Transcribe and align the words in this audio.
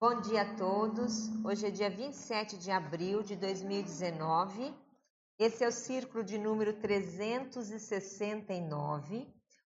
Bom 0.00 0.20
dia 0.20 0.42
a 0.42 0.54
todos. 0.54 1.28
Hoje 1.44 1.66
é 1.66 1.72
dia 1.72 1.90
27 1.90 2.56
de 2.56 2.70
abril 2.70 3.20
de 3.20 3.34
2019. 3.34 4.72
Esse 5.36 5.64
é 5.64 5.68
o 5.68 5.72
círculo 5.72 6.22
de 6.22 6.38
número 6.38 6.72
369. 6.74 9.26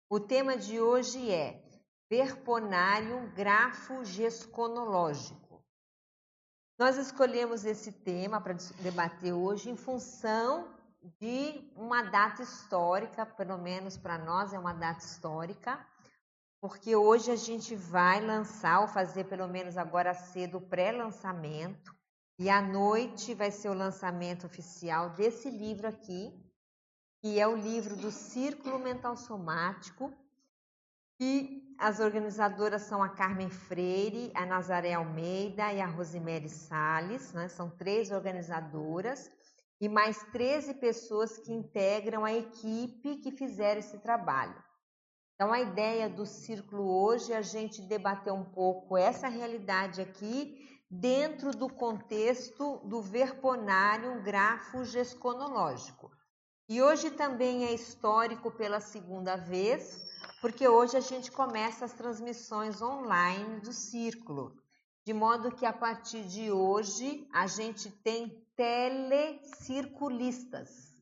O 0.06 0.21
tema 0.21 0.54
de 0.54 0.79
hoje 0.79 1.30
é 1.30 1.64
Verponarium 2.11 3.33
grafo 3.33 4.04
gesconológico. 4.04 5.64
Nós 6.79 6.98
escolhemos 6.98 7.64
esse 7.64 7.90
tema 7.90 8.38
para 8.38 8.52
debater 8.82 9.32
hoje 9.32 9.70
em 9.70 9.76
função 9.76 10.68
de 11.18 11.72
uma 11.74 12.02
data 12.02 12.42
histórica, 12.42 13.24
pelo 13.24 13.56
menos 13.56 13.96
para 13.96 14.18
nós 14.18 14.52
é 14.52 14.58
uma 14.58 14.74
data 14.74 15.02
histórica, 15.02 15.82
porque 16.61 16.96
hoje 16.96 17.30
a 17.30 17.36
gente 17.36 17.74
vai 17.74 18.20
lançar, 18.20 18.80
ou 18.80 18.88
fazer 18.88 19.24
pelo 19.24 19.46
menos 19.46 19.77
agora 19.77 20.12
cedo, 20.12 20.59
o 20.59 20.69
pré-lançamento, 20.69 21.96
e 22.38 22.50
à 22.50 22.60
noite 22.60 23.34
vai 23.34 23.50
ser 23.50 23.69
o 23.69 23.74
lançamento 23.74 24.46
oficial 24.46 25.10
desse 25.10 25.50
livro 25.50 25.88
aqui, 25.88 26.33
que 27.20 27.38
é 27.38 27.47
o 27.47 27.56
livro 27.56 27.97
do 27.97 28.10
Círculo 28.10 28.78
Mental 28.78 29.16
Somático, 29.16 30.12
e 31.20 31.74
as 31.78 32.00
organizadoras 32.00 32.83
são 32.83 33.02
a 33.02 33.09
Carmen 33.09 33.50
Freire, 33.50 34.33
a 34.34 34.47
Nazaré 34.47 34.95
Almeida 34.95 35.72
e 35.72 35.80
a 35.80 35.86
Rosemary 35.86 36.48
Sales, 36.48 37.33
né? 37.33 37.48
são 37.48 37.70
três 37.70 38.11
organizadoras, 38.11 39.30
e 39.80 39.88
mais 39.88 40.19
13 40.33 40.75
pessoas 40.75 41.38
que 41.38 41.52
integram 41.52 42.25
a 42.25 42.33
equipe 42.33 43.16
que 43.16 43.30
fizeram 43.30 43.78
esse 43.78 43.98
trabalho. 43.98 44.67
Então, 45.38 45.52
a 45.52 45.60
ideia 45.60 46.09
do 46.09 46.27
círculo 46.27 46.83
hoje 46.83 47.33
é 47.33 47.37
a 47.37 47.42
gente 47.42 47.80
debater 47.80 48.33
um 48.33 48.42
pouco 48.42 48.97
essa 48.97 49.28
realidade 49.28 50.01
aqui 50.01 50.69
dentro 50.91 51.52
do 51.52 51.69
contexto 51.69 52.78
do 52.78 53.00
verponário 53.00 54.20
grafo 54.20 54.84
gesconológico. 54.84 56.11
E 56.69 56.83
hoje 56.83 57.12
também 57.12 57.66
é 57.66 57.72
histórico 57.72 58.50
pela 58.50 58.81
segunda 58.81 59.36
vez, 59.36 60.05
porque 60.41 60.66
hoje 60.66 60.97
a 60.97 61.00
gente 61.00 61.31
começa 61.31 61.84
as 61.84 61.92
transmissões 61.92 62.83
online 62.83 63.61
do 63.61 63.72
círculo, 63.72 64.61
de 65.06 65.14
modo 65.14 65.55
que 65.55 65.64
a 65.64 65.72
partir 65.72 66.25
de 66.25 66.50
hoje 66.50 67.28
a 67.33 67.47
gente 67.47 67.92
tem 67.92 68.44
telecirculistas. 68.56 71.00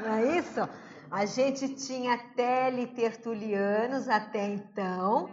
Não 0.00 0.14
é 0.14 0.38
isso? 0.38 0.68
A 1.12 1.26
gente 1.26 1.68
tinha 1.74 2.16
teletertulianos 2.34 4.08
até 4.08 4.46
então. 4.46 5.28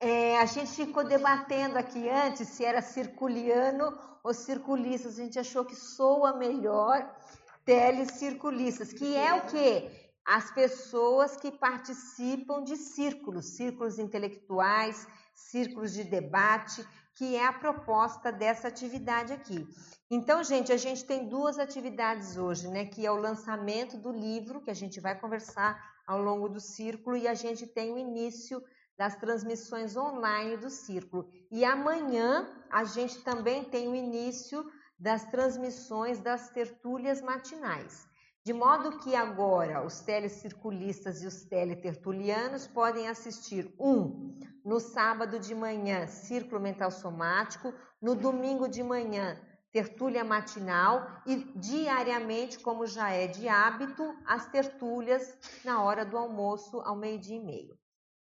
É, 0.00 0.38
a 0.38 0.46
gente 0.46 0.70
ficou 0.70 1.02
debatendo 1.02 1.76
aqui 1.76 2.08
antes 2.08 2.50
se 2.50 2.64
era 2.64 2.80
circuliano 2.80 3.92
ou 4.22 4.32
circulistas. 4.32 5.18
A 5.18 5.22
gente 5.24 5.36
achou 5.36 5.64
que 5.64 5.74
soa 5.74 6.36
melhor 6.36 7.12
telecirculistas, 7.64 8.92
que 8.92 9.16
é 9.16 9.34
o 9.34 9.46
quê? 9.46 9.90
As 10.24 10.48
pessoas 10.52 11.36
que 11.36 11.50
participam 11.50 12.62
de 12.62 12.76
círculos, 12.76 13.56
círculos 13.56 13.98
intelectuais, 13.98 15.08
círculos 15.34 15.92
de 15.92 16.04
debate, 16.04 16.86
que 17.16 17.34
é 17.34 17.46
a 17.46 17.52
proposta 17.52 18.30
dessa 18.30 18.68
atividade 18.68 19.32
aqui. 19.32 19.66
Então, 20.10 20.44
gente, 20.44 20.70
a 20.70 20.76
gente 20.76 21.04
tem 21.04 21.28
duas 21.28 21.58
atividades 21.58 22.36
hoje, 22.36 22.68
né? 22.68 22.84
Que 22.84 23.04
é 23.06 23.10
o 23.10 23.16
lançamento 23.16 23.96
do 23.96 24.12
livro, 24.12 24.60
que 24.60 24.70
a 24.70 24.74
gente 24.74 25.00
vai 25.00 25.18
conversar 25.18 25.82
ao 26.06 26.22
longo 26.22 26.48
do 26.48 26.60
círculo, 26.60 27.16
e 27.16 27.26
a 27.26 27.34
gente 27.34 27.66
tem 27.66 27.92
o 27.92 27.98
início 27.98 28.62
das 28.98 29.16
transmissões 29.16 29.96
online 29.96 30.56
do 30.58 30.70
círculo. 30.70 31.28
E 31.50 31.64
amanhã 31.64 32.48
a 32.70 32.84
gente 32.84 33.22
também 33.22 33.64
tem 33.64 33.88
o 33.88 33.94
início 33.94 34.64
das 34.98 35.24
transmissões 35.24 36.20
das 36.20 36.50
tertúlias 36.50 37.20
matinais. 37.20 38.06
De 38.46 38.52
modo 38.52 39.00
que 39.00 39.16
agora 39.16 39.84
os 39.84 39.98
telecirculistas 40.02 41.20
e 41.20 41.26
os 41.26 41.42
teletertulianos 41.46 42.64
podem 42.68 43.08
assistir 43.08 43.74
um 43.76 44.38
no 44.64 44.78
sábado 44.78 45.40
de 45.40 45.52
manhã, 45.52 46.06
Círculo 46.06 46.60
Mental 46.60 46.92
Somático, 46.92 47.74
no 48.00 48.14
domingo 48.14 48.68
de 48.68 48.84
manhã, 48.84 49.36
tertúlia 49.72 50.22
matinal 50.24 51.04
e 51.26 51.42
diariamente, 51.58 52.60
como 52.60 52.86
já 52.86 53.10
é 53.10 53.26
de 53.26 53.48
hábito, 53.48 54.16
as 54.24 54.46
tertúlias 54.46 55.36
na 55.64 55.82
hora 55.82 56.04
do 56.04 56.16
almoço 56.16 56.80
ao 56.82 56.94
meio-dia 56.94 57.38
e 57.38 57.44
meio. 57.44 57.76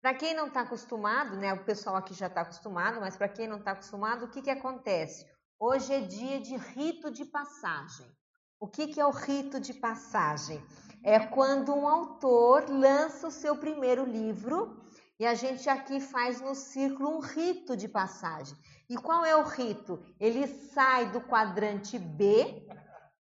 Para 0.02 0.12
quem 0.12 0.34
não 0.34 0.48
está 0.48 0.60
acostumado, 0.60 1.34
né, 1.38 1.54
o 1.54 1.64
pessoal 1.64 1.96
aqui 1.96 2.12
já 2.12 2.26
está 2.26 2.42
acostumado, 2.42 3.00
mas 3.00 3.16
para 3.16 3.30
quem 3.30 3.48
não 3.48 3.56
está 3.56 3.70
acostumado, 3.70 4.26
o 4.26 4.30
que, 4.30 4.42
que 4.42 4.50
acontece? 4.50 5.24
Hoje 5.58 5.94
é 5.94 6.00
dia 6.02 6.38
de 6.38 6.58
rito 6.58 7.10
de 7.10 7.24
passagem. 7.24 8.19
O 8.60 8.68
que, 8.68 8.88
que 8.88 9.00
é 9.00 9.06
o 9.06 9.10
rito 9.10 9.58
de 9.58 9.72
passagem? 9.72 10.62
É 11.02 11.18
quando 11.18 11.74
um 11.74 11.88
autor 11.88 12.68
lança 12.68 13.26
o 13.26 13.30
seu 13.30 13.56
primeiro 13.56 14.04
livro 14.04 14.84
e 15.18 15.24
a 15.24 15.32
gente 15.32 15.66
aqui 15.70 15.98
faz 15.98 16.42
no 16.42 16.54
círculo 16.54 17.16
um 17.16 17.20
rito 17.20 17.74
de 17.74 17.88
passagem. 17.88 18.54
E 18.86 18.98
qual 18.98 19.24
é 19.24 19.34
o 19.34 19.44
rito? 19.44 19.98
Ele 20.20 20.46
sai 20.46 21.10
do 21.10 21.22
quadrante 21.22 21.98
B 21.98 22.68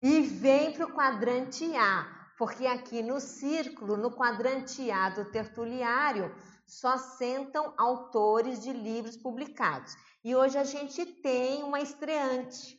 e 0.02 0.22
vem 0.22 0.72
para 0.72 0.86
o 0.86 0.94
quadrante 0.94 1.70
A, 1.76 2.08
porque 2.38 2.66
aqui 2.66 3.02
no 3.02 3.20
círculo, 3.20 3.98
no 3.98 4.10
quadrante 4.10 4.90
A 4.90 5.10
do 5.10 5.26
tertuliário, 5.26 6.34
só 6.66 6.96
sentam 6.96 7.74
autores 7.76 8.62
de 8.62 8.72
livros 8.72 9.18
publicados. 9.18 9.94
E 10.24 10.34
hoje 10.34 10.56
a 10.56 10.64
gente 10.64 11.04
tem 11.04 11.62
uma 11.62 11.80
estreante, 11.80 12.75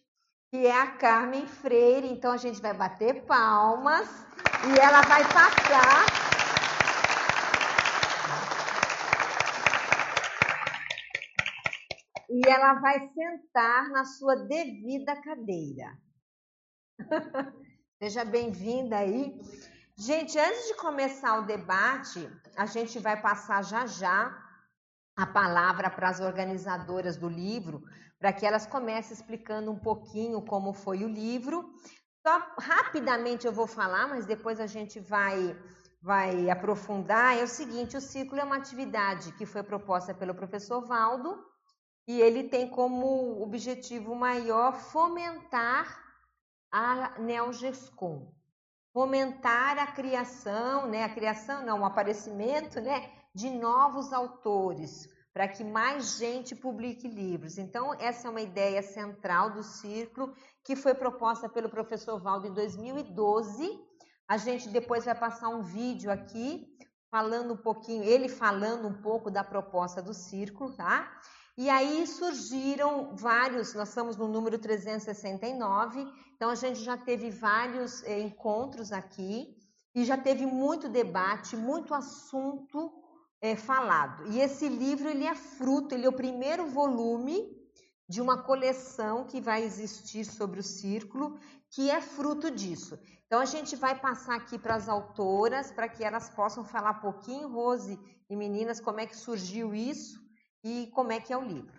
que 0.50 0.66
é 0.66 0.82
a 0.82 0.92
Carmen 0.98 1.46
Freire. 1.48 2.08
Então 2.08 2.32
a 2.32 2.38
gente 2.38 2.62
vai 2.62 2.74
bater 2.74 3.26
palmas 3.26 4.08
e 4.68 4.80
ela 4.80 5.02
vai 5.02 5.24
passar 5.26 6.28
e 12.30 12.42
ela 12.48 12.76
vai 12.76 13.10
sentar 13.10 13.90
na 13.90 14.06
sua 14.06 14.36
devida 14.36 15.16
cadeira. 15.22 15.98
Seja 18.02 18.24
bem-vinda 18.24 18.98
aí. 18.98 19.40
Gente, 19.98 20.38
antes 20.38 20.68
de 20.68 20.76
começar 20.76 21.40
o 21.40 21.46
debate, 21.46 22.30
a 22.56 22.66
gente 22.68 23.00
vai 23.00 23.20
passar 23.20 23.64
já 23.64 23.88
já 23.88 24.47
a 25.18 25.26
palavra 25.26 25.90
para 25.90 26.10
as 26.10 26.20
organizadoras 26.20 27.18
do 27.18 27.28
livro, 27.28 27.84
para 28.20 28.32
que 28.32 28.46
elas 28.46 28.68
comecem 28.68 29.14
explicando 29.14 29.72
um 29.72 29.80
pouquinho 29.80 30.40
como 30.44 30.74
foi 30.74 31.04
o 31.04 31.10
livro. 31.10 31.74
Só 32.26 32.40
rapidamente 32.60 33.48
eu 33.48 33.52
vou 33.52 33.66
falar, 33.66 34.08
mas 34.08 34.28
depois 34.28 34.60
a 34.60 34.68
gente 34.68 35.00
vai 35.00 35.60
vai 36.00 36.50
aprofundar. 36.50 37.36
É 37.36 37.44
o 37.44 37.48
seguinte, 37.48 37.98
o 37.98 38.02
ciclo 38.02 38.40
é 38.40 38.44
uma 38.44 38.58
atividade 38.58 39.32
que 39.34 39.46
foi 39.46 39.64
proposta 39.64 40.14
pelo 40.14 40.36
professor 40.36 40.86
Valdo 40.86 41.44
e 42.08 42.22
ele 42.22 42.44
tem 42.44 42.70
como 42.70 43.42
objetivo 43.42 44.16
maior 44.16 44.74
fomentar 44.74 46.00
a 46.72 47.20
Neogescom, 47.20 48.32
fomentar 48.94 49.80
a 49.80 49.88
criação, 49.88 50.88
né, 50.88 51.04
a 51.04 51.10
criação 51.10 51.66
não, 51.66 51.82
o 51.82 51.86
aparecimento, 51.86 52.80
né, 52.80 53.17
de 53.38 53.52
novos 53.52 54.12
autores, 54.12 55.08
para 55.32 55.48
que 55.48 55.64
mais 55.64 56.18
gente 56.18 56.56
publique 56.56 57.08
livros. 57.08 57.60
Então, 57.60 57.94
essa 58.00 58.28
é 58.28 58.32
uma 58.32 58.42
ideia 58.42 58.82
central 58.82 59.52
do 59.52 59.62
círculo 59.62 60.34
que 60.64 60.76
foi 60.76 60.96
proposta 60.96 61.48
pelo 61.48 61.70
professor 61.70 62.20
Valdo 62.20 62.48
em 62.48 62.54
2012. 62.54 63.80
A 64.28 64.38
gente 64.38 64.70
depois 64.70 65.06
vai 65.06 65.14
passar 65.14 65.50
um 65.50 65.62
vídeo 65.62 66.10
aqui 66.12 66.66
falando 67.12 67.54
um 67.54 67.58
pouquinho, 67.58 68.04
ele 68.04 68.28
falando 68.28 68.88
um 68.88 69.02
pouco 69.04 69.30
da 69.30 69.44
proposta 69.44 70.02
do 70.02 70.16
círculo, 70.16 70.76
tá? 70.76 71.08
E 71.56 71.70
aí 71.70 72.08
surgiram 72.08 73.16
vários, 73.16 73.76
nós 73.76 73.90
estamos 73.90 74.18
no 74.18 74.28
número 74.28 74.58
369, 74.58 76.08
então 76.36 76.50
a 76.50 76.56
gente 76.56 76.80
já 76.80 76.98
teve 76.98 77.30
vários 77.30 78.04
eh, 78.04 78.20
encontros 78.20 78.92
aqui 78.92 79.56
e 79.94 80.04
já 80.04 80.18
teve 80.18 80.48
muito 80.48 80.90
debate, 80.90 81.56
muito 81.56 81.94
assunto 81.94 83.07
eh, 83.42 83.56
falado. 83.56 84.28
E 84.32 84.40
esse 84.40 84.68
livro 84.68 85.10
ele 85.10 85.26
é 85.26 85.36
fruto, 85.36 85.94
ele 85.94 86.06
é 86.06 86.10
o 86.10 86.14
primeiro 86.14 86.68
volume 86.68 87.56
de 88.10 88.22
uma 88.22 88.42
coleção 88.42 89.26
que 89.26 89.42
vai 89.42 89.64
existir 89.64 90.26
sobre 90.26 90.60
o 90.60 90.64
círculo, 90.64 91.38
que 91.70 91.90
é 91.90 92.02
fruto 92.02 92.50
disso. 92.50 92.98
Então 93.26 93.42
a 93.42 93.46
gente 93.46 93.76
vai 93.76 94.00
passar 94.00 94.36
aqui 94.36 94.58
para 94.58 94.76
as 94.76 94.88
autoras 94.88 95.72
para 95.72 95.90
que 95.90 96.04
elas 96.04 96.30
possam 96.30 96.64
falar 96.64 96.92
um 96.92 97.02
pouquinho, 97.02 97.50
Rose 97.50 98.00
e 98.30 98.36
meninas, 98.36 98.80
como 98.80 99.02
é 99.02 99.06
que 99.06 99.16
surgiu 99.16 99.76
isso 99.76 100.20
e 100.64 100.88
como 100.94 101.12
é 101.12 101.20
que 101.20 101.34
é 101.34 101.38
o 101.38 101.44
livro. 101.44 101.78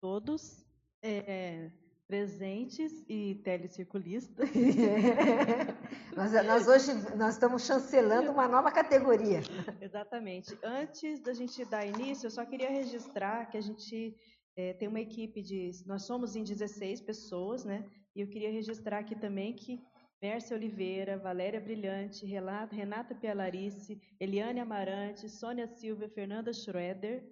Todos. 0.00 0.64
É, 1.02 1.70
presentes 2.08 3.04
e 3.06 3.34
telecirculistas. 3.44 4.48
nós, 6.16 6.32
nós, 6.46 6.66
hoje 6.66 7.16
nós 7.16 7.34
estamos 7.34 7.66
chancelando 7.66 8.30
uma 8.30 8.48
nova 8.48 8.72
categoria. 8.72 9.40
Exatamente. 9.78 10.58
Antes 10.62 11.20
da 11.20 11.34
gente 11.34 11.62
dar 11.66 11.86
início, 11.86 12.26
eu 12.26 12.30
só 12.30 12.46
queria 12.46 12.70
registrar 12.70 13.44
que 13.50 13.58
a 13.58 13.60
gente 13.60 14.16
é, 14.56 14.72
tem 14.72 14.88
uma 14.88 15.00
equipe 15.00 15.42
de. 15.42 15.70
Nós 15.84 16.04
somos 16.06 16.34
em 16.34 16.42
16 16.42 17.02
pessoas, 17.02 17.62
né? 17.66 17.84
E 18.16 18.22
eu 18.22 18.28
queria 18.28 18.50
registrar 18.50 19.00
aqui 19.00 19.14
também 19.14 19.54
que 19.54 19.78
Mércia 20.20 20.56
Oliveira, 20.56 21.18
Valéria 21.18 21.60
Brilhante, 21.60 22.26
Renata 22.26 23.14
Pialarice, 23.14 24.00
Eliane 24.18 24.60
Amarante, 24.60 25.28
Sônia 25.28 25.68
Silva, 25.68 26.08
Fernanda 26.08 26.52
Schroeder, 26.54 27.22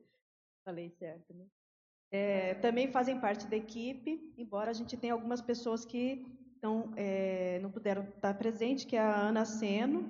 falei 0.63 0.91
certo, 0.91 1.33
né? 1.33 1.47
É, 2.11 2.55
também 2.55 2.89
fazem 2.89 3.19
parte 3.19 3.47
da 3.47 3.57
equipe, 3.57 4.33
embora 4.39 4.71
a 4.71 4.75
gente 4.75 4.97
tenha 4.97 5.13
algumas 5.13 5.41
pessoas 5.41 5.85
que 5.85 6.25
então, 6.59 6.93
é, 6.97 7.59
não 7.61 7.71
puderam 7.71 8.05
estar 8.05 8.35
presentes, 8.35 8.85
que 8.85 8.97
é 8.97 9.01
a 9.01 9.15
Ana 9.15 9.45
Seno, 9.45 10.09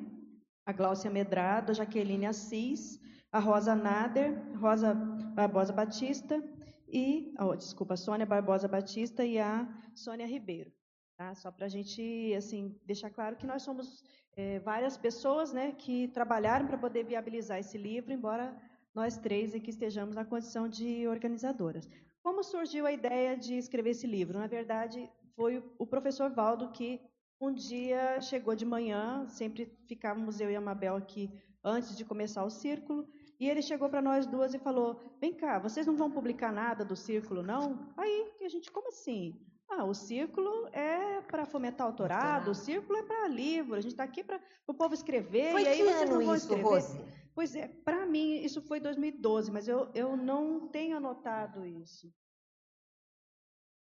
a 0.65 0.73
Gláucia 0.73 1.11
Medrado, 1.11 1.73
a 1.73 1.75
Jaqueline 1.75 2.27
Assis, 2.27 3.01
a 3.33 3.39
Rosa 3.39 3.75
Nader, 3.75 4.33
Rosa 4.59 4.95
Barbosa 4.95 5.73
Batista 5.73 6.43
e, 6.89 7.35
oh, 7.39 7.55
desculpa, 7.55 7.95
a 7.95 7.97
Sônia 7.97 8.25
Barbosa 8.25 8.69
Batista 8.69 9.25
e 9.25 9.39
a 9.39 9.69
Sônia 9.95 10.27
Ribeiro. 10.27 10.73
Tá? 11.17 11.35
Só 11.35 11.51
para 11.51 11.67
a 11.67 11.69
gente 11.69 12.33
assim, 12.35 12.79
deixar 12.85 13.11
claro 13.11 13.37
que 13.37 13.47
nós 13.47 13.63
somos 13.63 14.05
é, 14.37 14.59
várias 14.61 14.97
pessoas 14.97 15.53
né, 15.53 15.73
que 15.73 16.09
trabalharam 16.09 16.67
para 16.67 16.79
poder 16.79 17.05
viabilizar 17.05 17.59
esse 17.59 17.77
livro, 17.77 18.13
embora 18.13 18.57
nós 18.97 19.19
três 19.19 19.55
aqui 19.55 19.69
estejamos 19.69 20.15
na 20.15 20.25
condição 20.25 20.67
de 20.67 21.07
organizadoras. 21.07 21.87
Como 22.23 22.43
surgiu 22.43 22.87
a 22.87 22.93
ideia 22.93 23.37
de 23.37 23.59
escrever 23.59 23.91
esse 23.91 24.07
livro? 24.07 24.39
Na 24.39 24.47
verdade, 24.47 25.07
foi 25.37 25.63
o 25.79 25.87
professor 25.87 26.31
Valdo 26.31 26.73
que 26.73 26.99
um 27.39 27.53
dia 27.53 28.19
chegou 28.23 28.57
de 28.57 28.65
manhã, 28.65 29.29
sempre 29.29 29.71
ficávamos 29.87 30.41
eu 30.41 30.51
e 30.51 30.57
a 30.57 30.63
Mabel 30.63 30.97
aqui 30.97 31.31
antes 31.63 31.95
de 31.95 32.07
começar 32.07 32.43
o 32.43 32.49
círculo, 32.49 33.07
e 33.39 33.47
ele 33.51 33.61
chegou 33.61 33.91
para 33.91 34.01
nós 34.01 34.25
duas 34.25 34.55
e 34.55 34.59
falou: 34.59 34.99
Vem 35.21 35.35
cá, 35.35 35.59
vocês 35.59 35.87
não 35.87 35.95
vão 35.95 36.11
publicar 36.11 36.51
nada 36.51 36.83
do 36.83 36.97
círculo, 36.97 37.43
não? 37.43 37.93
Aí 37.99 38.33
a 38.41 38.49
gente, 38.49 38.73
como 38.73 38.89
assim? 38.89 39.39
Ah, 39.69 39.85
o 39.85 39.95
círculo 39.95 40.69
é 40.73 41.21
para 41.23 41.45
fomentar 41.45 41.87
autorado, 41.87 42.53
o 42.53 42.55
círculo 42.55 42.99
é 42.99 43.03
para 43.03 43.29
livro, 43.29 43.75
a 43.75 43.81
gente 43.81 43.93
está 43.93 44.05
aqui 44.05 44.23
para 44.23 44.41
o 44.67 44.73
povo 44.73 44.95
escrever. 44.95 45.53
Foi 45.53 45.63
e 45.63 45.69
aí 45.69 45.83
vocês 45.83 46.09
não 46.09 46.25
vão 46.25 46.35
isso, 46.35 46.45
escrever. 46.45 46.63
Rose? 46.63 47.05
Pois 47.35 47.55
é, 47.55 47.69
para 47.69 48.07
mim 48.07 48.37
isso 48.37 48.63
foi 48.63 48.81
2012, 48.81 49.51
mas 49.51 49.67
eu, 49.69 49.91
eu 49.95 50.17
não 50.17 50.69
tenho 50.69 50.97
anotado 50.97 51.67
isso. 51.67 52.11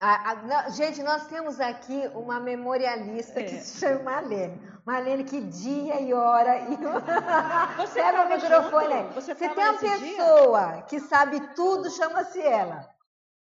Ah, 0.04 0.32
ah, 0.32 0.70
gente, 0.72 1.04
nós 1.04 1.28
temos 1.28 1.60
aqui 1.60 2.10
uma 2.16 2.40
memorialista 2.40 3.40
é. 3.40 3.44
que 3.44 3.56
se 3.60 3.80
chama 3.80 4.02
Marlene. 4.02 4.60
Marlene, 4.84 5.24
que 5.24 5.40
dia 5.42 6.02
e 6.02 6.12
hora. 6.12 6.58
E... 6.58 6.76
Você 7.78 8.02
Pega 8.02 8.24
o 8.24 8.30
microfone 8.30 8.94
aí. 8.94 9.14
Você, 9.14 9.36
Você 9.36 9.50
tem 9.50 9.64
uma 9.64 9.78
pessoa 9.78 10.72
dia? 10.72 10.82
que 10.84 11.00
sabe 11.02 11.40
tudo, 11.54 11.92
chama-se 11.92 12.42
ela. 12.42 12.90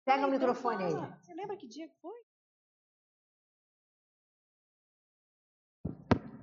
Pega 0.05 0.25
o 0.25 0.31
microfone 0.31 0.85
então, 0.85 1.03
aí. 1.03 1.26
Lembra 1.37 1.55
que 1.55 1.67
dia 1.67 1.87
foi? 2.01 2.19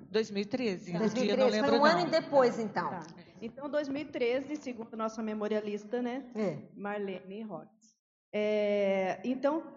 2013. 0.08 0.93
Tá. 0.93 0.99
2013, 1.00 1.37
não 1.37 1.49
lembro, 1.49 1.70
foi 1.70 1.79
um 1.81 1.82
não. 1.82 1.91
ano 1.91 2.11
depois, 2.11 2.58
então. 2.61 2.91
Tá. 2.91 3.02
Então, 3.43 3.69
2013, 3.69 4.55
segundo 4.55 4.96
nossa 4.96 5.20
memorialista, 5.20 6.00
né? 6.00 6.25
É. 6.37 6.58
Marlene 6.76 7.43
Rotz. 7.43 7.96
É, 8.32 9.20
então, 9.25 9.75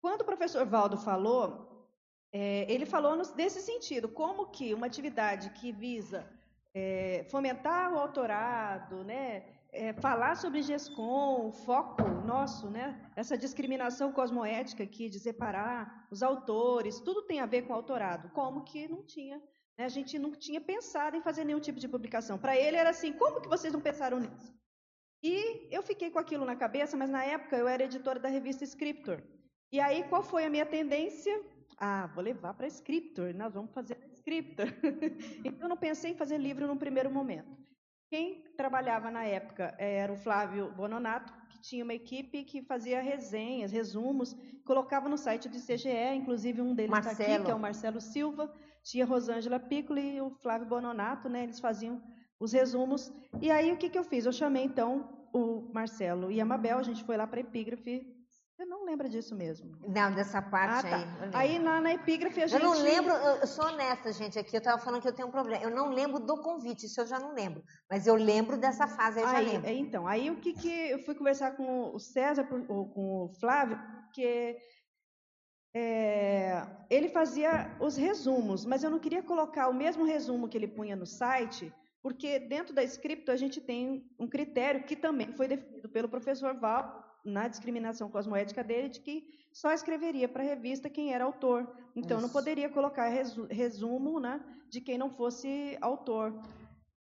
quando 0.00 0.20
o 0.20 0.24
professor 0.24 0.64
Valdo 0.64 0.96
falou, 0.96 1.90
é, 2.32 2.64
ele 2.72 2.86
falou 2.86 3.16
nesse 3.34 3.60
sentido, 3.60 4.08
como 4.08 4.46
que 4.46 4.72
uma 4.72 4.86
atividade 4.86 5.50
que 5.50 5.72
visa 5.72 6.24
é, 6.72 7.26
fomentar 7.28 7.92
o 7.92 7.98
autorado, 7.98 9.02
né, 9.02 9.44
é, 9.72 9.92
falar 9.94 10.36
sobre 10.36 10.62
GESCOM, 10.62 11.48
o 11.48 11.52
foco 11.52 12.11
nosso, 12.22 12.70
né, 12.70 13.00
essa 13.14 13.36
discriminação 13.36 14.12
cosmoética 14.12 14.82
aqui 14.82 15.08
de 15.08 15.18
separar 15.18 16.06
os 16.10 16.22
autores, 16.22 17.00
tudo 17.00 17.22
tem 17.22 17.40
a 17.40 17.46
ver 17.46 17.62
com 17.62 17.74
autorado, 17.74 18.30
como 18.30 18.64
que 18.64 18.88
não 18.88 19.02
tinha, 19.04 19.38
né, 19.76 19.84
a 19.84 19.88
gente 19.88 20.18
não 20.18 20.32
tinha 20.32 20.60
pensado 20.60 21.16
em 21.16 21.22
fazer 21.22 21.44
nenhum 21.44 21.60
tipo 21.60 21.78
de 21.78 21.88
publicação. 21.88 22.38
Para 22.38 22.56
ele 22.56 22.76
era 22.76 22.90
assim, 22.90 23.12
como 23.12 23.40
que 23.40 23.48
vocês 23.48 23.72
não 23.72 23.80
pensaram 23.80 24.20
nisso? 24.20 24.54
E 25.22 25.68
eu 25.70 25.82
fiquei 25.82 26.10
com 26.10 26.18
aquilo 26.18 26.44
na 26.44 26.56
cabeça, 26.56 26.96
mas 26.96 27.08
na 27.08 27.24
época 27.24 27.56
eu 27.56 27.68
era 27.68 27.84
editora 27.84 28.18
da 28.18 28.28
revista 28.28 28.64
Scriptor. 28.64 29.22
E 29.70 29.78
aí 29.78 30.02
qual 30.08 30.22
foi 30.22 30.44
a 30.44 30.50
minha 30.50 30.66
tendência? 30.66 31.32
Ah, 31.78 32.08
vou 32.08 32.24
levar 32.24 32.54
para 32.54 32.66
Scriptor, 32.66 33.32
nós 33.34 33.54
vamos 33.54 33.72
fazer 33.72 33.96
Scriptor. 34.14 34.66
então 35.44 35.62
eu 35.62 35.68
não 35.68 35.76
pensei 35.76 36.10
em 36.10 36.16
fazer 36.16 36.38
livro 36.38 36.66
num 36.66 36.76
primeiro 36.76 37.10
momento. 37.10 37.61
Quem 38.12 38.44
trabalhava 38.58 39.10
na 39.10 39.24
época 39.24 39.74
era 39.78 40.12
o 40.12 40.18
Flávio 40.18 40.70
Bononato, 40.72 41.32
que 41.48 41.58
tinha 41.62 41.82
uma 41.82 41.94
equipe 41.94 42.44
que 42.44 42.60
fazia 42.60 43.00
resenhas, 43.00 43.72
resumos, 43.72 44.36
colocava 44.66 45.08
no 45.08 45.16
site 45.16 45.48
do 45.48 45.56
CGE, 45.56 46.12
inclusive 46.14 46.60
um 46.60 46.74
deles 46.74 46.94
está 46.94 47.12
aqui, 47.12 47.42
que 47.42 47.50
é 47.50 47.54
o 47.54 47.58
Marcelo 47.58 48.02
Silva, 48.02 48.52
tinha 48.82 49.06
Rosângela 49.06 49.58
Piccoli 49.58 50.16
e 50.16 50.20
o 50.20 50.30
Flávio 50.42 50.66
Bononato, 50.66 51.26
né, 51.30 51.44
eles 51.44 51.58
faziam 51.58 52.02
os 52.38 52.52
resumos. 52.52 53.10
E 53.40 53.50
aí 53.50 53.72
o 53.72 53.78
que, 53.78 53.88
que 53.88 53.98
eu 53.98 54.04
fiz? 54.04 54.26
Eu 54.26 54.32
chamei 54.32 54.64
então 54.64 55.08
o 55.32 55.70
Marcelo 55.72 56.30
e 56.30 56.38
a 56.38 56.44
Mabel, 56.44 56.76
a 56.76 56.82
gente 56.82 57.02
foi 57.04 57.16
lá 57.16 57.26
para 57.26 57.38
a 57.38 57.40
Epígrafe 57.40 58.06
você 58.56 58.66
não 58.66 58.84
lembra 58.84 59.08
disso 59.08 59.34
mesmo? 59.34 59.72
Não, 59.88 60.14
dessa 60.14 60.40
parte 60.42 60.86
ah, 60.86 60.90
tá. 60.90 60.96
aí. 60.96 61.54
Aí 61.54 61.58
na, 61.58 61.80
na 61.80 61.94
epígrafe 61.94 62.42
a 62.42 62.46
gente. 62.46 62.62
Eu 62.62 62.68
não 62.68 62.78
lembro, 62.80 63.12
eu 63.12 63.46
sou 63.46 63.64
honesta, 63.64 64.12
gente, 64.12 64.38
aqui 64.38 64.54
eu 64.54 64.58
estava 64.58 64.78
falando 64.78 65.00
que 65.00 65.08
eu 65.08 65.12
tenho 65.12 65.28
um 65.28 65.32
problema. 65.32 65.64
Eu 65.64 65.70
não 65.70 65.88
lembro 65.90 66.20
do 66.20 66.36
convite, 66.40 66.86
isso 66.86 67.00
eu 67.00 67.06
já 67.06 67.18
não 67.18 67.34
lembro. 67.34 67.64
Mas 67.90 68.06
eu 68.06 68.14
lembro 68.14 68.56
dessa 68.56 68.86
fase, 68.86 69.20
eu 69.20 69.26
aí, 69.26 69.32
já 69.32 69.52
lembro. 69.52 69.70
Então, 69.70 70.06
aí 70.06 70.30
o 70.30 70.36
que 70.36 70.52
que. 70.52 70.70
Eu 70.90 70.98
fui 71.00 71.14
conversar 71.14 71.56
com 71.56 71.94
o 71.94 71.98
César, 71.98 72.46
ou 72.68 72.88
com 72.90 73.24
o 73.24 73.28
Flávio, 73.40 73.80
porque 74.04 74.58
é, 75.74 76.66
ele 76.90 77.08
fazia 77.08 77.74
os 77.80 77.96
resumos, 77.96 78.66
mas 78.66 78.84
eu 78.84 78.90
não 78.90 78.98
queria 78.98 79.22
colocar 79.22 79.68
o 79.68 79.74
mesmo 79.74 80.04
resumo 80.04 80.48
que 80.48 80.58
ele 80.58 80.68
punha 80.68 80.94
no 80.94 81.06
site, 81.06 81.72
porque 82.02 82.38
dentro 82.38 82.74
da 82.74 82.82
script 82.82 83.30
a 83.30 83.36
gente 83.36 83.60
tem 83.60 84.04
um 84.18 84.28
critério 84.28 84.84
que 84.84 84.94
também 84.94 85.32
foi 85.32 85.48
definido 85.48 85.88
pelo 85.88 86.08
professor 86.08 86.54
Val 86.58 87.11
na 87.24 87.48
discriminação 87.48 88.10
cosmoética 88.10 88.62
dele 88.64 88.88
de 88.88 89.00
que 89.00 89.24
só 89.52 89.72
escreveria 89.72 90.28
para 90.28 90.42
a 90.42 90.46
revista 90.46 90.88
quem 90.88 91.12
era 91.12 91.24
autor. 91.24 91.70
Então, 91.94 92.18
Isso. 92.18 92.26
não 92.26 92.32
poderia 92.32 92.68
colocar 92.68 93.08
resumo 93.50 94.18
né, 94.18 94.40
de 94.68 94.80
quem 94.80 94.96
não 94.96 95.10
fosse 95.10 95.76
autor. 95.80 96.34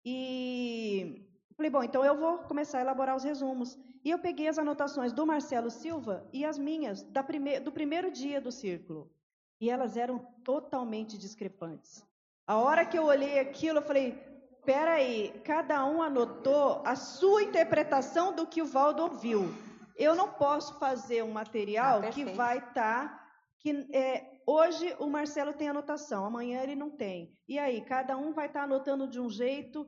E 0.04 1.26
falei, 1.56 1.70
bom, 1.70 1.82
então 1.82 2.04
eu 2.04 2.16
vou 2.16 2.38
começar 2.38 2.78
a 2.78 2.80
elaborar 2.80 3.16
os 3.16 3.22
resumos. 3.22 3.78
E 4.04 4.10
eu 4.10 4.18
peguei 4.18 4.48
as 4.48 4.58
anotações 4.58 5.12
do 5.12 5.26
Marcelo 5.26 5.70
Silva 5.70 6.26
e 6.32 6.44
as 6.44 6.58
minhas 6.58 7.06
prime 7.26 7.60
do 7.60 7.70
primeiro 7.70 8.10
dia 8.10 8.40
do 8.40 8.50
círculo. 8.50 9.10
E 9.60 9.68
elas 9.68 9.96
eram 9.96 10.18
totalmente 10.42 11.18
discrepantes. 11.18 12.02
A 12.46 12.56
hora 12.56 12.84
que 12.84 12.98
eu 12.98 13.04
olhei 13.04 13.38
aquilo, 13.38 13.78
eu 13.78 13.82
falei, 13.82 14.18
peraí, 14.64 15.38
cada 15.44 15.84
um 15.84 16.02
anotou 16.02 16.82
a 16.84 16.96
sua 16.96 17.42
interpretação 17.42 18.34
do 18.34 18.46
que 18.46 18.62
o 18.62 18.66
Valdo 18.66 19.02
ouviu. 19.02 19.52
Eu 19.96 20.14
não 20.14 20.32
posso 20.32 20.78
fazer 20.78 21.22
um 21.22 21.30
material 21.30 22.00
ah, 22.02 22.10
que 22.10 22.24
vai 22.24 22.58
estar. 22.58 23.08
Tá, 23.08 23.26
que 23.58 23.88
é, 23.92 24.40
hoje 24.46 24.94
o 24.98 25.06
Marcelo 25.06 25.52
tem 25.52 25.68
anotação, 25.68 26.24
amanhã 26.24 26.62
ele 26.62 26.74
não 26.74 26.90
tem. 26.90 27.36
E 27.46 27.58
aí, 27.58 27.82
cada 27.82 28.16
um 28.16 28.32
vai 28.32 28.46
estar 28.46 28.60
tá 28.60 28.64
anotando 28.64 29.06
de 29.06 29.20
um 29.20 29.28
jeito. 29.28 29.86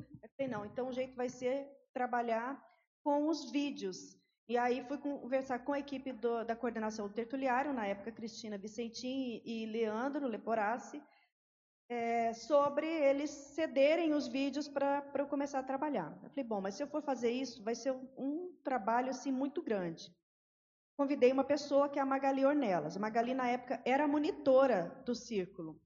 Não, 0.51 0.65
então 0.67 0.89
o 0.89 0.93
jeito 0.93 1.15
vai 1.17 1.29
ser 1.29 1.67
trabalhar 1.93 2.61
com 3.03 3.29
os 3.29 3.51
vídeos. 3.51 4.21
E 4.49 4.57
aí 4.59 4.85
fui 4.85 4.99
conversar 4.99 5.61
com 5.61 5.73
a 5.73 5.79
equipe 5.79 6.13
do, 6.13 6.45
da 6.45 6.57
coordenação 6.57 7.09
do 7.09 7.15
tertuliário, 7.15 7.73
na 7.73 7.87
época 7.87 8.13
Cristina 8.13 8.59
Vicentim 8.59 9.41
e 9.45 9.67
Leandro 9.67 10.27
Leporassi, 10.27 11.03
é, 11.89 12.33
sobre 12.33 12.87
eles 12.87 13.31
cederem 13.31 14.15
os 14.15 14.27
vídeos 14.27 14.69
para 14.69 15.05
eu 15.19 15.27
começar 15.27 15.59
a 15.59 15.63
trabalhar. 15.63 16.19
Eu 16.23 16.31
falei, 16.31 16.45
bom, 16.45 16.61
mas 16.61 16.75
se 16.75 16.83
eu 16.83 16.87
for 16.87 17.03
fazer 17.03 17.31
isso, 17.31 17.63
vai 17.63 17.75
ser 17.75 17.93
um, 17.93 18.09
um 18.17 18.57
trabalho 18.63 19.11
assim 19.11 19.31
muito 19.31 19.63
grande. 19.63 20.15
Convidei 20.97 21.33
uma 21.33 21.45
pessoa 21.45 21.89
que 21.89 21.99
é 21.99 22.03
a 22.03 22.07
Magali 22.07 22.45
Ornelas. 22.45 22.97
A 22.97 23.01
Magali, 23.01 23.35
na 23.35 23.49
época, 23.49 23.83
era 23.85 24.07
monitora 24.07 25.03
do 25.05 25.15
círculo. 25.15 25.81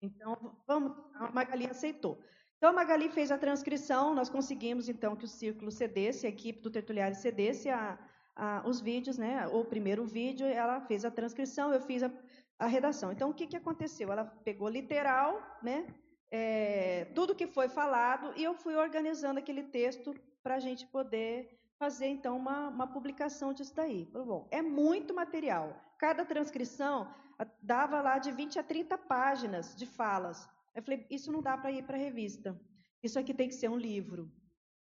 Então, 0.00 0.60
vamos, 0.66 0.96
a 1.14 1.30
Magali 1.30 1.66
aceitou. 1.66 2.22
Então, 2.56 2.70
a 2.70 2.72
Magali 2.72 3.08
fez 3.08 3.30
a 3.30 3.38
transcrição, 3.38 4.14
nós 4.14 4.28
conseguimos, 4.28 4.88
então, 4.88 5.16
que 5.16 5.24
o 5.24 5.28
círculo 5.28 5.70
cedesse, 5.70 6.26
a 6.26 6.30
equipe 6.30 6.60
do 6.60 6.70
Tertuliário 6.70 7.16
cedesse 7.16 7.68
a, 7.68 7.98
a, 8.34 8.62
os 8.66 8.80
vídeos, 8.80 9.18
né? 9.18 9.46
O 9.48 9.64
primeiro 9.64 10.04
vídeo, 10.04 10.46
ela 10.46 10.80
fez 10.80 11.04
a 11.04 11.10
transcrição, 11.10 11.72
eu 11.72 11.80
fiz 11.80 12.02
a, 12.02 12.10
a 12.58 12.66
redação. 12.66 13.12
Então, 13.12 13.30
o 13.30 13.34
que, 13.34 13.46
que 13.46 13.56
aconteceu? 13.56 14.10
Ela 14.12 14.24
pegou 14.24 14.68
literal, 14.68 15.40
né, 15.62 15.86
é, 16.30 17.06
tudo 17.14 17.34
que 17.34 17.46
foi 17.46 17.68
falado, 17.68 18.32
e 18.36 18.44
eu 18.44 18.54
fui 18.54 18.74
organizando 18.74 19.38
aquele 19.38 19.64
texto 19.64 20.14
para 20.42 20.54
a 20.54 20.60
gente 20.60 20.86
poder 20.86 21.58
fazer 21.78 22.06
então 22.06 22.36
uma, 22.36 22.68
uma 22.68 22.86
publicação 22.86 23.52
disso 23.52 23.74
daí. 23.74 24.08
Bom, 24.12 24.48
é 24.50 24.62
muito 24.62 25.12
material. 25.12 25.76
Cada 25.98 26.24
transcrição 26.24 27.12
dava 27.60 28.00
lá 28.00 28.18
de 28.18 28.30
20 28.30 28.58
a 28.58 28.62
30 28.62 28.96
páginas 28.98 29.74
de 29.74 29.84
falas. 29.84 30.48
Eu 30.74 30.82
falei, 30.82 31.06
isso 31.10 31.30
não 31.30 31.42
dá 31.42 31.56
para 31.58 31.72
ir 31.72 31.84
para 31.84 31.96
a 31.96 32.00
revista. 32.00 32.58
Isso 33.02 33.18
aqui 33.18 33.34
tem 33.34 33.48
que 33.48 33.54
ser 33.54 33.68
um 33.68 33.76
livro. 33.76 34.30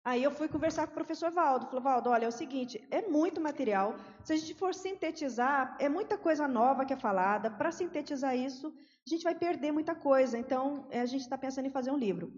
Aí 0.05 0.23
eu 0.23 0.31
fui 0.31 0.49
conversar 0.49 0.87
com 0.87 0.93
o 0.93 0.95
professor 0.95 1.31
Valdo. 1.31 1.67
Falei, 1.67 1.83
Valdo, 1.83 2.11
olha, 2.11 2.27
é 2.27 2.29
o 2.29 2.33
seguinte, 2.33 2.87
é 2.91 3.01
muito 3.09 3.41
material. 3.41 3.97
Se 4.23 4.35
a 4.35 4.37
gente 4.37 4.53
for 4.55 4.75
sintetizar, 4.75 5.77
é 5.81 5.89
muita 5.89 6.19
coisa 6.19 6.47
nova 6.47 6.85
que 6.85 6.93
é 6.93 6.97
falada. 6.97 7.51
Para 7.51 7.73
sintetizar 7.73 8.37
isso, 8.37 8.67
a 9.07 9.11
gente 9.11 9.25
vai 9.25 9.35
perder 9.35 9.73
muita 9.73 9.95
coisa. 9.95 10.37
Então, 10.37 10.87
a 10.91 11.07
gente 11.07 11.23
está 11.23 11.39
pensando 11.39 11.67
em 11.67 11.71
fazer 11.71 11.91
um 11.91 11.97
livro. 11.97 12.31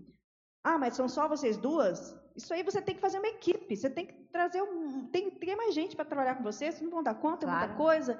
Ah, 0.62 0.78
mas 0.78 0.94
são 0.94 1.08
só 1.08 1.28
vocês 1.28 1.56
duas? 1.56 2.16
Isso 2.36 2.54
aí 2.54 2.62
você 2.62 2.80
tem 2.80 2.94
que 2.94 3.00
fazer 3.00 3.18
uma 3.18 3.28
equipe. 3.28 3.76
Você 3.76 3.90
tem 3.90 4.06
que 4.06 4.14
trazer 4.32 4.62
um, 4.62 5.08
tem, 5.08 5.30
tem 5.30 5.56
mais 5.56 5.74
gente 5.74 5.96
para 5.96 6.04
trabalhar 6.04 6.36
com 6.36 6.44
você. 6.44 6.70
Vocês 6.70 6.82
não 6.82 6.90
vão 6.90 7.02
dar 7.02 7.14
conta, 7.14 7.46
claro. 7.46 7.66
muita 7.66 7.76
coisa. 7.76 8.18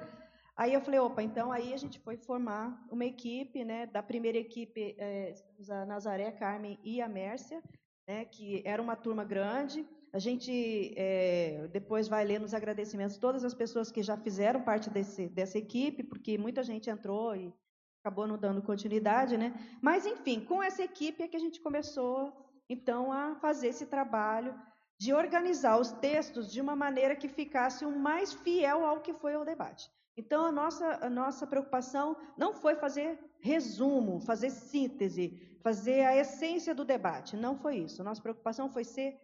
Aí 0.57 0.73
eu 0.73 0.81
falei, 0.81 0.99
opa, 0.99 1.21
então 1.21 1.51
aí 1.51 1.73
a 1.73 1.77
gente 1.77 1.99
foi 1.99 2.17
formar 2.17 2.85
uma 2.91 3.05
equipe, 3.05 3.63
né? 3.63 3.85
Da 3.85 4.03
primeira 4.03 4.37
equipe, 4.37 4.95
é, 4.97 5.35
a 5.69 5.85
Nazaré, 5.85 6.31
Carmen 6.31 6.79
e 6.83 7.01
a 7.01 7.07
Mércia, 7.07 7.61
né? 8.07 8.25
Que 8.25 8.61
era 8.65 8.81
uma 8.81 8.95
turma 8.95 9.23
grande. 9.23 9.85
A 10.13 10.19
gente 10.19 10.93
é, 10.95 11.67
depois 11.71 12.07
vai 12.07 12.23
ler 12.23 12.39
nos 12.39 12.53
agradecimentos 12.53 13.17
todas 13.17 13.43
as 13.43 13.53
pessoas 13.53 13.91
que 13.91 14.01
já 14.01 14.15
fizeram 14.17 14.61
parte 14.61 14.89
desse, 14.89 15.27
dessa 15.27 15.57
equipe, 15.57 16.01
porque 16.01 16.37
muita 16.37 16.63
gente 16.63 16.89
entrou 16.89 17.35
e 17.35 17.53
acabou 18.01 18.25
não 18.25 18.37
dando 18.37 18.61
continuidade, 18.61 19.37
né? 19.37 19.53
Mas 19.81 20.05
enfim, 20.05 20.39
com 20.39 20.63
essa 20.63 20.81
equipe 20.81 21.21
é 21.21 21.27
que 21.27 21.35
a 21.35 21.39
gente 21.39 21.59
começou 21.59 22.33
então 22.69 23.11
a 23.11 23.35
fazer 23.35 23.67
esse 23.67 23.85
trabalho 23.85 24.55
de 24.97 25.13
organizar 25.13 25.79
os 25.79 25.91
textos 25.91 26.51
de 26.51 26.59
uma 26.59 26.75
maneira 26.75 27.15
que 27.15 27.27
ficasse 27.27 27.85
o 27.85 27.91
mais 27.91 28.33
fiel 28.33 28.85
ao 28.85 29.01
que 29.01 29.13
foi 29.13 29.35
o 29.35 29.45
debate. 29.45 29.91
Então, 30.15 30.45
a 30.45 30.51
nossa, 30.51 31.05
a 31.05 31.09
nossa 31.09 31.45
preocupação 31.45 32.17
não 32.35 32.51
foi 32.53 32.75
fazer 32.75 33.19
resumo, 33.39 34.19
fazer 34.19 34.49
síntese, 34.49 35.39
fazer 35.61 36.01
a 36.05 36.17
essência 36.17 36.73
do 36.73 36.83
debate. 36.83 37.37
Não 37.37 37.55
foi 37.55 37.77
isso. 37.77 38.01
A 38.01 38.05
nossa 38.05 38.21
preocupação 38.21 38.67
foi 38.67 38.83
ser 38.83 39.19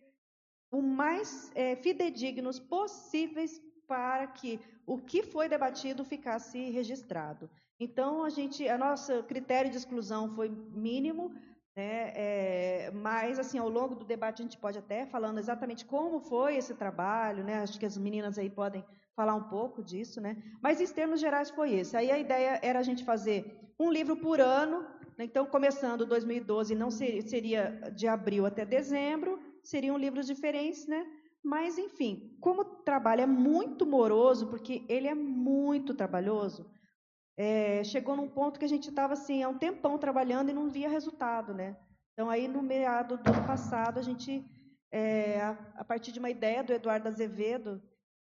o 0.72 0.82
mais 0.82 1.51
é, 1.56 1.75
fidedignos 1.75 2.60
possíveis 2.60 3.60
para 3.88 4.27
que 4.27 4.60
o 4.86 4.98
que 5.00 5.24
foi 5.24 5.50
debatido 5.50 6.03
ficasse 6.03 6.70
registrado. 6.70 7.50
Então, 7.80 8.24
a 8.24 8.30
gente, 8.30 8.68
a 8.70 8.77
nosso 8.77 9.24
critério 9.24 9.72
de 9.72 9.77
exclusão 9.77 10.34
foi 10.36 10.50
mínimo, 10.50 11.34
né? 11.75 12.12
É, 12.15 12.92
mas, 12.94 13.39
assim, 13.39 13.58
ao 13.58 13.70
longo 13.70 13.96
do 13.96 14.06
debate 14.06 14.42
a 14.42 14.46
gente 14.46 14.58
pode 14.58 14.77
até 14.77 15.06
falando 15.06 15.39
exatamente 15.39 15.86
como 15.86 16.20
foi 16.20 16.56
esse 16.56 16.75
trabalho, 16.75 17.44
né? 17.44 17.62
Acho 17.62 17.80
que 17.80 17.86
as 17.86 17.98
meninas 17.98 18.38
aí 18.38 18.50
podem 18.50 18.86
falar 19.15 19.36
um 19.36 19.44
pouco 19.44 19.82
disso, 19.84 20.22
né? 20.22 20.38
Mas 20.62 20.80
em 20.80 20.88
termos 20.88 21.20
gerais 21.20 21.50
foi 21.50 21.74
esse. 21.74 21.96
Aí 21.98 22.12
a 22.12 22.18
ideia 22.18 22.60
era 22.62 22.80
a 22.80 22.84
gente 22.84 23.03
fazer 23.03 23.60
um 23.80 23.92
livro 23.92 24.15
por 24.15 24.39
ano. 24.39 24.82
Né? 25.18 25.25
Então, 25.25 25.46
começando 25.46 26.06
2012, 26.06 26.75
não 26.75 26.92
seria, 26.92 27.22
seria 27.22 27.92
de 27.96 28.08
abril 28.08 28.46
até 28.46 28.65
dezembro, 28.65 29.39
seriam 29.63 29.98
livros 29.98 30.27
diferentes, 30.27 30.88
né? 30.88 31.06
Mas, 31.44 31.77
enfim, 31.77 32.38
como 32.39 32.62
o 32.62 32.65
trabalho 32.65 33.22
é 33.22 33.25
muito 33.25 33.86
moroso, 33.86 34.48
porque 34.48 34.86
ele 34.88 35.08
é 35.08 35.13
muito 35.13 35.94
trabalhoso, 35.94 36.65
é, 37.36 37.84
chegou 37.84 38.16
num 38.16 38.30
ponto 38.30 38.60
que 38.60 38.66
a 38.66 38.70
gente 38.70 38.90
estava 38.90 39.13
assim, 39.13 39.42
há 39.44 39.50
um 39.50 39.58
tempão 39.58 39.98
trabalhando 39.98 40.50
e 40.50 40.54
não 40.54 40.70
via 40.70 40.90
resultado, 40.90 41.54
né? 41.54 41.75
Então, 42.13 42.30
aí 42.30 42.48
no 42.48 42.62
meado 42.62 43.18
do 43.18 43.32
ano 43.32 43.48
passado, 43.48 43.98
a 43.98 44.02
gente, 44.02 44.46
é, 44.92 45.42
a, 45.42 45.52
a, 45.78 45.84
partir 45.84 46.12
de 46.12 46.20
uma 46.20 46.30
ideia 46.30 46.63
do 46.63 46.72
Eduardo 46.72 47.08
Azevedo, 47.08 47.82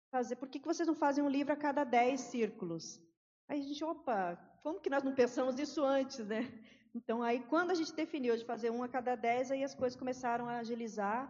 fazer, 0.10 0.38
por 0.38 0.48
que, 0.48 0.60
que 0.60 0.68
vocês 0.68 0.88
não 0.88 0.96
fazem 0.96 1.24
um 1.24 1.30
livro 1.30 1.52
a 1.52 1.58
cada 1.58 1.84
dez 1.84 2.22
círculos? 2.22 3.02
Aí 3.50 3.60
a 3.60 3.64
gente, 3.64 3.84
opa, 3.84 4.38
como 4.64 4.80
que 4.80 4.90
nós 4.90 5.04
não 5.04 5.14
pensamos 5.14 5.60
isso 5.60 5.84
antes, 5.84 6.20
né? 6.20 6.50
Então, 6.96 7.24
aí 7.24 7.40
quando 7.50 7.72
a 7.72 7.74
gente 7.74 7.94
definiu 7.94 8.38
de 8.38 8.46
fazer 8.46 8.70
um 8.70 8.84
a 8.84 8.88
cada 8.88 9.16
dez, 9.16 9.52
aí 9.52 9.64
as 9.64 9.74
coisas 9.74 10.00
começaram 10.00 10.48
a 10.48 10.60
agilizar, 10.60 11.22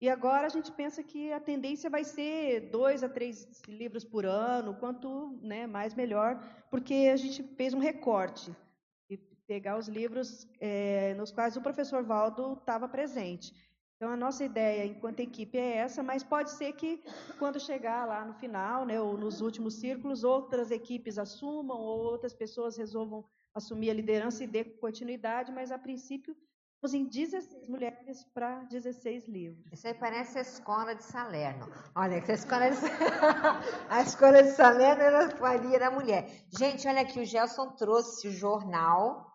e 0.00 0.10
agora 0.10 0.46
a 0.46 0.50
gente 0.50 0.70
pensa 0.72 1.02
que 1.02 1.32
a 1.32 1.40
tendência 1.40 1.88
vai 1.88 2.04
ser 2.04 2.70
dois 2.70 3.02
a 3.02 3.08
três 3.08 3.62
livros 3.66 4.04
por 4.04 4.26
ano, 4.26 4.74
quanto 4.74 5.38
né, 5.40 5.66
mais 5.66 5.94
melhor, 5.94 6.38
porque 6.70 7.10
a 7.12 7.16
gente 7.16 7.42
fez 7.56 7.72
um 7.72 7.78
recorte 7.78 8.54
e 9.08 9.16
pegar 9.46 9.78
os 9.78 9.88
livros 9.88 10.46
é, 10.60 11.14
nos 11.14 11.32
quais 11.32 11.56
o 11.56 11.62
professor 11.62 12.02
Valdo 12.02 12.52
estava 12.54 12.86
presente. 12.86 13.54
Então 13.96 14.10
a 14.10 14.16
nossa 14.16 14.44
ideia 14.44 14.84
enquanto 14.84 15.20
equipe 15.20 15.56
é 15.56 15.78
essa, 15.78 16.02
mas 16.02 16.22
pode 16.22 16.50
ser 16.50 16.74
que 16.74 17.02
quando 17.38 17.58
chegar 17.58 18.06
lá 18.06 18.22
no 18.22 18.34
final, 18.34 18.84
né, 18.84 19.00
ou 19.00 19.16
nos 19.16 19.40
últimos 19.40 19.76
círculos, 19.76 20.22
outras 20.22 20.70
equipes 20.70 21.16
assumam 21.16 21.78
ou 21.78 22.00
outras 22.00 22.34
pessoas 22.34 22.76
resolvam 22.76 23.24
assumir 23.54 23.88
a 23.88 23.94
liderança 23.94 24.44
e 24.44 24.46
dê 24.46 24.62
continuidade, 24.62 25.50
mas 25.50 25.72
a 25.72 25.78
princípio 25.78 26.36
em 26.94 27.04
16 27.04 27.68
mulheres 27.68 28.24
para 28.32 28.62
16 28.64 29.26
livros. 29.26 29.64
Isso 29.72 29.86
aí 29.86 29.94
parece 29.94 30.38
a 30.38 30.42
escola 30.42 30.94
de 30.94 31.02
Salerno. 31.02 31.68
Olha, 31.94 32.22
a 32.22 32.32
escola 32.32 32.70
de, 32.70 32.76
a 33.90 34.02
escola 34.02 34.42
de 34.42 34.50
Salerno 34.50 35.02
era 35.02 35.30
faria 35.36 35.78
da 35.78 35.90
mulher. 35.90 36.44
Gente, 36.56 36.86
olha 36.86 37.00
aqui, 37.00 37.20
o 37.20 37.24
Gelson 37.24 37.70
trouxe 37.72 38.28
o 38.28 38.32
jornal 38.32 39.26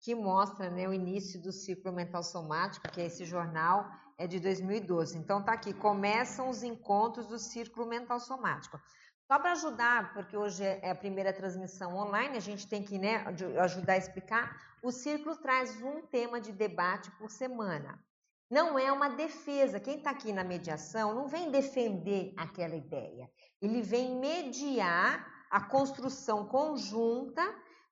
que 0.00 0.14
mostra 0.14 0.70
né, 0.70 0.88
o 0.88 0.92
início 0.92 1.40
do 1.40 1.52
ciclo 1.52 1.92
mental 1.92 2.22
somático, 2.22 2.88
que 2.90 3.00
é 3.00 3.06
esse 3.06 3.24
jornal 3.24 3.88
é 4.18 4.26
de 4.26 4.40
2012. 4.40 5.18
Então 5.18 5.44
tá 5.44 5.52
aqui, 5.52 5.74
começam 5.74 6.48
os 6.48 6.62
encontros 6.62 7.26
do 7.26 7.38
círculo 7.38 7.86
mental 7.86 8.18
somático. 8.18 8.80
Só 9.26 9.40
para 9.40 9.52
ajudar, 9.52 10.14
porque 10.14 10.36
hoje 10.36 10.62
é 10.62 10.90
a 10.90 10.94
primeira 10.94 11.32
transmissão 11.32 11.96
online, 11.96 12.36
a 12.36 12.40
gente 12.40 12.68
tem 12.68 12.84
que 12.84 12.96
né, 12.96 13.24
ajudar 13.60 13.94
a 13.94 13.98
explicar. 13.98 14.56
O 14.80 14.92
Círculo 14.92 15.36
traz 15.36 15.82
um 15.82 16.02
tema 16.02 16.40
de 16.40 16.52
debate 16.52 17.10
por 17.18 17.28
semana. 17.28 18.00
Não 18.48 18.78
é 18.78 18.92
uma 18.92 19.08
defesa. 19.08 19.80
Quem 19.80 19.98
está 19.98 20.10
aqui 20.10 20.32
na 20.32 20.44
mediação 20.44 21.12
não 21.12 21.26
vem 21.26 21.50
defender 21.50 22.32
aquela 22.36 22.76
ideia. 22.76 23.28
Ele 23.60 23.82
vem 23.82 24.14
mediar 24.16 25.26
a 25.50 25.60
construção 25.60 26.46
conjunta 26.46 27.42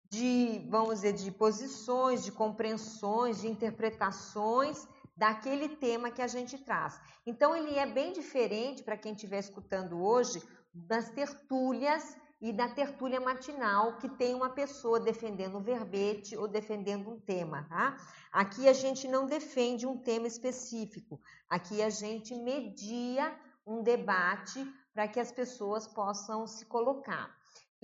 de, 0.08 0.64
vamos 0.70 1.00
dizer, 1.00 1.14
de 1.14 1.32
posições, 1.32 2.22
de 2.22 2.30
compreensões, 2.30 3.40
de 3.40 3.48
interpretações 3.48 4.86
daquele 5.16 5.68
tema 5.68 6.12
que 6.12 6.22
a 6.22 6.28
gente 6.28 6.56
traz. 6.58 7.00
Então, 7.26 7.56
ele 7.56 7.76
é 7.76 7.86
bem 7.86 8.12
diferente 8.12 8.84
para 8.84 8.96
quem 8.96 9.14
estiver 9.14 9.40
escutando 9.40 10.00
hoje 10.00 10.40
das 10.74 11.08
tertúlias 11.10 12.16
e 12.40 12.52
da 12.52 12.68
tertúlia 12.68 13.20
matinal, 13.20 13.96
que 13.98 14.08
tem 14.08 14.34
uma 14.34 14.50
pessoa 14.50 15.00
defendendo 15.00 15.56
um 15.56 15.62
verbete 15.62 16.36
ou 16.36 16.48
defendendo 16.48 17.08
um 17.08 17.18
tema, 17.18 17.64
tá? 17.68 17.96
Aqui 18.32 18.68
a 18.68 18.72
gente 18.72 19.06
não 19.06 19.26
defende 19.26 19.86
um 19.86 19.96
tema 19.96 20.26
específico, 20.26 21.20
aqui 21.48 21.80
a 21.80 21.88
gente 21.88 22.34
media 22.34 23.34
um 23.66 23.82
debate 23.82 24.66
para 24.92 25.08
que 25.08 25.18
as 25.18 25.32
pessoas 25.32 25.86
possam 25.86 26.46
se 26.46 26.66
colocar. 26.66 27.34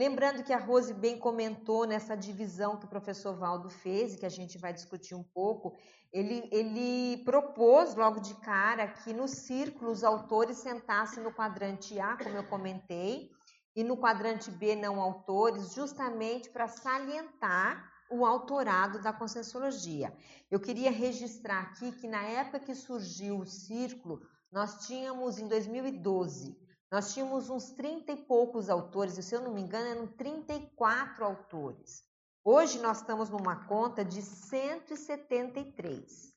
Lembrando 0.01 0.43
que 0.43 0.55
a 0.55 0.59
Rose 0.59 0.95
bem 0.95 1.19
comentou 1.19 1.87
nessa 1.87 2.17
divisão 2.17 2.79
que 2.79 2.87
o 2.87 2.89
professor 2.89 3.35
Valdo 3.37 3.69
fez, 3.69 4.15
e 4.15 4.17
que 4.17 4.25
a 4.25 4.31
gente 4.31 4.57
vai 4.57 4.73
discutir 4.73 5.15
um 5.15 5.23
pouco, 5.23 5.77
ele, 6.11 6.49
ele 6.51 7.23
propôs 7.23 7.95
logo 7.95 8.19
de 8.19 8.33
cara 8.37 8.89
que 8.89 9.13
no 9.13 9.29
círculo 9.29 9.91
os 9.91 10.03
autores 10.03 10.57
sentassem 10.57 11.23
no 11.23 11.31
quadrante 11.31 12.01
A, 12.01 12.17
como 12.17 12.35
eu 12.35 12.45
comentei, 12.45 13.31
e 13.77 13.85
no 13.85 13.95
quadrante 13.95 14.51
B 14.51 14.75
não 14.75 14.99
autores, 14.99 15.75
justamente 15.75 16.49
para 16.49 16.67
salientar 16.67 17.87
o 18.11 18.25
autorado 18.25 19.03
da 19.03 19.13
Conscienciologia. 19.13 20.17
Eu 20.51 20.59
queria 20.59 20.91
registrar 20.91 21.61
aqui 21.61 21.93
que 21.93 22.09
na 22.09 22.23
época 22.23 22.61
que 22.61 22.75
surgiu 22.75 23.41
o 23.41 23.47
círculo, 23.47 24.23
nós 24.51 24.87
tínhamos 24.87 25.39
em 25.39 25.47
2012 25.47 26.57
nós 26.91 27.15
tínhamos 27.15 27.49
uns 27.49 27.71
30 27.71 28.13
e 28.13 28.17
poucos 28.17 28.69
autores, 28.69 29.17
e 29.17 29.23
se 29.23 29.33
eu 29.35 29.41
não 29.41 29.55
me 29.55 29.61
engano, 29.61 29.87
eram 29.87 30.09
34 30.09 31.25
autores. 31.25 32.05
Hoje 32.45 32.81
nós 32.81 32.97
estamos 32.99 33.31
numa 33.31 33.65
conta 33.67 34.05
de 34.05 34.21
173. 34.21 36.35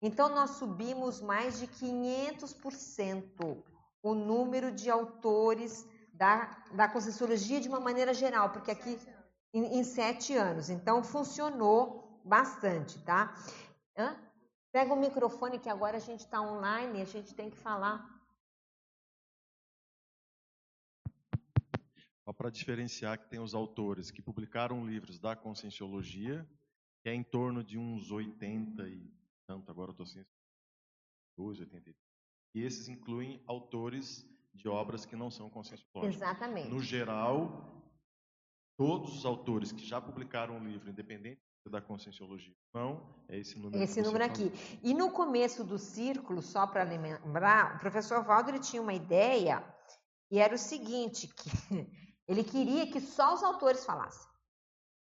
Então 0.00 0.28
nós 0.28 0.50
subimos 0.50 1.20
mais 1.20 1.58
de 1.58 1.66
500% 1.66 3.64
o 4.02 4.14
número 4.14 4.70
de 4.70 4.88
autores 4.88 5.84
da, 6.12 6.56
da 6.72 6.88
Conscienciologia 6.88 7.60
de 7.60 7.68
uma 7.68 7.80
maneira 7.80 8.14
geral, 8.14 8.50
porque 8.50 8.70
aqui 8.70 8.96
em, 9.52 9.78
em 9.78 9.84
sete 9.84 10.36
anos. 10.36 10.70
Então 10.70 11.02
funcionou 11.02 12.20
bastante, 12.24 13.00
tá? 13.00 13.34
Hã? 13.96 14.16
Pega 14.70 14.94
o 14.94 15.00
microfone 15.00 15.58
que 15.58 15.68
agora 15.68 15.96
a 15.96 16.00
gente 16.00 16.20
está 16.20 16.40
online, 16.40 17.02
a 17.02 17.06
gente 17.06 17.34
tem 17.34 17.50
que 17.50 17.56
falar 17.56 18.15
para 22.32 22.50
diferenciar 22.50 23.18
que 23.18 23.28
tem 23.28 23.38
os 23.38 23.54
autores 23.54 24.10
que 24.10 24.20
publicaram 24.20 24.86
livros 24.86 25.18
da 25.18 25.36
Conscienciologia, 25.36 26.46
que 27.02 27.08
é 27.08 27.14
em 27.14 27.22
torno 27.22 27.62
de 27.62 27.78
uns 27.78 28.10
80 28.10 28.88
e 28.88 29.16
tanto, 29.46 29.70
agora 29.70 29.92
estou 29.92 30.04
sem 30.04 30.26
12, 31.38 31.60
83. 31.60 31.96
E 32.54 32.62
esses 32.62 32.88
incluem 32.88 33.40
autores 33.46 34.26
de 34.52 34.68
obras 34.68 35.04
que 35.04 35.14
não 35.14 35.30
são 35.30 35.48
conscienciológicas. 35.48 36.16
Exatamente. 36.16 36.68
No 36.68 36.80
geral, 36.80 37.84
todos 38.76 39.18
os 39.18 39.24
autores 39.24 39.70
que 39.70 39.84
já 39.84 40.00
publicaram 40.00 40.56
um 40.56 40.66
livro, 40.66 40.90
independente 40.90 41.40
da 41.68 41.80
conscienciologia 41.80 42.54
não, 42.72 43.12
é 43.28 43.38
esse 43.38 43.58
número 43.58 43.82
Esse 43.82 44.00
número 44.00 44.24
aqui. 44.24 44.52
E 44.84 44.94
no 44.94 45.10
começo 45.10 45.64
do 45.64 45.78
círculo, 45.78 46.40
só 46.40 46.64
para 46.64 46.84
lembrar, 46.84 47.76
o 47.76 47.78
professor 47.80 48.22
Valdo 48.24 48.50
ele 48.50 48.60
tinha 48.60 48.80
uma 48.80 48.94
ideia 48.94 49.64
e 50.30 50.38
era 50.38 50.54
o 50.54 50.58
seguinte, 50.58 51.26
que 51.26 51.50
ele 52.28 52.42
queria 52.42 52.90
que 52.90 53.00
só 53.00 53.34
os 53.34 53.42
autores 53.42 53.84
falassem. 53.84 54.26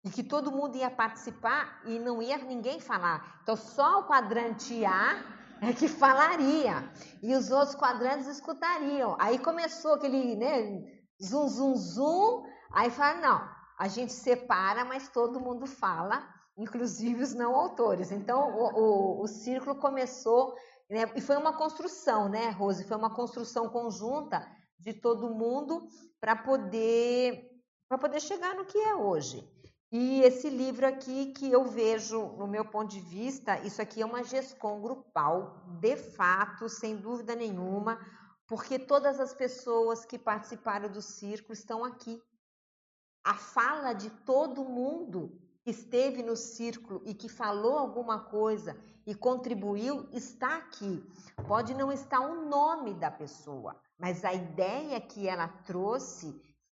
E 0.04 0.10
que 0.10 0.22
todo 0.22 0.52
mundo 0.52 0.76
ia 0.76 0.90
participar 0.90 1.82
e 1.84 1.98
não 1.98 2.22
ia 2.22 2.38
ninguém 2.38 2.80
falar. 2.80 3.40
Então, 3.42 3.56
só 3.56 4.00
o 4.00 4.06
quadrante 4.06 4.84
A 4.84 5.22
é 5.60 5.72
que 5.72 5.88
falaria. 5.88 6.88
E 7.22 7.34
os 7.34 7.50
outros 7.50 7.74
quadrantes 7.74 8.26
escutariam. 8.26 9.16
Aí 9.18 9.38
começou 9.38 9.94
aquele, 9.94 10.36
né, 10.36 10.84
zum, 11.20 11.48
zum, 11.48 11.74
zum. 11.74 12.44
Aí 12.72 12.90
fala, 12.90 13.20
não, 13.20 13.48
a 13.78 13.88
gente 13.88 14.12
separa, 14.12 14.84
mas 14.84 15.08
todo 15.08 15.40
mundo 15.40 15.66
fala, 15.66 16.22
inclusive 16.56 17.22
os 17.22 17.34
não 17.34 17.54
autores. 17.56 18.12
Então, 18.12 18.56
o, 18.56 19.20
o, 19.20 19.22
o 19.22 19.26
círculo 19.26 19.76
começou, 19.76 20.54
né, 20.88 21.10
e 21.16 21.20
foi 21.20 21.36
uma 21.36 21.54
construção, 21.54 22.28
né, 22.28 22.50
Rose? 22.50 22.84
Foi 22.84 22.96
uma 22.96 23.14
construção 23.14 23.68
conjunta 23.68 24.46
de 24.78 24.92
todo 24.94 25.34
mundo 25.34 25.88
para 26.20 26.36
poder 26.36 27.46
para 27.88 27.98
poder 27.98 28.20
chegar 28.20 28.54
no 28.54 28.66
que 28.66 28.76
é 28.78 28.94
hoje. 28.94 29.48
E 29.90 30.20
esse 30.20 30.50
livro 30.50 30.86
aqui 30.86 31.32
que 31.32 31.50
eu 31.50 31.64
vejo, 31.64 32.36
no 32.36 32.46
meu 32.46 32.62
ponto 32.66 32.90
de 32.90 33.00
vista, 33.00 33.58
isso 33.60 33.80
aqui 33.80 34.02
é 34.02 34.06
uma 34.06 34.22
gestão 34.22 34.82
grupal, 34.82 35.64
de 35.80 35.96
fato, 35.96 36.68
sem 36.68 36.94
dúvida 36.96 37.34
nenhuma, 37.34 37.98
porque 38.46 38.78
todas 38.78 39.18
as 39.18 39.32
pessoas 39.32 40.04
que 40.04 40.18
participaram 40.18 40.90
do 40.90 41.00
círculo 41.00 41.54
estão 41.54 41.82
aqui. 41.82 42.22
A 43.24 43.34
fala 43.34 43.94
de 43.94 44.10
todo 44.10 44.62
mundo 44.62 45.40
que 45.68 45.72
esteve 45.72 46.22
no 46.22 46.34
círculo 46.34 47.02
e 47.04 47.12
que 47.12 47.28
falou 47.28 47.76
alguma 47.76 48.18
coisa 48.18 48.74
e 49.06 49.14
contribuiu 49.14 50.08
está 50.12 50.56
aqui. 50.56 51.04
Pode 51.46 51.74
não 51.74 51.92
estar 51.92 52.20
o 52.20 52.48
nome 52.48 52.94
da 52.94 53.10
pessoa, 53.10 53.78
mas 53.98 54.24
a 54.24 54.32
ideia 54.32 54.98
que 54.98 55.28
ela 55.28 55.46
trouxe 55.46 56.34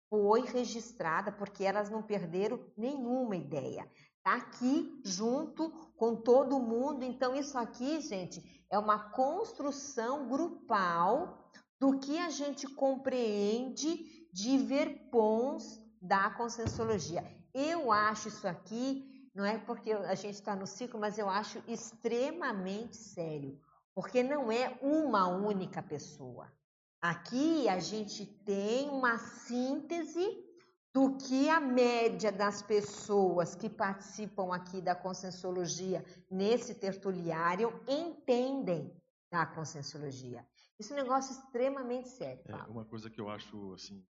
foi 0.08 0.40
registrada 0.40 1.30
porque 1.30 1.62
elas 1.62 1.88
não 1.88 2.02
perderam 2.02 2.58
nenhuma 2.76 3.36
ideia. 3.36 3.88
Tá 4.24 4.34
aqui 4.34 5.00
junto 5.04 5.70
com 5.96 6.16
todo 6.16 6.58
mundo. 6.58 7.04
Então 7.04 7.32
isso 7.32 7.56
aqui, 7.56 8.00
gente, 8.00 8.42
é 8.68 8.76
uma 8.76 9.10
construção 9.10 10.26
grupal 10.26 11.48
do 11.78 11.96
que 12.00 12.18
a 12.18 12.28
gente 12.28 12.66
compreende 12.66 14.26
de 14.32 14.58
ver 14.58 15.08
pons 15.12 15.80
da 16.02 16.28
conscienciologia. 16.30 17.39
Eu 17.54 17.90
acho 17.90 18.28
isso 18.28 18.46
aqui, 18.46 19.30
não 19.34 19.44
é 19.44 19.58
porque 19.58 19.92
a 19.92 20.14
gente 20.14 20.34
está 20.34 20.54
no 20.54 20.66
ciclo, 20.66 21.00
mas 21.00 21.18
eu 21.18 21.28
acho 21.28 21.62
extremamente 21.66 22.96
sério, 22.96 23.58
porque 23.94 24.22
não 24.22 24.50
é 24.50 24.78
uma 24.82 25.28
única 25.28 25.82
pessoa. 25.82 26.52
Aqui 27.00 27.68
a 27.68 27.78
gente 27.78 28.26
tem 28.26 28.88
uma 28.88 29.18
síntese 29.18 30.46
do 30.92 31.16
que 31.16 31.48
a 31.48 31.60
média 31.60 32.32
das 32.32 32.62
pessoas 32.62 33.54
que 33.54 33.70
participam 33.70 34.52
aqui 34.52 34.80
da 34.80 34.94
conscienciologia 34.94 36.04
nesse 36.30 36.74
tertuliário 36.74 37.80
entendem 37.88 38.94
da 39.30 39.46
conscienciologia. 39.46 40.44
Isso 40.78 40.92
é 40.92 40.96
um 40.96 41.02
negócio 41.02 41.32
extremamente 41.32 42.08
sério. 42.08 42.42
É, 42.48 42.54
uma 42.64 42.84
coisa 42.84 43.08
que 43.08 43.20
eu 43.20 43.30
acho 43.30 43.72
assim 43.74 44.04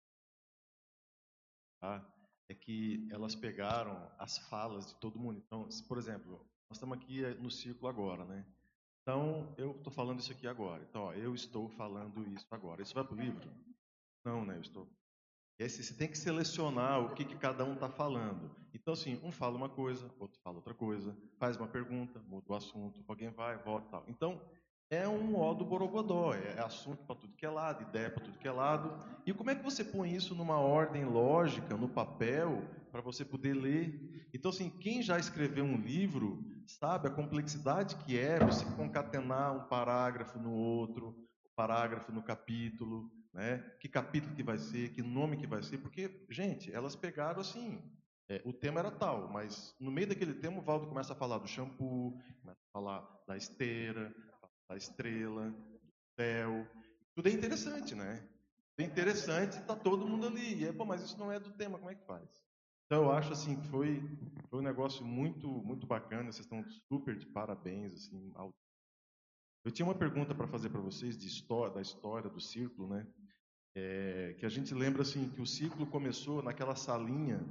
tá? 1.80 2.06
É 2.50 2.54
que 2.54 3.08
elas 3.12 3.36
pegaram 3.36 4.12
as 4.18 4.38
falas 4.50 4.88
de 4.88 4.96
todo 4.96 5.20
mundo. 5.20 5.42
Então, 5.46 5.70
por 5.88 5.98
exemplo, 5.98 6.46
nós 6.70 6.78
estamos 6.78 6.98
aqui 6.98 7.22
no 7.36 7.52
círculo 7.52 7.88
agora, 7.88 8.26
né? 8.26 8.44
Então, 9.02 9.54
eu 9.58 9.72
estou 9.72 9.94
falando 9.94 10.20
isso 10.20 10.32
aqui 10.32 10.48
agora. 10.48 10.84
Então, 10.90 11.04
ó, 11.04 11.14
eu 11.14 11.34
estou 11.34 11.70
falando 11.70 12.28
isso 12.28 12.48
agora. 12.52 12.82
Isso 12.82 12.94
vai 12.94 13.04
para 13.04 13.16
o 13.16 13.20
livro? 13.20 13.50
Não, 14.26 14.44
né? 14.44 14.58
Eu 14.58 14.62
estou. 14.62 14.88
Esse, 15.58 15.84
você 15.84 15.94
tem 15.94 16.08
que 16.08 16.18
selecionar 16.18 17.04
o 17.04 17.14
que, 17.14 17.26
que 17.26 17.36
cada 17.36 17.66
um 17.66 17.74
está 17.74 17.90
falando. 17.90 18.50
Então, 18.74 18.94
assim, 18.94 19.20
um 19.24 19.32
fala 19.32 19.58
uma 19.58 19.70
coisa, 19.70 20.10
outro 20.18 20.40
fala 20.42 20.56
outra 20.56 20.74
coisa, 20.74 21.16
faz 21.38 21.58
uma 21.58 21.68
pergunta, 21.68 22.20
muda 22.28 22.46
o 22.50 22.56
assunto, 22.56 23.04
alguém 23.08 23.30
vai, 23.30 23.58
volta 23.58 23.90
tal. 23.90 24.06
Então, 24.08 24.42
é 24.90 25.08
um 25.08 25.36
ó 25.36 25.54
do 25.54 25.64
borogodó, 25.64 26.34
é 26.34 26.60
assunto 26.62 27.04
para 27.06 27.16
tudo 27.16 27.36
que 27.36 27.46
é 27.46 27.50
lado, 27.50 27.84
ideia 27.84 28.10
para 28.10 28.24
tudo 28.24 28.40
que 28.40 28.48
é 28.48 28.52
lado. 28.52 28.98
E 29.26 29.34
como 29.34 29.52
é 29.52 29.56
que 29.56 29.64
você 29.64 29.84
põe 29.84 30.14
isso 30.14 30.34
numa 30.34 30.58
ordem 30.58 31.06
lógica, 31.06 31.78
no 31.78 31.88
papel, 31.88 32.64
para 32.92 33.02
você 33.02 33.24
poder 33.24 33.54
ler? 33.54 34.28
Então, 34.34 34.50
assim, 34.50 34.70
quem 34.70 35.02
já 35.02 35.20
escreveu 35.20 35.64
um 35.64 35.78
livro 35.78 36.44
sabe 36.66 37.08
a 37.08 37.12
complexidade 37.12 37.96
que 37.98 38.18
é 38.18 38.40
você 38.40 38.66
concatenar 38.76 39.56
um 39.56 39.68
parágrafo 39.68 40.40
no 40.40 40.52
outro, 40.52 41.10
um 41.10 41.56
parágrafo 41.56 42.12
no 42.12 42.24
capítulo, 42.24 43.12
né? 43.32 43.60
Que 43.80 43.88
capítulo 43.88 44.36
que 44.36 44.44
vai 44.44 44.58
ser, 44.58 44.90
que 44.90 45.04
nome 45.04 45.38
que 45.38 45.46
vai 45.46 45.62
ser, 45.62 45.78
porque, 45.78 46.26
gente, 46.32 46.74
elas 46.74 46.96
pegaram 46.96 47.42
assim, 47.42 47.80
é, 48.28 48.42
o 48.46 48.54
tema 48.54 48.80
era 48.80 48.92
tal, 48.92 49.28
mas 49.28 49.76
no 49.80 49.92
meio 49.92 50.08
daquele 50.08 50.34
tema 50.34 50.60
o 50.60 50.64
Valdo 50.64 50.88
começa 50.88 51.14
a 51.14 51.16
falar 51.16 51.38
do 51.38 51.48
shampoo, 51.48 52.20
começa 52.42 52.60
a 52.68 52.72
falar 52.72 53.24
da 53.28 53.38
esteira, 53.38 54.14
da 54.70 54.78
estrela, 54.78 55.50
do 55.50 55.80
céu, 56.16 56.68
tudo 57.16 57.28
é 57.28 57.32
interessante, 57.32 57.96
né? 57.96 58.24
É 58.78 58.84
interessante, 58.84 59.58
está 59.58 59.76
todo 59.76 60.08
mundo 60.08 60.28
ali. 60.28 60.62
E 60.62 60.68
é, 60.68 60.72
pô, 60.72 60.86
mas 60.86 61.02
isso 61.02 61.18
não 61.18 61.32
é 61.32 61.40
do 61.40 61.52
tema, 61.52 61.78
como 61.78 61.90
é 61.90 61.96
que 61.96 62.06
faz? 62.06 62.30
Então 62.86 63.04
eu 63.04 63.12
acho 63.12 63.34
assim 63.34 63.60
que 63.60 63.68
foi, 63.68 64.02
foi 64.50 64.60
um 64.60 64.64
negócio 64.64 65.06
muito 65.06 65.48
muito 65.48 65.86
bacana. 65.86 66.32
Vocês 66.32 66.46
estão 66.46 66.64
super 66.88 67.16
de 67.16 67.26
parabéns 67.26 67.94
assim. 67.94 68.32
Eu 69.66 69.72
tinha 69.72 69.86
uma 69.86 69.96
pergunta 69.96 70.34
para 70.34 70.48
fazer 70.48 70.70
para 70.70 70.80
vocês 70.80 71.18
de 71.18 71.28
história 71.28 71.74
da 71.74 71.82
história 71.82 72.30
do 72.30 72.40
círculo, 72.40 72.88
né? 72.88 73.06
É, 73.76 74.36
que 74.40 74.46
a 74.46 74.50
gente 74.50 74.74
lembra 74.74 75.02
assim 75.04 75.30
que 75.30 75.42
o 75.42 75.46
círculo 75.46 75.86
começou 75.86 76.42
naquela 76.42 76.76
salinha 76.76 77.46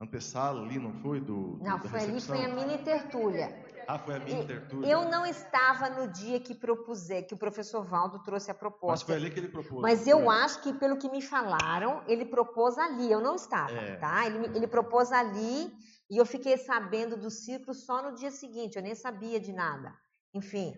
antessala 0.00 0.62
ali, 0.62 0.78
não 0.78 0.92
foi 1.00 1.20
do? 1.20 1.58
Não, 1.62 1.78
foi 1.78 2.00
ali 2.00 2.20
foi 2.20 2.44
a 2.44 2.54
mini 2.54 2.78
tertúlia. 2.84 3.65
Ah, 3.88 3.98
foi 3.98 4.16
a 4.16 4.18
mini 4.18 4.44
tertúlia. 4.46 4.88
Eu 4.90 5.08
não 5.08 5.24
estava 5.24 5.88
no 5.90 6.08
dia 6.08 6.40
que 6.40 6.54
propuser, 6.54 7.26
que 7.26 7.34
o 7.34 7.36
professor 7.38 7.84
Valdo 7.84 8.18
trouxe 8.22 8.50
a 8.50 8.54
proposta. 8.54 8.92
Mas 8.92 9.02
foi 9.02 9.14
ali 9.14 9.30
que 9.30 9.38
ele 9.38 9.48
propôs. 9.48 9.80
Mas 9.80 10.06
eu 10.06 10.28
acho 10.30 10.60
que, 10.62 10.72
pelo 10.72 10.96
que 10.96 11.08
me 11.08 11.22
falaram, 11.22 12.02
ele 12.06 12.24
propôs 12.24 12.76
ali. 12.78 13.10
Eu 13.10 13.20
não 13.20 13.36
estava, 13.36 13.70
É. 13.72 13.96
tá? 13.96 14.26
Ele, 14.26 14.46
ele 14.56 14.66
propôs 14.66 15.12
ali 15.12 15.72
e 16.10 16.16
eu 16.16 16.26
fiquei 16.26 16.56
sabendo 16.56 17.16
do 17.16 17.30
círculo 17.30 17.74
só 17.74 18.02
no 18.02 18.16
dia 18.16 18.30
seguinte. 18.30 18.76
Eu 18.76 18.82
nem 18.82 18.94
sabia 18.94 19.38
de 19.38 19.52
nada. 19.52 19.94
Enfim. 20.34 20.74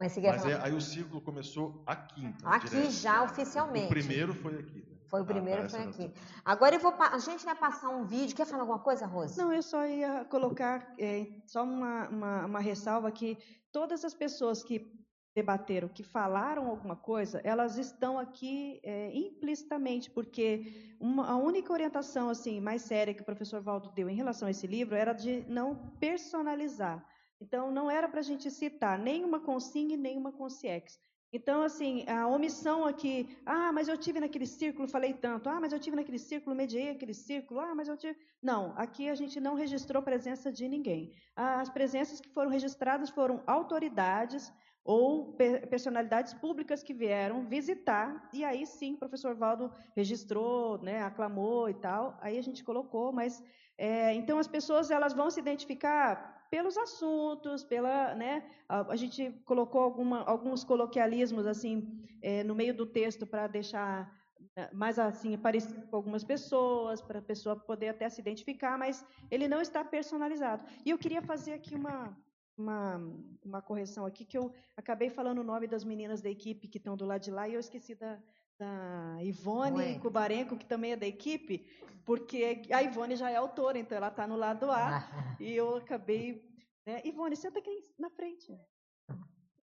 Mas 0.00 0.16
Mas 0.16 0.46
é, 0.46 0.58
aí 0.62 0.74
o 0.74 0.80
círculo 0.80 1.20
começou 1.20 1.82
aqui. 1.86 2.24
Então, 2.24 2.50
Aqui 2.50 2.70
direto. 2.70 2.90
já 2.90 3.22
oficialmente. 3.22 3.86
O 3.86 3.88
primeiro 3.90 4.32
foi 4.32 4.58
aqui. 4.58 4.89
Foi 5.10 5.20
o 5.20 5.24
Ah, 5.24 5.26
primeiro, 5.26 5.62
tá, 5.62 5.68
foi 5.68 5.80
aqui. 5.80 6.12
Agora 6.44 6.76
eu 6.76 6.80
vou. 6.80 6.94
A 6.98 7.18
gente 7.18 7.44
vai 7.44 7.54
passar 7.56 7.88
um 7.88 8.04
vídeo. 8.04 8.36
Quer 8.36 8.46
falar 8.46 8.62
alguma 8.62 8.78
coisa, 8.78 9.06
Rose? 9.06 9.36
Não, 9.36 9.52
eu 9.52 9.62
só 9.62 9.84
ia 9.84 10.24
colocar 10.26 10.94
é, 10.98 11.26
só 11.46 11.64
uma, 11.64 12.08
uma, 12.08 12.46
uma 12.46 12.60
ressalva 12.60 13.10
que 13.10 13.36
todas 13.72 14.04
as 14.04 14.14
pessoas 14.14 14.62
que 14.62 14.98
debateram, 15.34 15.88
que 15.88 16.02
falaram 16.02 16.68
alguma 16.68 16.96
coisa, 16.96 17.40
elas 17.44 17.78
estão 17.78 18.18
aqui 18.18 18.80
é, 18.82 19.16
implicitamente, 19.16 20.10
porque 20.10 20.96
uma- 21.00 21.28
a 21.28 21.36
única 21.36 21.72
orientação 21.72 22.28
assim 22.28 22.60
mais 22.60 22.82
séria 22.82 23.14
que 23.14 23.22
o 23.22 23.24
professor 23.24 23.60
Valdo 23.60 23.90
deu 23.92 24.08
em 24.08 24.14
relação 24.14 24.48
a 24.48 24.50
esse 24.50 24.66
livro 24.66 24.94
era 24.96 25.12
de 25.12 25.44
não 25.48 25.74
personalizar. 26.00 27.04
Então, 27.40 27.70
não 27.70 27.90
era 27.90 28.08
para 28.08 28.20
a 28.20 28.24
gente 28.24 28.50
citar 28.50 28.98
nem 28.98 29.24
uma 29.24 29.40
consigne, 29.40 29.96
nem 29.96 30.16
uma 30.18 30.30
consciex. 30.32 30.98
Então, 31.32 31.62
assim, 31.62 32.04
a 32.08 32.26
omissão 32.26 32.84
aqui, 32.84 33.38
ah, 33.46 33.70
mas 33.72 33.86
eu 33.86 33.96
tive 33.96 34.18
naquele 34.18 34.46
círculo, 34.46 34.88
falei 34.88 35.14
tanto, 35.14 35.48
ah, 35.48 35.60
mas 35.60 35.72
eu 35.72 35.78
tive 35.78 35.94
naquele 35.94 36.18
círculo, 36.18 36.56
mediei 36.56 36.90
aquele 36.90 37.14
círculo, 37.14 37.60
ah, 37.60 37.72
mas 37.74 37.86
eu 37.88 37.96
tive. 37.96 38.18
Não, 38.42 38.72
aqui 38.76 39.08
a 39.08 39.14
gente 39.14 39.38
não 39.38 39.54
registrou 39.54 40.02
presença 40.02 40.50
de 40.50 40.66
ninguém. 40.68 41.14
As 41.36 41.68
presenças 41.70 42.20
que 42.20 42.28
foram 42.28 42.50
registradas 42.50 43.10
foram 43.10 43.44
autoridades 43.46 44.52
ou 44.84 45.34
pe- 45.36 45.66
personalidades 45.68 46.34
públicas 46.34 46.82
que 46.82 46.92
vieram 46.94 47.44
visitar, 47.46 48.28
e 48.32 48.44
aí 48.44 48.66
sim 48.66 48.94
o 48.94 48.98
professor 48.98 49.36
Valdo 49.36 49.72
registrou, 49.94 50.82
né, 50.82 51.02
aclamou 51.02 51.68
e 51.68 51.74
tal, 51.74 52.18
aí 52.20 52.38
a 52.38 52.42
gente 52.42 52.64
colocou, 52.64 53.12
mas 53.12 53.42
é, 53.78 54.14
então 54.14 54.38
as 54.38 54.48
pessoas 54.48 54.90
elas 54.90 55.12
vão 55.12 55.30
se 55.30 55.38
identificar 55.38 56.39
pelos 56.50 56.76
assuntos, 56.76 57.62
pela, 57.62 58.14
né, 58.14 58.44
a, 58.68 58.92
a 58.92 58.96
gente 58.96 59.30
colocou 59.44 59.80
alguma, 59.80 60.22
alguns 60.24 60.64
coloquialismos 60.64 61.46
assim 61.46 61.88
é, 62.20 62.42
no 62.42 62.54
meio 62.54 62.74
do 62.74 62.84
texto 62.84 63.26
para 63.26 63.46
deixar 63.46 64.12
né, 64.56 64.68
mais 64.72 64.98
assim 64.98 65.38
parecido 65.38 65.86
com 65.86 65.96
algumas 65.96 66.24
pessoas, 66.24 67.00
para 67.00 67.20
a 67.20 67.22
pessoa 67.22 67.54
poder 67.54 67.88
até 67.88 68.08
se 68.08 68.20
identificar, 68.20 68.76
mas 68.76 69.06
ele 69.30 69.46
não 69.46 69.60
está 69.60 69.84
personalizado. 69.84 70.64
E 70.84 70.90
eu 70.90 70.98
queria 70.98 71.22
fazer 71.22 71.52
aqui 71.52 71.74
uma 71.74 72.16
uma, 72.60 73.00
uma 73.42 73.62
correção 73.62 74.04
aqui 74.04 74.24
que 74.24 74.36
eu 74.36 74.52
acabei 74.76 75.08
falando 75.08 75.38
o 75.38 75.44
nome 75.44 75.66
das 75.66 75.82
meninas 75.82 76.20
da 76.20 76.28
equipe 76.28 76.68
que 76.68 76.76
estão 76.76 76.94
do 76.94 77.06
lado 77.06 77.22
de 77.22 77.30
lá 77.30 77.48
e 77.48 77.54
eu 77.54 77.60
esqueci 77.60 77.94
da, 77.94 78.18
da 78.60 79.16
Ivone 79.22 79.98
Kubarenko, 80.00 80.58
que 80.58 80.66
também 80.66 80.92
é 80.92 80.96
da 80.96 81.06
equipe, 81.06 81.66
porque 82.04 82.60
a 82.70 82.82
Ivone 82.82 83.16
já 83.16 83.30
é 83.30 83.36
autora, 83.36 83.78
então 83.78 83.96
ela 83.96 84.08
está 84.08 84.26
no 84.26 84.36
lado 84.36 84.70
A, 84.70 84.98
ah. 84.98 85.36
e 85.40 85.56
eu 85.56 85.76
acabei. 85.76 86.44
Né? 86.86 87.00
Ivone, 87.06 87.36
senta 87.36 87.58
aqui 87.58 87.84
na 87.98 88.10
frente. 88.10 88.54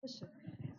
Poxa. 0.01 0.31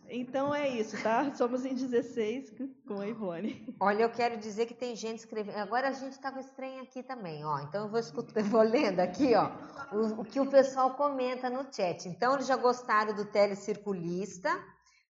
Então 0.08 0.54
é 0.54 0.68
isso, 0.68 1.02
tá? 1.02 1.34
Somos 1.34 1.64
em 1.64 1.74
16 1.74 2.54
com 2.86 3.00
a 3.00 3.08
Ivone. 3.08 3.74
Olha, 3.80 4.04
eu 4.04 4.10
quero 4.10 4.38
dizer 4.38 4.66
que 4.66 4.74
tem 4.74 4.94
gente 4.94 5.18
escrevendo. 5.18 5.58
Agora 5.58 5.88
a 5.88 5.92
gente 5.92 6.12
está 6.12 6.30
com 6.30 6.40
aqui 6.80 7.02
também, 7.02 7.44
ó. 7.44 7.58
Então 7.60 7.84
eu 7.84 7.90
vou, 7.90 7.98
escutar, 7.98 8.42
vou 8.44 8.62
lendo 8.62 9.00
aqui, 9.00 9.34
ó, 9.34 9.50
o, 9.92 10.20
o, 10.20 10.24
que 10.24 10.38
o 10.38 10.48
pessoal 10.48 10.94
comenta 10.94 11.50
no 11.50 11.66
chat. 11.72 12.08
Então 12.08 12.34
eles 12.34 12.46
já 12.46 12.56
gostaram 12.56 13.14
do 13.14 13.24
telecirculista, 13.26 14.50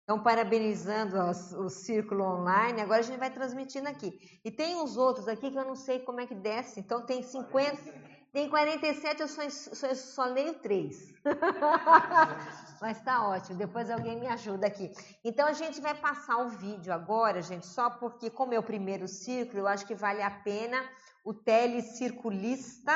estão 0.09 0.19
parabenizando 0.19 1.17
o 1.59 1.69
círculo 1.69 2.23
online. 2.23 2.81
Agora 2.81 2.99
a 2.99 3.03
gente 3.03 3.19
vai 3.19 3.29
transmitindo 3.29 3.87
aqui. 3.87 4.19
E 4.43 4.49
tem 4.49 4.75
uns 4.75 4.97
outros 4.97 5.27
aqui 5.27 5.51
que 5.51 5.57
eu 5.57 5.65
não 5.65 5.75
sei 5.75 5.99
como 5.99 6.19
é 6.19 6.25
que 6.25 6.33
desce. 6.33 6.79
Então 6.79 7.05
tem 7.05 7.21
50. 7.21 8.09
Tem 8.33 8.49
47, 8.49 9.21
eu 9.21 9.27
só, 9.27 9.47
só, 9.49 9.93
só 9.93 10.25
leio 10.25 10.55
3. 10.55 11.13
Mas 12.81 13.01
tá 13.01 13.27
ótimo, 13.27 13.57
depois 13.57 13.89
alguém 13.89 14.19
me 14.19 14.27
ajuda 14.27 14.67
aqui. 14.67 14.91
Então 15.23 15.47
a 15.47 15.53
gente 15.53 15.81
vai 15.81 15.95
passar 15.95 16.37
o 16.37 16.49
vídeo 16.49 16.93
agora, 16.93 17.41
gente, 17.41 17.65
só 17.65 17.89
porque, 17.89 18.29
como 18.29 18.53
é 18.53 18.59
o 18.59 18.63
primeiro 18.63 19.07
círculo, 19.07 19.61
eu 19.61 19.67
acho 19.67 19.85
que 19.85 19.95
vale 19.95 20.21
a 20.21 20.29
pena 20.29 20.79
o 21.23 21.33
telecirculista 21.33 22.93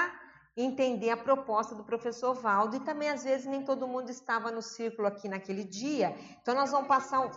entender 0.56 1.10
a 1.10 1.18
proposta 1.18 1.74
do 1.74 1.84
professor 1.84 2.34
Valdo 2.34 2.76
e 2.76 2.80
também 2.80 3.10
às 3.10 3.24
vezes 3.24 3.46
nem 3.46 3.64
todo 3.64 3.88
mundo 3.88 4.10
estava 4.10 4.52
no 4.52 4.62
círculo 4.62 5.08
aqui 5.08 5.28
naquele 5.28 5.64
dia. 5.64 6.16
Então 6.42 6.54
nós 6.54 6.72
vamos 6.72 6.88
passar 6.88 7.22
um, 7.22 7.32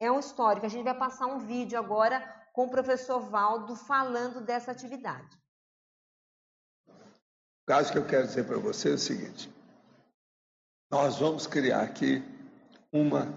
é 0.00 0.10
um 0.10 0.18
histórico, 0.18 0.64
a 0.66 0.68
gente 0.68 0.84
vai 0.84 0.96
passar 0.96 1.26
um 1.26 1.40
vídeo 1.40 1.78
agora 1.78 2.20
com 2.52 2.64
o 2.64 2.70
professor 2.70 3.20
Valdo 3.20 3.76
falando 3.76 4.40
dessa 4.40 4.70
atividade. 4.70 5.36
O 6.88 7.66
caso 7.66 7.92
que 7.92 7.98
eu 7.98 8.06
quero 8.06 8.26
dizer 8.26 8.46
para 8.46 8.58
você 8.58 8.90
é 8.90 8.94
o 8.94 8.98
seguinte: 8.98 9.52
nós 10.90 11.18
vamos 11.18 11.46
criar 11.46 11.82
aqui 11.82 12.22
uma 12.92 13.34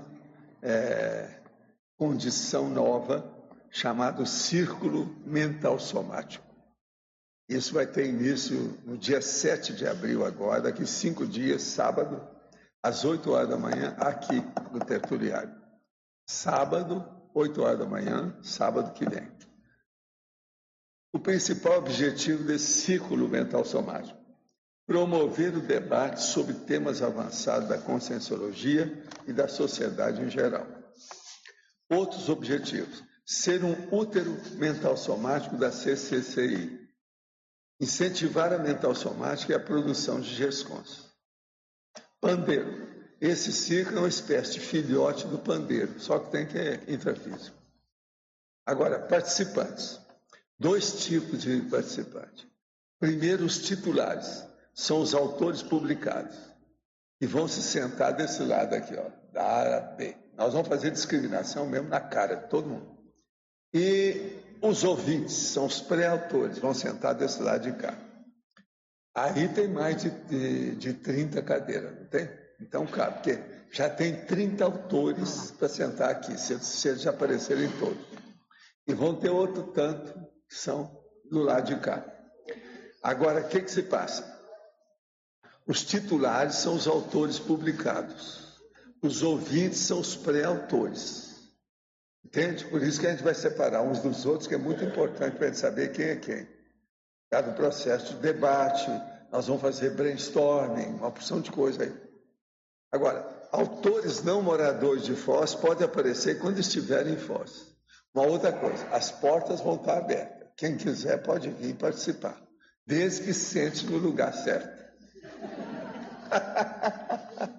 é, 0.61 1.41
condição 1.97 2.69
nova 2.69 3.33
chamada 3.69 4.25
círculo 4.25 5.05
mental 5.25 5.79
somático. 5.79 6.46
Isso 7.47 7.73
vai 7.73 7.87
ter 7.87 8.07
início 8.07 8.77
no 8.83 8.97
dia 8.97 9.21
7 9.21 9.73
de 9.73 9.87
abril, 9.87 10.25
agora, 10.25 10.61
daqui 10.61 10.85
cinco 10.85 11.25
dias, 11.25 11.61
sábado, 11.61 12.21
às 12.83 13.05
8 13.05 13.31
horas 13.31 13.49
da 13.49 13.57
manhã, 13.57 13.95
aqui 13.97 14.35
no 14.71 14.79
Tertuliário. 14.79 15.55
Sábado, 16.25 17.05
8 17.33 17.61
horas 17.61 17.79
da 17.79 17.85
manhã, 17.85 18.37
sábado 18.41 18.93
que 18.93 19.07
vem. 19.07 19.31
O 21.13 21.19
principal 21.19 21.77
objetivo 21.77 22.43
desse 22.43 22.81
círculo 22.81 23.29
mental 23.29 23.63
somático 23.63 24.27
promover 24.87 25.53
o 25.55 25.61
debate 25.61 26.23
sobre 26.23 26.53
temas 26.53 27.01
avançados 27.01 27.67
da 27.67 27.77
conscienciologia 27.77 29.03
e 29.27 29.33
da 29.33 29.47
sociedade 29.47 30.21
em 30.21 30.29
geral. 30.29 30.65
Outros 31.89 32.29
objetivos: 32.29 33.03
ser 33.25 33.63
um 33.63 33.75
útero 33.93 34.37
mental 34.55 34.95
somático 34.95 35.57
da 35.57 35.71
CCCI, 35.71 36.86
incentivar 37.79 38.51
a 38.53 38.57
mental 38.57 38.95
somática 38.95 39.53
e 39.53 39.55
a 39.55 39.59
produção 39.59 40.19
de 40.19 40.33
GESCONs. 40.33 41.07
Pandeiro. 42.19 42.87
Esse 43.19 43.51
ciclo 43.51 43.97
é 43.97 44.01
uma 44.01 44.07
espécie 44.07 44.53
de 44.53 44.59
filhote 44.59 45.27
do 45.27 45.39
pandeiro, 45.39 45.99
só 45.99 46.19
que 46.19 46.31
tem 46.31 46.45
que 46.45 46.57
é 46.57 46.83
intrafísico. 46.87 47.57
Agora, 48.65 48.99
participantes. 48.99 49.99
Dois 50.59 51.05
tipos 51.05 51.41
de 51.41 51.61
participantes. 51.63 52.45
Primeiro, 52.99 53.45
os 53.45 53.59
titulares 53.59 54.43
são 54.73 55.01
os 55.01 55.13
autores 55.13 55.63
publicados. 55.63 56.35
E 57.19 57.25
vão 57.25 57.47
se 57.47 57.63
sentar 57.63 58.13
desse 58.13 58.43
lado 58.43 58.75
aqui, 58.75 58.95
ó, 58.95 59.09
da 59.31 59.41
A 59.43 59.77
a 59.77 59.79
B. 59.79 60.15
Nós 60.35 60.53
vamos 60.53 60.67
fazer 60.67 60.91
discriminação 60.91 61.67
mesmo 61.67 61.89
na 61.89 61.99
cara 61.99 62.35
de 62.35 62.49
todo 62.49 62.69
mundo. 62.69 62.95
E 63.73 64.46
os 64.61 64.83
ouvintes, 64.83 65.33
são 65.35 65.65
os 65.65 65.81
pré-autores, 65.81 66.59
vão 66.59 66.73
sentar 66.73 67.15
desse 67.15 67.41
lado 67.41 67.71
de 67.71 67.77
cá. 67.77 67.97
Aí 69.15 69.47
tem 69.49 69.67
mais 69.67 70.01
de, 70.01 70.09
de, 70.09 70.75
de 70.75 70.93
30 70.93 71.41
cadeiras, 71.41 71.99
não 71.99 72.07
tem? 72.07 72.29
Então, 72.61 72.85
cara, 72.85 73.11
porque 73.11 73.39
já 73.71 73.89
tem 73.89 74.25
30 74.25 74.63
autores 74.63 75.51
para 75.51 75.67
sentar 75.67 76.09
aqui, 76.09 76.37
se, 76.39 76.57
se 76.59 76.87
eles 76.87 77.05
aparecerem 77.05 77.69
todos. 77.79 78.05
E 78.87 78.93
vão 78.93 79.15
ter 79.15 79.29
outro 79.29 79.63
tanto 79.71 80.13
que 80.47 80.55
são 80.55 81.03
do 81.29 81.41
lado 81.41 81.67
de 81.67 81.79
cá. 81.79 82.05
Agora, 83.03 83.41
o 83.41 83.47
que, 83.47 83.61
que 83.61 83.71
se 83.71 83.83
passa? 83.83 84.35
Os 85.67 85.83
titulares 85.83 86.55
são 86.55 86.75
os 86.75 86.87
autores 86.87 87.37
publicados. 87.37 88.47
Os 89.01 89.21
ouvintes 89.21 89.79
são 89.79 89.99
os 89.99 90.15
pré-autores. 90.15 91.36
Entende? 92.27 92.65
Por 92.65 92.83
isso 92.83 92.99
que 92.99 93.07
a 93.07 93.11
gente 93.11 93.23
vai 93.23 93.33
separar 93.33 93.81
uns 93.81 93.99
dos 93.99 94.25
outros, 94.25 94.47
que 94.47 94.55
é 94.55 94.57
muito 94.57 94.83
importante 94.83 95.37
para 95.37 95.45
a 95.45 95.47
gente 95.47 95.59
saber 95.59 95.93
quem 95.93 96.07
é 96.07 96.15
quem. 96.17 96.45
Cada 97.31 97.53
processo 97.53 98.15
de 98.15 98.19
debate, 98.19 98.89
nós 99.31 99.47
vamos 99.47 99.61
fazer 99.61 99.91
brainstorming, 99.91 100.97
uma 100.97 101.09
porção 101.09 101.39
de 101.39 101.49
coisa 101.49 101.83
aí. 101.83 101.95
Agora, 102.91 103.47
autores 103.49 104.23
não 104.23 104.41
moradores 104.41 105.05
de 105.05 105.15
Foz 105.15 105.55
podem 105.55 105.85
aparecer 105.85 106.37
quando 106.39 106.59
estiverem 106.59 107.13
em 107.13 107.17
Foz. 107.17 107.73
Uma 108.13 108.25
outra 108.25 108.51
coisa, 108.51 108.85
as 108.87 109.09
portas 109.09 109.61
vão 109.61 109.75
estar 109.75 109.97
abertas. 109.97 110.49
Quem 110.57 110.75
quiser 110.75 111.23
pode 111.23 111.49
vir 111.49 111.75
participar, 111.75 112.37
desde 112.85 113.23
que 113.23 113.33
sente 113.33 113.85
no 113.85 113.99
lugar 113.99 114.33
certo. 114.33 114.85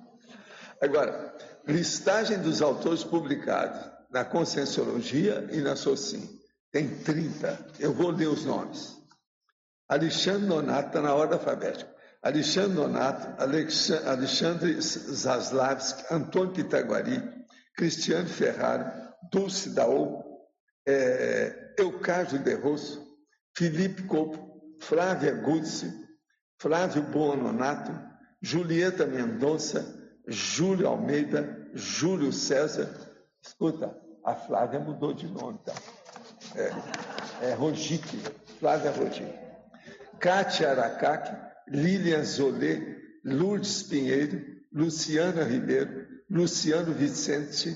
Agora, 0.78 1.34
listagem 1.66 2.38
dos 2.38 2.60
autores 2.60 3.02
publicados 3.02 3.97
na 4.10 4.24
Conscienciologia 4.24 5.48
e 5.52 5.60
na 5.60 5.76
Socim. 5.76 6.22
Tem 6.70 6.88
30. 6.88 7.66
Eu 7.78 7.92
vou 7.92 8.10
ler 8.10 8.28
os 8.28 8.44
nomes. 8.44 8.96
Alexandre 9.88 10.46
Nonato, 10.46 10.88
está 10.88 11.00
na 11.00 11.14
ordem 11.14 11.38
alfabética. 11.38 11.98
Alexandre 12.22 12.74
Nonato, 12.74 13.42
Alexandre 14.06 14.80
Zaslavski, 14.80 16.04
Antônio 16.12 16.52
Pitaguari, 16.52 17.22
Cristiane 17.76 18.28
Ferrari, 18.28 18.90
Dulce 19.30 19.70
Daou, 19.70 20.24
é, 20.86 21.74
Eucádio 21.78 22.38
de 22.40 22.54
Rosso, 22.54 23.06
Felipe 23.56 24.02
Copo, 24.02 24.76
Flávia 24.80 25.32
Guzzi, 25.32 25.92
Flávio 26.58 27.02
Bononato, 27.02 27.92
Julieta 28.42 29.06
Mendonça, 29.06 29.86
Júlio 30.26 30.88
Almeida, 30.88 31.68
Júlio 31.74 32.32
César. 32.32 32.88
Escuta, 33.48 33.98
a 34.22 34.34
Flávia 34.34 34.78
mudou 34.78 35.14
de 35.14 35.26
nome, 35.26 35.58
tá? 35.64 35.72
É, 36.54 37.48
é 37.48 37.54
Rogique, 37.54 38.18
Flávia 38.60 38.90
Rogique. 38.90 39.32
Cátia 40.20 40.70
Aracaque, 40.70 41.34
Lilian 41.66 42.22
Zolê, 42.24 42.98
Lourdes 43.24 43.82
Pinheiro, 43.82 44.44
Luciana 44.70 45.44
Ribeiro, 45.44 46.06
Luciano 46.28 46.92
Vicente, 46.92 47.74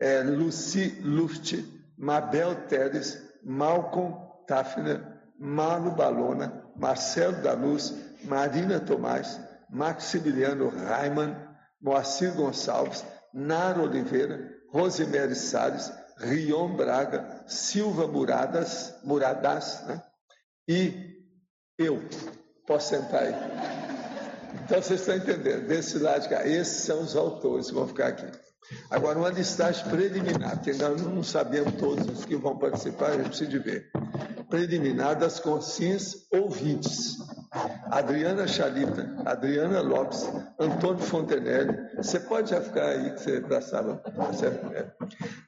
é, 0.00 0.20
Luci 0.22 1.00
Luft, 1.00 1.54
Mabel 1.96 2.66
Teres, 2.66 3.22
Malcolm 3.44 4.16
Tafner, 4.48 5.00
Malu 5.38 5.92
Balona, 5.92 6.64
Marcelo 6.76 7.40
da 7.40 7.52
Luz, 7.52 7.94
Marina 8.24 8.80
Tomás, 8.80 9.40
Maximiliano 9.70 10.68
Raiman, 10.70 11.36
Moacir 11.80 12.32
Gonçalves, 12.34 13.04
Nara 13.32 13.80
Oliveira, 13.80 14.57
Rosemary 14.70 15.34
Salles, 15.34 15.92
Rion 16.18 16.76
Braga, 16.76 17.44
Silva 17.46 18.06
Muradas, 18.06 18.94
Muradas, 19.04 19.84
né? 19.86 20.02
E 20.68 21.16
eu. 21.78 22.02
Posso 22.66 22.90
sentar 22.90 23.22
aí? 23.22 23.34
Então 24.64 24.82
vocês 24.82 25.00
estão 25.00 25.16
entendendo, 25.16 25.66
desse 25.66 25.98
lado 25.98 26.22
de 26.22 26.28
cá, 26.28 26.46
esses 26.46 26.84
são 26.84 27.00
os 27.00 27.16
autores 27.16 27.68
que 27.68 27.74
vão 27.74 27.88
ficar 27.88 28.08
aqui. 28.08 28.26
Agora, 28.90 29.18
uma 29.18 29.30
listagem 29.30 29.88
preliminar, 29.88 30.60
que 30.60 30.70
ainda 30.70 30.90
não 30.90 31.22
sabemos 31.22 31.74
todos 31.74 32.06
os 32.18 32.24
que 32.26 32.36
vão 32.36 32.58
participar, 32.58 33.12
a 33.12 33.16
gente 33.16 33.28
precisa 33.28 33.50
de 33.50 33.58
ver. 33.58 33.90
Preliminar 34.50 35.18
das 35.18 35.40
consciências 35.40 36.26
ouvintes. 36.30 37.16
Adriana 37.90 38.46
Chalita, 38.46 39.14
Adriana 39.24 39.80
Lopes, 39.80 40.28
Antônio 40.58 41.02
Fontenelle. 41.02 41.88
Você 41.96 42.20
pode 42.20 42.50
já 42.50 42.60
ficar 42.60 42.86
aí, 42.90 43.12
que 43.12 43.20
você 43.20 43.36
abraçava. 43.36 44.02
É. 44.74 44.86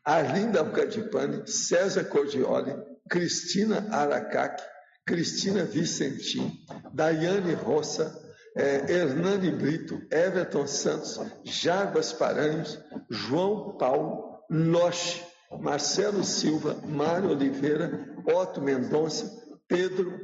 Arlinda 0.05 0.61
Alcadipani, 0.61 1.47
César 1.47 2.05
Cordioli, 2.05 2.75
Cristina 3.09 3.87
Aracaque, 3.91 4.63
Cristina 5.07 5.65
Vicentim, 5.65 6.53
Daiane 6.93 7.55
Roça, 7.55 8.17
é, 8.57 8.93
Hernani 8.93 9.51
Brito, 9.51 10.01
Everton 10.11 10.67
Santos, 10.67 11.21
Jarbas 11.45 12.13
Paranhos, 12.13 12.79
João 13.09 13.77
Paulo, 13.77 14.41
Loche, 14.51 15.23
Marcelo 15.61 16.25
Silva, 16.25 16.77
Mário 16.87 17.31
Oliveira, 17.31 18.07
Otto 18.25 18.61
Mendonça, 18.61 19.31
Pedro 19.67 20.21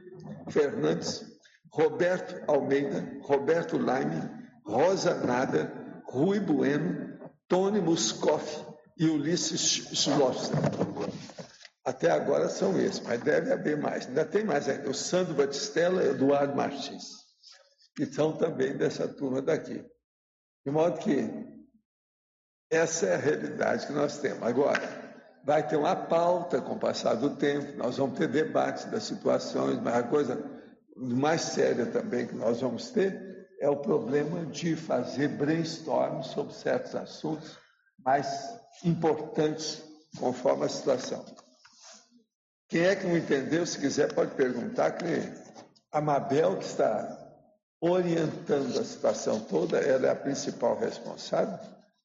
Fernandes, 0.49 1.25
Roberto 1.71 2.43
Almeida, 2.51 3.19
Roberto 3.23 3.79
Laime, 3.79 4.23
Rosa 4.65 5.15
Nada, 5.15 5.73
Rui 6.07 6.41
Bueno, 6.41 7.19
Tony 7.49 7.81
Muscoff 7.81 8.65
e 8.97 9.07
Ulisses 9.07 9.61
Schloster. 9.61 10.57
Até 11.85 12.11
agora 12.11 12.49
são 12.49 12.79
esses, 12.81 13.01
mas 13.01 13.21
deve 13.21 13.53
haver 13.53 13.77
mais. 13.77 14.07
Ainda 14.07 14.25
tem 14.25 14.45
mais 14.45 14.69
ainda. 14.69 14.91
O 14.91 14.95
Sandro 14.95 15.35
Batistella 15.35 16.03
e 16.03 16.09
Eduardo 16.09 16.57
Martins, 16.57 17.05
que 17.95 18.07
são 18.07 18.33
também 18.33 18.77
dessa 18.77 19.07
turma 19.07 19.41
daqui. 19.41 19.85
De 20.65 20.73
modo 20.73 20.99
que 20.99 21.31
essa 22.71 23.07
é 23.07 23.15
a 23.15 23.19
realidade 23.19 23.87
que 23.87 23.93
nós 23.93 24.19
temos. 24.19 24.43
Agora, 24.43 24.81
vai 25.45 25.65
ter 25.65 25.77
uma 25.77 25.95
pauta 25.95 26.61
com 26.61 26.75
o 26.75 26.79
passar 26.79 27.15
do 27.15 27.37
tempo, 27.37 27.77
nós 27.77 27.97
vamos 27.97 28.19
ter 28.19 28.27
debates 28.27 28.87
das 28.87 29.05
situações, 29.05 29.81
mas 29.81 29.95
a 29.95 30.03
coisa 30.03 30.56
mais 30.97 31.43
séria 31.43 31.87
também 31.87 32.27
que 32.27 32.35
nós 32.35 32.61
vamos 32.61 32.91
ter 32.91 33.37
é 33.61 33.69
o 33.69 33.77
problema 33.77 34.45
de 34.47 34.77
fazer 34.77 35.29
brainstorm 35.29 36.23
sobre 36.23 36.55
certos 36.55 36.95
assuntos 36.95 37.59
mais 38.05 38.55
importantes 38.85 39.83
conforme 40.19 40.65
a 40.65 40.69
situação. 40.69 41.25
Quem 42.69 42.83
é 42.83 42.97
que 42.97 43.07
não 43.07 43.17
entendeu, 43.17 43.65
se 43.65 43.79
quiser, 43.79 44.13
pode 44.13 44.35
perguntar, 44.35 44.93
que 44.93 45.05
a 45.93 46.01
Mabel, 46.01 46.57
que 46.59 46.65
está 46.65 47.27
orientando 47.81 48.79
a 48.79 48.85
situação 48.85 49.41
toda, 49.41 49.79
ela 49.79 50.07
é 50.07 50.11
a 50.11 50.17
principal 50.17 50.79
responsável, 50.79 51.59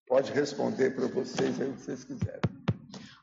pode 0.07 0.31
responder 0.31 0.91
para 0.91 1.07
vocês 1.07 1.59
aí 1.59 1.69
o 1.69 1.73
que 1.73 1.81
vocês 1.81 2.03
quiserem. 2.03 2.50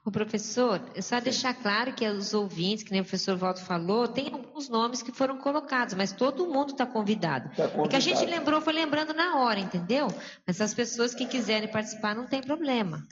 O 0.08 0.10
professor, 0.10 0.80
é 0.94 1.02
só 1.02 1.20
deixar 1.20 1.52
claro 1.52 1.92
que 1.92 2.08
os 2.08 2.32
ouvintes, 2.32 2.82
que 2.82 2.90
nem 2.90 3.02
o 3.02 3.04
professor 3.04 3.36
Waldo 3.36 3.60
falou, 3.60 4.08
tem 4.08 4.32
alguns 4.32 4.66
nomes 4.66 5.02
que 5.02 5.12
foram 5.12 5.36
colocados, 5.36 5.92
mas 5.92 6.12
todo 6.12 6.46
mundo 6.46 6.70
está 6.70 6.86
convidado. 6.86 7.50
Tá 7.50 7.64
convidado. 7.64 7.82
O 7.82 7.88
que 7.90 7.94
a 7.94 8.00
gente 8.00 8.24
lembrou 8.24 8.58
foi 8.62 8.72
lembrando 8.72 9.12
na 9.12 9.36
hora, 9.36 9.60
entendeu? 9.60 10.08
Mas 10.46 10.62
as 10.62 10.72
pessoas 10.72 11.14
que 11.14 11.26
quiserem 11.26 11.70
participar 11.70 12.14
não 12.14 12.26
tem 12.26 12.40
problema. 12.40 13.06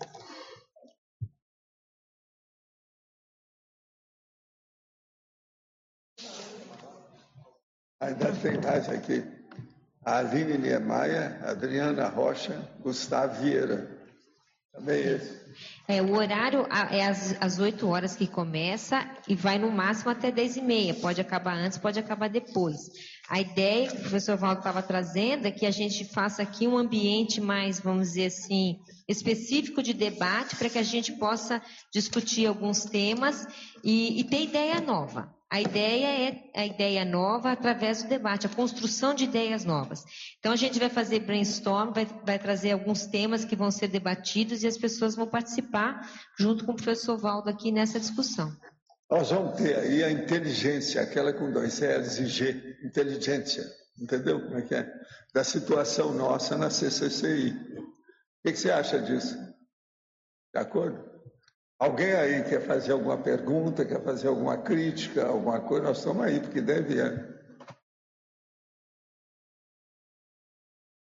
Ainda 8.00 8.32
tem 8.40 8.58
mais 8.58 8.88
aqui. 8.88 9.22
A 10.02 10.16
Aline 10.20 10.56
Niemeyer, 10.56 11.46
Adriana 11.46 12.08
Rocha, 12.08 12.58
Gustavo 12.80 13.42
Vieira. 13.42 13.95
Também 14.76 15.00
esse. 15.00 15.46
É, 15.88 16.02
o 16.02 16.14
horário 16.14 16.66
é 16.90 17.06
às, 17.06 17.34
às 17.40 17.58
8 17.58 17.88
horas 17.88 18.14
que 18.14 18.26
começa 18.26 19.08
e 19.26 19.34
vai 19.34 19.58
no 19.58 19.70
máximo 19.70 20.10
até 20.10 20.30
10 20.30 20.56
e 20.56 20.60
meia. 20.60 20.94
Pode 20.94 21.20
acabar 21.20 21.56
antes, 21.56 21.78
pode 21.78 21.98
acabar 21.98 22.28
depois. 22.28 22.90
A 23.28 23.40
ideia 23.40 23.88
que 23.88 23.96
o 23.96 24.00
professor 24.00 24.36
Valdo 24.36 24.58
estava 24.58 24.82
trazendo 24.82 25.46
é 25.46 25.50
que 25.50 25.64
a 25.64 25.70
gente 25.70 26.04
faça 26.04 26.42
aqui 26.42 26.68
um 26.68 26.76
ambiente 26.76 27.40
mais, 27.40 27.80
vamos 27.80 28.08
dizer 28.08 28.26
assim, 28.26 28.78
específico 29.08 29.82
de 29.82 29.94
debate 29.94 30.56
para 30.56 30.68
que 30.68 30.78
a 30.78 30.82
gente 30.82 31.12
possa 31.12 31.62
discutir 31.92 32.46
alguns 32.46 32.84
temas 32.84 33.46
e, 33.82 34.20
e 34.20 34.24
ter 34.24 34.42
ideia 34.42 34.80
nova. 34.80 35.34
A 35.48 35.60
ideia 35.60 36.28
é 36.28 36.60
a 36.60 36.66
ideia 36.66 37.04
nova 37.04 37.52
através 37.52 38.02
do 38.02 38.08
debate, 38.08 38.46
a 38.46 38.50
construção 38.50 39.14
de 39.14 39.24
ideias 39.24 39.64
novas. 39.64 40.04
Então 40.38 40.50
a 40.50 40.56
gente 40.56 40.78
vai 40.78 40.90
fazer 40.90 41.20
brainstorm, 41.20 41.92
vai, 41.92 42.04
vai, 42.24 42.38
trazer 42.38 42.72
alguns 42.72 43.06
temas 43.06 43.44
que 43.44 43.54
vão 43.54 43.70
ser 43.70 43.86
debatidos 43.86 44.64
e 44.64 44.66
as 44.66 44.76
pessoas 44.76 45.14
vão 45.14 45.26
participar 45.26 46.10
junto 46.36 46.64
com 46.64 46.72
o 46.72 46.76
professor 46.76 47.16
Valdo 47.16 47.48
aqui 47.48 47.70
nessa 47.70 48.00
discussão. 48.00 48.52
Nós 49.08 49.30
vamos 49.30 49.56
ter 49.56 49.76
aí 49.76 50.02
a 50.02 50.10
inteligência, 50.10 51.00
aquela 51.00 51.32
com 51.32 51.52
dois 51.52 51.78
L's 51.78 52.18
e 52.18 52.26
G, 52.26 52.76
inteligência, 52.82 53.64
entendeu 53.96 54.40
como 54.40 54.58
é 54.58 54.62
que 54.62 54.74
é? 54.74 54.92
Da 55.32 55.44
situação 55.44 56.12
nossa 56.12 56.58
na 56.58 56.70
CCCI. 56.70 57.50
O 57.50 58.42
que, 58.44 58.52
que 58.52 58.58
você 58.58 58.72
acha 58.72 59.00
disso? 59.00 59.36
De 60.52 60.60
acordo? 60.60 61.15
Alguém 61.78 62.12
aí 62.12 62.42
quer 62.44 62.60
fazer 62.66 62.92
alguma 62.92 63.18
pergunta, 63.18 63.84
quer 63.84 64.02
fazer 64.02 64.28
alguma 64.28 64.56
crítica, 64.56 65.26
alguma 65.26 65.60
coisa? 65.60 65.88
Nós 65.88 65.98
estamos 65.98 66.24
aí, 66.24 66.40
porque 66.40 66.60
deve 66.60 66.98
é. 66.98 67.36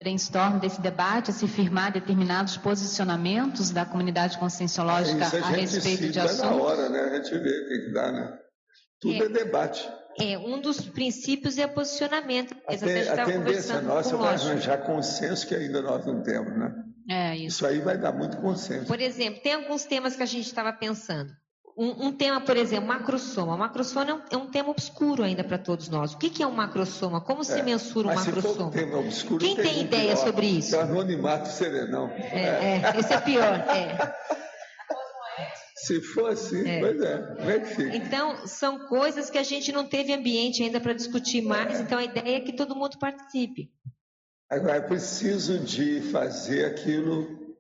brainstorm 0.00 0.58
desse 0.58 0.80
debate, 0.80 1.30
a 1.30 1.34
se 1.34 1.48
firmar 1.48 1.92
determinados 1.92 2.56
posicionamentos 2.56 3.70
da 3.70 3.84
comunidade 3.84 4.38
conscienciológica 4.38 5.24
é, 5.24 5.40
a, 5.40 5.46
a 5.46 5.50
respeito 5.50 6.08
de 6.08 6.20
assuntos. 6.20 6.50
na 6.50 6.62
hora, 6.62 6.88
né? 6.88 7.00
A 7.00 7.16
gente 7.16 7.36
vê 7.38 7.50
o 7.50 7.68
que, 7.68 7.78
que 7.86 7.92
dá, 7.92 8.12
né? 8.12 8.38
Tudo 9.00 9.14
é, 9.14 9.26
é, 9.26 9.28
debate. 9.28 9.88
É, 10.20 10.38
um 10.38 10.60
dos 10.60 10.80
princípios 10.80 11.58
é 11.58 11.66
posicionamento. 11.66 12.56
A, 12.66 12.76
te, 12.76 13.08
a 13.08 13.24
tendência 13.24 13.80
nossa 13.80 14.16
vai 14.16 14.34
arranjar 14.34 14.78
consenso 14.78 15.46
que 15.46 15.54
ainda 15.54 15.82
nós 15.82 16.04
não 16.06 16.22
temos, 16.22 16.56
né? 16.56 16.84
É, 17.08 17.34
isso. 17.34 17.46
isso 17.46 17.66
aí 17.66 17.80
vai 17.80 17.96
dar 17.96 18.12
muito 18.12 18.36
consenso. 18.36 18.86
Por 18.86 19.00
exemplo, 19.00 19.40
tem 19.42 19.54
alguns 19.54 19.84
temas 19.84 20.14
que 20.14 20.22
a 20.22 20.26
gente 20.26 20.46
estava 20.46 20.72
pensando. 20.72 21.32
Um, 21.76 22.08
um, 22.08 22.12
tema, 22.12 22.40
por 22.40 22.56
exemplo, 22.56 22.88
macrosoma. 22.88 23.54
O 23.54 23.58
macrosoma 23.58 24.10
é 24.10 24.14
um, 24.14 24.22
é 24.32 24.36
um 24.36 24.50
tema 24.50 24.70
obscuro 24.70 25.22
ainda 25.22 25.44
para 25.44 25.56
todos 25.56 25.88
nós. 25.88 26.12
O 26.12 26.18
que, 26.18 26.28
que, 26.28 26.42
é 26.42 26.46
um 26.46 26.52
macrosoma? 26.52 27.20
Como 27.20 27.44
se 27.44 27.60
é, 27.60 27.62
mensura 27.62 28.08
um 28.08 28.14
macrosoma? 28.14 28.72
Se 28.72 28.78
tema 28.78 28.98
obscuro, 28.98 29.38
Quem 29.38 29.54
tem, 29.54 29.64
tem 29.64 29.80
ideia 29.82 30.14
pior, 30.14 30.24
sobre 30.24 30.46
isso? 30.46 30.74
É 30.74 30.78
o 30.78 30.82
anonimato 30.82 31.48
serenão. 31.48 32.10
É, 32.10 32.80
é, 32.80 32.98
esse 32.98 33.14
é 33.14 33.20
pior. 33.20 33.44
É. 33.44 33.96
Se 35.76 36.02
for 36.02 36.32
assim, 36.32 36.68
é. 36.68 36.80
pois 36.80 37.00
é, 37.00 37.18
como 37.36 37.50
é 37.50 37.60
que 37.60 37.66
fica? 37.74 37.96
Então, 37.96 38.46
são 38.46 38.80
coisas 38.88 39.30
que 39.30 39.38
a 39.38 39.42
gente 39.42 39.70
não 39.70 39.86
teve 39.86 40.12
ambiente 40.12 40.62
ainda 40.62 40.80
para 40.80 40.92
discutir 40.92 41.40
mais, 41.40 41.80
então 41.80 41.98
a 41.98 42.04
ideia 42.04 42.36
é 42.36 42.40
que 42.40 42.52
todo 42.52 42.74
mundo 42.74 42.98
participe. 42.98 43.70
Agora, 44.50 44.76
é 44.76 44.80
preciso 44.80 45.58
de 45.58 46.00
fazer 46.10 46.64
aquilo. 46.64 47.56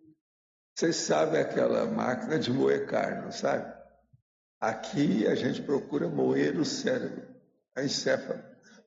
Vocês 0.74 0.96
sabem 0.96 1.40
aquela 1.40 1.84
máquina 1.86 2.38
de 2.38 2.50
moer 2.50 2.86
carne, 2.86 3.22
não 3.22 3.32
sabe? 3.32 3.70
Aqui 4.60 5.26
a 5.26 5.34
gente 5.34 5.60
procura 5.62 6.08
moer 6.08 6.58
o 6.58 6.64
cérebro, 6.64 7.26
a 7.76 7.82
encéfalo. 7.82 8.42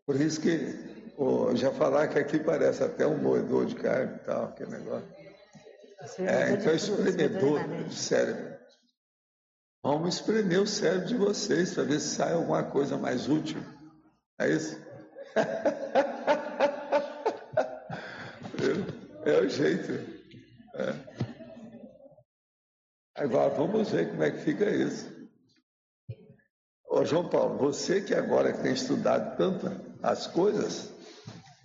Por 0.05 0.19
isso 0.19 0.41
que 0.41 1.13
oh, 1.15 1.55
já 1.55 1.71
falar 1.71 2.07
que 2.07 2.17
aqui 2.17 2.39
parece 2.39 2.83
até 2.83 3.05
um 3.05 3.17
moedor 3.17 3.65
de 3.65 3.75
carne 3.75 4.15
e 4.15 4.19
tal, 4.19 4.45
aquele 4.45 4.71
negócio. 4.71 5.07
É, 6.19 6.53
então, 6.53 6.73
espremedor 6.73 7.63
de 7.87 7.95
cérebro. 7.95 8.59
Vamos 9.83 10.15
espremer 10.15 10.61
o 10.61 10.67
cérebro 10.67 11.07
de 11.07 11.15
vocês 11.15 11.73
para 11.73 11.83
ver 11.83 11.99
se 11.99 12.15
sai 12.15 12.33
alguma 12.33 12.63
coisa 12.63 12.97
mais 12.97 13.29
útil. 13.29 13.63
É 14.39 14.49
isso? 14.49 14.79
É 19.31 19.39
o 19.39 19.47
jeito. 19.47 19.93
É. 20.75 20.93
Agora, 23.15 23.49
vamos 23.49 23.89
ver 23.89 24.09
como 24.09 24.23
é 24.23 24.31
que 24.31 24.39
fica 24.39 24.69
isso. 24.69 25.09
Ô, 26.85 27.05
João 27.05 27.29
Paulo, 27.29 27.57
você 27.57 28.01
que 28.01 28.13
agora 28.13 28.51
tem 28.61 28.73
estudado 28.73 29.37
tanto 29.37 29.67
as 30.03 30.27
coisas, 30.27 30.91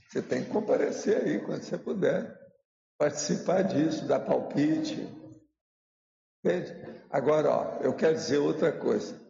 você 0.09 0.23
tem 0.23 0.45
que 0.45 0.51
comparecer 0.51 1.17
aí 1.17 1.41
quando 1.41 1.65
você 1.65 1.77
puder. 1.77 2.39
Participar 2.97 3.63
disso, 3.63 4.07
dar 4.07 4.21
palpite. 4.21 5.09
Entende? 6.39 6.73
Agora, 7.11 7.51
ó, 7.51 7.83
eu 7.83 7.97
quero 7.97 8.15
dizer 8.15 8.39
outra 8.39 8.71
coisa. 8.71 9.21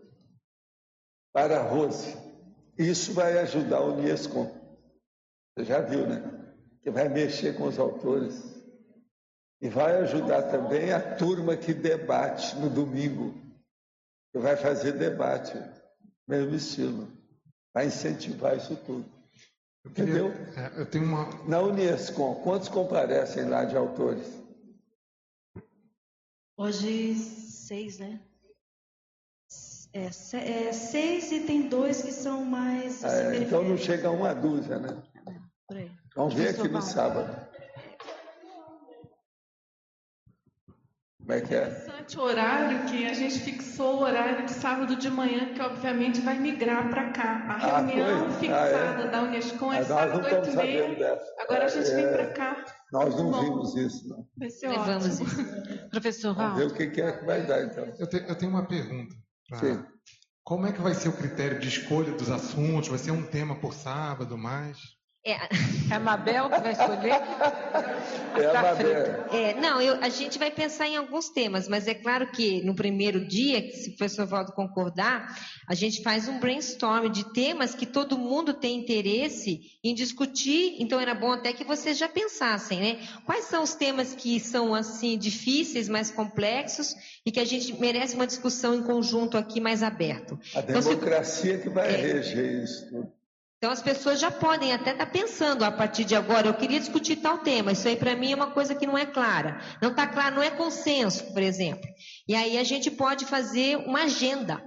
Para 1.32 1.60
a 1.60 1.62
Rose, 1.62 2.14
isso 2.78 3.14
vai 3.14 3.38
ajudar 3.38 3.80
o 3.80 3.96
Niescom. 3.96 4.54
Você 5.56 5.64
já 5.64 5.80
viu, 5.80 6.06
né? 6.06 6.35
Que 6.86 6.90
vai 6.92 7.08
mexer 7.08 7.56
com 7.56 7.64
os 7.64 7.80
autores 7.80 8.44
e 9.60 9.68
vai 9.68 9.96
ajudar 10.02 10.44
também 10.44 10.92
a 10.92 11.16
turma 11.16 11.56
que 11.56 11.74
debate 11.74 12.54
no 12.54 12.70
domingo, 12.70 13.34
que 14.32 14.38
vai 14.38 14.56
fazer 14.56 14.92
debate, 14.92 15.60
mesmo 16.28 16.54
estilo, 16.54 17.08
vai 17.74 17.86
incentivar 17.86 18.56
isso 18.56 18.76
tudo. 18.86 19.04
Eu 19.82 19.90
Entendeu? 19.90 20.28
é, 20.28 20.80
eu 20.80 20.86
tenho 20.86 21.06
uma... 21.06 21.28
Na 21.48 21.60
Unesco, 21.60 22.36
quantos 22.44 22.68
comparecem 22.68 23.48
lá 23.48 23.64
de 23.64 23.76
autores? 23.76 24.28
Hoje, 26.56 27.16
seis, 27.16 27.98
né? 27.98 28.20
É, 29.92 30.04
é, 30.06 30.72
seis 30.72 31.32
e 31.32 31.40
tem 31.40 31.68
dois 31.68 32.00
que 32.00 32.12
são 32.12 32.44
mais. 32.44 33.04
Assim, 33.04 33.38
é, 33.38 33.42
então 33.42 33.64
não 33.64 33.76
chega 33.76 34.06
a 34.06 34.12
uma 34.12 34.32
dúzia, 34.32 34.78
né? 34.78 35.02
Por 35.66 35.78
aí. 35.78 35.95
Vamos 36.16 36.32
ver 36.32 36.48
aqui 36.48 36.66
no 36.68 36.80
sábado. 36.80 37.46
Como 41.18 41.32
é 41.32 41.40
que 41.40 41.54
é? 41.54 41.66
Interessante 41.66 42.18
o 42.18 42.22
horário 42.22 42.86
que 42.86 43.04
a 43.04 43.12
gente 43.12 43.40
fixou 43.40 43.96
o 43.96 44.02
horário 44.02 44.46
de 44.46 44.52
sábado 44.52 44.94
de 44.96 45.10
manhã, 45.10 45.52
que 45.52 45.60
obviamente 45.60 46.20
vai 46.20 46.38
migrar 46.38 46.88
para 46.88 47.10
cá. 47.10 47.44
A 47.48 47.54
ah, 47.54 47.80
reunião 47.80 48.26
ah, 48.28 48.30
fixada 48.30 49.02
ah, 49.02 49.06
é. 49.06 49.10
da 49.10 49.22
Unesco 49.24 49.72
é, 49.72 49.84
sábado 49.84 50.24
8 50.24 50.50
e 50.50 50.56
meia. 50.56 51.20
Agora 51.40 51.64
a 51.64 51.68
gente 51.68 51.90
é, 51.90 51.96
vem 51.96 52.12
para 52.12 52.32
cá. 52.32 52.64
Nós 52.92 53.14
não 53.16 53.32
vimos 53.40 53.76
isso, 53.76 54.08
não. 54.08 54.26
Vai 54.38 54.48
ser 54.50 54.68
Levamos 54.68 55.20
ótimo. 55.20 55.26
isso. 55.26 55.88
Professor 55.90 56.34
Vamos 56.34 56.58
ver 56.58 56.66
o 56.68 56.74
que 56.74 56.86
que 56.86 57.02
é 57.02 57.12
que 57.12 57.26
vai 57.26 57.44
dar, 57.44 57.62
então. 57.64 57.92
Eu, 57.98 58.06
te- 58.06 58.24
eu 58.26 58.34
tenho 58.36 58.52
uma 58.52 58.66
pergunta. 58.66 59.14
pra- 59.48 59.58
Sim. 59.58 59.84
Como 60.44 60.64
é 60.64 60.72
que 60.72 60.80
vai 60.80 60.94
ser 60.94 61.08
o 61.08 61.16
critério 61.16 61.58
de 61.58 61.68
escolha 61.68 62.12
dos 62.12 62.30
assuntos? 62.30 62.88
Vai 62.88 62.98
ser 62.98 63.10
um 63.10 63.26
tema 63.26 63.56
por 63.56 63.74
sábado, 63.74 64.38
mais? 64.38 64.95
É, 65.26 65.32
É 65.90 65.94
a 65.94 66.00
Mabel 66.00 66.48
que 66.50 66.60
vai 66.60 66.72
escolher? 66.72 67.10
É 67.10 68.46
a 68.46 68.52
Tá 68.52 68.62
Mabel. 68.62 69.26
É, 69.32 69.54
não, 69.60 69.80
eu- 69.80 69.98
a 70.02 70.08
gente 70.08 70.38
vai 70.38 70.50
pensar 70.52 70.86
em 70.88 70.96
alguns 70.96 71.28
temas, 71.28 71.68
mas 71.68 71.86
é 71.88 71.94
claro 71.94 72.26
que 72.28 72.62
no 72.64 72.74
primeiro 72.74 73.24
dia, 73.26 73.70
se 73.72 73.90
o 73.90 73.96
professor 73.96 74.26
Valdo 74.26 74.52
concordar, 74.52 75.36
a 75.68 75.74
gente 75.74 76.02
faz 76.02 76.28
um 76.28 76.38
brainstorm 76.38 77.08
de 77.10 77.32
temas 77.32 77.74
que 77.74 77.86
todo 77.86 78.16
mundo 78.18 78.52
tem 78.54 78.78
interesse 78.78 79.60
em 79.82 79.94
discutir, 79.94 80.76
então 80.80 81.00
era 81.00 81.14
bom 81.14 81.32
até 81.32 81.52
que 81.52 81.64
vocês 81.64 81.98
já 81.98 82.08
pensassem, 82.08 82.78
né? 82.80 82.98
Quais 83.24 83.46
são 83.46 83.62
os 83.64 83.74
temas 83.74 84.14
que 84.14 84.38
são 84.38 84.74
assim 84.74 85.16
difíceis, 85.18 85.88
mais 85.88 86.10
complexos 86.10 86.94
e 87.24 87.32
que 87.32 87.40
a 87.40 87.44
gente 87.44 87.72
merece 87.80 88.14
uma 88.14 88.26
discussão 88.26 88.74
em 88.74 88.82
conjunto 88.82 89.36
aqui 89.38 89.60
mais 89.60 89.82
aberto. 89.82 90.38
A 90.54 90.60
Então, 90.60 90.82
se- 90.82 90.88
democracia 90.90 91.58
que 91.58 91.68
vai 91.68 91.88
É. 91.94 91.96
reger 91.96 92.62
isso 92.64 92.88
tudo. 92.90 93.15
Então 93.58 93.70
as 93.70 93.80
pessoas 93.80 94.20
já 94.20 94.30
podem 94.30 94.72
até 94.72 94.92
estar 94.92 95.06
pensando 95.06 95.64
a 95.64 95.72
partir 95.72 96.04
de 96.04 96.14
agora, 96.14 96.46
eu 96.46 96.54
queria 96.54 96.78
discutir 96.78 97.16
tal 97.16 97.38
tema, 97.38 97.72
isso 97.72 97.88
aí 97.88 97.96
para 97.96 98.14
mim 98.14 98.32
é 98.32 98.36
uma 98.36 98.50
coisa 98.50 98.74
que 98.74 98.86
não 98.86 98.98
é 98.98 99.06
clara. 99.06 99.60
Não 99.80 99.90
está 99.90 100.06
claro, 100.06 100.36
não 100.36 100.42
é 100.42 100.50
consenso, 100.50 101.32
por 101.32 101.42
exemplo. 101.42 101.88
E 102.28 102.34
aí 102.34 102.58
a 102.58 102.64
gente 102.64 102.90
pode 102.90 103.24
fazer 103.24 103.76
uma 103.78 104.04
agenda. 104.04 104.62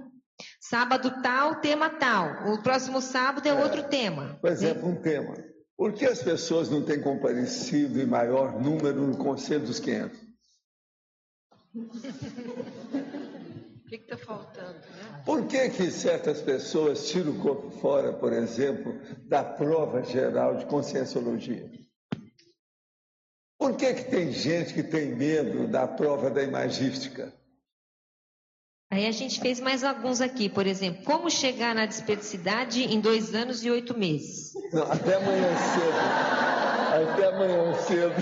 Sábado 0.60 1.22
tal, 1.22 1.60
tema 1.60 1.88
tal. 1.88 2.52
O 2.52 2.62
próximo 2.62 3.00
sábado 3.00 3.46
é 3.46 3.54
outro 3.54 3.84
tema. 3.84 4.38
Por 4.40 4.50
exemplo, 4.50 4.88
um 4.88 4.96
tema. 4.96 5.36
Por 5.76 5.92
que 5.92 6.04
as 6.04 6.22
pessoas 6.22 6.68
não 6.68 6.84
têm 6.84 7.00
comparecido 7.00 8.00
em 8.00 8.06
maior 8.06 8.60
número 8.60 9.06
no 9.06 9.16
Conselho 9.16 9.64
dos 9.64 9.78
500? 9.78 10.18
O 13.90 13.92
que 13.92 13.96
está 13.96 14.16
faltando, 14.16 14.78
né? 14.78 15.22
Por 15.26 15.48
que, 15.48 15.68
que 15.70 15.90
certas 15.90 16.40
pessoas 16.40 17.10
tiram 17.10 17.32
o 17.32 17.40
corpo 17.40 17.70
fora, 17.70 18.12
por 18.12 18.32
exemplo, 18.32 18.96
da 19.26 19.42
prova 19.42 20.04
geral 20.04 20.58
de 20.58 20.64
conscienciologia? 20.66 21.68
Por 23.58 23.76
que, 23.76 23.92
que 23.94 24.08
tem 24.08 24.30
gente 24.30 24.74
que 24.74 24.84
tem 24.84 25.16
medo 25.16 25.66
da 25.66 25.88
prova 25.88 26.30
da 26.30 26.40
imagística? 26.40 27.34
Aí 28.92 29.08
a 29.08 29.10
gente 29.10 29.40
fez 29.40 29.58
mais 29.58 29.82
alguns 29.82 30.20
aqui, 30.20 30.48
por 30.48 30.68
exemplo, 30.68 31.02
como 31.02 31.28
chegar 31.28 31.74
na 31.74 31.84
despedicidade 31.84 32.84
em 32.84 33.00
dois 33.00 33.34
anos 33.34 33.64
e 33.64 33.70
oito 33.72 33.98
meses. 33.98 34.52
Não, 34.72 34.84
até 34.84 35.16
amanhã 35.16 35.48
cedo. 35.56 36.59
Até 36.90 37.26
amanhã 37.28 37.74
cedo. 37.74 38.14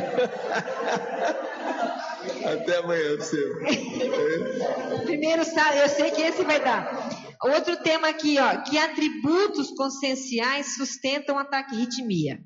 Até 2.45 2.79
amanhã 2.79 3.21
cedo. 3.21 3.61
Primeiro, 5.05 5.43
eu 5.43 5.89
sei 5.89 6.11
que 6.11 6.23
esse 6.23 6.45
vai 6.45 6.61
dar. 6.61 7.37
Outro 7.43 7.77
tema 7.79 8.09
aqui, 8.09 8.39
ó, 8.39 8.63
que 8.63 8.77
atributos 8.79 9.71
conscienciais 9.71 10.75
sustentam 10.77 11.39
a 11.39 11.45
taquirritmia? 11.45 12.41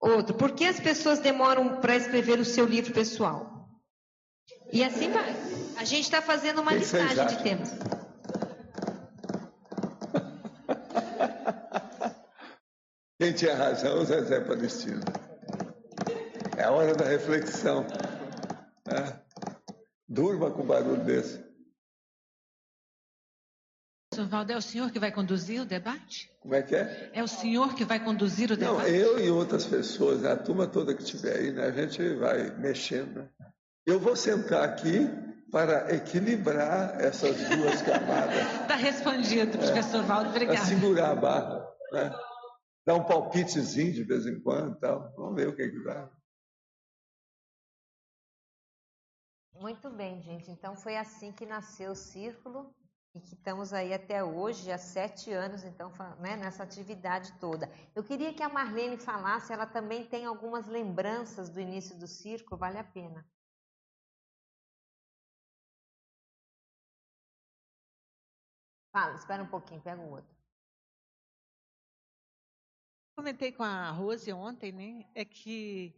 Outro, 0.00 0.34
por 0.34 0.52
que 0.52 0.64
as 0.64 0.80
pessoas 0.80 1.18
demoram 1.18 1.80
para 1.80 1.96
escrever 1.96 2.38
o 2.38 2.44
seu 2.44 2.64
livro 2.64 2.92
pessoal? 2.92 3.68
E 4.72 4.84
assim 4.84 5.10
vai. 5.10 5.34
A 5.76 5.84
gente 5.84 6.04
está 6.04 6.22
fazendo 6.22 6.60
uma 6.60 6.72
listagem 6.72 7.26
de 7.26 7.42
temas. 7.42 7.70
Quem 13.20 13.32
tinha 13.32 13.54
razão, 13.56 14.04
Zezé 14.04 14.40
Palestino. 14.40 15.00
É 16.56 16.64
a 16.64 16.70
hora 16.70 16.94
da 16.94 17.04
reflexão. 17.04 17.84
né? 18.86 19.20
Durma 20.08 20.50
com 20.50 20.64
barulho 20.64 21.02
desse. 21.04 21.46
Professor 24.10 24.30
Valdo, 24.30 24.52
é 24.52 24.56
o 24.56 24.62
senhor 24.62 24.90
que 24.90 24.98
vai 24.98 25.12
conduzir 25.12 25.60
o 25.60 25.64
debate? 25.64 26.30
Como 26.40 26.54
é 26.54 26.62
que 26.62 26.74
é? 26.74 27.10
É 27.12 27.22
o 27.22 27.28
senhor 27.28 27.74
que 27.74 27.84
vai 27.84 28.02
conduzir 28.02 28.50
o 28.50 28.56
Não, 28.56 28.76
debate? 28.76 28.90
eu 28.94 29.18
e 29.20 29.30
outras 29.30 29.64
pessoas, 29.66 30.24
a 30.24 30.36
turma 30.36 30.66
toda 30.66 30.94
que 30.94 31.02
estiver 31.02 31.36
aí, 31.36 31.52
né, 31.52 31.64
a 31.66 31.70
gente 31.72 32.14
vai 32.14 32.50
mexendo. 32.56 33.16
né? 33.22 33.28
Eu 33.86 34.00
vou 34.00 34.16
sentar 34.16 34.64
aqui 34.64 35.08
para 35.52 35.94
equilibrar 35.94 37.00
essas 37.00 37.36
duas 37.48 37.80
camadas, 37.82 38.60
Está 38.62 38.74
respondido, 38.76 39.56
professor 39.58 40.02
Valdo. 40.04 40.30
para 40.30 40.42
Obrigada. 40.42 40.66
segurar 40.66 41.10
a 41.10 41.14
barra, 41.14 41.66
né? 41.92 42.10
Dar 42.88 42.94
um 42.94 43.04
palpitezinho 43.04 43.92
de 43.92 44.02
vez 44.02 44.26
em 44.26 44.40
quando, 44.40 44.78
tal. 44.80 45.12
Vamos 45.14 45.34
ver 45.34 45.46
o 45.46 45.54
que 45.54 45.68
que 45.68 45.84
dá. 45.84 46.10
Muito 49.52 49.90
bem, 49.90 50.22
gente. 50.22 50.50
Então 50.50 50.74
foi 50.74 50.96
assim 50.96 51.30
que 51.30 51.44
nasceu 51.44 51.92
o 51.92 51.94
círculo 51.94 52.74
e 53.14 53.20
que 53.20 53.34
estamos 53.34 53.74
aí 53.74 53.92
até 53.92 54.24
hoje, 54.24 54.72
há 54.72 54.78
sete 54.78 55.30
anos, 55.30 55.64
então, 55.64 55.92
né, 56.18 56.34
nessa 56.36 56.62
atividade 56.62 57.30
toda. 57.38 57.70
Eu 57.94 58.02
queria 58.02 58.32
que 58.32 58.42
a 58.42 58.48
Marlene 58.48 58.96
falasse, 58.96 59.52
ela 59.52 59.66
também 59.66 60.06
tem 60.06 60.24
algumas 60.24 60.66
lembranças 60.66 61.50
do 61.50 61.60
início 61.60 61.98
do 61.98 62.06
círculo, 62.06 62.58
vale 62.58 62.78
a 62.78 62.84
pena. 62.84 63.22
Fala, 68.90 69.14
espera 69.14 69.42
um 69.42 69.48
pouquinho, 69.48 69.82
pega 69.82 70.00
o 70.00 70.10
outro. 70.10 70.37
Comentei 73.18 73.50
com 73.50 73.64
a 73.64 73.90
Rose 73.90 74.32
ontem, 74.32 74.70
né? 74.70 75.04
É 75.12 75.24
que 75.24 75.92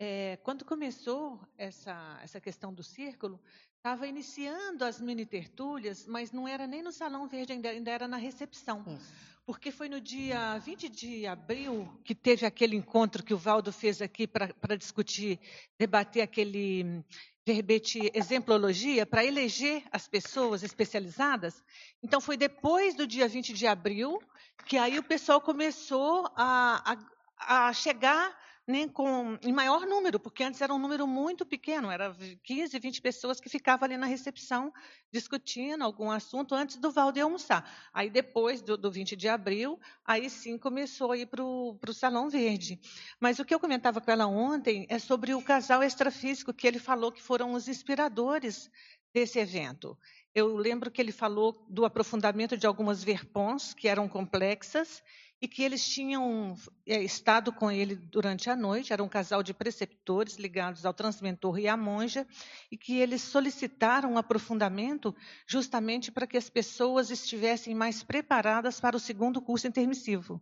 é, 0.00 0.36
quando 0.42 0.64
começou 0.64 1.38
essa, 1.56 2.18
essa 2.24 2.40
questão 2.40 2.74
do 2.74 2.82
círculo, 2.82 3.40
estava 3.76 4.08
iniciando 4.08 4.84
as 4.84 5.00
mini 5.00 5.24
tertúlias, 5.24 6.04
mas 6.08 6.32
não 6.32 6.48
era 6.48 6.66
nem 6.66 6.82
no 6.82 6.90
Salão 6.90 7.28
Verde, 7.28 7.52
ainda, 7.52 7.68
ainda 7.68 7.88
era 7.88 8.08
na 8.08 8.16
recepção. 8.16 8.84
Isso. 8.96 9.33
Porque 9.46 9.70
foi 9.70 9.90
no 9.90 10.00
dia 10.00 10.56
20 10.58 10.88
de 10.88 11.26
abril 11.26 11.86
que 12.02 12.14
teve 12.14 12.46
aquele 12.46 12.76
encontro 12.76 13.22
que 13.22 13.34
o 13.34 13.38
Valdo 13.38 13.70
fez 13.70 14.00
aqui 14.00 14.26
para 14.26 14.76
discutir, 14.76 15.38
debater 15.78 16.22
aquele 16.22 17.04
verbete 17.46 18.10
exemplologia 18.14 19.04
para 19.04 19.24
eleger 19.24 19.82
as 19.92 20.08
pessoas 20.08 20.62
especializadas. 20.62 21.62
Então, 22.02 22.20
foi 22.22 22.38
depois 22.38 22.94
do 22.94 23.06
dia 23.06 23.28
20 23.28 23.52
de 23.52 23.66
abril 23.66 24.18
que 24.66 24.78
aí 24.78 24.98
o 24.98 25.02
pessoal 25.02 25.42
começou 25.42 26.26
a, 26.34 26.96
a, 27.38 27.66
a 27.68 27.72
chegar 27.74 28.34
né, 28.66 28.88
com, 28.88 29.38
em 29.42 29.52
maior 29.52 29.86
número, 29.86 30.18
porque 30.18 30.42
antes 30.42 30.60
era 30.60 30.72
um 30.72 30.78
número 30.78 31.06
muito 31.06 31.44
pequeno, 31.44 31.90
era 31.90 32.16
15, 32.42 32.78
20 32.78 33.02
pessoas 33.02 33.38
que 33.38 33.48
ficavam 33.48 33.84
ali 33.84 33.96
na 33.96 34.06
recepção 34.06 34.72
discutindo 35.12 35.84
algum 35.84 36.10
assunto 36.10 36.54
antes 36.54 36.76
do 36.76 36.90
Valde 36.90 37.20
almoçar. 37.20 37.70
Aí 37.92 38.08
depois 38.08 38.62
do, 38.62 38.76
do 38.76 38.90
20 38.90 39.16
de 39.16 39.28
abril, 39.28 39.78
aí 40.04 40.30
sim 40.30 40.56
começou 40.56 41.12
a 41.12 41.18
ir 41.18 41.26
para 41.26 41.42
o 41.42 41.78
Salão 41.92 42.30
Verde. 42.30 42.80
Mas 43.20 43.38
o 43.38 43.44
que 43.44 43.54
eu 43.54 43.60
comentava 43.60 44.00
com 44.00 44.10
ela 44.10 44.26
ontem 44.26 44.86
é 44.88 44.98
sobre 44.98 45.34
o 45.34 45.42
casal 45.42 45.82
extrafísico, 45.82 46.54
que 46.54 46.66
ele 46.66 46.78
falou 46.78 47.12
que 47.12 47.22
foram 47.22 47.52
os 47.52 47.68
inspiradores 47.68 48.70
desse 49.12 49.38
evento. 49.38 49.96
Eu 50.34 50.56
lembro 50.56 50.90
que 50.90 51.00
ele 51.00 51.12
falou 51.12 51.64
do 51.68 51.84
aprofundamento 51.84 52.56
de 52.56 52.66
algumas 52.66 53.04
verpons 53.04 53.72
que 53.72 53.86
eram 53.86 54.08
complexas 54.08 55.02
e 55.40 55.48
que 55.48 55.62
eles 55.62 55.86
tinham 55.86 56.54
é, 56.86 57.02
estado 57.02 57.52
com 57.52 57.70
ele 57.70 57.94
durante 57.94 58.48
a 58.48 58.56
noite, 58.56 58.92
era 58.92 59.02
um 59.02 59.08
casal 59.08 59.42
de 59.42 59.52
preceptores 59.52 60.36
ligados 60.36 60.86
ao 60.86 60.94
transmentor 60.94 61.58
e 61.58 61.68
à 61.68 61.76
monja, 61.76 62.26
e 62.70 62.76
que 62.76 62.96
eles 62.98 63.22
solicitaram 63.22 64.12
um 64.12 64.18
aprofundamento 64.18 65.14
justamente 65.46 66.10
para 66.10 66.26
que 66.26 66.36
as 66.36 66.48
pessoas 66.48 67.10
estivessem 67.10 67.74
mais 67.74 68.02
preparadas 68.02 68.80
para 68.80 68.96
o 68.96 69.00
segundo 69.00 69.42
curso 69.42 69.66
intermissivo. 69.66 70.40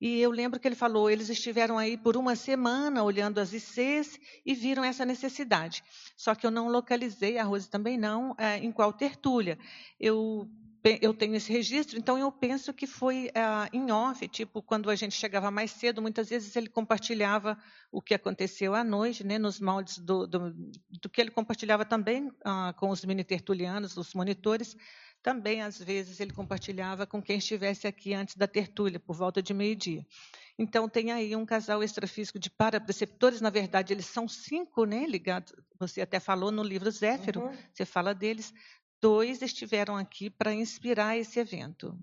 E 0.00 0.20
eu 0.20 0.30
lembro 0.30 0.60
que 0.60 0.68
ele 0.68 0.74
falou, 0.74 1.08
eles 1.08 1.30
estiveram 1.30 1.78
aí 1.78 1.96
por 1.96 2.16
uma 2.16 2.36
semana 2.36 3.02
olhando 3.02 3.38
as 3.38 3.52
ICs 3.52 4.18
e 4.44 4.54
viram 4.54 4.84
essa 4.84 5.04
necessidade. 5.04 5.82
Só 6.16 6.34
que 6.34 6.46
eu 6.46 6.50
não 6.50 6.68
localizei, 6.68 7.38
a 7.38 7.44
Rose 7.44 7.70
também 7.70 7.96
não, 7.96 8.34
é, 8.36 8.58
em 8.58 8.70
qual 8.70 8.92
tertúlia. 8.92 9.58
Eu 9.98 10.48
eu 11.00 11.14
tenho 11.14 11.34
esse 11.34 11.50
registro, 11.50 11.98
então 11.98 12.18
eu 12.18 12.30
penso 12.30 12.72
que 12.72 12.86
foi 12.86 13.28
uh, 13.28 13.68
em 13.72 13.90
off, 13.90 14.26
tipo, 14.28 14.62
quando 14.62 14.90
a 14.90 14.94
gente 14.94 15.14
chegava 15.14 15.50
mais 15.50 15.70
cedo, 15.70 16.02
muitas 16.02 16.28
vezes 16.28 16.54
ele 16.56 16.68
compartilhava 16.68 17.56
o 17.90 18.02
que 18.02 18.12
aconteceu 18.12 18.74
à 18.74 18.84
noite, 18.84 19.24
né, 19.24 19.38
nos 19.38 19.58
moldes 19.58 19.98
do, 19.98 20.26
do, 20.26 20.52
do 20.90 21.08
que 21.08 21.20
ele 21.20 21.30
compartilhava 21.30 21.84
também 21.84 22.28
uh, 22.28 22.74
com 22.76 22.90
os 22.90 23.04
mini-tertulianos, 23.04 23.96
os 23.96 24.12
monitores, 24.12 24.76
também, 25.22 25.62
às 25.62 25.78
vezes, 25.78 26.20
ele 26.20 26.34
compartilhava 26.34 27.06
com 27.06 27.22
quem 27.22 27.38
estivesse 27.38 27.86
aqui 27.86 28.12
antes 28.12 28.36
da 28.36 28.46
tertúlia, 28.46 29.00
por 29.00 29.16
volta 29.16 29.42
de 29.42 29.54
meio-dia. 29.54 30.06
Então, 30.58 30.86
tem 30.86 31.12
aí 31.12 31.34
um 31.34 31.46
casal 31.46 31.82
extrafísico 31.82 32.38
de 32.38 32.50
parapreceptores, 32.50 33.40
na 33.40 33.48
verdade, 33.48 33.94
eles 33.94 34.04
são 34.04 34.28
cinco, 34.28 34.84
né, 34.84 35.06
ligados, 35.06 35.54
você 35.80 36.02
até 36.02 36.20
falou 36.20 36.52
no 36.52 36.62
livro 36.62 36.90
Zéfiro, 36.90 37.40
uhum. 37.40 37.56
você 37.72 37.86
fala 37.86 38.14
deles, 38.14 38.52
dois 39.04 39.42
estiveram 39.42 39.98
aqui 39.98 40.30
para 40.30 40.54
inspirar 40.54 41.14
esse 41.14 41.38
evento. 41.38 41.94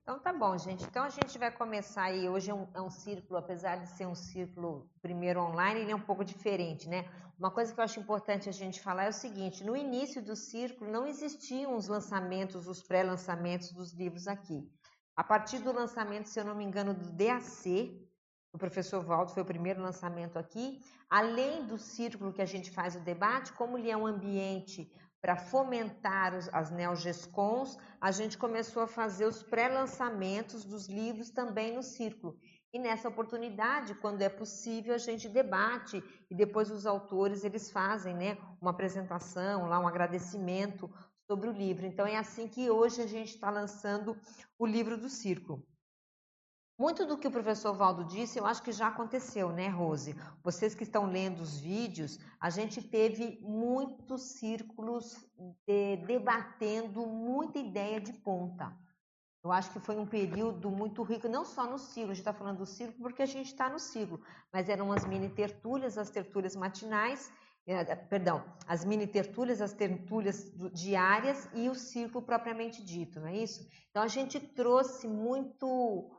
Então 0.00 0.16
tá 0.20 0.32
bom, 0.32 0.56
gente. 0.56 0.84
Então 0.84 1.02
a 1.02 1.08
gente 1.08 1.36
vai 1.40 1.50
começar 1.50 2.04
aí. 2.04 2.28
Hoje 2.28 2.52
é 2.52 2.54
um, 2.54 2.68
é 2.72 2.80
um 2.80 2.88
círculo, 2.88 3.36
apesar 3.36 3.74
de 3.80 3.88
ser 3.88 4.06
um 4.06 4.14
círculo 4.14 4.88
primeiro 5.02 5.40
online, 5.40 5.80
ele 5.80 5.90
é 5.90 5.96
um 5.96 6.06
pouco 6.10 6.24
diferente, 6.24 6.88
né? 6.88 7.10
Uma 7.36 7.50
coisa 7.50 7.74
que 7.74 7.80
eu 7.80 7.84
acho 7.84 7.98
importante 7.98 8.48
a 8.48 8.52
gente 8.52 8.80
falar 8.80 9.06
é 9.06 9.08
o 9.08 9.12
seguinte: 9.12 9.64
no 9.64 9.76
início 9.76 10.22
do 10.22 10.36
círculo 10.36 10.88
não 10.88 11.04
existiam 11.04 11.74
os 11.74 11.88
lançamentos, 11.88 12.68
os 12.68 12.80
pré-lançamentos 12.80 13.72
dos 13.72 13.92
livros 13.92 14.28
aqui. 14.28 14.70
A 15.16 15.24
partir 15.24 15.58
do 15.58 15.72
lançamento, 15.72 16.28
se 16.28 16.38
eu 16.38 16.44
não 16.44 16.54
me 16.54 16.64
engano, 16.64 16.94
do 16.94 17.10
DAC, 17.10 18.06
o 18.52 18.58
professor 18.58 19.02
Valdo 19.02 19.32
foi 19.32 19.42
o 19.42 19.46
primeiro 19.54 19.82
lançamento 19.82 20.38
aqui, 20.38 20.80
além 21.10 21.66
do 21.66 21.76
círculo 21.76 22.32
que 22.32 22.40
a 22.40 22.46
gente 22.46 22.70
faz 22.70 22.94
o 22.94 23.00
debate, 23.00 23.52
como 23.52 23.76
ele 23.76 23.90
é 23.90 23.96
um 23.96 24.06
ambiente 24.06 24.88
para 25.26 25.34
fomentar 25.34 26.36
os, 26.36 26.48
as 26.52 26.70
neogescons, 26.70 27.76
a 28.00 28.12
gente 28.12 28.38
começou 28.38 28.84
a 28.84 28.86
fazer 28.86 29.24
os 29.24 29.42
pré-lançamentos 29.42 30.64
dos 30.64 30.86
livros 30.86 31.30
também 31.30 31.74
no 31.74 31.82
círculo. 31.82 32.38
E 32.72 32.78
nessa 32.78 33.08
oportunidade, 33.08 33.96
quando 33.96 34.22
é 34.22 34.28
possível, 34.28 34.94
a 34.94 34.98
gente 34.98 35.28
debate 35.28 36.00
e 36.30 36.32
depois 36.32 36.70
os 36.70 36.86
autores 36.86 37.42
eles 37.42 37.72
fazem, 37.72 38.14
né, 38.14 38.38
uma 38.62 38.70
apresentação, 38.70 39.66
lá 39.66 39.80
um 39.80 39.88
agradecimento 39.88 40.88
sobre 41.28 41.48
o 41.48 41.52
livro. 41.52 41.86
Então 41.86 42.06
é 42.06 42.16
assim 42.16 42.46
que 42.46 42.70
hoje 42.70 43.02
a 43.02 43.06
gente 43.08 43.34
está 43.34 43.50
lançando 43.50 44.16
o 44.56 44.64
livro 44.64 44.96
do 44.96 45.08
círculo. 45.08 45.66
Muito 46.78 47.06
do 47.06 47.16
que 47.16 47.26
o 47.26 47.30
professor 47.30 47.72
Valdo 47.72 48.04
disse, 48.04 48.38
eu 48.38 48.44
acho 48.44 48.62
que 48.62 48.70
já 48.70 48.88
aconteceu, 48.88 49.50
né, 49.50 49.66
Rose? 49.66 50.14
Vocês 50.44 50.74
que 50.74 50.82
estão 50.82 51.06
lendo 51.06 51.40
os 51.40 51.58
vídeos, 51.58 52.18
a 52.38 52.50
gente 52.50 52.82
teve 52.82 53.38
muitos 53.40 54.20
círculos 54.38 55.26
de, 55.66 55.96
debatendo 56.06 57.06
muita 57.06 57.58
ideia 57.58 57.98
de 57.98 58.12
ponta. 58.12 58.76
Eu 59.42 59.50
acho 59.50 59.70
que 59.70 59.80
foi 59.80 59.96
um 59.96 60.04
período 60.04 60.70
muito 60.70 61.02
rico, 61.02 61.26
não 61.28 61.46
só 61.46 61.66
no 61.66 61.78
ciclo, 61.78 62.10
a 62.10 62.14
gente 62.14 62.18
está 62.18 62.34
falando 62.34 62.58
do 62.58 62.66
ciclo 62.66 62.92
porque 63.00 63.22
a 63.22 63.26
gente 63.26 63.46
está 63.46 63.70
no 63.70 63.78
ciclo, 63.78 64.20
mas 64.52 64.68
eram 64.68 64.92
as 64.92 65.06
mini 65.06 65.30
tertúlias, 65.30 65.96
as 65.96 66.10
tertúlias 66.10 66.54
matinais, 66.54 67.32
eh, 67.66 67.96
perdão, 67.96 68.44
as 68.68 68.84
mini 68.84 69.06
tertúlias, 69.06 69.62
as 69.62 69.72
tertúlias 69.72 70.52
diárias 70.74 71.48
e 71.54 71.70
o 71.70 71.74
círculo 71.74 72.22
propriamente 72.22 72.84
dito, 72.84 73.18
não 73.18 73.28
é 73.28 73.36
isso? 73.38 73.66
Então 73.90 74.02
a 74.02 74.08
gente 74.08 74.38
trouxe 74.38 75.08
muito 75.08 76.10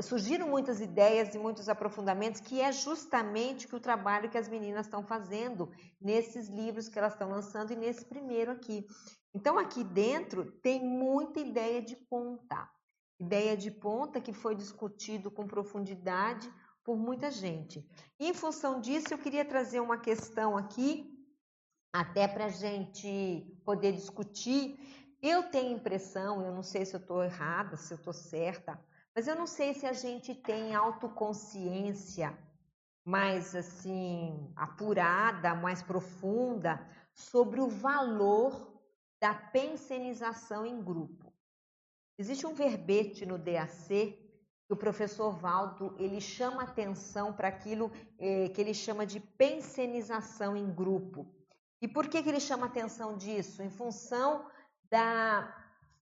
surgiram 0.00 0.48
muitas 0.48 0.80
ideias 0.80 1.34
e 1.34 1.38
muitos 1.38 1.68
aprofundamentos, 1.68 2.40
que 2.40 2.60
é 2.60 2.72
justamente 2.72 3.68
que 3.68 3.76
o 3.76 3.80
trabalho 3.80 4.30
que 4.30 4.38
as 4.38 4.48
meninas 4.48 4.86
estão 4.86 5.02
fazendo 5.02 5.70
nesses 6.00 6.48
livros 6.48 6.88
que 6.88 6.98
elas 6.98 7.12
estão 7.12 7.28
lançando 7.28 7.72
e 7.72 7.76
nesse 7.76 8.04
primeiro 8.04 8.52
aqui. 8.52 8.86
Então, 9.34 9.58
aqui 9.58 9.84
dentro 9.84 10.50
tem 10.62 10.82
muita 10.82 11.40
ideia 11.40 11.82
de 11.82 11.94
ponta. 11.94 12.68
Ideia 13.20 13.56
de 13.56 13.70
ponta 13.70 14.20
que 14.20 14.32
foi 14.32 14.54
discutido 14.54 15.30
com 15.30 15.46
profundidade 15.46 16.50
por 16.82 16.96
muita 16.96 17.30
gente. 17.30 17.86
E, 18.18 18.28
em 18.28 18.34
função 18.34 18.80
disso, 18.80 19.08
eu 19.10 19.18
queria 19.18 19.44
trazer 19.44 19.80
uma 19.80 19.98
questão 19.98 20.56
aqui, 20.56 21.12
até 21.92 22.26
para 22.28 22.46
a 22.46 22.50
gente 22.50 23.60
poder 23.64 23.92
discutir. 23.92 24.78
Eu 25.28 25.42
tenho 25.42 25.76
impressão, 25.76 26.40
eu 26.40 26.52
não 26.52 26.62
sei 26.62 26.86
se 26.86 26.94
eu 26.94 27.00
estou 27.00 27.20
errada, 27.20 27.76
se 27.76 27.92
eu 27.92 27.96
estou 27.96 28.12
certa, 28.12 28.80
mas 29.12 29.26
eu 29.26 29.34
não 29.34 29.44
sei 29.44 29.74
se 29.74 29.84
a 29.84 29.92
gente 29.92 30.32
tem 30.32 30.72
autoconsciência 30.72 32.32
mais 33.04 33.52
assim 33.56 34.52
apurada, 34.54 35.52
mais 35.52 35.82
profunda 35.82 36.80
sobre 37.12 37.60
o 37.60 37.66
valor 37.66 38.80
da 39.20 39.34
pensenização 39.34 40.64
em 40.64 40.80
grupo. 40.80 41.32
Existe 42.16 42.46
um 42.46 42.54
verbete 42.54 43.26
no 43.26 43.36
DAC 43.36 43.88
que 43.88 44.72
o 44.72 44.76
professor 44.76 45.32
Valdo 45.32 45.96
ele 45.98 46.20
chama 46.20 46.62
atenção 46.62 47.32
para 47.32 47.48
aquilo 47.48 47.90
eh, 48.16 48.48
que 48.50 48.60
ele 48.60 48.74
chama 48.74 49.04
de 49.04 49.18
pensenização 49.18 50.56
em 50.56 50.72
grupo. 50.72 51.26
E 51.82 51.88
por 51.88 52.06
que, 52.06 52.22
que 52.22 52.28
ele 52.28 52.40
chama 52.40 52.66
atenção 52.66 53.16
disso? 53.16 53.60
Em 53.60 53.70
função 53.70 54.46
da, 54.90 55.54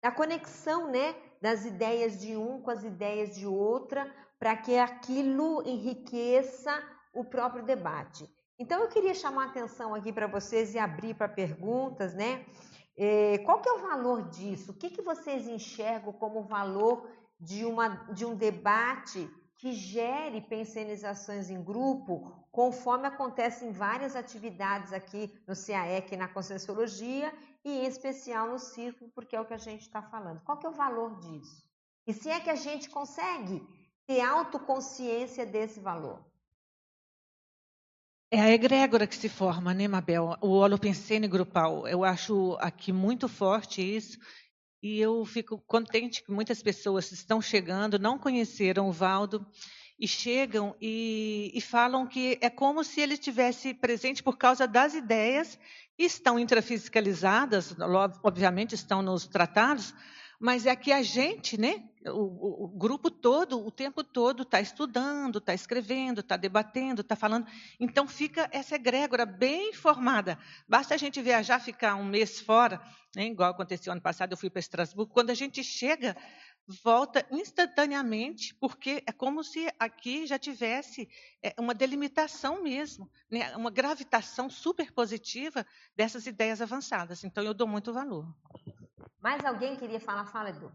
da 0.02 0.10
conexão 0.10 0.90
né, 0.90 1.14
das 1.40 1.64
ideias 1.64 2.18
de 2.18 2.36
um 2.36 2.60
com 2.60 2.70
as 2.70 2.84
ideias 2.84 3.36
de 3.36 3.46
outra, 3.46 4.12
para 4.38 4.56
que 4.56 4.76
aquilo 4.78 5.62
enriqueça 5.66 6.82
o 7.12 7.24
próprio 7.24 7.64
debate. 7.64 8.28
Então 8.58 8.80
eu 8.80 8.88
queria 8.88 9.14
chamar 9.14 9.44
a 9.44 9.50
atenção 9.50 9.94
aqui 9.94 10.12
para 10.12 10.26
vocês 10.26 10.74
e 10.74 10.78
abrir 10.78 11.14
para 11.14 11.28
perguntas, 11.28 12.14
né? 12.14 12.44
É, 12.96 13.38
qual 13.38 13.60
que 13.60 13.68
é 13.68 13.72
o 13.72 13.78
valor 13.78 14.28
disso? 14.28 14.72
O 14.72 14.74
que, 14.74 14.90
que 14.90 15.02
vocês 15.02 15.46
enxergam 15.46 16.12
como 16.12 16.42
valor 16.42 17.08
de, 17.38 17.64
uma, 17.64 17.88
de 18.12 18.24
um 18.24 18.34
debate 18.34 19.30
que 19.56 19.72
gere 19.72 20.40
pensenizações 20.40 21.50
em 21.50 21.62
grupo, 21.62 22.32
conforme 22.50 23.06
acontece 23.06 23.64
em 23.64 23.72
várias 23.72 24.16
atividades 24.16 24.92
aqui 24.92 25.32
no 25.46 25.54
CAEC 25.54 26.16
na 26.16 26.28
Conscienciologia 26.28 27.32
e 27.64 27.70
em 27.70 27.86
especial 27.86 28.48
no 28.48 28.58
círculo, 28.58 29.10
porque 29.14 29.36
é 29.36 29.40
o 29.40 29.44
que 29.44 29.54
a 29.54 29.58
gente 29.58 29.82
está 29.82 30.02
falando. 30.02 30.40
Qual 30.42 30.58
que 30.58 30.66
é 30.66 30.68
o 30.68 30.72
valor 30.72 31.18
disso? 31.18 31.62
E 32.06 32.12
se 32.12 32.28
é 32.28 32.40
que 32.40 32.50
a 32.50 32.54
gente 32.54 32.88
consegue 32.88 33.62
ter 34.06 34.20
autoconsciência 34.20 35.44
desse 35.44 35.80
valor? 35.80 36.24
É 38.30 38.40
a 38.40 38.50
egrégora 38.50 39.06
que 39.06 39.16
se 39.16 39.28
forma, 39.28 39.72
né, 39.72 39.88
Mabel? 39.88 40.36
O 40.40 40.48
holopensene 40.48 41.26
grupal. 41.26 41.88
Eu 41.88 42.04
acho 42.04 42.56
aqui 42.60 42.92
muito 42.92 43.28
forte 43.28 43.80
isso. 43.82 44.18
E 44.82 45.00
eu 45.00 45.24
fico 45.24 45.58
contente 45.66 46.22
que 46.22 46.30
muitas 46.30 46.62
pessoas 46.62 47.10
estão 47.10 47.40
chegando, 47.40 47.98
não 47.98 48.18
conheceram 48.18 48.88
o 48.88 48.92
Valdo, 48.92 49.46
e 49.98 50.06
chegam 50.06 50.76
e, 50.80 51.50
e 51.54 51.60
falam 51.60 52.06
que 52.06 52.38
é 52.40 52.48
como 52.48 52.84
se 52.84 53.00
ele 53.00 53.14
estivesse 53.14 53.74
presente 53.74 54.22
por 54.22 54.38
causa 54.38 54.66
das 54.66 54.94
ideias 54.94 55.58
estão 55.98 56.38
intrafisicalizadas, 56.38 57.74
obviamente 58.22 58.74
estão 58.74 59.02
nos 59.02 59.26
tratados, 59.26 59.92
mas 60.38 60.66
é 60.66 60.76
que 60.76 60.92
a 60.92 61.02
gente, 61.02 61.60
né, 61.60 61.82
o, 62.06 62.64
o 62.64 62.68
grupo 62.68 63.10
todo, 63.10 63.66
o 63.66 63.72
tempo 63.72 64.04
todo 64.04 64.44
está 64.44 64.60
estudando, 64.60 65.38
está 65.38 65.52
escrevendo, 65.52 66.20
está 66.20 66.36
debatendo, 66.36 67.00
está 67.00 67.16
falando. 67.16 67.46
Então 67.80 68.06
fica 68.06 68.48
essa 68.52 68.76
egrégora 68.76 69.26
bem 69.26 69.72
formada. 69.72 70.38
Basta 70.68 70.94
a 70.94 70.96
gente 70.96 71.20
viajar, 71.20 71.58
ficar 71.58 71.96
um 71.96 72.04
mês 72.04 72.38
fora, 72.38 72.80
né, 73.16 73.26
igual 73.26 73.50
aconteceu 73.50 73.92
ano 73.92 74.00
passado, 74.00 74.32
eu 74.32 74.36
fui 74.36 74.48
para 74.48 74.60
Estrasburgo. 74.60 75.12
Quando 75.12 75.30
a 75.30 75.34
gente 75.34 75.64
chega, 75.64 76.16
volta 76.68 77.26
instantaneamente, 77.30 78.54
porque 78.54 79.02
é 79.06 79.12
como 79.12 79.42
se 79.42 79.72
aqui 79.78 80.26
já 80.26 80.38
tivesse 80.38 81.08
é, 81.42 81.54
uma 81.58 81.74
delimitação 81.74 82.62
mesmo, 82.62 83.10
né? 83.30 83.56
uma 83.56 83.70
gravitação 83.70 84.50
super 84.50 84.92
positiva 84.92 85.66
dessas 85.96 86.26
ideias 86.26 86.60
avançadas. 86.60 87.24
Então, 87.24 87.42
eu 87.42 87.54
dou 87.54 87.66
muito 87.66 87.92
valor. 87.92 88.26
Mais 89.18 89.42
alguém 89.44 89.76
queria 89.76 89.98
falar? 89.98 90.26
Fala, 90.26 90.50
Edu. 90.50 90.70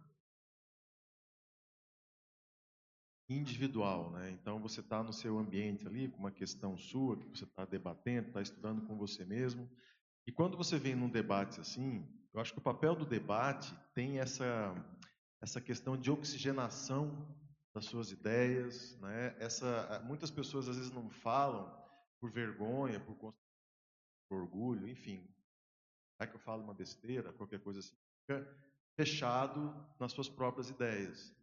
Individual, 3.29 4.11
né? 4.11 4.31
Então, 4.31 4.59
você 4.59 4.79
está 4.79 5.01
no 5.03 5.13
seu 5.13 5.37
ambiente 5.37 5.87
ali, 5.87 6.09
com 6.09 6.17
uma 6.17 6.31
questão 6.31 6.75
sua, 6.75 7.17
que 7.17 7.27
você 7.29 7.43
está 7.43 7.65
debatendo, 7.65 8.27
está 8.27 8.41
estudando 8.41 8.85
com 8.87 8.97
você 8.97 9.23
mesmo. 9.23 9.69
E 10.25 10.31
quando 10.31 10.57
você 10.57 10.77
vem 10.77 10.95
num 10.95 11.09
debate 11.09 11.59
assim, 11.59 12.07
eu 12.33 12.41
acho 12.41 12.51
que 12.51 12.59
o 12.59 12.63
papel 12.63 12.95
do 12.95 13.05
debate 13.05 13.73
tem 13.93 14.19
essa 14.19 14.73
essa 15.43 15.59
questão 15.59 15.97
de 15.97 16.09
oxigenação 16.09 17.27
das 17.75 17.83
suas 17.83 18.11
ideias, 18.13 18.97
né? 19.01 19.35
Essa, 19.37 20.01
muitas 20.05 20.31
pessoas 20.31 20.69
às 20.69 20.77
vezes 20.77 20.91
não 20.93 21.09
falam 21.09 21.69
por 22.21 22.31
vergonha, 22.31 22.97
por, 23.01 23.13
por 23.17 23.33
orgulho, 24.31 24.87
enfim. 24.87 25.27
É 26.17 26.25
que 26.25 26.35
eu 26.35 26.39
falo 26.39 26.63
uma 26.63 26.73
besteira, 26.73 27.33
qualquer 27.33 27.59
coisa 27.59 27.81
assim, 27.81 27.93
fica 28.21 28.57
fechado 28.95 29.75
nas 29.99 30.13
suas 30.13 30.29
próprias 30.29 30.69
ideias. 30.69 31.35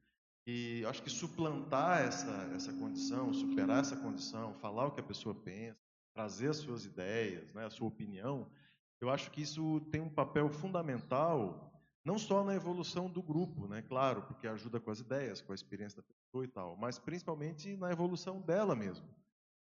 E 0.46 0.82
acho 0.86 1.02
que 1.02 1.10
suplantar 1.10 2.00
essa 2.00 2.50
essa 2.54 2.72
condição, 2.72 3.34
superar 3.34 3.80
essa 3.80 3.96
condição, 3.96 4.54
falar 4.54 4.86
o 4.86 4.92
que 4.92 5.00
a 5.00 5.04
pessoa 5.04 5.34
pensa, 5.34 5.78
trazer 6.14 6.48
as 6.48 6.56
suas 6.56 6.86
ideias, 6.86 7.52
né, 7.52 7.66
a 7.66 7.70
sua 7.70 7.88
opinião, 7.88 8.50
eu 8.98 9.10
acho 9.10 9.30
que 9.30 9.42
isso 9.42 9.78
tem 9.92 10.00
um 10.00 10.08
papel 10.08 10.48
fundamental 10.48 11.69
não 12.04 12.18
só 12.18 12.42
na 12.42 12.54
evolução 12.54 13.10
do 13.10 13.22
grupo, 13.22 13.68
né? 13.68 13.82
Claro, 13.82 14.22
porque 14.22 14.46
ajuda 14.46 14.80
com 14.80 14.90
as 14.90 15.00
ideias, 15.00 15.40
com 15.40 15.52
a 15.52 15.54
experiência 15.54 15.96
da 15.96 16.02
pessoa 16.02 16.44
e 16.44 16.48
tal, 16.48 16.76
mas 16.76 16.98
principalmente 16.98 17.76
na 17.76 17.90
evolução 17.90 18.40
dela 18.40 18.74
mesmo. 18.74 19.06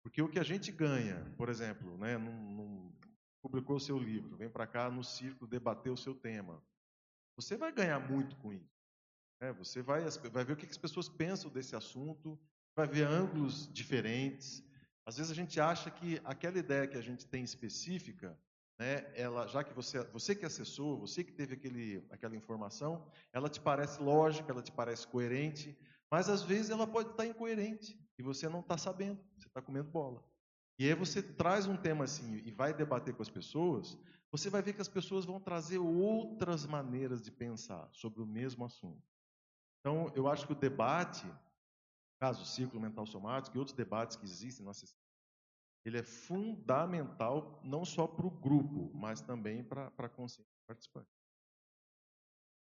Porque 0.02 0.22
o 0.22 0.30
que 0.30 0.40
a 0.40 0.44
gente 0.44 0.72
ganha, 0.72 1.32
por 1.38 1.48
exemplo, 1.48 1.98
né, 1.98 2.18
num, 2.18 2.56
num, 2.56 2.94
publicou 3.42 3.78
o 3.78 3.80
seu 3.80 3.98
livro, 3.98 4.36
vem 4.36 4.50
para 4.50 4.68
cá 4.68 4.90
no 4.90 5.04
círculo 5.04 5.50
debater 5.50 5.92
o 5.92 5.98
seu 5.98 6.14
tema. 6.14 6.62
Você 7.36 7.56
vai 7.56 7.72
ganhar 7.72 8.00
muito 8.00 8.36
com 8.38 8.52
isso. 8.52 8.74
Né? 9.40 9.54
Você 9.54 9.82
vai, 9.82 10.02
vai 10.32 10.44
ver 10.44 10.54
o 10.54 10.58
que 10.58 10.66
as 10.66 10.78
pessoas 10.78 11.08
pensam 11.08 11.50
desse 11.50 11.76
assunto, 11.76 12.40
vai 12.76 12.88
ver 12.88 13.06
ângulos 13.08 13.72
diferentes. 13.72 14.64
Às 15.06 15.18
vezes 15.18 15.32
a 15.32 15.36
gente 15.36 15.60
acha 15.60 15.92
que 15.92 16.20
aquela 16.24 16.58
ideia 16.58 16.88
que 16.88 16.98
a 16.98 17.02
gente 17.02 17.26
tem 17.26 17.44
específica 17.44 18.38
né, 18.80 19.12
ela, 19.16 19.48
já 19.48 19.64
que 19.64 19.74
você, 19.74 20.04
você 20.06 20.36
que 20.36 20.46
acessou, 20.46 21.00
você 21.00 21.24
que 21.24 21.32
teve 21.32 21.54
aquele, 21.54 22.06
aquela 22.10 22.36
informação, 22.36 23.06
ela 23.32 23.50
te 23.50 23.60
parece 23.60 24.02
lógica, 24.02 24.52
ela 24.52 24.62
te 24.62 24.72
parece 24.72 25.08
coerente, 25.08 25.78
mas 26.10 26.30
às 26.30 26.42
vezes 26.42 26.70
ela 26.70 26.88
pode 26.88 27.12
estar 27.12 27.26
incoerente 27.26 28.00
e 28.18 28.24
você 28.24 28.50
não 28.50 28.60
está 28.60 28.78
sabendo, 28.78 29.20
você 29.38 29.48
está 29.48 29.62
comendo 29.62 29.90
bola. 29.90 30.24
E 30.80 30.88
aí 30.88 30.94
você 30.96 31.22
traz 31.22 31.68
um 31.68 31.78
tema 31.78 32.06
assim 32.06 32.42
e 32.46 32.52
vai 32.52 32.74
debater 32.74 33.14
com 33.14 33.22
as 33.22 33.30
pessoas, 33.30 33.98
você 34.32 34.50
vai 34.50 34.62
ver 34.62 34.74
que 34.74 34.82
as 34.82 34.90
pessoas 34.90 35.26
vão 35.26 35.40
trazer 35.40 35.78
outras 35.78 36.66
maneiras 36.66 37.22
de 37.22 37.32
pensar 37.32 37.88
sobre 37.92 38.22
o 38.22 38.26
mesmo 38.26 38.66
assunto. 38.66 39.04
Então, 39.80 40.12
eu 40.16 40.28
acho 40.28 40.48
que 40.48 40.54
o 40.54 40.56
debate, 40.56 41.26
caso 42.20 42.42
o 42.42 42.46
ciclo 42.46 42.80
mental 42.80 43.06
somático 43.06 43.56
e 43.56 43.60
outros 43.60 43.76
debates 43.78 44.18
que 44.18 44.26
existem 44.26 44.66
na 44.66 44.72
ele 45.86 45.98
é 45.98 46.04
fundamental 46.04 47.60
não 47.64 47.84
só 47.84 48.08
para 48.08 48.26
o 48.26 48.32
grupo, 48.32 48.90
mas 48.94 49.22
também 49.22 49.64
para 49.64 49.92
a 49.98 50.10
consciência 50.10 50.54
participante. 50.66 51.10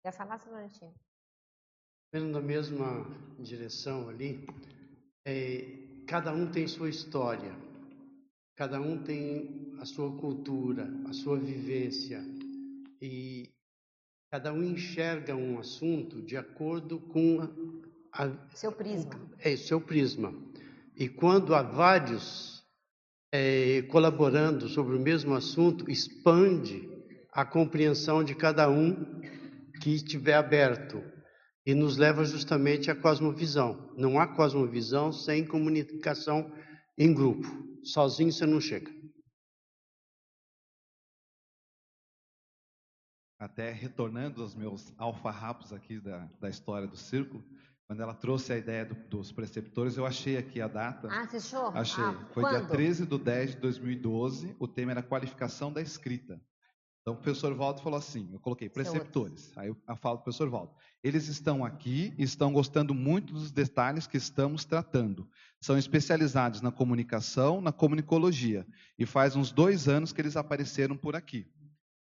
Quer 0.03 0.11
falar, 0.11 0.39
Silvantinho? 0.39 0.93
Vendo 2.11 2.28
na 2.28 2.41
mesma 2.41 3.05
direção 3.39 4.09
ali, 4.09 4.45
é, 5.26 6.03
cada 6.07 6.34
um 6.34 6.51
tem 6.51 6.67
sua 6.67 6.89
história, 6.89 7.55
cada 8.55 8.82
um 8.82 9.01
tem 9.03 9.78
a 9.80 9.86
sua 9.86 10.11
cultura, 10.17 10.89
a 11.07 11.13
sua 11.13 11.38
vivência, 11.38 12.19
e 12.99 13.49
cada 14.32 14.51
um 14.51 14.63
enxerga 14.63 15.36
um 15.36 15.59
assunto 15.59 16.22
de 16.22 16.36
acordo 16.36 16.99
com 16.99 17.41
a, 18.11 18.26
a, 18.26 18.49
seu 18.55 18.72
prisma. 18.72 19.11
É, 19.39 19.55
seu 19.55 19.80
prisma. 19.80 20.34
E 20.95 21.07
quando 21.07 21.53
há 21.53 21.61
vários 21.61 22.61
é, 23.32 23.84
colaborando 23.84 24.67
sobre 24.67 24.95
o 24.95 24.99
mesmo 24.99 25.34
assunto, 25.34 25.89
expande 25.89 26.89
a 27.32 27.45
compreensão 27.45 28.23
de 28.23 28.36
cada 28.36 28.69
um 28.69 29.21
que 29.82 29.91
estiver 29.91 30.34
aberto 30.34 31.01
e 31.65 31.73
nos 31.73 31.95
leva 31.95 32.25
justamente 32.25 32.91
à 32.91 32.95
cosmovisão. 32.95 33.93
Não 33.95 34.19
há 34.19 34.27
cosmovisão 34.27 35.13
sem 35.13 35.45
comunicação 35.45 36.51
em 36.97 37.13
grupo. 37.13 37.47
Sozinho 37.84 38.32
você 38.32 38.45
não 38.45 38.59
chega. 38.59 38.91
Até 43.39 43.71
retornando 43.71 44.41
aos 44.41 44.53
meus 44.53 44.93
alfarrapos 44.99 45.73
aqui 45.73 45.99
da, 45.99 46.25
da 46.39 46.49
história 46.49 46.88
do 46.88 46.97
círculo, 46.97 47.43
quando 47.91 47.99
ela 47.99 48.13
trouxe 48.13 48.53
a 48.53 48.57
ideia 48.57 48.85
do, 48.85 48.95
dos 49.09 49.33
preceptores, 49.33 49.97
eu 49.97 50.05
achei 50.05 50.37
aqui 50.37 50.61
a 50.61 50.67
data. 50.69 51.09
Ah, 51.11 51.27
você 51.27 51.35
achou? 51.35 51.67
Achei. 51.73 52.01
Ah, 52.01 52.25
Foi 52.33 52.41
quando? 52.41 52.59
dia 52.59 52.65
13 52.65 53.05
de 53.05 53.17
10 53.17 53.51
de 53.51 53.57
2012. 53.57 54.55
O 54.57 54.65
tema 54.65 54.91
era 54.91 55.03
qualificação 55.03 55.73
da 55.73 55.81
escrita. 55.81 56.39
Então, 57.01 57.15
o 57.15 57.17
professor 57.17 57.53
Valdo 57.53 57.81
falou 57.81 57.99
assim: 57.99 58.29
eu 58.31 58.39
coloquei 58.39 58.69
preceptores. 58.69 59.51
Aí 59.57 59.67
eu 59.67 59.75
falo 59.97 59.97
para 59.99 60.21
o 60.21 60.23
professor 60.23 60.49
Valdo. 60.49 60.71
Eles 61.03 61.27
estão 61.27 61.65
aqui 61.65 62.13
e 62.17 62.23
estão 62.23 62.53
gostando 62.53 62.95
muito 62.95 63.33
dos 63.33 63.51
detalhes 63.51 64.07
que 64.07 64.15
estamos 64.15 64.63
tratando. 64.63 65.27
São 65.59 65.77
especializados 65.77 66.61
na 66.61 66.71
comunicação, 66.71 67.59
na 67.59 67.73
comunicologia. 67.73 68.65
E 68.97 69.05
faz 69.05 69.35
uns 69.35 69.51
dois 69.51 69.89
anos 69.89 70.13
que 70.13 70.21
eles 70.21 70.37
apareceram 70.37 70.95
por 70.95 71.13
aqui. 71.13 71.45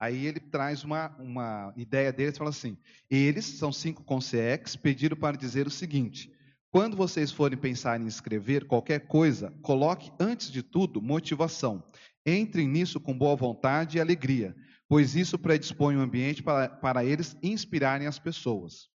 Aí 0.03 0.27
ele 0.27 0.41
traz 0.41 0.83
uma, 0.83 1.15
uma 1.21 1.73
ideia 1.77 2.13
deles 2.13 2.35
e 2.35 2.39
fala 2.39 2.51
assim: 2.51 2.77
eles, 3.09 3.45
são 3.45 3.71
cinco 3.71 4.03
consex, 4.03 4.75
pediram 4.75 5.17
para 5.17 5.37
dizer 5.37 5.65
o 5.65 5.71
seguinte: 5.71 6.29
quando 6.73 6.97
vocês 6.97 7.31
forem 7.31 7.57
pensar 7.57 8.01
em 8.01 8.07
escrever 8.09 8.65
qualquer 8.65 9.07
coisa, 9.07 9.53
coloque 9.63 10.11
antes 10.19 10.51
de 10.51 10.61
tudo 10.61 11.01
motivação. 11.01 11.85
Entrem 12.27 12.67
nisso 12.67 12.99
com 12.99 13.17
boa 13.17 13.37
vontade 13.37 13.97
e 13.97 14.01
alegria, 14.01 14.57
pois 14.89 15.15
isso 15.15 15.39
predispõe 15.39 15.95
o 15.95 16.01
ambiente 16.01 16.43
para, 16.43 16.69
para 16.69 17.05
eles 17.05 17.37
inspirarem 17.41 18.09
as 18.09 18.19
pessoas. 18.19 18.92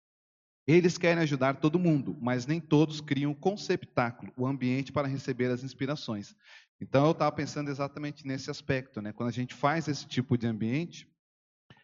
Eles 0.68 0.98
querem 0.98 1.22
ajudar 1.22 1.56
todo 1.56 1.78
mundo, 1.78 2.18
mas 2.20 2.48
nem 2.48 2.60
todos 2.60 3.00
criam 3.00 3.32
o 3.32 3.36
conceptáculo, 3.36 4.34
o 4.36 4.48
ambiente 4.48 4.92
para 4.92 5.08
receber 5.08 5.52
as 5.52 5.64
inspirações. 5.64 6.36
Então 6.82 7.06
eu 7.06 7.12
estava 7.12 7.32
pensando 7.32 7.70
exatamente 7.70 8.26
nesse 8.26 8.50
aspecto, 8.50 9.02
né? 9.02 9.14
Quando 9.14 9.30
a 9.30 9.34
gente 9.34 9.54
faz 9.54 9.88
esse 9.88 10.06
tipo 10.08 10.38
de 10.38 10.48
ambiente, 10.48 11.08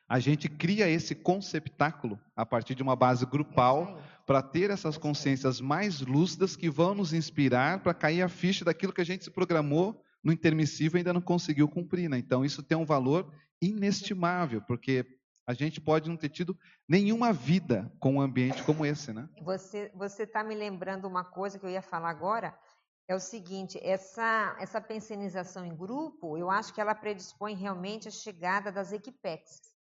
a 0.10 0.20
gente 0.20 0.50
cria 0.50 0.90
esse 0.90 1.16
conceptáculo 1.16 2.20
a 2.36 2.46
partir 2.46 2.76
de 2.76 2.84
uma 2.84 2.96
base 2.96 3.26
grupal 3.26 4.02
para 4.26 4.42
ter 4.42 4.70
essas 4.70 4.98
consciências 4.98 5.62
mais 5.62 6.02
lúcidas 6.02 6.56
que 6.56 6.70
vão 6.70 6.96
nos 6.96 7.14
inspirar 7.14 7.80
para 7.80 7.94
cair 7.94 8.22
a 8.22 8.28
ficha 8.28 8.66
daquilo 8.66 8.92
que 8.92 9.02
a 9.02 9.06
gente 9.06 9.24
se 9.24 9.32
programou 9.32 10.04
no 10.24 10.34
intermissivo 10.34 10.98
e 10.98 11.00
ainda 11.00 11.14
não 11.14 11.22
conseguiu 11.22 11.68
cumprir, 11.68 12.10
né? 12.10 12.18
Então 12.18 12.44
isso 12.44 12.62
tem 12.62 12.78
um 12.78 12.86
valor 12.86 13.32
inestimável, 13.62 14.62
porque 14.62 15.06
a 15.52 15.54
gente 15.54 15.82
pode 15.82 16.10
não 16.10 16.16
ter 16.16 16.30
tido 16.30 16.58
nenhuma 16.88 17.34
vida 17.34 17.92
com 18.00 18.16
um 18.16 18.22
ambiente 18.22 18.64
como 18.64 18.86
esse, 18.86 19.12
né? 19.14 19.28
Você 19.42 19.92
você 19.94 20.24
está 20.24 20.44
me 20.44 20.56
lembrando 20.56 21.08
uma 21.08 21.26
coisa 21.26 21.60
que 21.60 21.66
eu 21.66 21.70
ia 21.70 21.82
falar 21.82 22.10
agora 22.10 22.58
é 23.08 23.16
o 23.16 23.20
seguinte, 23.20 23.78
essa, 23.84 24.56
essa 24.58 24.80
pensionização 24.80 25.66
em 25.66 25.76
grupo, 25.76 26.38
eu 26.38 26.50
acho 26.50 26.74
que 26.74 26.80
ela 26.80 26.96
predispõe 26.96 27.54
realmente 27.56 28.08
a 28.08 28.12
chegada 28.12 28.72
das 28.72 28.94
equipexes. 28.94 29.76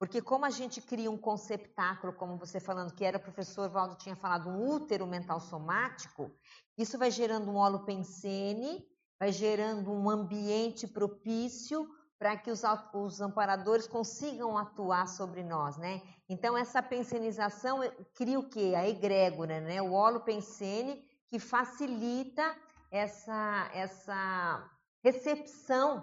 Porque 0.00 0.20
como 0.20 0.44
a 0.44 0.50
gente 0.50 0.80
cria 0.80 1.10
um 1.10 1.16
conceptáculo, 1.16 2.12
como 2.12 2.36
você 2.36 2.58
falando, 2.58 2.92
que 2.92 3.04
era 3.04 3.18
o 3.18 3.22
professor 3.22 3.68
Valdo 3.68 3.96
tinha 3.96 4.16
falado, 4.16 4.48
um 4.48 4.68
útero 4.68 5.06
mental 5.06 5.38
somático, 5.38 6.32
isso 6.76 6.98
vai 6.98 7.10
gerando 7.10 7.50
um 7.52 7.56
holopensene, 7.56 8.84
vai 9.20 9.30
gerando 9.30 9.92
um 9.92 10.10
ambiente 10.10 10.88
propício 10.88 11.88
para 12.18 12.36
que 12.36 12.50
os, 12.50 12.62
os, 12.92 13.20
amparadores 13.20 13.86
consigam 13.86 14.58
atuar 14.58 15.06
sobre 15.06 15.44
nós, 15.44 15.76
né? 15.76 16.02
Então, 16.28 16.58
essa 16.58 16.82
pensionização 16.82 17.80
cria 18.14 18.38
o 18.38 18.48
quê? 18.48 18.74
A 18.76 18.88
egrégora, 18.88 19.60
né? 19.60 19.80
O 19.80 19.92
holopensene 19.92 21.04
que 21.28 21.38
facilita 21.38 22.56
essa, 22.90 23.70
essa 23.72 24.68
recepção 25.02 26.02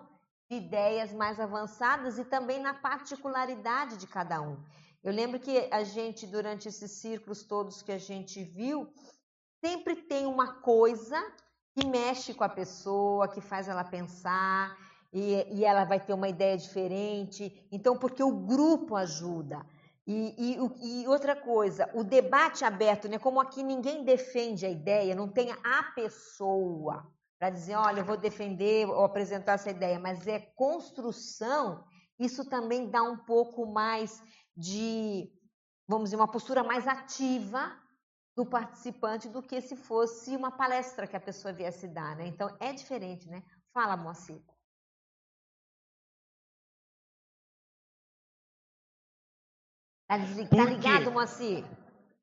de 0.49 0.57
ideias 0.57 1.11
mais 1.11 1.39
avançadas 1.39 2.18
e 2.18 2.24
também 2.24 2.59
na 2.61 2.74
particularidade 2.74 3.97
de 3.97 4.07
cada 4.07 4.41
um. 4.41 4.57
Eu 5.03 5.11
lembro 5.11 5.39
que 5.39 5.68
a 5.72 5.84
gente, 5.84 6.26
durante 6.26 6.68
esses 6.68 6.91
círculos 6.91 7.43
todos 7.43 7.82
que 7.82 7.91
a 7.91 7.97
gente 7.97 8.43
viu, 8.43 8.91
sempre 9.63 9.95
tem 9.95 10.26
uma 10.26 10.61
coisa 10.61 11.22
que 11.74 11.86
mexe 11.86 12.34
com 12.34 12.43
a 12.43 12.49
pessoa, 12.49 13.28
que 13.28 13.41
faz 13.41 13.68
ela 13.68 13.84
pensar, 13.84 14.78
e, 15.16 15.59
e 15.59 15.63
ela 15.63 15.86
vai 15.86 15.97
ter 15.97 16.13
uma 16.13 16.28
ideia 16.28 16.57
diferente. 16.57 17.66
Então, 17.72 17.97
porque 17.97 18.22
o 18.22 18.36
grupo 18.36 18.97
ajuda. 18.97 19.66
E, 20.05 20.36
e, 20.38 21.03
e, 21.03 21.07
outra 21.07 21.34
coisa, 21.34 21.89
o 21.93 22.03
debate 22.03 22.66
aberto, 22.66 23.07
né? 23.07 23.18
Como 23.18 23.39
aqui 23.39 23.63
ninguém 23.63 24.03
defende 24.03 24.66
a 24.66 24.70
ideia, 24.70 25.16
não 25.16 25.30
tem 25.30 25.51
a 25.51 25.84
pessoa 25.95 27.09
para 27.39 27.49
dizer, 27.49 27.76
olha, 27.76 28.01
eu 28.01 28.05
vou 28.05 28.18
defender 28.18 28.88
ou 28.89 29.05
apresentar 29.05 29.53
essa 29.53 29.70
ideia, 29.70 29.97
mas 29.97 30.28
é 30.28 30.39
construção, 30.39 31.86
isso 32.20 32.47
também 32.49 32.89
dá 32.89 33.01
um 33.01 33.18
pouco 33.18 33.66
mais 33.66 34.22
de, 34.55 35.32
vamos 35.88 36.05
dizer, 36.05 36.18
uma 36.18 36.32
postura 36.32 36.61
mais 36.61 36.88
ativa 36.88 37.74
do 38.36 38.45
participante 38.45 39.30
do 39.30 39.41
que 39.41 39.61
se 39.61 39.78
fosse 39.78 40.36
uma 40.36 40.51
palestra 40.51 41.07
que 41.07 41.16
a 41.16 41.22
pessoa 41.22 41.53
viesse 41.53 41.88
dar, 41.88 42.18
né? 42.18 42.28
Então 42.28 42.53
é 42.59 42.74
diferente, 42.74 43.30
né? 43.30 43.41
Fala, 43.74 43.95
Moacir. 43.95 44.41
Tá, 50.07 50.17
tá 50.17 50.65
ligado, 50.65 51.11
Moacir? 51.11 51.63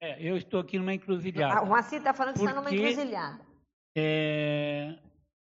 É, 0.01 0.21
eu 0.23 0.37
estou 0.37 0.61
aqui 0.61 0.79
numa 0.79 0.95
encruzilhada. 0.95 1.59
Ah, 1.59 1.63
o 1.63 1.67
Moacir 1.67 1.99
está 1.99 2.15
falando 2.15 2.35
que 2.35 2.41
está 2.41 2.55
numa 2.55 2.73
encruzilhada. 2.73 3.41
É, 3.97 4.99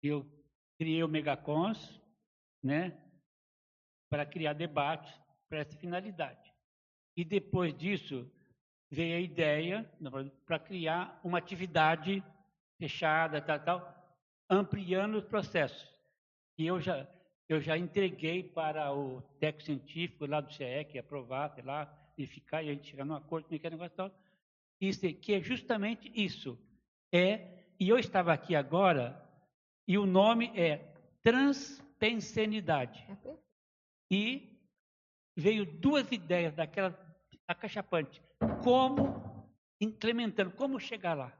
eu 0.01 0.25
criei 0.77 1.03
o 1.03 1.07
Megacons, 1.07 2.01
né, 2.63 2.97
para 4.09 4.25
criar 4.25 4.53
debate 4.53 5.13
para 5.49 5.59
essa 5.59 5.77
finalidade. 5.77 6.53
E 7.15 7.23
depois 7.23 7.75
disso 7.75 8.29
veio 8.91 9.17
a 9.17 9.19
ideia 9.19 9.91
para 10.45 10.59
criar 10.59 11.19
uma 11.23 11.37
atividade 11.37 12.23
fechada, 12.79 13.41
tal, 13.41 13.59
tal, 13.59 14.17
ampliando 14.49 15.15
os 15.15 15.25
processos. 15.25 15.91
E 16.57 16.65
eu 16.65 16.79
já 16.79 17.07
eu 17.49 17.59
já 17.59 17.77
entreguei 17.77 18.41
para 18.41 18.93
o 18.93 19.21
técnico 19.39 19.63
científico 19.65 20.25
lá 20.25 20.41
do 20.41 20.51
CE, 20.51 20.97
aprovar, 20.97 21.49
sei 21.53 21.63
lá, 21.63 21.85
verificar 22.17 22.63
e 22.63 22.69
a 22.69 22.73
gente 22.73 22.89
chegar 22.89 23.05
num 23.05 23.15
acordo 23.15 23.47
com 23.47 23.55
aquele 23.55 23.75
negócio 23.75 23.95
tal. 23.95 24.11
Isso, 24.79 25.01
que 25.13 25.33
é 25.33 25.41
justamente 25.41 26.11
isso. 26.13 26.57
É, 27.11 27.65
e 27.79 27.89
eu 27.89 27.97
estava 27.97 28.33
aqui 28.33 28.55
agora, 28.55 29.21
e 29.87 29.97
o 29.97 30.05
nome 30.05 30.51
é 30.59 30.93
transpensenidade. 31.21 33.05
E 34.11 34.59
veio 35.35 35.65
duas 35.65 36.11
ideias 36.11 36.53
daquela 36.53 36.97
acachapante. 37.47 38.21
Como 38.63 39.49
implementando, 39.79 40.51
como 40.51 40.79
chegar 40.79 41.13
lá. 41.13 41.33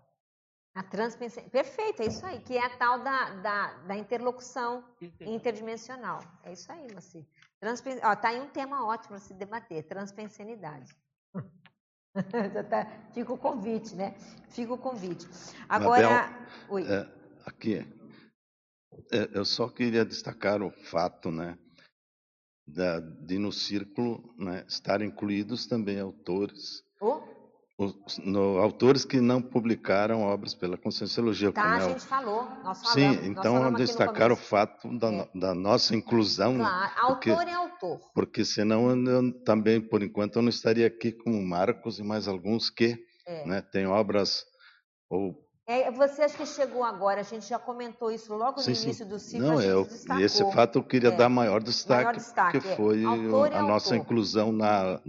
A 0.75 0.83
transpensa... 0.83 1.41
Perfeito, 1.43 2.01
é 2.01 2.07
isso 2.07 2.25
aí, 2.25 2.41
que 2.41 2.57
é 2.57 2.65
a 2.65 2.77
tal 2.77 3.03
da, 3.03 3.29
da, 3.35 3.73
da 3.83 3.95
interlocução 3.95 4.83
interdimensional. 5.21 6.19
É 6.43 6.53
isso 6.53 6.71
aí, 6.71 6.87
Maci. 6.93 7.27
Transpen... 7.63 7.97
Ó, 8.03 8.13
tá 8.13 8.27
aí 8.27 8.41
um 8.41 8.49
tema 8.49 8.85
ótimo 8.85 9.11
para 9.11 9.19
se 9.19 9.33
debater, 9.33 9.87
transpensenidade. 9.87 10.93
Já 12.53 12.61
tá, 12.61 12.85
fica 13.13 13.31
o 13.31 13.37
convite, 13.37 13.95
né? 13.95 14.15
Fica 14.49 14.73
o 14.73 14.77
convite. 14.77 15.25
Agora, 15.69 16.27
Mabel, 16.69 16.93
é, 16.93 17.09
aqui, 17.45 17.77
é, 19.13 19.29
eu 19.33 19.45
só 19.45 19.69
queria 19.69 20.03
destacar 20.03 20.61
o 20.61 20.71
fato, 20.71 21.31
né, 21.31 21.57
da, 22.67 22.99
de 22.99 23.39
no 23.39 23.53
círculo 23.53 24.35
né, 24.37 24.65
estar 24.67 25.01
incluídos 25.01 25.65
também 25.65 26.01
autores, 26.01 26.83
os, 27.77 28.19
no, 28.19 28.59
autores 28.59 29.03
que 29.03 29.19
não 29.19 29.41
publicaram 29.41 30.21
obras 30.21 30.53
pela 30.53 30.77
Conscienciologia. 30.77 31.51
tá, 31.51 31.61
como 31.63 31.73
a 31.73 31.79
é 31.79 31.85
o- 31.85 31.89
gente 31.89 32.05
falou. 32.05 32.43
Nós 32.63 32.81
falamos, 32.81 32.91
Sim, 32.93 33.27
então 33.29 33.43
falamos 33.55 33.71
no 33.71 33.77
destacar 33.77 34.31
o 34.31 34.35
fato 34.35 34.97
da, 34.97 35.09
no- 35.11 35.29
da 35.33 35.55
nossa 35.55 35.95
inclusão, 35.95 36.57
Claro, 36.57 36.91
porque, 37.07 37.29
autor 37.31 37.47
é 37.47 37.53
autor. 37.53 37.99
porque 38.13 38.45
senão 38.45 38.89
eu 39.07 39.43
também, 39.43 39.81
por 39.81 40.03
enquanto, 40.03 40.35
eu 40.35 40.41
não 40.41 40.49
estaria 40.49 40.85
aqui 40.87 41.11
com 41.11 41.31
o 41.31 41.43
Marcos 41.45 41.97
e 41.99 42.03
mais 42.03 42.27
alguns 42.27 42.69
que 42.69 42.95
É. 43.25 43.45
né, 43.47 43.61
têm 43.61 43.87
obras 43.87 44.43
ou 45.09 45.41
É, 45.65 45.89
você 45.91 46.23
acha 46.23 46.35
que 46.37 46.45
chegou 46.45 46.83
agora, 46.83 47.21
a 47.21 47.23
gente 47.23 47.47
já 47.47 47.57
comentou 47.57 48.11
isso 48.11 48.33
logo 48.35 48.57
no 48.57 48.63
Sim, 48.63 48.75
sim. 48.75 48.83
início 48.87 49.05
do 49.07 49.17
ciclo, 49.17 49.47
a 49.47 49.51
Não, 49.53 49.61
eu, 49.61 49.85
destacou. 49.85 50.21
e 50.21 50.25
esse 50.25 50.51
fato 50.51 50.77
eu 50.79 50.83
queria 50.83 51.07
É, 51.09 51.15
dar 51.15 51.29
maior 51.29 51.63
destaque, 51.63 52.03
maior 52.03 52.15
destaque, 52.17 52.51
porque 52.59 52.67
é. 52.73 52.75
foi 52.75 53.03
Autor 53.05 53.51
é 53.51 53.55
a 53.55 53.61
nossa 53.63 53.93
autor. 53.95 54.03
inclusão 54.05 54.51
na, 54.51 54.99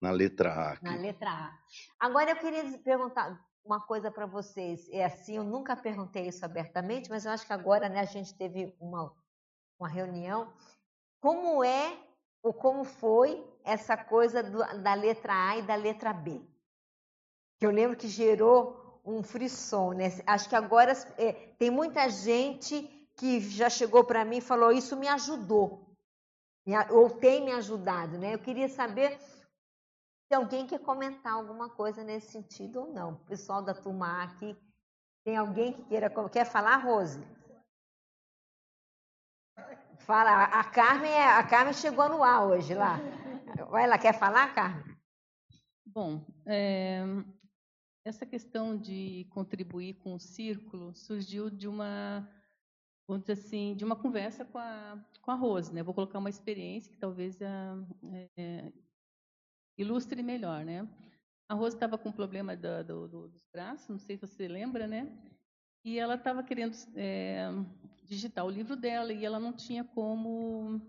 na 0.00 0.10
letra 0.10 0.52
A. 0.52 0.72
aqui. 0.72 0.84
Na 0.84 0.96
letra 0.96 1.30
A. 1.30 1.58
Agora 1.98 2.30
eu 2.30 2.36
queria 2.36 2.78
perguntar 2.78 3.38
uma 3.64 3.80
coisa 3.80 4.10
para 4.10 4.26
vocês. 4.26 4.88
É 4.90 5.04
assim, 5.04 5.36
eu 5.36 5.44
nunca 5.44 5.76
perguntei 5.76 6.26
isso 6.26 6.44
abertamente, 6.44 7.10
mas 7.10 7.24
eu 7.24 7.32
acho 7.32 7.46
que 7.46 7.52
agora 7.52 7.88
né, 7.88 8.00
a 8.00 8.04
gente 8.04 8.34
teve 8.34 8.74
uma, 8.80 9.12
uma 9.78 9.88
reunião. 9.88 10.52
Como 11.20 11.62
é 11.62 11.98
ou 12.42 12.54
como 12.54 12.84
foi 12.84 13.46
essa 13.62 13.96
coisa 13.96 14.42
do- 14.42 14.82
da 14.82 14.94
letra 14.94 15.32
A 15.50 15.58
e 15.58 15.62
da 15.62 15.74
letra 15.74 16.12
B? 16.12 16.40
Que 17.58 17.66
eu 17.66 17.70
lembro 17.70 17.96
que 17.96 18.08
gerou 18.08 19.00
um 19.04 19.22
frisson, 19.22 19.92
né? 19.92 20.06
Acho 20.26 20.48
que 20.48 20.56
agora 20.56 20.92
é, 21.18 21.32
tem 21.58 21.70
muita 21.70 22.08
gente 22.08 22.88
que 23.16 23.40
já 23.40 23.68
chegou 23.68 24.02
para 24.02 24.24
mim 24.24 24.38
e 24.38 24.42
falou: 24.42 24.72
Isso 24.72 24.96
me 24.96 25.06
ajudou, 25.08 25.94
ou 26.90 27.10
tem 27.10 27.44
me 27.44 27.52
ajudado, 27.52 28.16
né? 28.16 28.34
Eu 28.34 28.38
queria 28.38 28.68
saber 28.68 29.18
se 30.30 30.34
alguém 30.36 30.64
quer 30.64 30.78
comentar 30.78 31.32
alguma 31.32 31.68
coisa 31.68 32.04
nesse 32.04 32.30
sentido 32.30 32.82
ou 32.82 32.92
não. 32.92 33.14
O 33.14 33.24
pessoal 33.24 33.60
da 33.60 33.74
turma 33.74 34.06
A 34.06 34.22
aqui, 34.22 34.56
tem 35.24 35.36
alguém 35.36 35.72
que 35.72 35.82
queira 35.86 36.08
quer 36.28 36.44
falar, 36.44 36.76
Rose? 36.76 37.18
Fala, 39.98 40.30
a 40.30 40.60
a 40.60 40.64
Carmen, 40.64 41.10
é- 41.10 41.32
a 41.32 41.42
Carmen 41.42 41.74
chegou 41.74 42.08
no 42.08 42.22
A 42.22 42.46
hoje 42.46 42.74
lá. 42.74 42.98
Ela 43.76 43.98
quer 43.98 44.16
falar, 44.16 44.54
Carmen? 44.54 44.96
Bom, 45.84 46.24
é, 46.46 47.00
essa 48.04 48.24
questão 48.24 48.76
de 48.78 49.26
contribuir 49.30 49.94
com 49.94 50.14
o 50.14 50.20
círculo 50.20 50.94
surgiu 50.94 51.50
de 51.50 51.66
uma, 51.66 52.24
vamos 53.08 53.24
dizer 53.24 53.32
assim, 53.32 53.74
de 53.74 53.84
uma 53.84 53.96
conversa 53.96 54.44
com 54.44 54.58
a, 54.58 54.96
com 55.22 55.32
a 55.32 55.34
Rose, 55.34 55.74
né? 55.74 55.82
Vou 55.82 55.92
colocar 55.92 56.20
uma 56.20 56.30
experiência 56.30 56.88
que 56.88 56.98
talvez 56.98 57.42
ah, 57.42 57.84
é, 58.36 58.72
ilustre 59.80 60.22
melhor, 60.22 60.64
né? 60.64 60.88
A 61.48 61.54
Rose 61.54 61.74
estava 61.76 61.98
com 61.98 62.10
um 62.10 62.12
problema 62.12 62.56
da- 62.56 62.82
do- 62.82 63.08
do- 63.08 63.28
dos 63.28 63.44
braços, 63.52 63.88
não 63.88 63.98
sei 63.98 64.16
se 64.16 64.26
você 64.26 64.46
lembra, 64.46 64.86
né? 64.86 65.08
E 65.84 65.98
ela 65.98 66.14
estava 66.14 66.42
querendo 66.42 66.76
é, 66.94 67.48
digitar 68.04 68.44
o 68.44 68.50
livro 68.50 68.76
dela 68.76 69.12
e 69.12 69.24
ela 69.24 69.40
não 69.40 69.52
tinha 69.52 69.82
como 69.82 70.80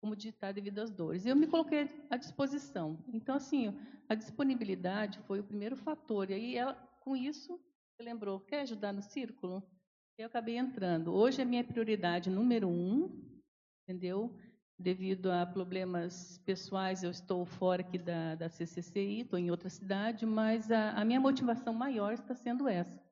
como 0.00 0.14
digitar 0.14 0.54
devido 0.54 0.78
às 0.78 0.90
dores. 0.90 1.24
E 1.24 1.30
eu 1.30 1.34
me 1.36 1.46
coloquei 1.48 1.88
à 2.10 2.16
disposição. 2.16 2.98
Então, 3.12 3.34
assim, 3.34 3.74
a 4.08 4.14
disponibilidade 4.14 5.18
foi 5.20 5.40
o 5.40 5.44
primeiro 5.44 5.74
fator. 5.74 6.30
E 6.30 6.34
aí, 6.34 6.56
ela, 6.56 6.74
com 7.00 7.16
isso, 7.16 7.58
lembrou, 8.00 8.38
quer 8.38 8.60
ajudar 8.60 8.92
no 8.92 9.02
círculo? 9.02 9.62
Eu 10.16 10.26
acabei 10.26 10.56
entrando. 10.58 11.12
Hoje, 11.12 11.42
a 11.42 11.44
minha 11.44 11.64
prioridade 11.64 12.30
número 12.30 12.68
um, 12.68 13.10
entendeu? 13.82 14.32
Devido 14.78 15.30
a 15.32 15.46
problemas 15.46 16.38
pessoais, 16.44 17.02
eu 17.02 17.10
estou 17.10 17.46
fora 17.46 17.80
aqui 17.80 17.96
da, 17.96 18.34
da 18.34 18.48
CCCI, 18.48 19.22
estou 19.22 19.38
em 19.38 19.50
outra 19.50 19.70
cidade, 19.70 20.26
mas 20.26 20.70
a, 20.70 20.90
a 20.90 21.04
minha 21.04 21.18
motivação 21.18 21.72
maior 21.72 22.12
está 22.12 22.34
sendo 22.34 22.68
essa. 22.68 23.02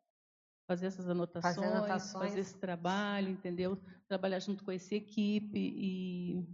Fazer 0.67 0.87
essas 0.87 1.09
anotações, 1.09 1.55
Fazer 1.57 1.67
anotações. 1.67 2.29
fazer 2.29 2.41
esse 2.41 2.59
trabalho, 2.59 3.31
entendeu? 3.31 3.79
Trabalhar 4.07 4.41
junto 4.41 4.63
com 4.63 4.71
essa 4.71 4.95
equipe 4.95 5.59
e 5.59 6.47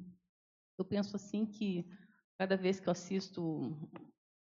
eu 0.79 0.85
penso 0.85 1.17
assim 1.17 1.45
que 1.45 1.85
cada 2.39 2.57
vez 2.57 2.81
que 2.81 2.89
eu 2.89 2.93
assisto 2.93 3.77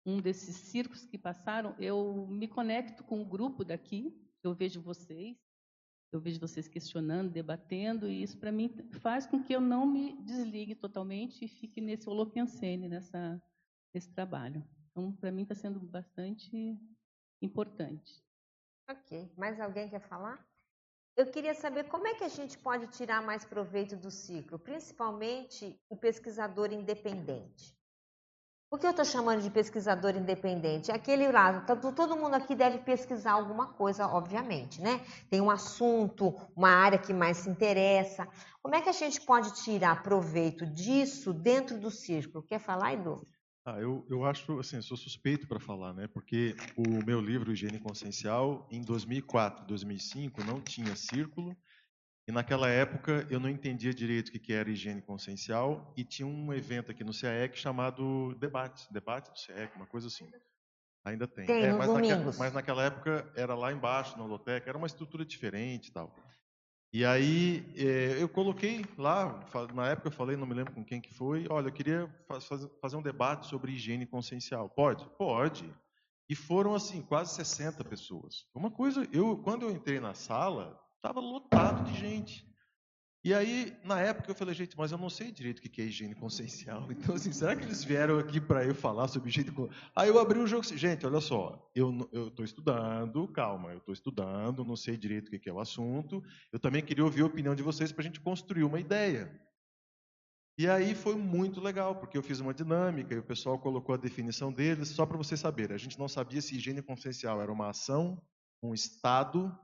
um 0.06 0.22
desses 0.22 0.56
circos 0.56 1.06
que 1.06 1.18
passaram, 1.18 1.76
eu 1.80 2.28
me 2.30 2.48
conecto 2.48 3.04
com 3.04 3.22
o 3.22 3.26
grupo 3.26 3.66
daqui, 3.66 4.16
eu 4.44 4.54
vejo 4.54 4.82
vocês, 4.82 5.38
eu 6.12 6.20
vejo 6.20 6.40
vocês 6.40 6.68
questionando, 6.68 7.32
debatendo, 7.32 8.10
e 8.10 8.24
isso 8.24 8.38
para 8.38 8.52
mim 8.52 8.70
faz 9.00 9.26
com 9.26 9.44
que 9.44 9.54
eu 9.54 9.62
não 9.62 9.86
me 9.86 10.14
desligue 10.24 10.76
totalmente 10.76 11.46
e 11.46 11.48
fique 11.48 11.80
nesse 11.80 12.10
holopensene, 12.10 12.90
nessa, 12.90 13.42
nesse 13.94 14.10
trabalho. 14.10 14.64
Então, 14.90 15.12
para 15.14 15.32
mim 15.32 15.44
está 15.44 15.56
sendo 15.56 15.80
bastante 15.80 16.78
importante. 17.42 18.24
Ok. 18.90 19.32
Mais 19.38 19.60
alguém 19.60 19.88
quer 19.90 20.02
falar? 20.02 20.44
Eu 21.16 21.30
queria 21.30 21.54
saber 21.54 21.84
como 21.86 22.08
é 22.08 22.16
que 22.16 22.24
a 22.24 22.30
gente 22.30 22.58
pode 22.58 22.88
tirar 22.88 23.22
mais 23.22 23.46
proveito 23.46 23.96
do 23.96 24.10
ciclo, 24.10 24.58
principalmente 24.58 25.80
o 25.90 25.96
pesquisador 25.96 26.72
independente. 26.72 27.78
Por 28.70 28.80
que 28.80 28.86
eu 28.86 28.92
estou 28.92 29.04
chamando 29.04 29.42
de 29.42 29.50
pesquisador 29.50 30.16
independente? 30.16 30.92
É 30.92 30.94
aquele 30.94 31.32
lá, 31.32 31.62
todo 31.62 31.92
todo 31.92 32.16
mundo 32.16 32.36
aqui 32.36 32.54
deve 32.54 32.78
pesquisar 32.78 33.32
alguma 33.32 33.74
coisa, 33.74 34.06
obviamente, 34.06 34.80
né? 34.80 35.04
Tem 35.28 35.42
um 35.42 35.50
assunto, 35.50 36.36
uma 36.56 36.70
área 36.70 37.00
que 37.00 37.12
mais 37.12 37.38
se 37.38 37.50
interessa. 37.50 38.28
Como 38.62 38.76
é 38.76 38.82
que 38.82 38.90
a 38.90 38.94
gente 38.94 39.22
pode 39.22 39.56
tirar 39.64 40.04
proveito 40.04 40.68
disso 40.68 41.34
dentro 41.34 41.80
do 41.80 41.90
círculo? 41.90 42.44
Quer 42.44 42.60
falar, 42.60 42.94
Edu? 42.94 43.26
Ah, 43.66 43.80
eu, 43.80 44.06
eu 44.08 44.24
acho, 44.24 44.60
assim, 44.60 44.80
sou 44.84 44.96
suspeito 44.96 45.48
para 45.48 45.60
falar, 45.60 45.94
né? 45.94 46.08
Porque 46.08 46.56
o 46.78 47.04
meu 47.04 47.20
livro 47.20 47.52
Higiene 47.52 47.80
Consciencial, 47.80 48.68
em 48.72 48.82
2004, 48.82 49.66
2005, 49.66 50.44
não 50.44 50.62
tinha 50.62 50.96
círculo. 50.96 51.58
E 52.30 52.32
naquela 52.32 52.70
época 52.70 53.26
eu 53.28 53.40
não 53.40 53.50
entendia 53.50 53.92
direito 53.92 54.30
o 54.30 54.40
que 54.40 54.54
era 54.54 54.70
higiene 54.70 55.02
consciencial 55.02 55.92
e 55.98 56.04
tinha 56.04 56.28
um 56.28 56.54
evento 56.54 56.92
aqui 56.92 57.04
no 57.04 57.12
CAEC 57.12 57.58
chamado 57.58 58.36
Debate, 58.36 58.88
Debate 58.94 59.32
do 59.32 59.48
CAEC, 59.48 59.76
uma 59.76 59.88
coisa 59.88 60.06
assim. 60.10 60.30
Ainda 61.04 61.28
tem. 61.28 61.48
Tem, 61.48 61.70
nos 61.70 61.78
mas, 61.80 61.88
naque- 61.92 62.08
domingos. 62.08 62.38
mas 62.38 62.54
naquela 62.54 62.84
época 62.84 63.28
era 63.36 63.56
lá 63.56 63.74
embaixo, 63.74 64.16
na 64.16 64.26
Loteca, 64.26 64.70
era 64.70 64.78
uma 64.78 64.86
estrutura 64.86 65.26
diferente 65.26 65.88
e 65.88 65.92
tal. 65.92 66.16
E 66.94 67.04
aí 67.04 67.66
eh, 67.76 68.22
eu 68.22 68.30
coloquei 68.30 68.86
lá, 68.96 69.44
na 69.74 69.88
época 69.90 70.10
eu 70.10 70.12
falei, 70.12 70.38
não 70.38 70.46
me 70.46 70.54
lembro 70.54 70.72
com 70.72 70.86
quem 70.86 71.02
que 71.02 71.12
foi, 71.12 71.48
olha, 71.50 71.70
eu 71.70 71.74
queria 71.74 72.08
fa- 72.28 72.40
faz- 72.42 72.70
fazer 72.80 72.96
um 72.96 73.02
debate 73.02 73.48
sobre 73.48 73.72
higiene 73.72 74.06
consciencial. 74.06 74.70
Pode? 74.70 75.04
Pode. 75.18 75.68
E 76.30 76.36
foram 76.36 76.76
assim, 76.76 77.02
quase 77.02 77.34
60 77.34 77.84
pessoas. 77.84 78.46
Uma 78.54 78.70
coisa, 78.70 79.08
eu 79.12 79.36
quando 79.40 79.64
eu 79.64 79.72
entrei 79.72 80.00
na 80.00 80.14
sala, 80.14 80.80
estava 81.00 81.20
lotado 81.20 81.90
de 81.90 81.98
gente. 81.98 82.48
E 83.22 83.34
aí, 83.34 83.78
na 83.84 84.00
época, 84.00 84.32
eu 84.32 84.36
falei, 84.36 84.56
gente, 84.56 84.78
mas 84.78 84.94
eu 84.94 84.98
não 84.98 85.10
sei 85.10 85.30
direito 85.30 85.60
o 85.60 85.62
que 85.62 85.82
é 85.82 85.86
higiene 85.86 86.16
consciencial. 86.16 86.88
Então, 86.92 87.16
assim, 87.16 87.34
será 87.34 87.56
que 87.56 87.64
eles 87.64 87.84
vieram 87.84 88.18
aqui 88.18 88.40
para 88.40 88.64
eu 88.64 88.74
falar 88.74 89.10
sobre 89.10 89.30
higiene 89.30 89.52
consciencial? 89.52 89.92
Aí 89.96 90.08
eu 90.08 90.20
abri 90.20 90.40
o 90.40 90.48
jogo 90.48 90.62
assim, 90.62 90.78
gente, 90.78 91.06
olha 91.06 91.20
só, 91.20 91.70
eu 91.76 92.08
estou 92.28 92.46
estudando, 92.46 93.28
calma, 93.30 93.72
eu 93.72 93.80
estou 93.80 93.94
estudando, 93.94 94.64
não 94.64 94.78
sei 94.78 94.96
direito 94.96 95.28
o 95.28 95.40
que 95.40 95.50
é 95.50 95.54
o 95.54 95.60
assunto. 95.60 96.24
Eu 96.52 96.60
também 96.60 96.82
queria 96.82 97.04
ouvir 97.04 97.22
a 97.22 97.26
opinião 97.26 97.56
de 97.56 97.64
vocês 97.64 97.92
para 97.92 98.04
a 98.04 98.06
gente 98.06 98.22
construir 98.22 98.64
uma 98.64 98.80
ideia. 98.80 99.30
E 100.58 100.68
aí 100.68 100.96
foi 100.96 101.16
muito 101.16 101.62
legal, 101.62 101.96
porque 101.96 102.18
eu 102.18 102.24
fiz 102.24 102.40
uma 102.40 102.54
dinâmica 102.54 103.14
e 103.14 103.18
o 103.18 103.24
pessoal 103.24 103.60
colocou 103.60 103.96
a 103.96 103.98
definição 103.98 104.52
deles, 104.52 104.90
só 104.90 105.06
para 105.06 105.18
vocês 105.18 105.40
saberem. 105.40 105.76
A 105.76 105.80
gente 105.80 106.00
não 106.00 106.08
sabia 106.08 106.42
se 106.42 106.56
higiene 106.56 106.82
consciencial 106.82 107.42
era 107.42 107.52
uma 107.52 107.70
ação, 107.70 108.22
um 108.62 108.74
estado, 108.74 109.58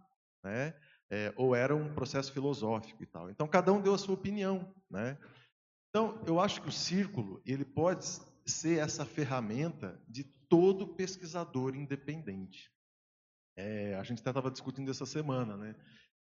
né? 0.43 0.73
É, 1.09 1.33
ou 1.35 1.55
era 1.55 1.75
um 1.75 1.93
processo 1.93 2.31
filosófico 2.31 3.03
e 3.03 3.05
tal. 3.05 3.29
Então 3.29 3.47
cada 3.47 3.71
um 3.71 3.81
deu 3.81 3.93
a 3.93 3.97
sua 3.97 4.15
opinião, 4.15 4.73
né? 4.89 5.17
Então 5.89 6.21
eu 6.25 6.39
acho 6.39 6.61
que 6.61 6.69
o 6.69 6.71
círculo 6.71 7.41
ele 7.45 7.65
pode 7.65 8.05
ser 8.45 8.79
essa 8.79 9.05
ferramenta 9.05 10.01
de 10.07 10.23
todo 10.23 10.95
pesquisador 10.95 11.75
independente. 11.75 12.71
É, 13.57 13.95
a 13.95 14.03
gente 14.03 14.21
até 14.21 14.29
estava 14.29 14.51
discutindo 14.51 14.91
essa 14.91 15.05
semana, 15.05 15.55
né? 15.55 15.75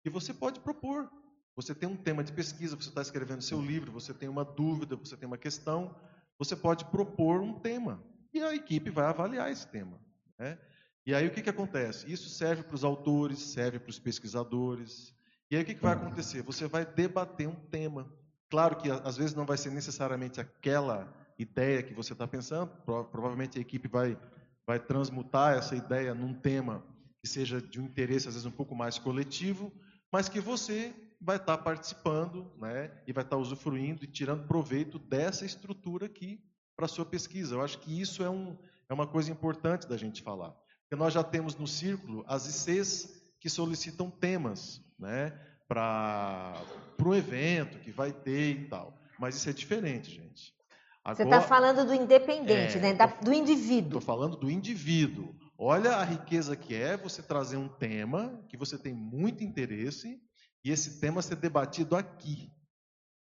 E 0.03 0.09
você 0.09 0.33
pode 0.33 0.59
propor. 0.59 1.09
Você 1.55 1.75
tem 1.75 1.87
um 1.87 1.97
tema 1.97 2.23
de 2.23 2.31
pesquisa, 2.31 2.75
você 2.75 2.89
está 2.89 3.01
escrevendo 3.01 3.41
seu 3.41 3.61
livro, 3.61 3.91
você 3.91 4.13
tem 4.13 4.29
uma 4.29 4.43
dúvida, 4.43 4.95
você 4.95 5.17
tem 5.17 5.27
uma 5.27 5.37
questão, 5.37 5.95
você 6.39 6.55
pode 6.55 6.85
propor 6.85 7.41
um 7.41 7.59
tema 7.59 8.03
e 8.33 8.41
a 8.41 8.55
equipe 8.55 8.89
vai 8.89 9.05
avaliar 9.05 9.51
esse 9.51 9.67
tema. 9.67 9.99
Né? 10.39 10.57
E 11.05 11.15
aí 11.15 11.27
o 11.27 11.31
que, 11.31 11.41
que 11.41 11.49
acontece? 11.49 12.11
Isso 12.11 12.29
serve 12.29 12.63
para 12.63 12.75
os 12.75 12.83
autores, 12.83 13.39
serve 13.39 13.79
para 13.79 13.89
os 13.89 13.99
pesquisadores. 13.99 15.13
E 15.49 15.55
aí 15.55 15.63
o 15.63 15.65
que, 15.65 15.73
que 15.73 15.81
vai 15.81 15.93
acontecer? 15.93 16.41
Você 16.43 16.67
vai 16.67 16.85
debater 16.85 17.47
um 17.47 17.55
tema. 17.55 18.11
Claro 18.49 18.75
que 18.75 18.89
às 18.89 19.17
vezes 19.17 19.33
não 19.33 19.45
vai 19.45 19.57
ser 19.57 19.71
necessariamente 19.71 20.39
aquela 20.39 21.11
ideia 21.39 21.81
que 21.81 21.93
você 21.93 22.13
está 22.13 22.27
pensando, 22.27 22.67
provavelmente 22.85 23.57
a 23.57 23.61
equipe 23.61 23.87
vai, 23.87 24.17
vai 24.65 24.79
transmutar 24.79 25.57
essa 25.57 25.75
ideia 25.75 26.13
num 26.13 26.33
tema 26.33 26.83
que 27.19 27.27
seja 27.27 27.61
de 27.61 27.79
um 27.79 27.85
interesse, 27.85 28.27
às 28.27 28.33
vezes, 28.33 28.45
um 28.45 28.51
pouco 28.51 28.75
mais 28.75 28.97
coletivo, 28.97 29.71
mas 30.11 30.27
que 30.27 30.39
você 30.39 30.93
vai 31.19 31.37
estar 31.37 31.57
tá 31.57 31.63
participando 31.63 32.51
né, 32.57 32.91
e 33.05 33.13
vai 33.13 33.23
estar 33.23 33.35
tá 33.35 33.41
usufruindo 33.41 34.03
e 34.03 34.07
tirando 34.07 34.47
proveito 34.47 34.97
dessa 34.97 35.45
estrutura 35.45 36.07
aqui 36.07 36.43
para 36.75 36.85
a 36.85 36.89
sua 36.89 37.05
pesquisa. 37.05 37.55
Eu 37.55 37.61
acho 37.61 37.79
que 37.79 38.01
isso 38.01 38.23
é, 38.23 38.29
um, 38.29 38.57
é 38.89 38.93
uma 38.93 39.05
coisa 39.05 39.31
importante 39.31 39.87
da 39.87 39.97
gente 39.97 40.21
falar. 40.21 40.55
Porque 40.91 41.01
nós 41.01 41.13
já 41.13 41.23
temos 41.23 41.55
no 41.55 41.65
círculo 41.65 42.21
as 42.27 42.67
ICs 42.67 43.23
que 43.39 43.49
solicitam 43.49 44.11
temas 44.11 44.83
né, 44.99 45.31
para 45.65 46.61
o 47.01 47.15
evento 47.15 47.79
que 47.79 47.91
vai 47.91 48.11
ter 48.11 48.51
e 48.57 48.67
tal. 48.67 48.99
Mas 49.17 49.37
isso 49.37 49.49
é 49.49 49.53
diferente, 49.53 50.11
gente. 50.11 50.53
Agora, 51.01 51.15
Você 51.15 51.23
está 51.23 51.39
falando 51.39 51.87
do 51.87 51.93
independente, 51.93 52.77
é, 52.77 52.81
né? 52.81 52.93
Da, 52.93 53.05
do 53.05 53.31
indivíduo. 53.31 53.99
Estou 53.99 54.01
falando 54.01 54.35
do 54.35 54.51
indivíduo. 54.51 55.33
Olha 55.57 55.95
a 55.95 56.03
riqueza 56.03 56.57
que 56.57 56.75
é 56.75 56.97
você 56.97 57.23
trazer 57.23 57.55
um 57.55 57.69
tema 57.69 58.43
que 58.49 58.57
você 58.57 58.77
tem 58.77 58.93
muito 58.93 59.45
interesse 59.45 60.21
e 60.61 60.71
esse 60.71 60.99
tema 60.99 61.21
ser 61.21 61.37
debatido 61.37 61.95
aqui. 61.95 62.51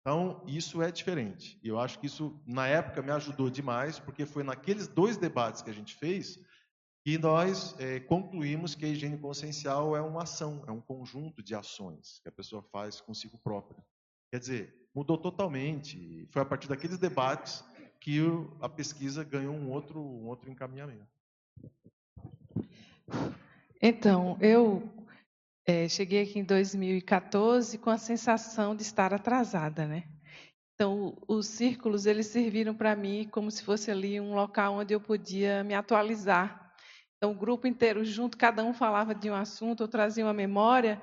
Então, 0.00 0.42
isso 0.44 0.82
é 0.82 0.90
diferente. 0.90 1.56
E 1.62 1.68
eu 1.68 1.78
acho 1.78 2.00
que 2.00 2.06
isso, 2.06 2.36
na 2.44 2.66
época, 2.66 3.00
me 3.00 3.12
ajudou 3.12 3.48
demais, 3.48 4.00
porque 4.00 4.26
foi 4.26 4.42
naqueles 4.42 4.88
dois 4.88 5.16
debates 5.16 5.62
que 5.62 5.70
a 5.70 5.74
gente 5.74 5.94
fez 5.94 6.36
que 7.02 7.16
nós 7.18 7.74
é, 7.78 8.00
concluímos 8.00 8.74
que 8.74 8.84
a 8.84 8.88
higiene 8.88 9.18
consciencial 9.18 9.96
é 9.96 10.00
uma 10.00 10.22
ação, 10.22 10.62
é 10.66 10.70
um 10.70 10.80
conjunto 10.80 11.42
de 11.42 11.54
ações 11.54 12.20
que 12.22 12.28
a 12.28 12.32
pessoa 12.32 12.62
faz 12.62 13.00
consigo 13.00 13.38
própria. 13.38 13.82
Quer 14.30 14.38
dizer, 14.38 14.88
mudou 14.94 15.16
totalmente. 15.16 16.26
Foi 16.30 16.42
a 16.42 16.44
partir 16.44 16.68
daqueles 16.68 16.98
debates 16.98 17.64
que 18.00 18.18
a 18.60 18.68
pesquisa 18.68 19.24
ganhou 19.24 19.54
um 19.54 19.70
outro, 19.70 20.00
um 20.00 20.26
outro 20.26 20.50
encaminhamento. 20.50 21.06
Então, 23.82 24.36
eu 24.40 24.88
é, 25.66 25.88
cheguei 25.88 26.22
aqui 26.22 26.38
em 26.38 26.44
2014 26.44 27.78
com 27.78 27.90
a 27.90 27.98
sensação 27.98 28.74
de 28.74 28.82
estar 28.82 29.12
atrasada, 29.14 29.86
né? 29.86 30.04
Então, 30.74 31.16
os 31.28 31.46
círculos 31.46 32.06
eles 32.06 32.26
serviram 32.26 32.74
para 32.74 32.96
mim 32.96 33.28
como 33.30 33.50
se 33.50 33.62
fosse 33.62 33.90
ali 33.90 34.18
um 34.18 34.34
local 34.34 34.74
onde 34.76 34.94
eu 34.94 35.00
podia 35.00 35.62
me 35.62 35.74
atualizar. 35.74 36.69
Então, 37.20 37.32
o 37.32 37.34
grupo 37.34 37.66
inteiro 37.66 38.02
junto, 38.02 38.38
cada 38.38 38.64
um 38.64 38.72
falava 38.72 39.14
de 39.14 39.28
um 39.28 39.34
assunto, 39.34 39.82
eu 39.82 39.88
trazia 39.88 40.24
uma 40.24 40.32
memória 40.32 40.98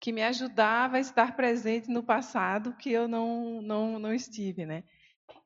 que 0.00 0.10
me 0.10 0.22
ajudava 0.22 0.96
a 0.96 1.00
estar 1.00 1.36
presente 1.36 1.90
no 1.90 2.02
passado 2.02 2.72
que 2.72 2.90
eu 2.90 3.06
não 3.06 3.60
não, 3.60 3.98
não 3.98 4.14
estive, 4.14 4.64
né? 4.64 4.82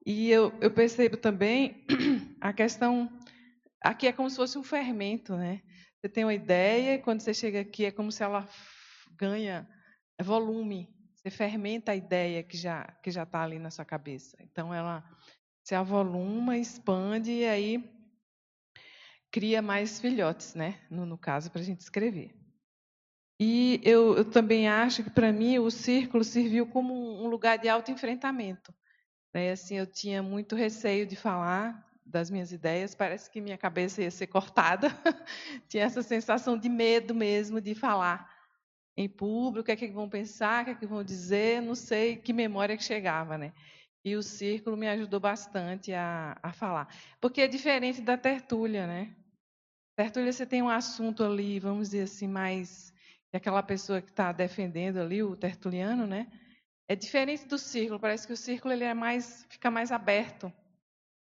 E 0.06 0.30
eu, 0.30 0.56
eu 0.60 0.70
percebo 0.70 1.16
também 1.16 1.84
a 2.40 2.52
questão 2.52 3.10
aqui 3.80 4.06
é 4.06 4.12
como 4.12 4.30
se 4.30 4.36
fosse 4.36 4.56
um 4.56 4.62
fermento, 4.62 5.34
né? 5.34 5.60
Você 5.98 6.08
tem 6.08 6.24
uma 6.24 6.34
ideia, 6.34 6.94
e 6.94 6.98
quando 7.00 7.20
você 7.20 7.34
chega 7.34 7.60
aqui 7.60 7.84
é 7.84 7.90
como 7.90 8.12
se 8.12 8.22
ela 8.22 8.48
ganha 9.18 9.68
volume. 10.22 10.88
Você 11.16 11.30
fermenta 11.30 11.90
a 11.90 11.96
ideia 11.96 12.44
que 12.44 12.56
já 12.56 12.84
que 13.02 13.10
já 13.10 13.24
está 13.24 13.42
ali 13.42 13.58
na 13.58 13.72
sua 13.72 13.84
cabeça. 13.84 14.36
Então 14.40 14.72
ela 14.72 15.02
se 15.64 15.74
avoluma, 15.74 16.56
expande 16.56 17.32
e 17.32 17.44
aí 17.44 18.01
cria 19.32 19.60
mais 19.60 19.98
filhotes, 19.98 20.54
né? 20.54 20.78
No, 20.88 21.04
no 21.04 21.18
caso 21.18 21.50
para 21.50 21.60
a 21.60 21.64
gente 21.64 21.80
escrever. 21.80 22.32
E 23.40 23.80
eu, 23.82 24.16
eu 24.16 24.24
também 24.24 24.68
acho 24.68 25.02
que 25.02 25.10
para 25.10 25.32
mim 25.32 25.58
o 25.58 25.70
círculo 25.70 26.22
serviu 26.22 26.66
como 26.66 26.94
um 26.94 27.26
lugar 27.26 27.58
de 27.58 27.68
autoenfrentamento. 27.68 28.72
Né? 29.34 29.50
Assim, 29.50 29.76
eu 29.76 29.86
tinha 29.86 30.22
muito 30.22 30.54
receio 30.54 31.06
de 31.06 31.16
falar, 31.16 31.90
das 32.04 32.30
minhas 32.30 32.52
ideias, 32.52 32.94
parece 32.94 33.30
que 33.30 33.40
minha 33.40 33.56
cabeça 33.56 34.02
ia 34.02 34.10
ser 34.10 34.26
cortada. 34.26 34.88
Tinha 35.68 35.84
essa 35.84 36.02
sensação 36.02 36.58
de 36.58 36.68
medo 36.68 37.14
mesmo 37.14 37.60
de 37.60 37.74
falar 37.74 38.30
em 38.96 39.08
público, 39.08 39.60
o 39.60 39.64
que 39.64 39.72
é 39.72 39.76
que 39.76 39.88
vão 39.88 40.08
pensar, 40.08 40.62
o 40.62 40.64
que 40.66 40.70
é 40.72 40.74
que 40.74 40.86
vão 40.86 41.02
dizer, 41.02 41.62
não 41.62 41.74
sei 41.74 42.16
que 42.16 42.32
memória 42.32 42.76
que 42.76 42.84
chegava, 42.84 43.38
né? 43.38 43.52
E 44.04 44.14
o 44.16 44.22
círculo 44.22 44.76
me 44.76 44.86
ajudou 44.88 45.18
bastante 45.18 45.92
a, 45.94 46.36
a 46.42 46.52
falar. 46.52 46.88
Porque 47.20 47.40
é 47.40 47.48
diferente 47.48 48.02
da 48.02 48.18
tertúlia, 48.18 48.86
né? 48.86 49.14
Tertúlia 49.96 50.32
você 50.32 50.46
tem 50.46 50.62
um 50.62 50.68
assunto 50.68 51.22
ali, 51.22 51.60
vamos 51.60 51.90
dizer 51.90 52.02
assim, 52.02 52.26
mais 52.26 52.92
que 53.30 53.36
aquela 53.36 53.62
pessoa 53.62 54.00
que 54.00 54.10
está 54.10 54.32
defendendo 54.32 54.98
ali, 54.98 55.22
o 55.22 55.36
tertuliano, 55.36 56.06
né? 56.06 56.26
É 56.88 56.96
diferente 56.96 57.46
do 57.46 57.58
círculo, 57.58 58.00
parece 58.00 58.26
que 58.26 58.32
o 58.32 58.36
círculo 58.36 58.72
ele 58.72 58.84
é 58.84 58.94
mais, 58.94 59.46
fica 59.48 59.70
mais 59.70 59.90
aberto. 59.92 60.52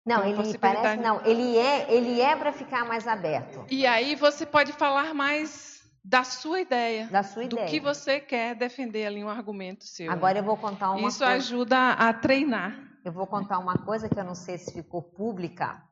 Não, 0.05 0.26
ele 0.26 0.57
parece 0.57 0.97
não, 0.97 1.24
ele 1.24 1.57
é, 1.57 1.93
ele 1.93 2.19
é 2.19 2.36
para 2.36 2.51
ficar 2.51 2.86
mais 2.86 3.07
aberto. 3.07 3.65
E 3.69 3.86
aí 3.86 4.15
você 4.15 4.45
pode 4.45 4.74
falar 4.74 5.13
mais 5.13 5.72
da 6.03 6.24
sua 6.24 6.59
ideia, 6.59 7.07
da 7.07 7.22
sua 7.22 7.43
ideia. 7.43 7.65
do 7.65 7.69
que 7.69 7.80
você 7.80 8.19
quer 8.19 8.55
defender 8.55 9.05
ali 9.05 9.24
um 9.24 9.30
argumento 9.30 9.86
seu. 9.86 10.11
Agora 10.11 10.39
eu 10.39 10.43
vou 10.43 10.57
contar 10.57 10.91
uma 10.91 11.07
Isso 11.07 11.19
coisa. 11.19 11.34
ajuda 11.34 11.91
a 11.91 12.11
treinar. 12.11 12.76
Eu 13.05 13.11
vou 13.11 13.28
contar 13.28 13.59
uma 13.59 13.78
coisa 13.78 14.09
que 14.09 14.19
eu 14.19 14.24
não 14.24 14.36
sei 14.36 14.57
se 14.57 14.74
ficou 14.74 15.01
pública. 15.01 15.84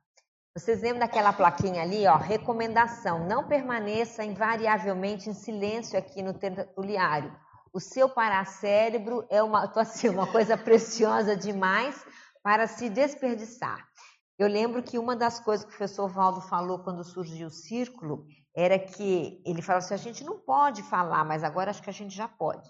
Vocês 0.56 0.82
lembram 0.82 1.00
daquela 1.00 1.32
plaquinha 1.32 1.82
ali, 1.82 2.08
ó, 2.08 2.18
recomendação: 2.18 3.28
não 3.28 3.47
permaneça 3.47 4.24
invariavelmente 4.24 5.30
em 5.30 5.34
silêncio 5.34 5.97
aqui 5.97 6.22
no 6.22 6.34
tertuliário. 6.34 7.34
O 7.72 7.80
seu 7.80 8.10
paracérebro 8.10 9.26
é 9.30 9.43
uma, 9.43 9.68
tô 9.70 9.80
assim, 9.80 10.10
uma 10.10 10.32
coisa 10.32 10.58
preciosa 10.58 11.36
demais 11.36 12.04
para 12.41 12.68
se 12.68 12.89
desperdiçar. 12.89 13.88
Eu 14.39 14.47
lembro 14.47 14.82
que 14.82 14.97
uma 14.97 15.16
das 15.16 15.39
coisas 15.39 15.66
que 15.66 15.74
o 15.74 15.78
professor 15.78 16.08
Valdo 16.08 16.41
falou 16.41 16.80
quando 16.80 17.04
surgiu 17.04 17.47
o 17.47 17.52
círculo 17.52 18.26
era 18.56 18.80
que 18.80 19.43
ele 19.45 19.62
falou 19.62 19.80
assim: 19.80 19.93
a 19.93 19.97
gente 19.97 20.24
não 20.24 20.39
pode 20.39 20.82
falar, 20.84 21.24
mas 21.24 21.43
agora 21.43 21.70
acho 21.70 21.84
que 21.84 21.89
a 21.89 21.93
gente 21.93 22.16
já 22.16 22.28
pode. 22.28 22.68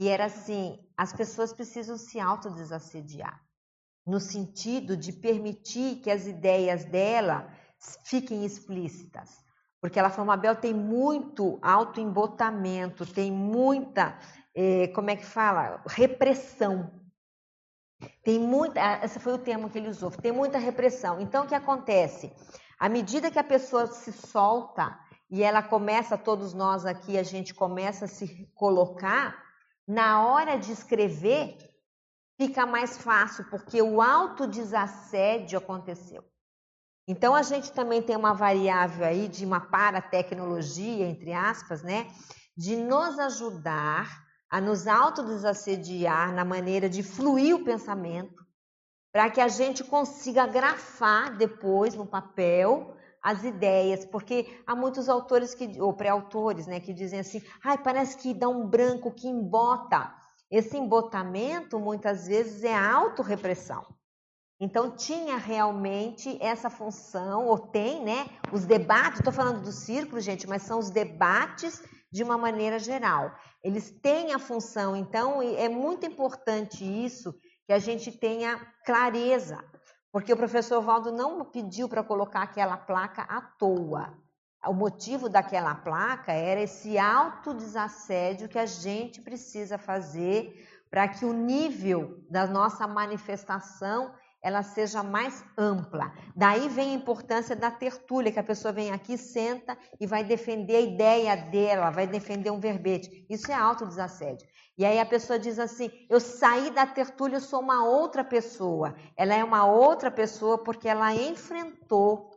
E 0.00 0.08
era 0.08 0.24
assim: 0.24 0.78
as 0.96 1.12
pessoas 1.12 1.52
precisam 1.52 1.96
se 1.96 2.18
autodesassediar, 2.18 3.40
no 4.06 4.20
sentido 4.20 4.96
de 4.96 5.12
permitir 5.12 5.96
que 5.96 6.10
as 6.10 6.26
ideias 6.26 6.84
dela 6.84 7.48
fiquem 8.04 8.44
explícitas. 8.44 9.42
Porque 9.80 9.98
ela 9.98 10.10
falou: 10.10 10.26
Mabel 10.26 10.56
tem 10.56 10.74
muito 10.74 11.58
autoembotamento, 11.62 13.06
tem 13.06 13.30
muita, 13.30 14.18
eh, 14.54 14.88
como 14.88 15.10
é 15.10 15.16
que 15.16 15.26
fala? 15.26 15.82
Repressão 15.86 17.02
tem 18.22 18.38
muita, 18.38 19.04
esse 19.04 19.18
foi 19.18 19.32
o 19.32 19.38
termo 19.38 19.68
que 19.68 19.78
ele 19.78 19.88
usou, 19.88 20.10
tem 20.10 20.32
muita 20.32 20.58
repressão. 20.58 21.20
Então, 21.20 21.44
o 21.44 21.46
que 21.46 21.54
acontece? 21.54 22.32
À 22.78 22.88
medida 22.88 23.30
que 23.30 23.38
a 23.38 23.44
pessoa 23.44 23.86
se 23.86 24.12
solta 24.12 24.98
e 25.30 25.42
ela 25.42 25.62
começa, 25.62 26.18
todos 26.18 26.52
nós 26.52 26.84
aqui, 26.84 27.16
a 27.16 27.22
gente 27.22 27.54
começa 27.54 28.04
a 28.04 28.08
se 28.08 28.50
colocar, 28.54 29.40
na 29.86 30.26
hora 30.26 30.56
de 30.56 30.72
escrever, 30.72 31.56
fica 32.38 32.66
mais 32.66 32.98
fácil, 32.98 33.44
porque 33.50 33.80
o 33.80 34.00
autodesassédio 34.00 35.58
aconteceu. 35.58 36.24
Então, 37.06 37.34
a 37.34 37.42
gente 37.42 37.72
também 37.72 38.00
tem 38.00 38.16
uma 38.16 38.32
variável 38.32 39.04
aí 39.04 39.28
de 39.28 39.44
uma 39.44 39.60
paratecnologia, 39.60 41.06
entre 41.06 41.32
aspas, 41.32 41.82
né? 41.82 42.06
De 42.56 42.76
nos 42.76 43.18
ajudar 43.18 44.22
a 44.48 44.60
nos 44.60 44.86
autodesassediar 44.86 46.32
na 46.32 46.44
maneira 46.44 46.88
de 46.88 47.02
fluir 47.02 47.56
o 47.56 47.64
pensamento, 47.64 48.44
para 49.12 49.30
que 49.30 49.40
a 49.40 49.48
gente 49.48 49.82
consiga 49.84 50.46
grafar 50.46 51.36
depois 51.36 51.94
no 51.94 52.06
papel 52.06 52.96
as 53.22 53.44
ideias, 53.44 54.04
porque 54.04 54.62
há 54.66 54.74
muitos 54.74 55.08
autores 55.08 55.54
que 55.54 55.80
ou 55.80 55.92
pré-autores, 55.94 56.66
né, 56.66 56.80
que 56.80 56.92
dizem 56.92 57.20
assim: 57.20 57.42
"Ai, 57.64 57.78
parece 57.78 58.16
que 58.16 58.34
dá 58.34 58.48
um 58.48 58.66
branco 58.66 59.12
que 59.12 59.28
embota". 59.28 60.21
Esse 60.52 60.76
embotamento 60.76 61.80
muitas 61.80 62.26
vezes 62.26 62.62
é 62.62 62.76
autorrepressão. 62.76 63.86
Então 64.60 64.94
tinha 64.94 65.38
realmente 65.38 66.36
essa 66.42 66.68
função, 66.68 67.46
ou 67.46 67.58
tem, 67.58 68.04
né? 68.04 68.26
Os 68.52 68.66
debates, 68.66 69.18
estou 69.18 69.32
falando 69.32 69.62
do 69.62 69.72
círculo, 69.72 70.20
gente, 70.20 70.46
mas 70.46 70.62
são 70.62 70.78
os 70.78 70.90
debates 70.90 71.82
de 72.12 72.22
uma 72.22 72.36
maneira 72.36 72.78
geral. 72.78 73.34
Eles 73.64 73.90
têm 74.02 74.34
a 74.34 74.38
função, 74.38 74.94
então 74.94 75.40
é 75.40 75.70
muito 75.70 76.04
importante 76.04 76.84
isso 76.84 77.34
que 77.66 77.72
a 77.72 77.78
gente 77.78 78.12
tenha 78.12 78.60
clareza, 78.84 79.58
porque 80.12 80.34
o 80.34 80.36
professor 80.36 80.82
Valdo 80.82 81.10
não 81.10 81.44
pediu 81.46 81.88
para 81.88 82.04
colocar 82.04 82.42
aquela 82.42 82.76
placa 82.76 83.22
à 83.22 83.40
toa. 83.40 84.21
O 84.66 84.72
motivo 84.72 85.28
daquela 85.28 85.74
placa 85.74 86.32
era 86.32 86.60
esse 86.60 86.96
autodesassédio 86.96 88.48
que 88.48 88.58
a 88.58 88.66
gente 88.66 89.20
precisa 89.20 89.76
fazer 89.76 90.68
para 90.88 91.08
que 91.08 91.24
o 91.24 91.32
nível 91.32 92.22
da 92.30 92.46
nossa 92.46 92.86
manifestação 92.86 94.14
ela 94.42 94.62
seja 94.62 95.02
mais 95.02 95.44
ampla. 95.56 96.12
Daí 96.34 96.68
vem 96.68 96.90
a 96.90 96.94
importância 96.94 97.54
da 97.54 97.70
tertúlia, 97.70 98.32
que 98.32 98.40
a 98.40 98.44
pessoa 98.44 98.72
vem 98.72 98.90
aqui, 98.90 99.16
senta 99.16 99.78
e 100.00 100.06
vai 100.06 100.24
defender 100.24 100.76
a 100.76 100.80
ideia 100.80 101.36
dela, 101.36 101.90
vai 101.90 102.06
defender 102.06 102.50
um 102.50 102.58
verbete. 102.58 103.24
Isso 103.30 103.50
é 103.52 103.54
autodesassédio. 103.54 104.46
E 104.76 104.84
aí 104.84 104.98
a 104.98 105.06
pessoa 105.06 105.38
diz 105.38 105.58
assim: 105.58 105.90
eu 106.10 106.18
saí 106.18 106.70
da 106.70 106.84
tertúlia, 106.84 107.36
eu 107.36 107.40
sou 107.40 107.60
uma 107.60 107.84
outra 107.84 108.24
pessoa. 108.24 108.96
Ela 109.16 109.34
é 109.34 109.44
uma 109.44 109.64
outra 109.64 110.10
pessoa 110.10 110.58
porque 110.58 110.88
ela 110.88 111.14
enfrentou 111.14 112.31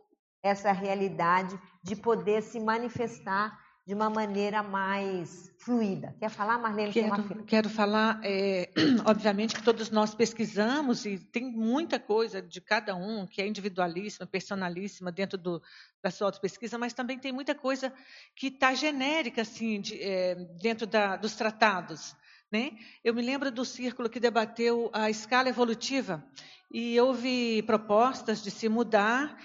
essa 0.46 0.72
realidade 0.72 1.58
de 1.82 1.96
poder 1.96 2.42
se 2.42 2.58
manifestar 2.60 3.58
de 3.86 3.94
uma 3.94 4.10
maneira 4.10 4.64
mais 4.64 5.52
fluida. 5.58 6.12
Quer 6.18 6.28
falar, 6.28 6.58
Marlene? 6.58 6.92
Quero, 6.92 7.44
quero 7.44 7.70
falar, 7.70 8.20
é, 8.24 8.68
obviamente 9.06 9.54
que 9.54 9.62
todos 9.62 9.90
nós 9.90 10.12
pesquisamos 10.12 11.06
e 11.06 11.18
tem 11.18 11.52
muita 11.52 12.00
coisa 12.00 12.42
de 12.42 12.60
cada 12.60 12.96
um 12.96 13.24
que 13.24 13.40
é 13.40 13.46
individualíssima, 13.46 14.26
personalíssima 14.26 15.12
dentro 15.12 15.38
do, 15.38 15.62
da 16.02 16.10
sua 16.10 16.26
auto-pesquisa, 16.26 16.76
mas 16.76 16.92
também 16.92 17.16
tem 17.16 17.30
muita 17.30 17.54
coisa 17.54 17.92
que 18.34 18.48
está 18.48 18.74
genérica 18.74 19.42
assim, 19.42 19.80
de, 19.80 20.02
é, 20.02 20.34
dentro 20.60 20.84
da, 20.84 21.16
dos 21.16 21.36
tratados. 21.36 22.16
Né? 22.50 22.72
Eu 23.04 23.14
me 23.14 23.22
lembro 23.22 23.52
do 23.52 23.64
círculo 23.64 24.10
que 24.10 24.18
debateu 24.18 24.90
a 24.92 25.08
escala 25.08 25.48
evolutiva 25.48 26.24
e 26.72 27.00
houve 27.00 27.62
propostas 27.62 28.42
de 28.42 28.50
se 28.50 28.68
mudar 28.68 29.36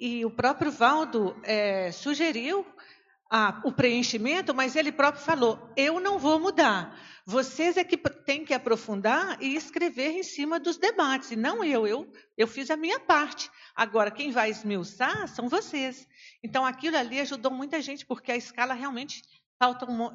e 0.00 0.24
o 0.24 0.30
próprio 0.30 0.72
Valdo 0.72 1.38
é, 1.44 1.92
sugeriu 1.92 2.64
a, 3.30 3.60
o 3.64 3.70
preenchimento, 3.70 4.54
mas 4.54 4.74
ele 4.74 4.90
próprio 4.90 5.22
falou: 5.22 5.70
eu 5.76 6.00
não 6.00 6.18
vou 6.18 6.40
mudar. 6.40 6.98
Vocês 7.26 7.76
é 7.76 7.84
que 7.84 7.96
têm 7.96 8.44
que 8.44 8.54
aprofundar 8.54 9.40
e 9.40 9.54
escrever 9.54 10.10
em 10.12 10.22
cima 10.22 10.58
dos 10.58 10.78
debates, 10.78 11.30
e 11.30 11.36
não 11.36 11.62
eu. 11.62 11.86
Eu, 11.86 12.10
eu 12.36 12.48
fiz 12.48 12.70
a 12.70 12.76
minha 12.76 12.98
parte. 12.98 13.50
Agora, 13.76 14.10
quem 14.10 14.32
vai 14.32 14.50
esmiuçar 14.50 15.28
são 15.28 15.48
vocês. 15.48 16.08
Então, 16.42 16.64
aquilo 16.64 16.96
ali 16.96 17.20
ajudou 17.20 17.52
muita 17.52 17.80
gente, 17.80 18.04
porque 18.04 18.32
a 18.32 18.36
escala 18.36 18.74
realmente 18.74 19.22
falta 19.58 19.88
um, 19.88 20.10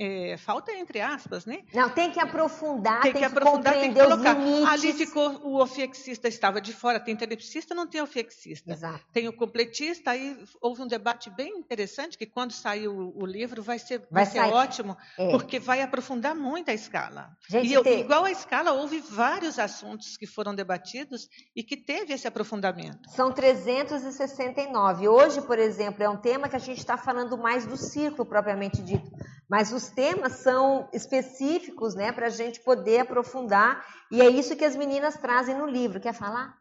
é, 0.00 0.38
falta 0.38 0.72
entre 0.72 0.98
aspas, 0.98 1.44
né? 1.44 1.60
Não, 1.74 1.90
tem 1.90 2.10
que 2.10 2.18
aprofundar, 2.18 3.02
tem, 3.02 3.12
tem 3.12 3.20
que, 3.20 3.26
aprofundar, 3.26 3.74
tem 3.74 3.92
que 3.92 4.00
colocar. 4.00 4.34
Ali 4.66 4.94
ficou 4.94 5.38
o 5.42 5.60
ofiexista 5.60 6.26
estava 6.26 6.58
de 6.58 6.72
fora, 6.72 6.98
tem 6.98 7.14
telepsista, 7.14 7.74
não 7.74 7.86
tem 7.86 8.00
ofiexista. 8.00 8.72
Exato. 8.72 9.04
Tem 9.12 9.28
o 9.28 9.32
completista, 9.32 10.12
aí 10.12 10.42
houve 10.58 10.80
um 10.80 10.86
debate 10.86 11.28
bem 11.28 11.58
interessante 11.58 12.16
que 12.16 12.24
quando 12.24 12.52
sair 12.52 12.88
o, 12.88 13.12
o 13.14 13.26
livro 13.26 13.62
vai 13.62 13.78
ser, 13.78 13.98
vai, 14.10 14.24
vai 14.24 14.26
ser 14.26 14.40
ótimo, 14.40 14.96
é. 15.18 15.30
porque 15.32 15.58
vai 15.58 15.82
aprofundar 15.82 16.34
muito 16.34 16.70
a 16.70 16.74
escala. 16.74 17.36
Gente, 17.46 17.68
e 17.68 17.74
eu, 17.74 17.82
tem... 17.82 18.00
igual 18.00 18.24
a 18.24 18.30
escala, 18.30 18.72
houve 18.72 19.00
vários 19.00 19.58
assuntos 19.58 20.16
que 20.16 20.26
foram 20.26 20.54
debatidos 20.54 21.28
e 21.54 21.62
que 21.62 21.76
teve 21.76 22.14
esse 22.14 22.26
aprofundamento. 22.26 23.10
São 23.10 23.30
369. 23.30 25.08
Hoje, 25.08 25.42
por 25.42 25.58
exemplo, 25.58 26.02
é 26.02 26.08
um 26.08 26.16
tema 26.16 26.48
que 26.48 26.56
a 26.56 26.60
gente 26.60 26.78
está 26.78 26.96
falando 26.96 27.36
mais 27.36 27.66
do 27.66 27.76
círculo 27.76 28.24
propriamente 28.24 28.80
dito, 28.80 29.10
mas 29.50 29.72
os 29.72 29.88
temas 29.88 30.34
são 30.34 30.88
específicos, 30.92 31.96
né, 31.96 32.12
para 32.12 32.26
a 32.26 32.30
gente 32.30 32.60
poder 32.60 33.00
aprofundar, 33.00 33.84
e 34.08 34.22
é 34.22 34.30
isso 34.30 34.56
que 34.56 34.64
as 34.64 34.76
meninas 34.76 35.16
trazem 35.16 35.58
no 35.58 35.66
livro. 35.66 36.00
Quer 36.00 36.14
falar? 36.14 36.56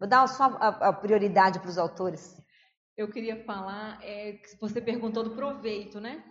Vou 0.00 0.08
dar 0.08 0.26
só 0.26 0.44
a, 0.44 0.88
a 0.88 0.92
prioridade 0.92 1.60
para 1.60 1.68
os 1.68 1.76
autores. 1.76 2.34
Eu 2.96 3.10
queria 3.10 3.44
falar, 3.44 4.02
é, 4.02 4.40
você 4.58 4.80
perguntou 4.80 5.22
do 5.22 5.36
proveito, 5.36 6.00
né? 6.00 6.24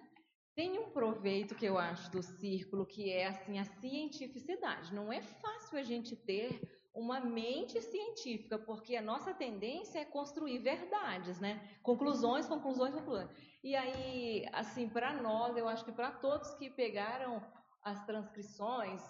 Tem 0.56 0.80
um 0.80 0.90
proveito 0.90 1.54
que 1.54 1.68
eu 1.68 1.78
acho 1.78 2.12
do 2.12 2.24
círculo 2.24 2.84
que 2.88 3.12
é 3.12 3.28
assim 3.28 3.60
a 3.60 3.66
cientificidade. 3.80 4.96
Não 4.96 5.14
é 5.14 5.22
fácil 5.22 5.78
a 5.78 5.84
gente 5.84 6.16
ter 6.16 6.60
uma 6.98 7.20
mente 7.20 7.80
científica, 7.80 8.58
porque 8.58 8.96
a 8.96 9.02
nossa 9.02 9.34
tendência 9.34 10.00
é 10.00 10.06
construir 10.06 10.58
verdades, 10.58 11.40
né? 11.40 11.62
Conclusões, 11.84 12.48
conclusões, 12.48 12.94
conclusões. 12.94 13.30
E 13.64 13.76
aí, 13.76 14.48
assim, 14.52 14.90
para 14.90 15.14
nós, 15.22 15.56
eu 15.56 15.68
acho 15.68 15.86
que 15.86 15.92
para 15.92 16.12
todos 16.12 16.56
que 16.56 16.72
pegaram 16.72 17.42
as 17.84 18.04
transcrições, 18.06 19.02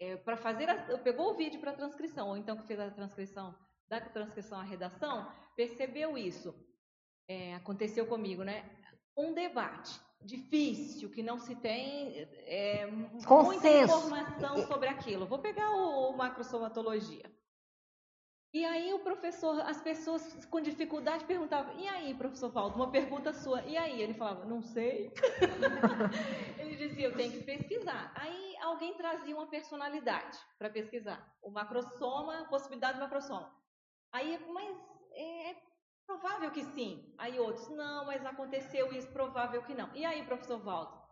é, 0.00 0.16
para 0.16 0.36
fazer, 0.36 0.68
a, 0.68 0.98
pegou 0.98 1.30
o 1.30 1.36
vídeo 1.36 1.60
para 1.60 1.72
transcrição, 1.72 2.30
ou 2.30 2.36
então 2.36 2.56
que 2.56 2.66
fez 2.66 2.80
a 2.80 2.90
transcrição, 2.90 3.54
da 3.88 4.00
transcrição 4.00 4.58
à 4.58 4.64
redação, 4.64 5.30
percebeu 5.54 6.18
isso. 6.18 6.52
É, 7.28 7.54
aconteceu 7.54 8.06
comigo, 8.06 8.42
né? 8.42 8.68
Um 9.16 9.32
debate 9.32 10.00
difícil, 10.20 11.08
que 11.10 11.22
não 11.22 11.38
se 11.38 11.54
tem 11.54 12.28
é, 12.44 12.86
muita 12.86 13.68
informação 13.68 14.66
sobre 14.66 14.88
aquilo. 14.88 15.26
Vou 15.26 15.38
pegar 15.38 15.70
o, 15.70 16.10
o 16.10 16.16
macrosomatologia. 16.16 17.24
E 18.52 18.64
aí 18.64 18.94
o 18.94 19.00
professor, 19.00 19.60
as 19.60 19.82
pessoas 19.82 20.46
com 20.46 20.60
dificuldade 20.60 21.26
perguntavam, 21.26 21.78
e 21.78 21.86
aí, 21.88 22.14
professor 22.14 22.48
Valdo, 22.48 22.76
uma 22.76 22.90
pergunta 22.90 23.32
sua, 23.32 23.62
e 23.62 23.76
aí? 23.76 24.00
Ele 24.00 24.14
falava, 24.14 24.46
não 24.46 24.62
sei. 24.62 25.12
Ele 26.58 26.74
dizia, 26.76 27.08
eu 27.08 27.14
tenho 27.14 27.32
que 27.32 27.44
pesquisar. 27.44 28.12
Aí 28.14 28.56
alguém 28.62 28.94
trazia 28.94 29.36
uma 29.36 29.46
personalidade 29.46 30.38
para 30.58 30.70
pesquisar. 30.70 31.36
O 31.42 31.50
macrosoma, 31.50 32.46
possibilidade 32.48 32.94
do 32.94 33.02
macrosoma. 33.02 33.54
Aí, 34.10 34.38
mas 34.48 34.78
é, 35.12 35.50
é 35.50 35.65
provável 36.06 36.50
que 36.50 36.64
sim. 36.64 37.14
Aí 37.18 37.38
outros, 37.38 37.68
não, 37.70 38.06
mas 38.06 38.24
aconteceu 38.24 38.92
isso, 38.92 39.10
provável 39.12 39.62
que 39.62 39.74
não. 39.74 39.94
E 39.94 40.04
aí, 40.04 40.24
professor 40.24 40.58
Valdo? 40.58 41.06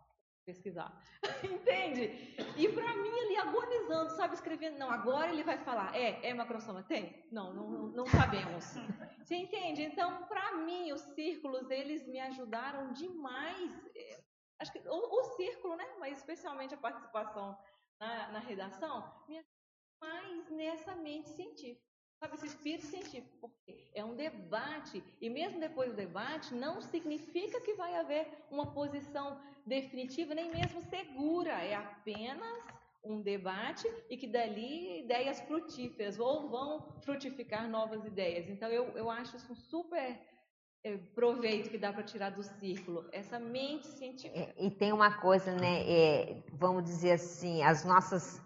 pesquisar. 0.45 0.95
Entende? 1.43 2.35
E 2.55 2.69
para 2.69 2.93
mim 2.95 3.09
ele 3.09 3.37
agonizando, 3.37 4.11
sabe, 4.11 4.35
escrevendo, 4.35 4.77
não, 4.77 4.91
agora 4.91 5.31
ele 5.31 5.43
vai 5.43 5.57
falar, 5.57 5.95
é, 5.95 6.25
é 6.25 6.33
macrosoma? 6.33 6.83
Tem? 6.83 7.27
Não, 7.31 7.53
não, 7.53 7.87
não 7.87 8.05
sabemos. 8.05 8.63
Você 9.25 9.35
entende? 9.35 9.81
Então, 9.81 10.23
para 10.27 10.57
mim, 10.57 10.91
os 10.91 11.01
círculos, 11.01 11.69
eles 11.71 12.07
me 12.07 12.19
ajudaram 12.19 12.93
demais. 12.93 13.91
É, 13.95 14.23
acho 14.59 14.71
que 14.71 14.79
o, 14.87 15.19
o 15.19 15.23
círculo, 15.35 15.75
né, 15.75 15.85
mas 15.99 16.19
especialmente 16.19 16.75
a 16.75 16.77
participação 16.77 17.57
na, 17.99 18.31
na 18.33 18.39
redação, 18.39 19.25
me 19.27 19.39
ajudou 19.39 19.55
mais 19.99 20.49
nessa 20.51 20.95
mente 20.95 21.29
científica. 21.29 21.84
Sabe, 22.19 22.35
esse 22.35 22.47
espírito 22.47 22.85
científico, 22.85 23.37
porque 23.41 23.89
é 23.93 24.03
um 24.03 24.15
debate, 24.15 25.03
e 25.19 25.29
mesmo 25.29 25.59
depois 25.59 25.89
do 25.91 25.95
debate, 25.95 26.53
não 26.53 26.81
significa 26.81 27.59
que 27.61 27.73
vai 27.73 27.95
haver 27.95 28.27
uma 28.49 28.71
posição 28.73 29.39
definitiva, 29.65 30.33
nem 30.33 30.49
mesmo 30.51 30.81
segura, 30.83 31.51
é 31.51 31.75
apenas 31.75 32.63
um 33.03 33.21
debate 33.21 33.87
e 34.09 34.17
que 34.17 34.27
dali 34.27 35.01
ideias 35.01 35.39
frutíferas, 35.41 36.19
ou 36.19 36.49
vão 36.49 36.99
frutificar 37.01 37.69
novas 37.69 38.03
ideias. 38.05 38.49
Então, 38.49 38.69
eu, 38.69 38.85
eu 38.97 39.09
acho 39.09 39.35
isso 39.35 39.51
um 39.51 39.55
super 39.55 40.19
é, 40.83 40.97
proveito 41.13 41.69
que 41.69 41.77
dá 41.77 41.91
para 41.91 42.03
tirar 42.03 42.29
do 42.29 42.43
círculo, 42.43 43.07
essa 43.11 43.39
mente 43.39 43.87
científica. 43.87 44.53
E, 44.57 44.67
e 44.67 44.71
tem 44.71 44.93
uma 44.93 45.19
coisa, 45.19 45.51
né, 45.51 45.83
é, 45.89 46.43
vamos 46.53 46.83
dizer 46.83 47.13
assim, 47.13 47.63
as 47.63 47.83
nossas 47.83 48.41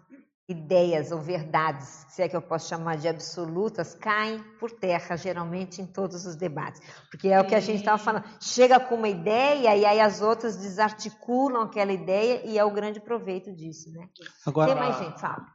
ideias 0.50 1.12
ou 1.12 1.20
verdades, 1.20 2.04
se 2.08 2.22
é 2.22 2.28
que 2.28 2.36
eu 2.36 2.42
posso 2.42 2.68
chamar 2.68 2.96
de 2.96 3.06
absolutas, 3.06 3.94
caem 3.94 4.42
por 4.58 4.70
terra, 4.70 5.16
geralmente, 5.16 5.80
em 5.80 5.86
todos 5.86 6.26
os 6.26 6.34
debates. 6.34 6.82
Porque 7.10 7.28
é 7.28 7.38
Sim. 7.38 7.44
o 7.44 7.48
que 7.48 7.54
a 7.54 7.60
gente 7.60 7.78
estava 7.78 7.98
falando. 7.98 8.24
Chega 8.40 8.80
com 8.80 8.96
uma 8.96 9.08
ideia 9.08 9.76
e 9.76 9.84
aí 9.86 10.00
as 10.00 10.20
outras 10.20 10.56
desarticulam 10.56 11.62
aquela 11.62 11.92
ideia 11.92 12.44
e 12.44 12.58
é 12.58 12.64
o 12.64 12.70
grande 12.70 13.00
proveito 13.00 13.54
disso, 13.54 13.92
né? 13.92 14.08
Agora, 14.46 14.72
Tem 14.72 14.82
mais 14.82 14.98
gente? 14.98 15.20
Fala. 15.20 15.46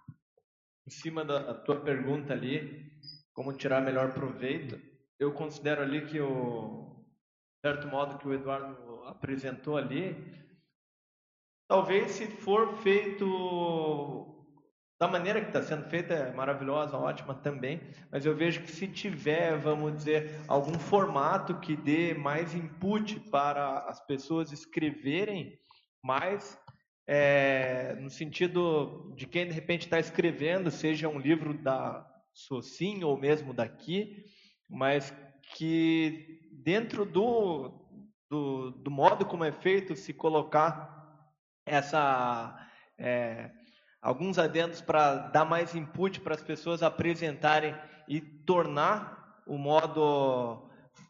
Em 0.87 0.91
cima 0.91 1.25
da 1.25 1.53
tua 1.53 1.81
pergunta 1.81 2.31
ali, 2.33 2.91
como 3.33 3.53
tirar 3.53 3.81
melhor 3.81 4.13
proveito, 4.13 4.79
eu 5.19 5.33
considero 5.33 5.81
ali 5.81 6.05
que 6.05 6.19
o 6.19 7.03
certo 7.61 7.87
modo 7.87 8.17
que 8.17 8.27
o 8.27 8.33
Eduardo 8.33 9.03
apresentou 9.05 9.77
ali, 9.77 10.15
talvez 11.67 12.11
se 12.11 12.27
for 12.27 12.77
feito 12.77 14.34
da 14.99 15.07
maneira 15.07 15.41
que 15.41 15.47
está 15.47 15.61
sendo 15.61 15.89
feita 15.89 16.13
é 16.13 16.33
maravilhosa, 16.33 16.97
ótima 16.97 17.33
também, 17.33 17.81
mas 18.11 18.25
eu 18.25 18.35
vejo 18.35 18.61
que 18.61 18.71
se 18.71 18.87
tiver, 18.87 19.57
vamos 19.57 19.95
dizer, 19.97 20.39
algum 20.47 20.79
formato 20.79 21.59
que 21.59 21.75
dê 21.75 22.13
mais 22.13 22.55
input 22.55 23.19
para 23.29 23.79
as 23.79 23.99
pessoas 24.05 24.51
escreverem 24.51 25.59
mais, 26.01 26.57
é, 27.07 27.95
no 27.99 28.09
sentido 28.09 29.13
de 29.15 29.27
quem 29.27 29.47
de 29.47 29.53
repente 29.53 29.81
está 29.81 29.99
escrevendo, 29.99 30.71
seja 30.71 31.09
um 31.09 31.19
livro 31.19 31.53
da 31.53 32.05
Socin 32.33 33.03
ou 33.03 33.17
mesmo 33.17 33.53
daqui, 33.53 34.25
mas 34.69 35.13
que 35.55 36.39
dentro 36.51 37.05
do, 37.05 37.85
do, 38.29 38.71
do 38.71 38.89
modo 38.89 39.25
como 39.25 39.43
é 39.43 39.51
feito, 39.51 39.95
se 39.95 40.13
colocar 40.13 40.95
essa. 41.65 42.59
É, 42.97 43.51
alguns 44.05 44.37
adendos 44.37 44.81
para 44.81 45.15
dar 45.15 45.45
mais 45.45 45.73
input 45.73 46.21
para 46.21 46.35
as 46.35 46.43
pessoas 46.43 46.83
apresentarem 46.83 47.75
e 48.07 48.21
tornar 48.21 49.41
o 49.47 49.57
modo, 49.57 50.69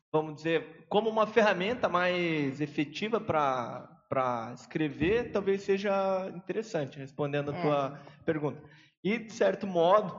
vamos 0.10 0.36
dizer, 0.36 0.86
como 0.88 1.10
uma 1.10 1.28
ferramenta 1.28 1.90
mais 1.90 2.62
efetiva 2.62 3.20
para 3.20 3.92
para 4.08 4.54
escrever, 4.54 5.32
talvez 5.32 5.64
seja 5.64 6.32
interessante, 6.36 7.00
respondendo 7.00 7.52
a 7.52 7.58
é. 7.58 7.62
tua 7.62 8.00
pergunta. 8.24 8.62
E, 9.04 9.18
de 9.18 9.34
certo 9.34 9.66
modo, 9.66 10.16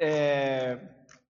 é, 0.00 0.78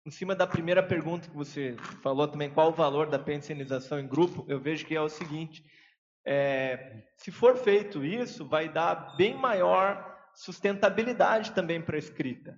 em 0.05 0.09
cima 0.09 0.33
da 0.33 0.47
primeira 0.47 0.81
pergunta 0.81 1.29
que 1.29 1.35
você 1.35 1.75
falou 2.01 2.25
também, 2.25 2.49
qual 2.49 2.69
o 2.69 2.73
valor 2.73 3.09
da 3.09 3.19
pensionização 3.19 3.99
em 3.99 4.07
grupo, 4.07 4.45
eu 4.47 4.61
vejo 4.61 4.85
que 4.85 4.95
é 4.95 5.01
o 5.01 5.09
seguinte: 5.09 5.63
é, 6.25 7.03
se 7.17 7.31
for 7.31 7.57
feito 7.57 8.03
isso, 8.03 8.47
vai 8.47 8.69
dar 8.69 9.17
bem 9.17 9.35
maior 9.35 10.10
sustentabilidade 10.35 11.51
também 11.51 11.81
para 11.81 11.95
a 11.95 11.99
escrita. 11.99 12.57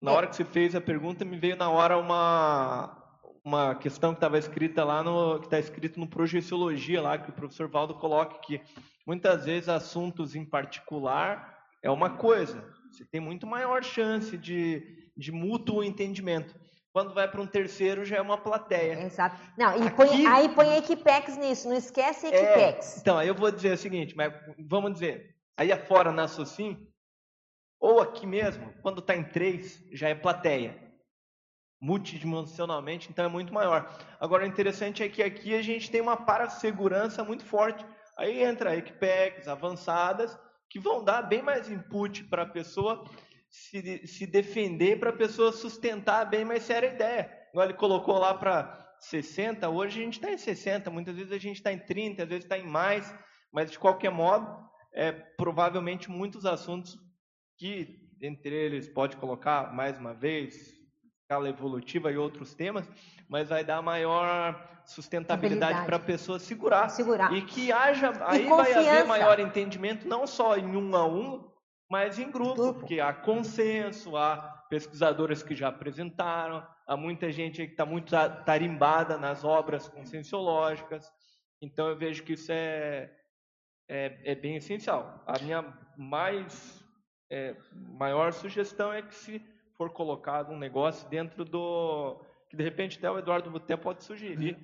Na 0.00 0.12
hora 0.12 0.26
que 0.26 0.36
você 0.36 0.44
fez 0.44 0.74
a 0.74 0.80
pergunta, 0.80 1.24
me 1.24 1.38
veio 1.38 1.56
na 1.56 1.70
hora 1.70 1.96
uma, 1.98 2.96
uma 3.44 3.74
questão 3.74 4.12
que 4.12 4.18
estava 4.18 4.38
escrita 4.38 4.84
lá 4.84 5.02
no 5.02 5.38
que 5.38 5.46
está 5.46 5.58
escrito 5.58 5.98
no 5.98 6.08
Projeciologia 6.08 7.00
lá 7.00 7.16
que 7.18 7.30
o 7.30 7.34
professor 7.34 7.68
Valdo 7.68 7.94
coloca 7.94 8.38
que 8.40 8.60
muitas 9.06 9.46
vezes 9.46 9.68
assuntos 9.68 10.34
em 10.34 10.44
particular 10.44 11.56
é 11.82 11.90
uma 11.90 12.10
coisa, 12.10 12.62
você 12.90 13.04
tem 13.04 13.20
muito 13.20 13.46
maior 13.46 13.82
chance 13.82 14.36
de, 14.36 15.10
de 15.16 15.32
mútuo 15.32 15.82
entendimento. 15.84 16.54
Quando 16.92 17.12
vai 17.12 17.30
para 17.30 17.42
um 17.42 17.46
terceiro 17.46 18.04
já 18.04 18.16
é 18.16 18.20
uma 18.22 18.38
plateia. 18.38 19.04
Exato. 19.04 19.40
Não, 19.56 19.76
e 19.78 19.86
Aqui- 19.86 19.96
põe, 19.96 20.26
aí 20.26 20.48
põe 20.48 20.68
a 20.70 20.78
Equipex 20.78 21.36
nisso, 21.36 21.68
não 21.68 21.76
esquece 21.76 22.26
a 22.26 22.28
Equipex. 22.30 22.96
É, 22.96 23.00
então, 23.00 23.18
aí 23.18 23.28
eu 23.28 23.34
vou 23.34 23.50
dizer 23.50 23.74
o 23.74 23.76
seguinte, 23.78 24.16
mas 24.16 24.32
vamos 24.58 24.94
dizer, 24.94 25.35
aí 25.56 25.72
afora 25.72 26.12
na 26.12 26.28
Socim, 26.28 26.76
ou 27.80 28.00
aqui 28.00 28.26
mesmo, 28.26 28.72
quando 28.82 29.00
está 29.00 29.16
em 29.16 29.24
três, 29.24 29.82
já 29.92 30.08
é 30.08 30.14
plateia. 30.14 30.84
Multidimensionalmente, 31.80 33.10
então 33.10 33.24
é 33.24 33.28
muito 33.28 33.52
maior. 33.52 33.88
Agora, 34.18 34.44
o 34.44 34.46
interessante 34.46 35.02
é 35.02 35.08
que 35.08 35.22
aqui 35.22 35.54
a 35.54 35.62
gente 35.62 35.90
tem 35.90 36.00
uma 36.00 36.16
parasegurança 36.16 37.22
muito 37.22 37.44
forte. 37.44 37.84
Aí 38.16 38.42
entra 38.42 38.76
equipex 38.76 39.46
avançadas, 39.46 40.38
que 40.70 40.80
vão 40.80 41.04
dar 41.04 41.22
bem 41.22 41.42
mais 41.42 41.70
input 41.70 42.24
para 42.24 42.42
a 42.42 42.48
pessoa 42.48 43.04
se, 43.48 44.06
se 44.06 44.26
defender, 44.26 44.98
para 44.98 45.10
a 45.10 45.16
pessoa 45.16 45.52
sustentar 45.52 46.24
bem 46.24 46.44
mais 46.44 46.62
séria 46.62 46.90
a 46.90 46.94
ideia. 46.94 47.30
Igual 47.50 47.66
ele 47.66 47.74
colocou 47.74 48.18
lá 48.18 48.34
para 48.34 48.94
60, 49.00 49.68
hoje 49.68 50.00
a 50.00 50.04
gente 50.04 50.14
está 50.14 50.32
em 50.32 50.38
60, 50.38 50.90
muitas 50.90 51.14
vezes 51.14 51.32
a 51.32 51.38
gente 51.38 51.56
está 51.56 51.72
em 51.72 51.78
30, 51.78 52.22
às 52.22 52.28
vezes 52.28 52.44
está 52.44 52.58
em 52.58 52.66
mais, 52.66 53.14
mas 53.52 53.70
de 53.70 53.78
qualquer 53.78 54.10
modo, 54.10 54.46
é, 54.96 55.12
provavelmente 55.12 56.10
muitos 56.10 56.44
assuntos 56.46 56.98
que, 57.56 58.10
entre 58.20 58.54
eles, 58.54 58.88
pode 58.88 59.16
colocar 59.18 59.72
mais 59.72 59.98
uma 59.98 60.14
vez, 60.14 60.74
escala 61.22 61.48
evolutiva 61.48 62.10
e 62.10 62.16
outros 62.16 62.54
temas, 62.54 62.88
mas 63.28 63.48
vai 63.50 63.62
dar 63.62 63.82
maior 63.82 64.68
sustentabilidade 64.86 65.84
para 65.84 65.96
a 65.96 66.00
pessoa 66.00 66.38
segurar. 66.38 66.88
Segurar. 66.88 67.32
E 67.32 67.42
que 67.42 67.70
haja, 67.72 68.12
E 68.12 68.22
aí 68.22 68.48
vai 68.48 68.72
haver 68.72 68.74
confiança. 68.84 69.04
maior 69.04 69.38
entendimento, 69.40 70.08
não 70.08 70.26
só 70.26 70.56
em 70.56 70.76
um 70.76 70.96
a 70.96 71.06
um, 71.06 71.50
mas 71.90 72.18
em 72.18 72.30
grupo, 72.30 72.74
porque 72.74 72.98
há 73.00 73.12
consenso, 73.12 74.16
há 74.16 74.36
pesquisadores 74.70 75.42
que 75.42 75.54
já 75.54 75.68
apresentaram, 75.68 76.66
há 76.86 76.96
muita 76.96 77.30
gente 77.30 77.64
que 77.66 77.72
está 77.72 77.84
muito 77.84 78.10
ta- 78.10 78.28
tarimbada 78.28 79.16
nas 79.18 79.44
obras 79.44 79.88
conscienciológicas, 79.88 81.12
então 81.60 81.88
eu 81.88 81.96
vejo 81.96 82.22
que 82.22 82.32
isso 82.34 82.50
é, 82.52 83.10
é, 83.88 84.18
é 84.24 84.34
bem 84.34 84.56
essencial. 84.56 85.22
A 85.26 85.38
minha 85.42 85.62
mais 85.96 86.84
é, 87.30 87.56
maior 87.98 88.32
sugestão 88.32 88.92
é 88.92 89.02
que 89.02 89.14
se 89.14 89.40
for 89.76 89.90
colocado 89.90 90.52
um 90.52 90.58
negócio 90.58 91.08
dentro 91.08 91.44
do 91.44 92.20
que 92.48 92.56
de 92.56 92.62
repente 92.62 92.98
até 92.98 93.10
o 93.10 93.18
Eduardo 93.18 93.54
até 93.56 93.76
pode 93.76 94.04
sugerir, 94.04 94.56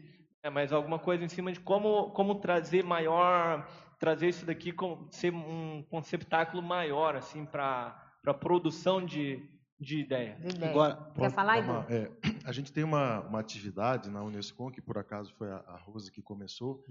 é, 0.42 0.48
mas 0.50 0.72
alguma 0.72 0.98
coisa 0.98 1.24
em 1.24 1.28
cima 1.28 1.52
de 1.52 1.60
como 1.60 2.10
como 2.12 2.36
trazer 2.36 2.82
maior 2.84 3.66
trazer 3.98 4.28
isso 4.28 4.44
daqui 4.46 4.72
como 4.72 5.08
ser 5.12 5.32
um 5.32 5.82
conceptáculo 5.90 6.62
maior 6.62 7.16
assim 7.16 7.44
para 7.44 8.00
para 8.22 8.32
produção 8.34 9.04
de 9.04 9.50
de 9.80 9.98
ideia. 9.98 10.38
Agora, 10.70 10.94
Quer 11.18 11.30
falar, 11.30 11.58
uma- 11.58 11.86
é, 11.90 12.08
a 12.44 12.52
gente 12.52 12.72
tem 12.72 12.84
uma, 12.84 13.18
uma 13.22 13.40
atividade 13.40 14.08
na 14.10 14.22
Unescom, 14.22 14.70
que 14.70 14.80
por 14.80 14.96
acaso 14.96 15.34
foi 15.34 15.50
a, 15.50 15.56
a 15.56 15.76
Rose 15.76 16.08
que 16.12 16.22
começou, 16.22 16.84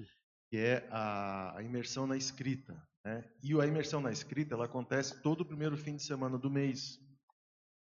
que 0.52 0.58
é 0.58 0.86
a, 0.92 1.58
a 1.58 1.64
imersão 1.64 2.06
na 2.06 2.18
escrita. 2.18 2.76
Né? 3.06 3.24
E 3.42 3.58
a 3.60 3.66
imersão 3.66 4.02
na 4.02 4.12
escrita 4.12 4.54
ela 4.54 4.66
acontece 4.66 5.22
todo 5.22 5.42
o 5.42 5.46
primeiro 5.46 5.78
fim 5.78 5.96
de 5.96 6.04
semana 6.04 6.38
do 6.38 6.52
mês. 6.52 7.00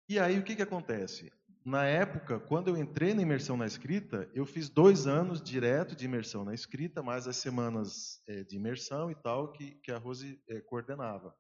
E 0.09 0.19
aí 0.19 0.37
o 0.37 0.43
que, 0.43 0.57
que 0.57 0.63
acontece? 0.63 1.33
Na 1.65 1.85
época, 1.85 2.41
quando 2.41 2.69
eu 2.69 2.77
entrei 2.77 3.15
na 3.15 3.23
imersão 3.23 3.57
na 3.57 3.67
escrita, 3.67 4.29
eu 4.35 4.45
fiz 4.45 4.69
dois 4.69 5.07
anos 5.07 5.41
direto 5.41 5.95
de 5.95 6.07
imersão 6.07 6.45
na 6.45 6.55
escrita, 6.55 7.05
mais 7.05 7.29
as 7.29 7.37
semanas 7.37 8.21
eh, 8.27 8.43
de 8.43 8.57
imersão 8.57 9.13
e 9.13 9.15
tal, 9.15 9.53
que, 9.53 9.73
que 9.77 9.93
a 9.93 9.99
Rose 9.99 10.41
eh, 10.49 10.61
coordenava. 10.63 11.35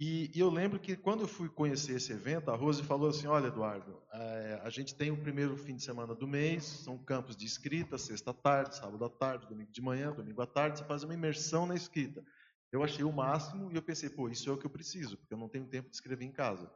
E, 0.00 0.30
e 0.34 0.40
eu 0.40 0.48
lembro 0.48 0.80
que 0.80 0.96
quando 0.96 1.20
eu 1.20 1.28
fui 1.28 1.46
conhecer 1.50 1.96
esse 1.96 2.10
evento, 2.10 2.50
a 2.50 2.56
Rose 2.56 2.82
falou 2.82 3.10
assim: 3.10 3.26
Olha, 3.26 3.48
Eduardo, 3.48 4.02
eh, 4.14 4.58
a 4.64 4.70
gente 4.70 4.94
tem 4.94 5.10
o 5.10 5.20
primeiro 5.20 5.54
fim 5.58 5.76
de 5.76 5.82
semana 5.82 6.14
do 6.14 6.26
mês, 6.26 6.64
são 6.64 6.96
campos 6.96 7.36
de 7.36 7.44
escrita, 7.44 7.98
sexta 7.98 8.32
tarde, 8.32 8.76
sábado 8.76 9.04
à 9.04 9.10
tarde, 9.10 9.46
domingo 9.46 9.70
de 9.70 9.82
manhã, 9.82 10.10
domingo 10.10 10.40
à 10.40 10.46
tarde, 10.46 10.78
você 10.78 10.84
faz 10.86 11.02
uma 11.02 11.12
imersão 11.12 11.66
na 11.66 11.74
escrita. 11.74 12.24
Eu 12.72 12.82
achei 12.82 13.04
o 13.04 13.12
máximo 13.12 13.70
e 13.70 13.76
eu 13.76 13.82
pensei: 13.82 14.08
pô, 14.08 14.30
isso 14.30 14.48
é 14.48 14.52
o 14.54 14.56
que 14.56 14.64
eu 14.64 14.70
preciso, 14.70 15.18
porque 15.18 15.34
eu 15.34 15.38
não 15.38 15.50
tenho 15.50 15.66
tempo 15.66 15.90
de 15.90 15.96
escrever 15.96 16.24
em 16.24 16.32
casa. 16.32 16.72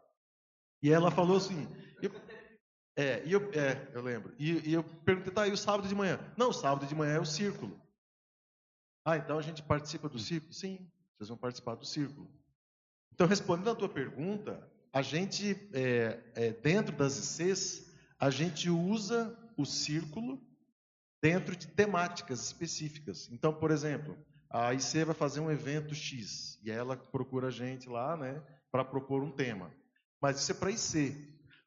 E 0.82 0.92
ela 0.92 1.10
falou 1.10 1.38
assim: 1.38 1.66
eu, 2.02 2.10
é, 2.94 3.24
e 3.24 3.32
eu, 3.32 3.40
é, 3.52 3.90
eu 3.94 4.02
lembro. 4.02 4.34
E, 4.38 4.68
e 4.68 4.74
eu 4.74 4.84
perguntei: 5.02 5.32
tá, 5.32 5.48
e 5.48 5.52
o 5.52 5.56
sábado 5.56 5.88
de 5.88 5.94
manhã? 5.94 6.20
Não, 6.36 6.52
sábado 6.52 6.86
de 6.86 6.94
manhã 6.94 7.14
é 7.14 7.20
o 7.20 7.24
círculo. 7.24 7.80
Ah, 9.02 9.16
então 9.16 9.38
a 9.38 9.42
gente 9.42 9.62
participa 9.62 10.10
do 10.10 10.18
círculo? 10.18 10.52
Sim, 10.52 10.86
vocês 11.16 11.30
vão 11.30 11.38
participar 11.38 11.74
do 11.74 11.86
círculo. 11.86 12.28
Então, 13.14 13.28
respondendo 13.28 13.70
à 13.70 13.74
tua 13.76 13.88
pergunta, 13.88 14.68
a 14.92 15.00
gente, 15.00 15.56
é, 15.72 16.18
é, 16.34 16.52
dentro 16.52 16.94
das 16.96 17.38
ICs, 17.38 17.90
a 18.18 18.28
gente 18.28 18.68
usa 18.68 19.38
o 19.56 19.64
círculo 19.64 20.42
dentro 21.22 21.54
de 21.54 21.68
temáticas 21.68 22.44
específicas. 22.44 23.28
Então, 23.32 23.54
por 23.54 23.70
exemplo, 23.70 24.18
a 24.50 24.74
IC 24.74 25.04
vai 25.04 25.14
fazer 25.14 25.40
um 25.40 25.50
evento 25.50 25.94
X, 25.94 26.58
e 26.62 26.70
ela 26.70 26.96
procura 26.96 27.48
a 27.48 27.50
gente 27.50 27.88
lá 27.88 28.16
né, 28.16 28.42
para 28.70 28.84
propor 28.84 29.22
um 29.22 29.30
tema. 29.30 29.70
Mas 30.20 30.40
isso 30.40 30.50
é 30.50 30.54
para 30.54 30.70
IC. 30.70 31.16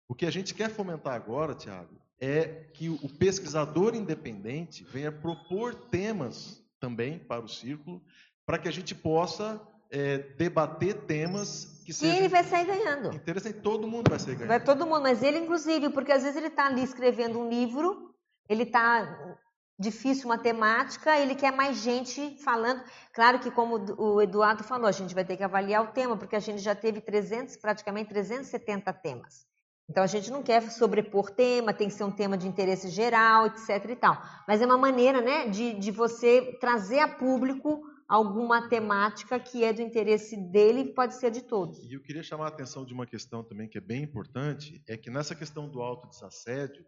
O 0.07 0.13
que 0.13 0.25
a 0.25 0.31
gente 0.31 0.53
quer 0.53 0.69
fomentar 0.69 1.13
agora, 1.13 1.55
Tiago, 1.55 1.95
é 2.19 2.65
que 2.73 2.89
o 2.89 3.09
pesquisador 3.09 3.95
independente 3.95 4.83
venha 4.83 5.11
propor 5.11 5.75
temas 5.75 6.61
também 6.79 7.19
para 7.19 7.43
o 7.43 7.47
círculo, 7.47 8.03
para 8.45 8.57
que 8.57 8.67
a 8.67 8.71
gente 8.71 8.93
possa 8.95 9.61
é, 9.91 10.19
debater 10.37 10.93
temas 11.05 11.81
que 11.85 11.91
E 11.91 11.93
sejam 11.93 12.17
ele 12.17 12.27
vai 12.27 12.43
sair 12.43 12.65
ganhando. 12.65 13.13
interessantes. 13.15 13.61
Todo 13.61 13.87
mundo 13.87 14.09
vai 14.09 14.19
ser 14.19 14.35
ganhando. 14.35 14.47
Vai 14.47 14.63
todo 14.63 14.85
mundo, 14.85 15.01
mas 15.01 15.23
ele 15.23 15.37
inclusive, 15.37 15.89
porque 15.89 16.11
às 16.11 16.23
vezes 16.23 16.37
ele 16.37 16.47
está 16.47 16.65
ali 16.65 16.83
escrevendo 16.83 17.39
um 17.39 17.49
livro, 17.49 18.13
ele 18.49 18.63
está 18.63 19.37
difícil 19.79 20.25
uma 20.25 20.37
temática, 20.37 21.17
ele 21.17 21.35
quer 21.35 21.51
mais 21.51 21.77
gente 21.77 22.37
falando. 22.43 22.83
Claro 23.13 23.39
que 23.39 23.51
como 23.51 23.77
o 23.97 24.21
Eduardo 24.21 24.63
falou, 24.63 24.87
a 24.87 24.91
gente 24.91 25.13
vai 25.13 25.23
ter 25.23 25.37
que 25.37 25.43
avaliar 25.43 25.83
o 25.83 25.91
tema, 25.91 26.17
porque 26.17 26.35
a 26.35 26.39
gente 26.39 26.61
já 26.61 26.73
teve 26.73 26.99
300, 26.99 27.57
praticamente 27.57 28.09
370 28.09 28.91
temas. 28.93 29.45
Então 29.89 30.03
a 30.03 30.07
gente 30.07 30.29
não 30.29 30.43
quer 30.43 30.61
sobrepor 30.69 31.29
tema, 31.31 31.73
tem 31.73 31.87
que 31.87 31.93
ser 31.93 32.03
um 32.03 32.11
tema 32.11 32.37
de 32.37 32.47
interesse 32.47 32.89
geral, 32.89 33.45
etc 33.45 33.85
e 33.89 33.95
tal. 33.95 34.21
Mas 34.47 34.61
é 34.61 34.65
uma 34.65 34.77
maneira, 34.77 35.21
né, 35.21 35.47
de, 35.47 35.73
de 35.75 35.91
você 35.91 36.57
trazer 36.59 36.99
a 36.99 37.07
público 37.07 37.81
alguma 38.07 38.69
temática 38.69 39.39
que 39.39 39.63
é 39.63 39.73
do 39.73 39.81
interesse 39.81 40.37
dele 40.37 40.81
e 40.81 40.93
pode 40.93 41.15
ser 41.15 41.29
de 41.29 41.41
todos. 41.41 41.83
E 41.83 41.93
eu 41.93 42.01
queria 42.01 42.23
chamar 42.23 42.45
a 42.45 42.49
atenção 42.49 42.85
de 42.85 42.93
uma 42.93 43.05
questão 43.05 43.43
também 43.43 43.67
que 43.67 43.77
é 43.77 43.81
bem 43.81 44.03
importante, 44.03 44.81
é 44.87 44.95
que 44.95 45.09
nessa 45.09 45.35
questão 45.35 45.67
do 45.67 45.81
autodesassédio, 45.81 46.85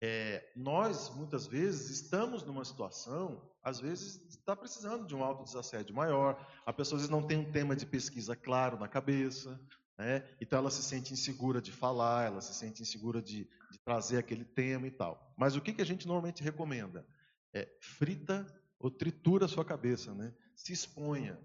é, 0.00 0.52
nós, 0.56 1.14
muitas 1.14 1.46
vezes, 1.46 1.90
estamos 1.90 2.44
numa 2.44 2.64
situação, 2.64 3.50
às 3.62 3.80
vezes, 3.80 4.20
está 4.30 4.54
precisando 4.54 5.06
de 5.06 5.14
um 5.14 5.22
autodesassédio 5.22 5.94
maior, 5.94 6.44
a 6.64 6.72
pessoa 6.72 6.96
às 6.96 7.02
vezes 7.02 7.10
não 7.10 7.26
tem 7.26 7.38
um 7.38 7.50
tema 7.50 7.74
de 7.74 7.86
pesquisa 7.86 8.34
claro 8.36 8.78
na 8.78 8.88
cabeça, 8.88 9.60
né? 9.98 10.28
então 10.40 10.58
ela 10.58 10.70
se 10.70 10.82
sente 10.82 11.12
insegura 11.12 11.60
de 11.60 11.70
falar, 11.70 12.26
ela 12.26 12.40
se 12.40 12.54
sente 12.54 12.82
insegura 12.82 13.22
de, 13.22 13.48
de 13.70 13.78
trazer 13.84 14.18
aquele 14.18 14.44
tema 14.44 14.86
e 14.86 14.90
tal. 14.90 15.32
Mas 15.36 15.54
o 15.54 15.60
que, 15.60 15.72
que 15.72 15.82
a 15.82 15.86
gente 15.86 16.06
normalmente 16.06 16.42
recomenda? 16.42 17.06
É, 17.54 17.68
frita 17.80 18.44
ou 18.80 18.90
tritura 18.90 19.44
a 19.44 19.48
sua 19.48 19.64
cabeça, 19.64 20.12
né? 20.12 20.34
Se 20.62 20.72
exponha. 20.72 21.38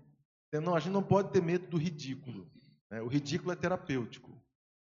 Não, 0.54 0.76
a 0.76 0.80
gente 0.80 0.94
não 0.94 1.04
pode 1.04 1.32
ter 1.32 1.42
medo 1.42 1.68
do 1.68 1.78
ridículo. 1.78 2.50
né? 2.90 3.02
O 3.02 3.08
ridículo 3.08 3.52
é 3.52 3.56
terapêutico. 3.56 4.32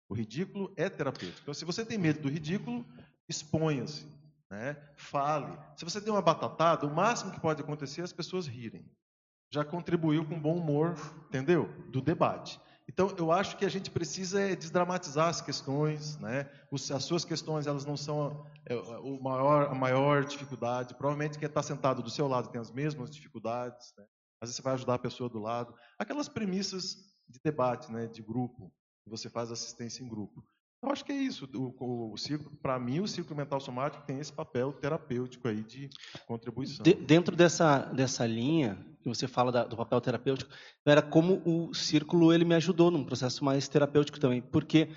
O 0.08 0.14
ridículo 0.14 0.72
é 0.76 0.88
terapêutico. 0.88 1.40
Então, 1.42 1.54
se 1.54 1.64
você 1.64 1.84
tem 1.84 1.98
medo 1.98 2.20
do 2.20 2.28
ridículo, 2.28 2.84
exponha-se. 3.28 4.06
Né? 4.50 4.76
Fale. 4.96 5.56
Se 5.76 5.84
você 5.84 6.00
tem 6.00 6.12
uma 6.12 6.22
batatada, 6.22 6.86
o 6.86 6.94
máximo 6.94 7.30
que 7.30 7.40
pode 7.40 7.60
acontecer 7.60 8.00
é 8.00 8.04
as 8.04 8.12
pessoas 8.12 8.46
rirem. 8.46 8.84
Já 9.52 9.64
contribuiu 9.64 10.24
com 10.24 10.40
bom 10.40 10.56
humor, 10.56 10.96
entendeu? 11.28 11.68
Do 11.88 12.00
debate. 12.00 12.60
Então, 12.88 13.14
eu 13.16 13.30
acho 13.30 13.56
que 13.56 13.64
a 13.64 13.68
gente 13.68 13.88
precisa 13.88 14.40
é 14.40 14.56
desdramatizar 14.56 15.28
as 15.28 15.40
questões, 15.40 16.18
né? 16.18 16.50
As 16.72 17.04
suas 17.04 17.24
questões, 17.24 17.68
elas 17.68 17.84
não 17.84 17.96
são 17.96 18.44
é, 18.66 18.74
o 18.74 19.20
maior, 19.22 19.70
a 19.70 19.74
maior 19.74 20.24
dificuldade. 20.24 20.94
Provavelmente 20.94 21.38
quem 21.38 21.46
está 21.46 21.62
sentado 21.62 22.02
do 22.02 22.10
seu 22.10 22.26
lado 22.26 22.48
tem 22.48 22.60
as 22.60 22.72
mesmas 22.72 23.10
dificuldades, 23.10 23.94
né? 23.96 24.04
Às 24.40 24.48
vezes 24.48 24.56
você 24.56 24.62
vai 24.62 24.74
ajudar 24.74 24.94
a 24.94 24.98
pessoa 24.98 25.28
do 25.28 25.38
lado. 25.38 25.74
Aquelas 25.98 26.28
premissas 26.28 26.96
de 27.28 27.38
debate, 27.44 27.92
né? 27.92 28.06
De 28.06 28.22
grupo, 28.22 28.72
que 29.04 29.10
você 29.10 29.28
faz 29.28 29.50
assistência 29.50 30.02
em 30.02 30.08
grupo. 30.08 30.42
Eu 30.82 30.90
acho 30.90 31.04
que 31.04 31.12
é 31.12 31.16
isso. 31.16 31.46
O, 31.54 32.14
o 32.14 32.14
para 32.62 32.78
mim, 32.78 33.00
o 33.00 33.06
ciclo 33.06 33.36
mental 33.36 33.60
somático 33.60 34.04
tem 34.06 34.18
esse 34.18 34.32
papel 34.32 34.72
terapêutico 34.72 35.46
aí 35.46 35.62
de 35.62 35.90
contribuição. 36.26 36.82
De, 36.82 36.94
dentro 36.94 37.36
dessa, 37.36 37.80
dessa 37.92 38.26
linha 38.26 38.78
que 39.02 39.08
você 39.08 39.28
fala 39.28 39.52
da, 39.52 39.64
do 39.64 39.76
papel 39.76 40.00
terapêutico, 40.00 40.50
era 40.86 41.02
como 41.02 41.42
o 41.44 41.74
círculo 41.74 42.32
ele 42.32 42.44
me 42.44 42.54
ajudou 42.54 42.90
num 42.90 43.04
processo 43.04 43.44
mais 43.44 43.68
terapêutico 43.68 44.18
também, 44.18 44.40
porque 44.40 44.88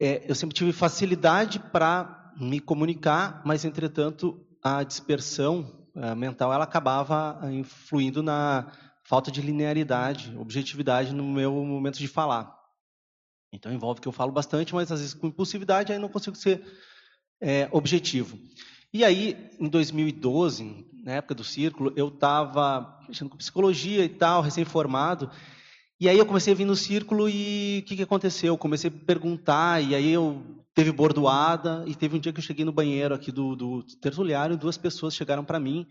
é, 0.00 0.28
eu 0.28 0.34
sempre 0.34 0.54
tive 0.54 0.72
facilidade 0.72 1.58
para 1.58 2.32
me 2.36 2.58
comunicar, 2.60 3.42
mas 3.44 3.64
entretanto 3.64 4.44
a 4.62 4.82
dispersão 4.82 5.83
mental 6.16 6.52
ela 6.52 6.64
acabava 6.64 7.40
influindo 7.52 8.22
na 8.22 8.72
falta 9.04 9.30
de 9.30 9.40
linearidade, 9.40 10.34
objetividade 10.36 11.14
no 11.14 11.24
meu 11.24 11.52
momento 11.52 11.98
de 11.98 12.08
falar. 12.08 12.58
Então 13.52 13.72
envolve 13.72 14.00
que 14.00 14.08
eu 14.08 14.12
falo 14.12 14.32
bastante, 14.32 14.74
mas 14.74 14.90
às 14.90 15.00
vezes 15.00 15.14
com 15.14 15.28
impulsividade 15.28 15.92
aí 15.92 15.98
não 15.98 16.08
consigo 16.08 16.36
ser 16.36 16.64
é, 17.40 17.68
objetivo. 17.70 18.38
E 18.92 19.04
aí, 19.04 19.50
em 19.58 19.68
2012, 19.68 20.86
na 21.02 21.14
época 21.14 21.34
do 21.34 21.44
círculo, 21.44 21.92
eu 21.96 22.08
estava 22.08 23.00
mexendo 23.08 23.28
com 23.28 23.36
psicologia 23.36 24.04
e 24.04 24.08
tal, 24.08 24.40
recém-formado. 24.40 25.30
E 26.00 26.08
aí 26.08 26.16
eu 26.16 26.26
comecei 26.26 26.52
a 26.52 26.56
vir 26.56 26.64
no 26.64 26.76
círculo 26.76 27.28
e 27.28 27.80
o 27.82 27.88
que, 27.88 27.96
que 27.96 28.02
aconteceu? 28.02 28.54
Eu 28.54 28.58
comecei 28.58 28.90
a 28.90 29.04
perguntar, 29.04 29.82
e 29.82 29.94
aí 29.94 30.10
eu 30.10 30.63
teve 30.74 30.90
bordoada, 30.92 31.84
e 31.86 31.94
teve 31.94 32.16
um 32.16 32.20
dia 32.20 32.32
que 32.32 32.40
eu 32.40 32.44
cheguei 32.44 32.64
no 32.64 32.72
banheiro 32.72 33.14
aqui 33.14 33.30
do, 33.30 33.54
do 33.54 33.82
tertuliário, 34.00 34.54
e 34.54 34.58
duas 34.58 34.76
pessoas 34.76 35.14
chegaram 35.14 35.44
para 35.44 35.60
mim, 35.60 35.86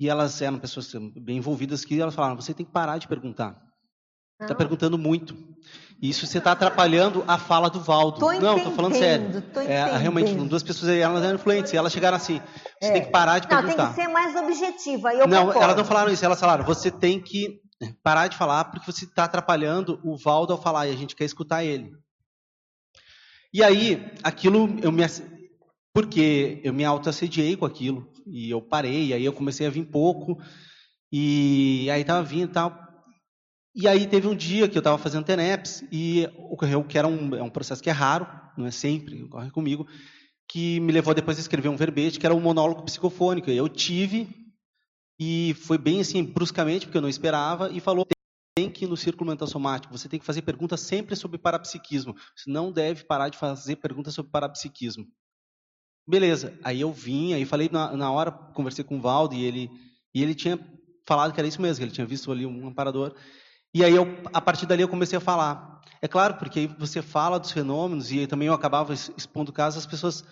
e 0.00 0.08
elas 0.08 0.40
eram 0.40 0.58
pessoas 0.58 0.92
bem 1.16 1.36
envolvidas 1.38 1.84
que 1.84 2.00
elas 2.00 2.14
falaram, 2.14 2.36
você 2.36 2.54
tem 2.54 2.64
que 2.64 2.72
parar 2.72 2.98
de 2.98 3.06
perguntar. 3.08 3.60
Está 4.40 4.54
perguntando 4.54 4.96
muito. 4.96 5.36
Isso 6.00 6.24
você 6.24 6.38
está 6.38 6.52
atrapalhando 6.52 7.24
a 7.26 7.36
fala 7.38 7.68
do 7.68 7.80
Valdo. 7.80 8.20
Tô 8.20 8.32
não, 8.34 8.56
estou 8.56 8.72
falando 8.72 8.94
sério. 8.94 9.42
É, 9.66 9.96
realmente, 9.96 10.32
duas 10.32 10.62
pessoas 10.62 10.92
aí, 10.92 11.00
elas 11.00 11.24
eram 11.24 11.34
influentes. 11.34 11.72
E 11.72 11.76
elas 11.76 11.92
chegaram 11.92 12.16
assim: 12.16 12.40
você 12.80 12.88
É. 12.88 12.92
tem 12.92 13.02
que 13.04 13.10
parar 13.10 13.40
de 13.40 13.48
Não, 13.48 13.60
perguntar. 13.60 13.86
tem 13.86 13.94
que 13.96 14.02
ser 14.02 14.08
mais 14.12 14.36
objetiva. 14.36 15.12
e 15.12 15.18
Eu 15.18 15.26
não, 15.26 15.46
concordo. 15.46 15.64
elas 15.64 15.76
não 15.76 15.84
falaram 15.84 16.12
isso. 16.12 16.24
Elas 16.24 16.38
falaram: 16.38 16.64
você 16.64 16.88
tem 16.88 17.20
que 17.20 17.60
parar 18.00 18.28
de 18.28 18.36
falar 18.36 18.66
porque 18.66 18.86
você 18.86 19.06
está 19.06 19.24
atrapalhando 19.24 19.98
o 20.04 20.16
Valdo 20.16 20.52
ao 20.52 20.62
falar 20.62 20.86
e 20.86 20.92
a 20.92 20.96
gente 20.96 21.16
quer 21.16 21.24
escutar 21.24 21.64
ele. 21.64 21.90
E 23.52 23.62
aí, 23.62 24.12
aquilo 24.22 24.68
eu 24.82 24.92
me 24.92 25.02
porque 25.94 26.60
eu 26.62 26.72
me 26.72 26.84
autoassediei 26.84 27.56
com 27.56 27.64
aquilo 27.64 28.06
e 28.26 28.50
eu 28.50 28.60
parei, 28.60 29.12
aí 29.12 29.24
eu 29.24 29.32
comecei 29.32 29.66
a 29.66 29.70
vir 29.70 29.84
pouco 29.86 30.38
e 31.10 31.88
aí 31.90 32.04
tava 32.04 32.22
vindo 32.22 32.50
e 32.50 32.52
tal. 32.52 32.88
E 33.74 33.88
aí 33.88 34.06
teve 34.06 34.26
um 34.26 34.34
dia 34.34 34.68
que 34.68 34.76
eu 34.76 34.80
estava 34.80 34.98
fazendo 34.98 35.24
TENEPS 35.24 35.84
e 35.90 36.28
ocorreu 36.50 36.84
que 36.84 36.98
era 36.98 37.06
um, 37.06 37.34
é 37.34 37.42
um 37.42 37.50
processo 37.50 37.82
que 37.82 37.88
é 37.88 37.92
raro, 37.92 38.26
não 38.56 38.66
é 38.66 38.70
sempre, 38.70 39.22
ocorre 39.22 39.50
comigo, 39.50 39.86
que 40.48 40.80
me 40.80 40.92
levou 40.92 41.14
depois 41.14 41.38
a 41.38 41.40
escrever 41.40 41.68
um 41.68 41.76
verbete, 41.76 42.18
que 42.18 42.26
era 42.26 42.34
um 42.34 42.40
monólogo 42.40 42.82
psicofônico. 42.82 43.50
E 43.50 43.56
eu 43.56 43.68
tive, 43.68 44.28
e 45.18 45.54
foi 45.54 45.78
bem 45.78 46.00
assim, 46.00 46.24
bruscamente, 46.24 46.86
porque 46.86 46.98
eu 46.98 47.02
não 47.02 47.08
esperava, 47.08 47.70
e 47.70 47.80
falou, 47.80 48.06
tem 48.58 48.68
que 48.68 48.86
ir 48.86 48.88
no 48.88 48.96
círculo 48.96 49.30
mental 49.30 49.46
somático, 49.46 49.96
você 49.96 50.08
tem 50.08 50.18
que 50.18 50.26
fazer 50.26 50.42
perguntas 50.42 50.80
sempre 50.80 51.14
sobre 51.14 51.38
parapsiquismo. 51.38 52.16
Você 52.34 52.50
não 52.50 52.72
deve 52.72 53.04
parar 53.04 53.28
de 53.28 53.38
fazer 53.38 53.76
perguntas 53.76 54.12
sobre 54.14 54.32
parapsiquismo. 54.32 55.06
Beleza, 56.04 56.58
aí 56.64 56.80
eu 56.80 56.92
vim, 56.92 57.34
aí 57.34 57.44
falei 57.44 57.68
na, 57.70 57.96
na 57.96 58.10
hora, 58.10 58.32
conversei 58.32 58.82
com 58.82 58.96
o 58.96 59.00
Valdo, 59.00 59.36
e 59.36 59.44
ele, 59.44 59.70
e 60.12 60.24
ele 60.24 60.34
tinha 60.34 60.58
falado 61.06 61.32
que 61.32 61.38
era 61.38 61.46
isso 61.46 61.62
mesmo, 61.62 61.76
que 61.78 61.84
ele 61.84 61.92
tinha 61.92 62.06
visto 62.06 62.32
ali 62.32 62.44
um 62.44 62.66
amparador. 62.66 63.14
E 63.72 63.84
aí, 63.84 63.94
eu, 63.94 64.08
a 64.34 64.40
partir 64.40 64.66
dali, 64.66 64.82
eu 64.82 64.88
comecei 64.88 65.16
a 65.16 65.20
falar. 65.20 65.80
É 66.02 66.08
claro, 66.08 66.34
porque 66.34 66.58
aí 66.58 66.66
você 66.66 67.00
fala 67.00 67.38
dos 67.38 67.52
fenômenos, 67.52 68.10
e 68.10 68.26
também 68.26 68.48
eu 68.48 68.54
acabava 68.54 68.92
expondo 68.92 69.52
casos, 69.52 69.78
as 69.78 69.86
pessoas. 69.86 70.24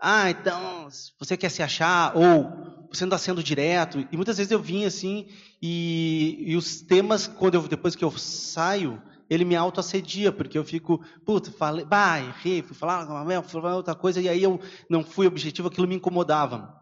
Ah, 0.00 0.30
então, 0.30 0.88
você 1.18 1.36
quer 1.36 1.50
se 1.50 1.62
achar, 1.62 2.16
ou 2.16 2.88
você 2.90 3.04
não 3.04 3.08
está 3.14 3.18
sendo 3.18 3.42
direto. 3.42 4.06
E 4.10 4.16
muitas 4.16 4.36
vezes 4.38 4.50
eu 4.50 4.60
vim 4.60 4.84
assim, 4.84 5.26
e, 5.60 6.44
e 6.46 6.56
os 6.56 6.80
temas, 6.80 7.26
quando 7.26 7.54
eu, 7.54 7.68
depois 7.68 7.94
que 7.94 8.04
eu 8.04 8.10
saio, 8.16 9.02
ele 9.28 9.44
me 9.44 9.56
autoassedia, 9.56 10.32
porque 10.32 10.56
eu 10.56 10.64
fico, 10.64 11.04
puta, 11.24 11.50
falei, 11.50 11.84
bah, 11.84 12.20
errei, 12.20 12.62
fui 12.62 12.74
falar 12.74 13.06
fui 13.42 13.60
falar 13.60 13.76
outra 13.76 13.94
coisa, 13.94 14.20
e 14.20 14.28
aí 14.28 14.42
eu 14.42 14.60
não 14.88 15.04
fui 15.04 15.26
objetivo, 15.26 15.68
aquilo 15.68 15.86
me 15.88 15.96
incomodava. 15.96 16.74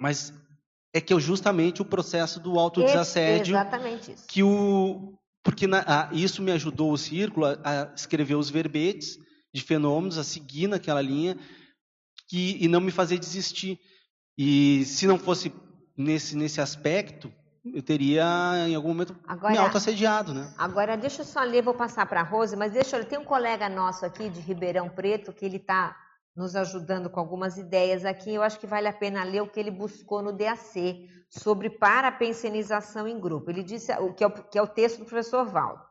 Mas 0.00 0.32
é 0.92 1.00
que 1.00 1.12
eu 1.12 1.20
justamente 1.20 1.82
o 1.82 1.84
processo 1.84 2.40
do 2.40 2.58
autodesassédio 2.58 3.54
Exatamente 3.54 4.12
isso. 4.12 4.24
que 4.26 4.42
o 4.42 5.14
porque 5.42 5.66
na- 5.66 5.84
ah, 5.86 6.10
isso 6.12 6.42
me 6.42 6.50
ajudou 6.50 6.92
o 6.92 6.98
círculo 6.98 7.46
a, 7.46 7.58
a 7.62 7.94
escrever 7.94 8.34
os 8.34 8.50
verbetes 8.50 9.16
de 9.54 9.62
fenômenos, 9.62 10.18
a 10.18 10.24
seguir 10.24 10.66
naquela 10.66 11.00
linha 11.00 11.38
que, 12.28 12.62
e 12.62 12.68
não 12.68 12.80
me 12.80 12.90
fazer 12.92 13.18
desistir. 13.18 13.80
E 14.36 14.84
se 14.84 15.06
não 15.06 15.18
fosse 15.18 15.52
nesse 15.96 16.36
nesse 16.36 16.60
aspecto, 16.60 17.32
eu 17.64 17.82
teria 17.82 18.24
em 18.68 18.74
algum 18.74 18.88
momento 18.88 19.12
me 19.14 19.20
Agora- 19.26 19.60
autoassediado, 19.60 20.32
né? 20.32 20.54
Agora, 20.56 20.96
deixa 20.96 21.22
eu 21.22 21.26
só 21.26 21.40
ler, 21.42 21.62
vou 21.62 21.74
passar 21.74 22.06
para 22.06 22.20
a 22.20 22.24
Rose, 22.24 22.54
mas 22.56 22.72
deixa 22.72 22.96
eu. 22.98 23.04
Tem 23.04 23.18
um 23.18 23.24
colega 23.24 23.68
nosso 23.68 24.06
aqui 24.06 24.28
de 24.28 24.40
Ribeirão 24.40 24.88
Preto 24.88 25.32
que 25.32 25.44
ele 25.44 25.56
está 25.56 25.96
nos 26.36 26.54
ajudando 26.54 27.10
com 27.10 27.18
algumas 27.18 27.58
ideias 27.58 28.04
aqui. 28.04 28.32
Eu 28.32 28.42
acho 28.42 28.60
que 28.60 28.66
vale 28.66 28.86
a 28.86 28.92
pena 28.92 29.24
ler 29.24 29.42
o 29.42 29.48
que 29.48 29.58
ele 29.58 29.72
buscou 29.72 30.22
no 30.22 30.32
DAC 30.32 31.08
sobre 31.28 31.68
parapensenização 31.68 33.08
em 33.08 33.18
grupo. 33.18 33.50
Ele 33.50 33.62
disse 33.64 33.92
o 33.94 34.14
que 34.14 34.22
é 34.22 34.26
o, 34.28 34.30
que 34.30 34.56
é 34.56 34.62
o 34.62 34.66
texto 34.68 35.00
do 35.00 35.04
professor 35.04 35.44
Valdo. 35.46 35.82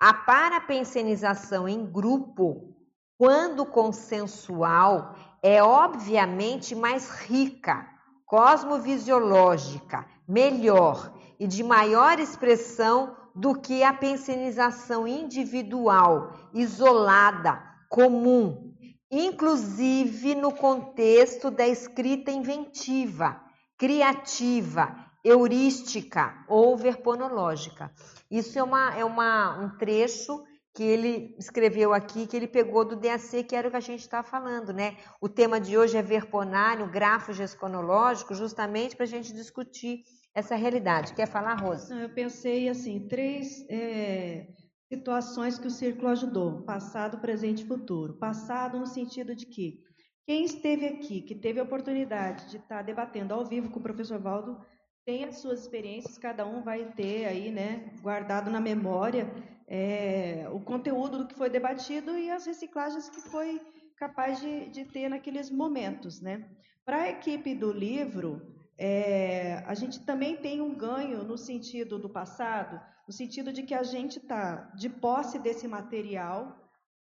A 0.00 0.14
parapensenização 0.14 1.68
em 1.68 1.84
grupo, 1.84 2.74
quando 3.18 3.66
consensual, 3.66 5.14
é 5.42 5.62
obviamente 5.62 6.74
mais 6.74 7.10
rica, 7.10 7.86
cosmovisiológica, 8.24 10.06
melhor 10.26 11.12
e 11.38 11.46
de 11.46 11.64
maior 11.64 12.20
expressão 12.20 13.16
do 13.34 13.54
que 13.54 13.82
a 13.82 13.92
pensenização 13.92 15.08
individual, 15.08 16.32
isolada, 16.54 17.60
comum, 17.88 18.72
inclusive 19.10 20.34
no 20.34 20.52
contexto 20.52 21.50
da 21.50 21.66
escrita 21.66 22.30
inventiva, 22.30 23.40
criativa, 23.76 24.94
heurística 25.24 26.34
ou 26.48 26.76
verponológica. 26.76 27.92
Isso 28.30 28.58
é, 28.58 28.62
uma, 28.62 28.94
é 28.94 29.04
uma, 29.04 29.58
um 29.58 29.76
trecho 29.76 30.42
que 30.74 30.82
ele 30.82 31.36
escreveu 31.38 31.92
aqui, 31.92 32.26
que 32.26 32.36
ele 32.36 32.48
pegou 32.48 32.84
do 32.84 32.96
DAC, 32.96 33.44
que 33.44 33.54
era 33.54 33.68
o 33.68 33.70
que 33.70 33.76
a 33.76 33.80
gente 33.80 34.00
está 34.00 34.22
falando, 34.22 34.72
né? 34.72 34.96
O 35.20 35.28
tema 35.28 35.60
de 35.60 35.76
hoje 35.76 35.98
é 35.98 36.02
verponário, 36.02 36.90
grafo 36.90 37.32
gesconológico, 37.32 38.34
justamente 38.34 38.96
para 38.96 39.04
a 39.04 39.08
gente 39.08 39.34
discutir 39.34 40.02
essa 40.34 40.54
realidade. 40.54 41.12
Quer 41.12 41.28
falar, 41.28 41.54
Rosa? 41.56 41.94
Não, 41.94 42.02
eu 42.02 42.08
pensei 42.08 42.70
assim, 42.70 43.06
três 43.06 43.66
é, 43.68 44.46
situações 44.90 45.58
que 45.58 45.66
o 45.66 45.70
círculo 45.70 46.08
ajudou: 46.08 46.62
passado, 46.62 47.18
presente 47.18 47.62
e 47.62 47.66
futuro. 47.66 48.14
Passado 48.14 48.78
no 48.78 48.86
sentido 48.86 49.34
de 49.34 49.44
que 49.44 49.78
quem 50.26 50.44
esteve 50.44 50.86
aqui, 50.86 51.20
que 51.20 51.34
teve 51.34 51.60
a 51.60 51.64
oportunidade 51.64 52.48
de 52.48 52.56
estar 52.56 52.80
debatendo 52.80 53.34
ao 53.34 53.44
vivo 53.44 53.68
com 53.70 53.78
o 53.78 53.82
professor 53.82 54.18
Valdo, 54.18 54.58
tem 55.04 55.24
as 55.24 55.38
suas 55.38 55.60
experiências, 55.60 56.16
cada 56.16 56.46
um 56.46 56.62
vai 56.62 56.92
ter 56.92 57.26
aí, 57.26 57.50
né, 57.50 57.92
guardado 58.00 58.50
na 58.50 58.60
memória 58.60 59.28
é, 59.68 60.46
o 60.52 60.60
conteúdo 60.60 61.18
do 61.18 61.26
que 61.26 61.34
foi 61.34 61.50
debatido 61.50 62.16
e 62.18 62.30
as 62.30 62.46
reciclagens 62.46 63.08
que 63.08 63.20
foi 63.20 63.60
capaz 63.96 64.40
de, 64.40 64.68
de 64.70 64.84
ter 64.84 65.08
naqueles 65.08 65.50
momentos, 65.50 66.20
né? 66.20 66.48
Para 66.84 67.02
a 67.02 67.10
equipe 67.10 67.54
do 67.54 67.70
livro, 67.72 68.42
é, 68.76 69.62
a 69.66 69.74
gente 69.74 70.04
também 70.04 70.36
tem 70.36 70.60
um 70.60 70.74
ganho 70.74 71.22
no 71.22 71.38
sentido 71.38 71.98
do 71.98 72.10
passado, 72.10 72.80
no 73.06 73.12
sentido 73.12 73.52
de 73.52 73.62
que 73.62 73.74
a 73.74 73.82
gente 73.82 74.18
está 74.18 74.72
de 74.74 74.88
posse 74.88 75.38
desse 75.38 75.68
material, 75.68 76.58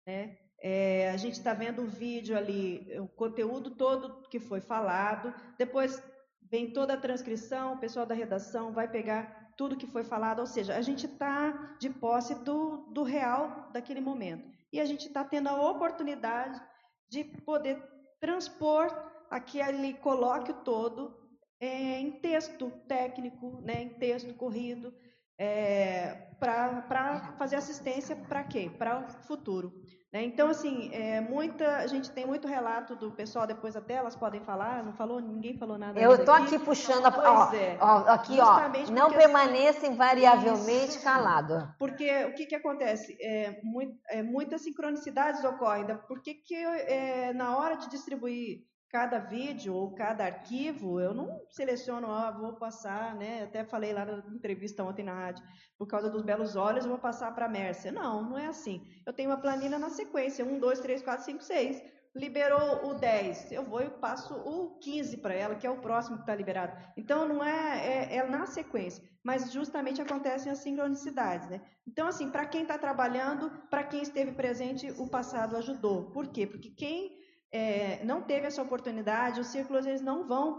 né? 0.06 0.36
É, 0.62 1.10
a 1.10 1.16
gente 1.16 1.38
está 1.38 1.54
vendo 1.54 1.82
o 1.82 1.88
vídeo 1.88 2.36
ali, 2.36 2.86
o 2.98 3.08
conteúdo 3.08 3.70
todo 3.70 4.28
que 4.28 4.38
foi 4.38 4.60
falado, 4.60 5.32
depois 5.56 6.02
vem 6.50 6.70
toda 6.70 6.92
a 6.94 7.00
transcrição, 7.00 7.74
o 7.74 7.78
pessoal 7.78 8.04
da 8.04 8.14
redação 8.14 8.72
vai 8.72 8.86
pegar 8.86 9.39
tudo 9.56 9.76
que 9.76 9.86
foi 9.86 10.04
falado, 10.04 10.40
ou 10.40 10.46
seja, 10.46 10.76
a 10.76 10.82
gente 10.82 11.06
está 11.06 11.76
de 11.78 11.90
posse 11.90 12.34
do, 12.36 12.78
do 12.92 13.02
real 13.02 13.68
daquele 13.72 14.00
momento. 14.00 14.48
E 14.72 14.80
a 14.80 14.84
gente 14.84 15.06
está 15.06 15.24
tendo 15.24 15.48
a 15.48 15.70
oportunidade 15.70 16.60
de 17.08 17.24
poder 17.24 17.82
transpor 18.20 18.88
aquele 19.30 19.94
colóquio 19.94 20.54
todo 20.64 21.16
é, 21.60 21.98
em 22.00 22.12
texto 22.12 22.70
técnico, 22.88 23.60
né, 23.62 23.82
em 23.82 23.88
texto 23.90 24.34
corrido, 24.34 24.94
é, 25.38 26.30
para 26.38 27.34
fazer 27.38 27.56
assistência 27.56 28.16
para 28.16 28.44
quê? 28.44 28.70
Para 28.78 29.00
o 29.00 29.08
futuro. 29.24 29.72
Né? 30.12 30.24
Então, 30.24 30.48
assim, 30.48 30.90
é, 30.92 31.20
muita, 31.20 31.76
a 31.76 31.86
gente 31.86 32.10
tem 32.10 32.26
muito 32.26 32.48
relato 32.48 32.96
do 32.96 33.12
pessoal, 33.12 33.46
depois 33.46 33.76
até 33.76 33.94
elas 33.94 34.16
podem 34.16 34.40
falar, 34.40 34.82
não 34.82 34.92
falou, 34.92 35.20
ninguém 35.20 35.56
falou 35.56 35.78
nada. 35.78 36.00
Eu 36.00 36.14
estou 36.16 36.34
aqui 36.34 36.58
puxando, 36.58 37.06
a, 37.06 37.10
ó, 37.50 37.54
é. 37.54 37.78
ó, 37.80 37.98
aqui, 38.12 38.40
ó, 38.40 38.60
não 38.92 39.06
porque, 39.08 39.18
permaneça 39.18 39.86
invariavelmente 39.86 40.88
Isso. 40.96 41.04
calado. 41.04 41.72
Porque 41.78 42.24
o 42.24 42.34
que, 42.34 42.46
que 42.46 42.56
acontece? 42.56 43.16
É, 43.20 43.60
mui- 43.62 43.94
é, 44.08 44.20
muitas 44.22 44.62
sincronicidades 44.62 45.44
ocorrem. 45.44 45.86
Da- 45.86 45.94
Por 45.94 46.20
que, 46.20 46.34
que 46.34 46.56
é, 46.56 47.32
na 47.32 47.56
hora 47.56 47.76
de 47.76 47.88
distribuir 47.88 48.62
cada 48.90 49.18
vídeo 49.18 49.72
ou 49.72 49.94
cada 49.94 50.24
arquivo, 50.24 51.00
eu 51.00 51.14
não 51.14 51.40
seleciono, 51.48 52.10
ah, 52.10 52.30
vou 52.32 52.54
passar, 52.54 53.14
né? 53.14 53.44
Até 53.44 53.64
falei 53.64 53.92
lá 53.92 54.04
na 54.04 54.18
entrevista 54.34 54.82
ontem 54.82 55.04
na 55.04 55.14
rádio, 55.14 55.44
por 55.78 55.86
causa 55.86 56.10
dos 56.10 56.22
belos 56.22 56.56
olhos, 56.56 56.84
vou 56.84 56.98
passar 56.98 57.32
para 57.32 57.46
a 57.46 57.48
Mércia. 57.48 57.92
Não, 57.92 58.22
não 58.22 58.36
é 58.36 58.46
assim. 58.46 58.84
Eu 59.06 59.12
tenho 59.12 59.30
uma 59.30 59.40
planilha 59.40 59.78
na 59.78 59.90
sequência, 59.90 60.44
1, 60.44 60.58
2, 60.58 60.80
3, 60.80 61.02
4, 61.02 61.24
5, 61.24 61.42
6. 61.42 61.82
Liberou 62.12 62.90
o 62.90 62.94
10, 62.94 63.52
eu 63.52 63.62
vou 63.62 63.80
e 63.80 63.88
passo 63.88 64.34
o 64.34 64.76
15 64.80 65.18
para 65.18 65.32
ela, 65.32 65.54
que 65.54 65.64
é 65.64 65.70
o 65.70 65.80
próximo 65.80 66.16
que 66.16 66.22
está 66.24 66.34
liberado. 66.34 66.76
Então, 66.96 67.28
não 67.28 67.44
é, 67.44 68.08
é, 68.10 68.16
é 68.16 68.26
na 68.26 68.46
sequência, 68.46 69.08
mas 69.22 69.52
justamente 69.52 70.02
acontecem 70.02 70.50
as 70.50 70.58
sincronicidades. 70.58 71.48
Né? 71.48 71.60
Então, 71.86 72.08
assim, 72.08 72.28
para 72.28 72.46
quem 72.46 72.62
está 72.62 72.76
trabalhando, 72.76 73.48
para 73.70 73.84
quem 73.84 74.02
esteve 74.02 74.32
presente, 74.32 74.90
o 74.98 75.08
passado 75.08 75.56
ajudou. 75.56 76.10
Por 76.10 76.26
quê? 76.26 76.48
Porque 76.48 76.70
quem 76.70 77.19
é, 77.52 78.04
não 78.04 78.22
teve 78.22 78.46
essa 78.46 78.62
oportunidade, 78.62 79.40
os 79.40 79.48
círculos 79.48 79.84
eles 79.86 80.00
não 80.00 80.24
vão 80.26 80.58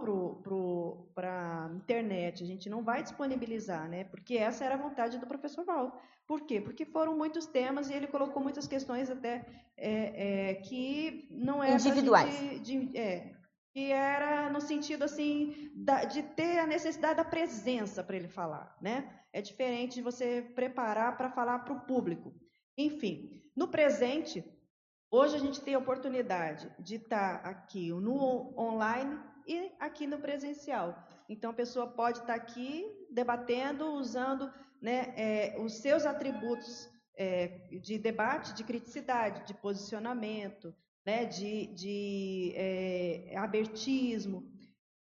para 1.15 1.67
a 1.69 1.75
internet, 1.75 2.43
a 2.43 2.47
gente 2.47 2.69
não 2.69 2.83
vai 2.83 3.01
disponibilizar, 3.01 3.87
né? 3.89 4.03
porque 4.05 4.35
essa 4.37 4.65
era 4.65 4.75
a 4.75 4.77
vontade 4.77 5.17
do 5.17 5.25
professor 5.27 5.63
Val. 5.65 6.01
Por 6.27 6.41
quê? 6.41 6.59
Porque 6.61 6.85
foram 6.85 7.17
muitos 7.17 7.45
temas 7.45 7.89
e 7.89 7.93
ele 7.93 8.07
colocou 8.07 8.41
muitas 8.41 8.67
questões 8.67 9.09
até 9.09 9.45
é, 9.77 10.49
é, 10.51 10.55
que 10.55 11.27
não 11.31 11.63
era 11.63 11.79
pra 11.79 11.89
Individuais. 11.89 12.33
gente- 12.35 12.59
de- 12.59 12.97
é, 12.97 13.33
que 13.73 13.91
era 13.91 14.49
no 14.49 14.59
sentido 14.61 15.03
assim 15.03 15.71
da- 15.73 16.03
de 16.03 16.21
ter 16.23 16.59
a 16.59 16.67
necessidade 16.67 17.15
da 17.17 17.23
presença 17.25 18.03
para 18.03 18.15
ele 18.17 18.27
falar, 18.27 18.75
né? 18.81 19.09
É 19.33 19.41
diferente 19.41 19.95
de 19.95 20.01
você 20.01 20.41
preparar 20.55 21.15
para 21.17 21.29
falar 21.31 21.59
para 21.59 21.73
o 21.73 21.79
público. 21.81 22.33
Enfim, 22.77 23.41
no 23.55 23.67
presente, 23.69 24.43
hoje 25.11 25.35
a 25.35 25.39
gente 25.39 25.61
tem 25.61 25.75
a 25.75 25.79
oportunidade 25.79 26.71
de 26.79 26.95
estar 26.95 27.35
aqui 27.45 27.91
no 27.91 28.53
online 28.57 29.19
e 29.45 29.71
aqui 29.79 30.07
no 30.07 30.17
presencial. 30.19 31.07
Então 31.27 31.51
a 31.51 31.53
pessoa 31.53 31.87
pode 31.87 32.19
estar 32.19 32.33
aqui 32.33 32.85
debatendo, 33.11 33.91
usando 33.93 34.51
né, 34.81 35.13
é, 35.15 35.55
os 35.59 35.73
seus 35.73 36.05
atributos 36.05 36.89
é, 37.15 37.47
de 37.81 37.97
debate, 37.97 38.53
de 38.53 38.63
criticidade, 38.63 39.45
de 39.45 39.53
posicionamento, 39.53 40.73
né, 41.05 41.25
de, 41.25 41.67
de 41.67 42.53
é, 42.55 43.35
abertismo, 43.37 44.49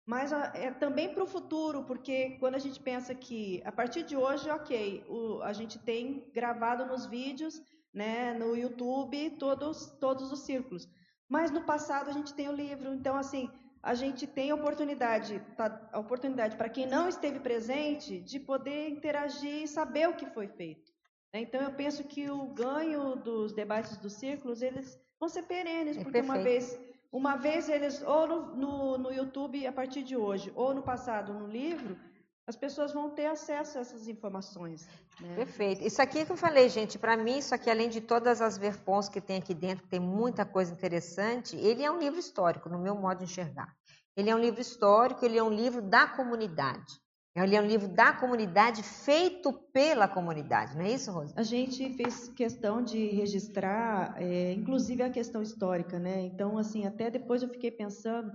mas 0.06 0.32
é 0.32 0.72
também 0.72 1.14
para 1.14 1.22
o 1.22 1.26
futuro, 1.26 1.84
porque 1.84 2.30
quando 2.40 2.56
a 2.56 2.58
gente 2.58 2.80
pensa 2.80 3.14
que 3.14 3.62
a 3.64 3.70
partir 3.70 4.02
de 4.02 4.16
hoje, 4.16 4.50
ok, 4.50 5.04
o- 5.08 5.40
a 5.42 5.52
gente 5.52 5.78
tem 5.78 6.28
gravado 6.32 6.84
nos 6.84 7.06
vídeos, 7.06 7.62
né, 7.92 8.32
no 8.34 8.56
YouTube, 8.56 9.30
todos, 9.38 9.86
todos 10.00 10.30
os 10.32 10.40
círculos. 10.40 10.88
Mas 11.28 11.50
no 11.50 11.62
passado 11.62 12.10
a 12.10 12.12
gente 12.12 12.34
tem 12.34 12.48
o 12.48 12.52
livro, 12.52 12.92
então 12.92 13.16
assim, 13.16 13.48
a 13.82 13.94
gente 13.94 14.26
tem 14.26 14.50
a 14.50 14.54
oportunidade, 14.54 15.40
tá, 15.56 15.88
a 15.92 15.98
oportunidade 15.98 16.56
para 16.56 16.68
quem 16.68 16.86
não 16.86 17.08
esteve 17.08 17.40
presente 17.40 18.20
de 18.20 18.38
poder 18.38 18.88
interagir 18.90 19.62
e 19.62 19.68
saber 19.68 20.08
o 20.08 20.14
que 20.16 20.26
foi 20.26 20.48
feito. 20.48 20.92
né? 21.32 21.40
Então 21.40 21.60
eu 21.60 21.72
penso 21.72 22.04
que 22.04 22.30
o 22.30 22.46
ganho 22.48 23.16
dos 23.16 23.52
debates 23.52 23.96
dos 23.96 24.12
círculos, 24.14 24.60
eles 24.60 24.98
vão 25.18 25.28
ser 25.28 25.42
perenes, 25.44 25.96
É 25.96 26.02
porque 26.02 26.20
uma 26.20 26.38
vez, 26.38 26.78
uma 27.12 27.36
vez 27.36 27.68
eles, 27.68 28.02
ou 28.02 28.26
no, 28.26 28.56
no, 28.56 28.98
no 28.98 29.12
YouTube 29.12 29.66
a 29.66 29.72
partir 29.72 30.02
de 30.02 30.16
hoje, 30.16 30.52
ou 30.54 30.74
no 30.74 30.82
passado 30.82 31.32
no 31.32 31.46
livro, 31.46 31.96
as 32.50 32.56
pessoas 32.56 32.92
vão 32.92 33.10
ter 33.10 33.26
acesso 33.26 33.78
a 33.78 33.80
essas 33.80 34.06
informações. 34.08 34.86
né? 35.20 35.34
Perfeito. 35.36 35.82
Isso 35.82 36.02
aqui 36.02 36.26
que 36.26 36.32
eu 36.32 36.36
falei, 36.36 36.68
gente, 36.68 36.98
para 36.98 37.16
mim, 37.16 37.38
isso 37.38 37.54
aqui, 37.54 37.70
além 37.70 37.88
de 37.88 38.00
todas 38.00 38.42
as 38.42 38.58
verpons 38.58 39.08
que 39.08 39.20
tem 39.20 39.38
aqui 39.38 39.54
dentro, 39.54 39.84
que 39.84 39.90
tem 39.90 40.00
muita 40.00 40.44
coisa 40.44 40.72
interessante, 40.72 41.56
ele 41.56 41.82
é 41.82 41.90
um 41.90 41.98
livro 41.98 42.18
histórico, 42.18 42.68
no 42.68 42.78
meu 42.78 42.94
modo 42.94 43.18
de 43.18 43.24
enxergar. 43.24 43.74
Ele 44.16 44.28
é 44.28 44.34
um 44.34 44.38
livro 44.38 44.60
histórico, 44.60 45.24
ele 45.24 45.38
é 45.38 45.42
um 45.42 45.50
livro 45.50 45.80
da 45.80 46.06
comunidade. 46.06 47.00
Ele 47.36 47.54
é 47.54 47.62
um 47.62 47.66
livro 47.66 47.86
da 47.86 48.12
comunidade, 48.12 48.82
feito 48.82 49.52
pela 49.72 50.08
comunidade, 50.08 50.76
não 50.76 50.84
é 50.84 50.90
isso, 50.90 51.12
Rosa? 51.12 51.32
A 51.36 51.44
gente 51.44 51.94
fez 51.94 52.28
questão 52.28 52.82
de 52.82 53.06
registrar, 53.06 54.20
é, 54.20 54.52
inclusive 54.52 55.04
a 55.04 55.10
questão 55.10 55.40
histórica, 55.40 55.96
né? 55.96 56.22
Então, 56.22 56.58
assim, 56.58 56.86
até 56.86 57.08
depois 57.08 57.42
eu 57.42 57.48
fiquei 57.48 57.70
pensando 57.70 58.32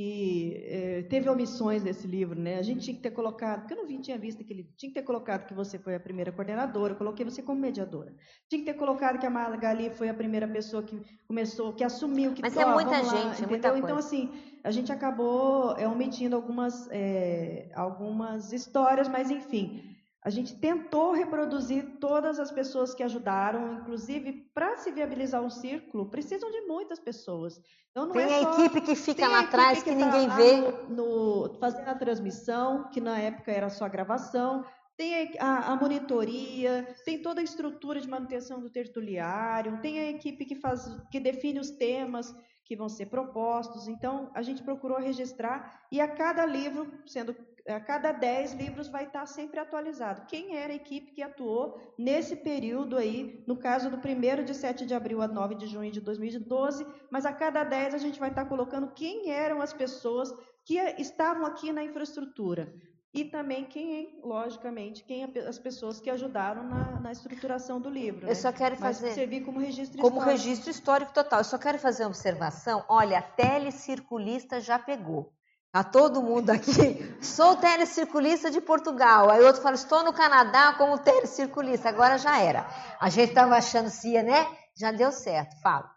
que 0.00 0.54
é, 0.66 1.02
teve 1.10 1.28
omissões 1.28 1.82
nesse 1.82 2.06
livro, 2.06 2.40
né? 2.40 2.56
A 2.56 2.62
gente 2.62 2.80
tinha 2.80 2.96
que 2.96 3.02
ter 3.02 3.10
colocado, 3.10 3.60
porque 3.60 3.74
eu 3.74 3.78
não 3.78 3.86
vi, 3.86 3.98
tinha 4.00 4.18
visto 4.18 4.40
aquele, 4.40 4.64
tinha 4.78 4.88
que 4.90 4.98
ter 4.98 5.02
colocado 5.02 5.46
que 5.46 5.52
você 5.52 5.78
foi 5.78 5.94
a 5.94 6.00
primeira 6.00 6.32
coordenadora, 6.32 6.94
eu 6.94 6.96
coloquei 6.96 7.22
você 7.22 7.42
como 7.42 7.60
mediadora. 7.60 8.14
Tinha 8.48 8.60
que 8.60 8.64
ter 8.72 8.78
colocado 8.78 9.18
que 9.18 9.26
a 9.26 9.30
Magali 9.30 9.90
foi 9.90 10.08
a 10.08 10.14
primeira 10.14 10.48
pessoa 10.48 10.82
que 10.82 10.98
começou, 11.28 11.74
que 11.74 11.84
assumiu, 11.84 12.32
que 12.32 12.40
Mas 12.40 12.56
é 12.56 12.64
"Tó, 12.64 12.72
muita 12.72 12.92
vamos 12.92 13.12
lá", 13.12 13.34
gente, 13.34 13.44
é 13.44 13.46
entendeu? 13.46 13.48
muita 13.50 13.68
Então, 13.68 13.80
coisa. 13.80 13.98
assim, 13.98 14.30
a 14.64 14.70
gente 14.70 14.90
acabou 14.90 15.76
é, 15.76 15.86
omitindo 15.86 16.34
algumas, 16.34 16.88
é, 16.90 17.70
algumas 17.74 18.54
histórias, 18.54 19.06
mas 19.06 19.30
enfim, 19.30 19.99
a 20.22 20.28
gente 20.30 20.54
tentou 20.58 21.12
reproduzir 21.12 21.96
todas 21.98 22.38
as 22.38 22.50
pessoas 22.50 22.94
que 22.94 23.02
ajudaram, 23.02 23.74
inclusive 23.74 24.32
para 24.54 24.76
se 24.76 24.90
viabilizar 24.92 25.42
um 25.42 25.48
círculo, 25.50 26.10
precisam 26.10 26.50
de 26.50 26.60
muitas 26.62 26.98
pessoas. 27.00 27.60
Então 27.90 28.06
não 28.06 28.12
Tem 28.12 28.22
é 28.22 28.38
a 28.38 28.42
só- 28.42 28.52
equipe 28.64 28.80
que 28.82 28.94
fica 28.94 29.26
lá 29.26 29.38
a 29.38 29.40
atrás 29.40 29.82
que 29.82 29.90
tá 29.90 29.96
ninguém 29.96 30.26
lá 30.28 30.36
vê. 30.36 30.56
No, 30.88 31.48
no- 31.48 31.54
fazendo 31.58 31.88
a 31.88 31.94
transmissão, 31.94 32.88
que 32.90 33.00
na 33.00 33.18
época 33.18 33.50
era 33.50 33.70
só 33.70 33.88
gravação. 33.88 34.64
Tem 34.96 35.38
a, 35.38 35.44
a- 35.46 35.72
a 35.72 35.76
monitoria, 35.76 36.86
tem 37.06 37.22
toda 37.22 37.40
a 37.40 37.44
estrutura 37.44 37.98
de 38.00 38.06
manutenção 38.08 38.60
do 38.60 38.68
tertuliário, 38.68 39.80
tem 39.80 39.98
a 39.98 40.10
equipe 40.10 40.44
que 40.44 40.56
faz, 40.56 40.86
que 41.10 41.18
define 41.18 41.58
os 41.58 41.70
temas 41.70 42.34
que 42.66 42.76
vão 42.76 42.88
ser 42.88 43.06
propostos. 43.06 43.88
Então, 43.88 44.30
a 44.34 44.42
gente 44.42 44.62
procurou 44.62 44.98
registrar 44.98 45.80
e 45.90 46.00
a 46.00 46.06
cada 46.06 46.44
livro, 46.46 46.92
sendo 47.06 47.34
a 47.68 47.80
cada 47.80 48.12
10 48.12 48.54
livros 48.54 48.88
vai 48.88 49.04
estar 49.04 49.26
sempre 49.26 49.60
atualizado. 49.60 50.26
Quem 50.26 50.56
era 50.56 50.72
a 50.72 50.76
equipe 50.76 51.12
que 51.12 51.22
atuou 51.22 51.78
nesse 51.98 52.36
período 52.36 52.96
aí, 52.96 53.42
no 53.46 53.56
caso 53.56 53.90
do 53.90 53.98
primeiro 53.98 54.44
de 54.44 54.54
7 54.54 54.86
de 54.86 54.94
abril 54.94 55.20
a 55.22 55.28
9 55.28 55.54
de 55.54 55.66
junho 55.66 55.90
de 55.90 56.00
2012, 56.00 56.86
mas 57.10 57.26
a 57.26 57.32
cada 57.32 57.62
10 57.64 57.94
a 57.94 57.98
gente 57.98 58.18
vai 58.20 58.30
estar 58.30 58.44
colocando 58.46 58.92
quem 58.92 59.30
eram 59.30 59.60
as 59.60 59.72
pessoas 59.72 60.32
que 60.64 60.76
estavam 60.98 61.46
aqui 61.46 61.72
na 61.72 61.82
infraestrutura. 61.82 62.72
E 63.12 63.24
também 63.24 63.64
quem, 63.64 64.20
logicamente, 64.22 65.02
quem 65.02 65.24
as 65.24 65.58
pessoas 65.58 65.98
que 66.00 66.08
ajudaram 66.08 66.62
na, 66.62 67.00
na 67.00 67.10
estruturação 67.10 67.80
do 67.80 67.90
livro. 67.90 68.22
Eu 68.22 68.28
né? 68.28 68.34
só 68.36 68.52
quero 68.52 68.76
Mas 68.78 68.98
fazer- 69.00 69.14
servir 69.14 69.40
como 69.44 69.58
registro 69.58 70.00
Como 70.00 70.18
histórico. 70.18 70.30
registro 70.30 70.70
histórico 70.70 71.12
total. 71.12 71.40
Eu 71.40 71.44
só 71.44 71.58
quero 71.58 71.76
fazer 71.76 72.04
uma 72.04 72.10
observação. 72.10 72.84
Olha, 72.88 73.18
a 73.18 73.22
telecirculista 73.22 74.60
já 74.60 74.78
pegou. 74.78 75.32
Tá 75.72 75.84
todo 75.84 76.22
mundo 76.22 76.50
aqui. 76.50 76.70
Sou 77.22 77.56
telecirculista 77.56 78.50
de 78.50 78.60
Portugal. 78.60 79.30
Aí 79.30 79.40
outro 79.42 79.62
fala, 79.62 79.76
estou 79.76 80.02
no 80.02 80.12
Canadá 80.12 80.74
como 80.74 80.98
telecirculista. 80.98 81.88
Agora 81.88 82.18
já 82.18 82.40
era. 82.40 82.66
A 83.00 83.08
gente 83.08 83.28
estava 83.28 83.56
achando 83.56 83.88
se 83.88 84.10
ia, 84.10 84.22
né? 84.22 84.46
Já 84.76 84.90
deu 84.90 85.12
certo. 85.12 85.60
Fala. 85.60 85.94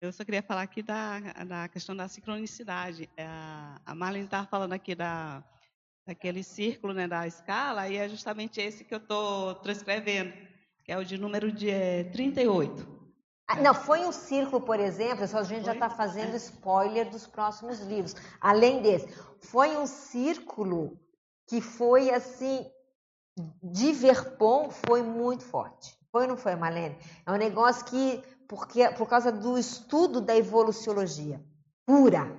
Eu 0.00 0.12
só 0.12 0.24
queria 0.24 0.42
falar 0.42 0.62
aqui 0.62 0.82
da, 0.82 1.20
da 1.46 1.68
questão 1.68 1.96
da 1.96 2.08
sincronicidade. 2.08 3.08
É, 3.16 3.26
A 3.86 3.94
Marlene 3.94 4.26
estava 4.26 4.46
falando 4.46 4.74
aqui 4.74 4.94
da, 4.94 5.42
daquele 6.06 6.42
círculo 6.42 6.92
né, 6.92 7.08
da 7.08 7.26
escala, 7.26 7.88
e 7.88 7.96
é 7.96 8.08
justamente 8.08 8.60
esse 8.60 8.84
que 8.84 8.94
eu 8.94 8.98
estou 8.98 9.54
transcrevendo, 9.56 10.32
que 10.84 10.92
é 10.92 10.98
o 10.98 11.04
de 11.04 11.16
número 11.16 11.50
de 11.50 11.70
é, 11.70 12.04
38. 12.04 13.03
Ah, 13.46 13.56
Não, 13.56 13.74
foi 13.74 14.00
um 14.06 14.12
círculo, 14.12 14.62
por 14.62 14.80
exemplo, 14.80 15.26
só 15.28 15.38
a 15.38 15.42
gente 15.42 15.66
já 15.66 15.74
está 15.74 15.90
fazendo 15.90 16.34
spoiler 16.36 17.10
dos 17.10 17.26
próximos 17.26 17.80
livros. 17.80 18.16
Além 18.40 18.80
desse, 18.80 19.08
foi 19.38 19.76
um 19.76 19.86
círculo 19.86 20.98
que 21.46 21.60
foi 21.60 22.10
assim, 22.10 22.66
de 23.62 23.92
Verpon 23.92 24.70
foi 24.70 25.02
muito 25.02 25.44
forte. 25.44 25.94
Foi 26.10 26.22
ou 26.22 26.28
não 26.28 26.36
foi, 26.36 26.54
Marlene? 26.54 26.96
É 27.26 27.32
um 27.32 27.36
negócio 27.36 27.84
que, 27.84 28.22
porque, 28.48 28.88
por 28.90 29.08
causa 29.08 29.30
do 29.30 29.58
estudo 29.58 30.20
da 30.20 30.34
evoluciologia 30.36 31.44
pura, 31.84 32.34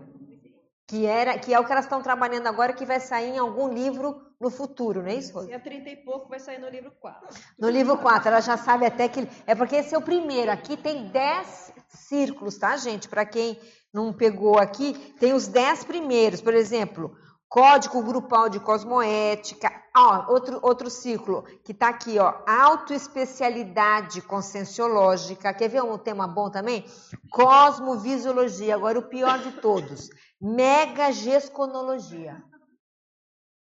que, 0.88 1.06
era, 1.06 1.38
que 1.38 1.53
é 1.53 1.60
o 1.60 1.65
que 1.65 1.72
elas 1.72 1.86
estão 1.86 2.02
trabalhando 2.02 2.48
agora, 2.48 2.73
que 2.73 2.86
vai 2.86 2.99
sair 2.99 3.32
em 3.32 3.38
algum 3.38 3.72
livro 3.72 4.22
no 4.40 4.49
futuro, 4.49 5.02
não 5.02 5.10
é 5.10 5.16
isso, 5.16 5.34
Rose? 5.34 5.49
E 5.49 5.53
a 5.53 5.60
30 5.60 5.90
e 5.90 5.95
pouco 5.98 6.30
vai 6.30 6.40
sair 6.40 6.60
no 6.60 6.70
livro 6.70 6.91
4. 6.99 7.38
No 7.57 7.70
livro 7.70 7.98
4, 7.98 8.30
ela 8.30 8.41
já 8.41 8.57
sabe 8.57 8.86
até 8.86 9.07
que. 9.07 9.28
É 9.48 9.56
porque 9.56 9.78
esse 9.78 9.95
é 9.95 9.98
o 9.98 10.02
primeiro. 10.02 10.52
Aqui 10.52 10.78
tem 10.78 11.07
10 11.07 11.74
círculos, 11.90 12.57
tá, 12.57 12.78
gente? 12.78 13.07
Para 13.07 13.26
quem 13.26 13.60
não 13.94 14.14
pegou 14.14 14.57
aqui, 14.57 14.94
tem 15.20 15.34
os 15.34 15.48
10 15.48 15.86
primeiros. 15.86 16.41
Por 16.41 16.53
exemplo, 16.53 17.16
Código 17.56 18.03
grupal 18.03 18.49
de 18.49 18.60
cosmoética. 18.60 19.72
Ó, 19.95 20.34
outro, 20.34 20.60
outro 20.62 20.90
ciclo 20.90 21.45
que 21.64 21.72
está 21.72 21.88
aqui, 21.88 22.20
ó. 22.20 22.34
Autoespecialidade 22.45 24.22
conscienciológica. 24.22 25.53
Quer 25.53 25.70
ver 25.70 25.82
um 25.82 25.98
tema 25.98 26.28
bom 26.28 26.49
também? 26.49 26.84
Cosmovisiologia. 27.32 28.76
Agora, 28.76 28.99
o 28.99 29.07
pior 29.07 29.40
de 29.40 29.53
todos. 29.53 30.10
Megagesconologia. 30.41 32.44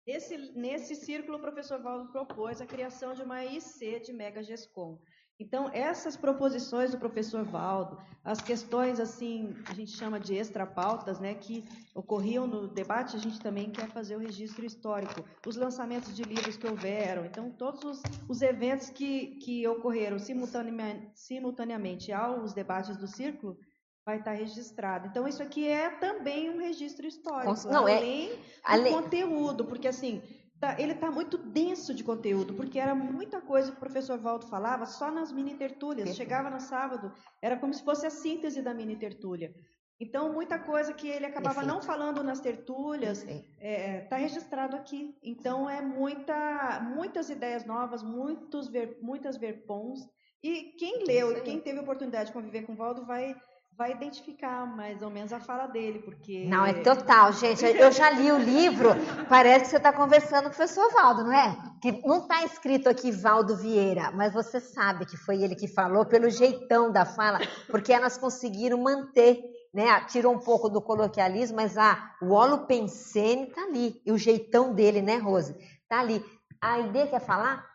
Nesse, 0.05 0.37
nesse 0.53 0.95
círculo, 0.95 1.37
o 1.37 1.41
professor 1.41 1.81
Valdo 1.81 2.11
propôs 2.11 2.59
a 2.59 2.65
criação 2.65 3.13
de 3.13 3.21
uma 3.21 3.45
IC 3.45 4.01
de 4.01 4.11
Mega 4.11 4.43
GESCOM. 4.43 4.99
Então, 5.39 5.69
essas 5.73 6.15
proposições 6.15 6.91
do 6.91 6.97
professor 6.97 7.43
Valdo, 7.43 7.97
as 8.23 8.39
questões, 8.39 8.99
assim, 8.99 9.55
a 9.67 9.73
gente 9.73 9.91
chama 9.91 10.19
de 10.19 10.35
extrapautas, 10.35 11.19
né, 11.19 11.33
que 11.33 11.65
ocorriam 11.95 12.45
no 12.45 12.67
debate, 12.67 13.15
a 13.15 13.19
gente 13.19 13.39
também 13.39 13.71
quer 13.71 13.89
fazer 13.89 14.15
o 14.15 14.19
registro 14.19 14.65
histórico, 14.65 15.23
os 15.45 15.55
lançamentos 15.55 16.15
de 16.15 16.23
livros 16.23 16.55
que 16.55 16.67
houveram, 16.67 17.25
então, 17.25 17.49
todos 17.49 17.83
os, 17.83 18.01
os 18.29 18.41
eventos 18.41 18.89
que, 18.89 19.37
que 19.37 19.67
ocorreram 19.67 20.19
simultaneamente, 20.19 21.11
simultaneamente 21.15 22.11
aos 22.11 22.53
debates 22.53 22.95
do 22.97 23.07
círculo, 23.07 23.57
vai 24.05 24.17
estar 24.19 24.33
registrado. 24.33 25.07
Então, 25.07 25.27
isso 25.27 25.41
aqui 25.41 25.67
é 25.67 25.89
também 25.89 26.49
um 26.49 26.57
registro 26.59 27.07
histórico, 27.07 27.67
Não, 27.69 27.87
é- 27.87 27.97
além 27.97 28.29
do 28.29 28.39
além- 28.63 28.93
conteúdo, 28.93 29.65
porque 29.65 29.87
assim, 29.87 30.21
tá- 30.59 30.75
ele 30.79 30.91
está 30.93 31.09
muito 31.09 31.37
denso 31.37 31.93
de 31.93 32.03
conteúdo, 32.03 32.53
porque 32.53 32.79
era 32.79 32.93
muita 32.93 33.39
coisa 33.41 33.71
que 33.71 33.77
o 33.77 33.79
professor 33.79 34.17
Valdo 34.17 34.45
falava 34.47 34.85
só 34.85 35.09
nas 35.09 35.31
mini 35.31 35.55
tertúlias. 35.55 36.15
Chegava 36.15 36.49
no 36.49 36.59
sábado, 36.59 37.13
era 37.41 37.57
como 37.57 37.73
se 37.73 37.83
fosse 37.83 38.05
a 38.05 38.09
síntese 38.09 38.61
da 38.61 38.73
mini 38.73 38.95
tertúlia. 38.95 39.53
Então, 39.99 40.33
muita 40.33 40.59
coisa 40.59 40.91
que 40.91 41.07
ele 41.07 41.25
acabava 41.27 41.61
Perfeito. 41.61 41.73
não 41.73 41.81
falando 41.81 42.23
nas 42.23 42.41
tertúlias 42.41 43.25
está 43.61 44.17
registrado 44.17 44.75
aqui. 44.75 45.15
Então, 45.23 45.69
é 45.69 45.81
muita, 45.81 46.81
muitas 46.93 47.29
ideias 47.29 47.63
novas, 47.65 48.03
muitos 48.03 48.67
ver, 48.67 48.97
muitas 49.01 49.37
verpons. 49.37 50.01
E 50.43 50.73
quem 50.77 51.05
leu, 51.05 51.31
e 51.37 51.41
quem 51.41 51.61
teve 51.61 51.79
a 51.79 51.83
oportunidade 51.83 52.27
de 52.27 52.33
conviver 52.33 52.63
com 52.63 52.73
o 52.73 52.75
Valdo 52.75 53.05
vai, 53.05 53.33
vai 53.77 53.91
identificar 53.91 54.65
mais 54.65 55.01
ou 55.01 55.09
menos 55.09 55.33
a 55.33 55.39
fala 55.39 55.67
dele, 55.67 55.99
porque... 55.99 56.45
Não, 56.45 56.65
é 56.65 56.73
total, 56.73 57.33
gente. 57.33 57.65
Eu 57.65 57.91
já 57.91 58.09
li 58.11 58.31
o 58.31 58.37
livro, 58.37 58.89
parece 59.27 59.65
que 59.65 59.71
você 59.71 59.77
está 59.77 59.91
conversando 59.91 60.43
com 60.43 60.49
o 60.49 60.55
professor 60.55 60.91
Valdo, 60.93 61.23
não 61.23 61.33
é? 61.33 61.57
Que 61.81 61.91
não 62.05 62.19
está 62.19 62.43
escrito 62.43 62.87
aqui 62.87 63.11
Valdo 63.11 63.57
Vieira, 63.57 64.11
mas 64.11 64.33
você 64.33 64.59
sabe 64.59 65.05
que 65.05 65.17
foi 65.17 65.41
ele 65.41 65.55
que 65.55 65.67
falou 65.67 66.05
pelo 66.05 66.29
jeitão 66.29 66.91
da 66.91 67.05
fala, 67.05 67.39
porque 67.69 67.91
elas 67.91 68.17
conseguiram 68.17 68.77
manter, 68.77 69.41
né? 69.73 70.05
Tirou 70.05 70.33
um 70.33 70.39
pouco 70.39 70.69
do 70.69 70.81
coloquialismo, 70.81 71.55
mas 71.55 71.77
ah, 71.77 72.15
o 72.21 72.31
Olo 72.31 72.67
Pensene 72.67 73.47
está 73.47 73.63
ali, 73.63 74.01
e 74.05 74.11
o 74.11 74.17
jeitão 74.17 74.73
dele, 74.73 75.01
né, 75.01 75.17
Rose? 75.17 75.55
Está 75.81 75.99
ali. 75.99 76.23
A 76.61 76.79
ideia 76.79 77.07
quer 77.07 77.19
falar? 77.19 77.65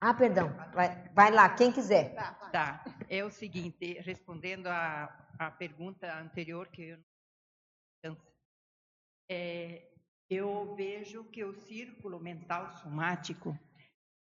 Ah, 0.00 0.12
perdão. 0.12 0.54
Vai, 0.74 1.10
vai 1.14 1.30
lá, 1.30 1.48
quem 1.48 1.72
quiser. 1.72 2.14
Tá. 2.14 2.43
É 3.08 3.24
o 3.24 3.30
seguinte, 3.30 4.00
respondendo 4.00 4.66
à 4.68 5.24
à 5.38 5.50
pergunta 5.50 6.12
anterior 6.18 6.68
que 6.68 6.96
eu 8.02 8.16
é, 9.28 9.82
eu 10.28 10.74
vejo 10.76 11.24
que 11.24 11.42
o 11.42 11.54
círculo 11.54 12.20
mental 12.20 12.70
somático 12.82 13.58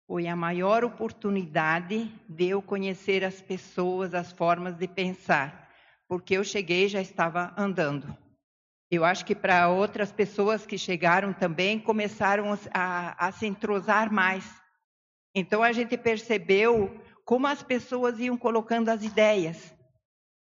foi 0.06 0.28
a 0.28 0.36
maior 0.36 0.84
oportunidade 0.84 2.06
de 2.30 2.50
eu 2.50 2.62
conhecer 2.62 3.24
as 3.24 3.42
pessoas, 3.42 4.14
as 4.14 4.32
formas 4.32 4.76
de 4.76 4.88
pensar, 4.88 5.72
porque 6.08 6.38
eu 6.38 6.44
cheguei 6.44 6.86
e 6.86 6.90
já 6.90 7.02
estava 7.02 7.52
andando. 7.58 8.16
Eu 8.92 9.04
acho 9.04 9.26
que 9.26 9.34
para 9.34 9.70
outras 9.70 10.12
pessoas 10.12 10.66
que 10.66 10.78
chegaram 10.78 11.34
também 11.34 11.80
começaram 11.80 12.54
a, 12.72 13.28
a 13.28 13.32
se 13.32 13.48
entrosar 13.48 14.12
mais. 14.12 14.62
Então 15.34 15.64
a 15.64 15.72
gente 15.72 15.98
percebeu 15.98 17.01
como 17.26 17.48
as 17.48 17.64
pessoas 17.64 18.20
iam 18.20 18.38
colocando 18.38 18.90
as 18.90 19.04
ideias 19.04 19.74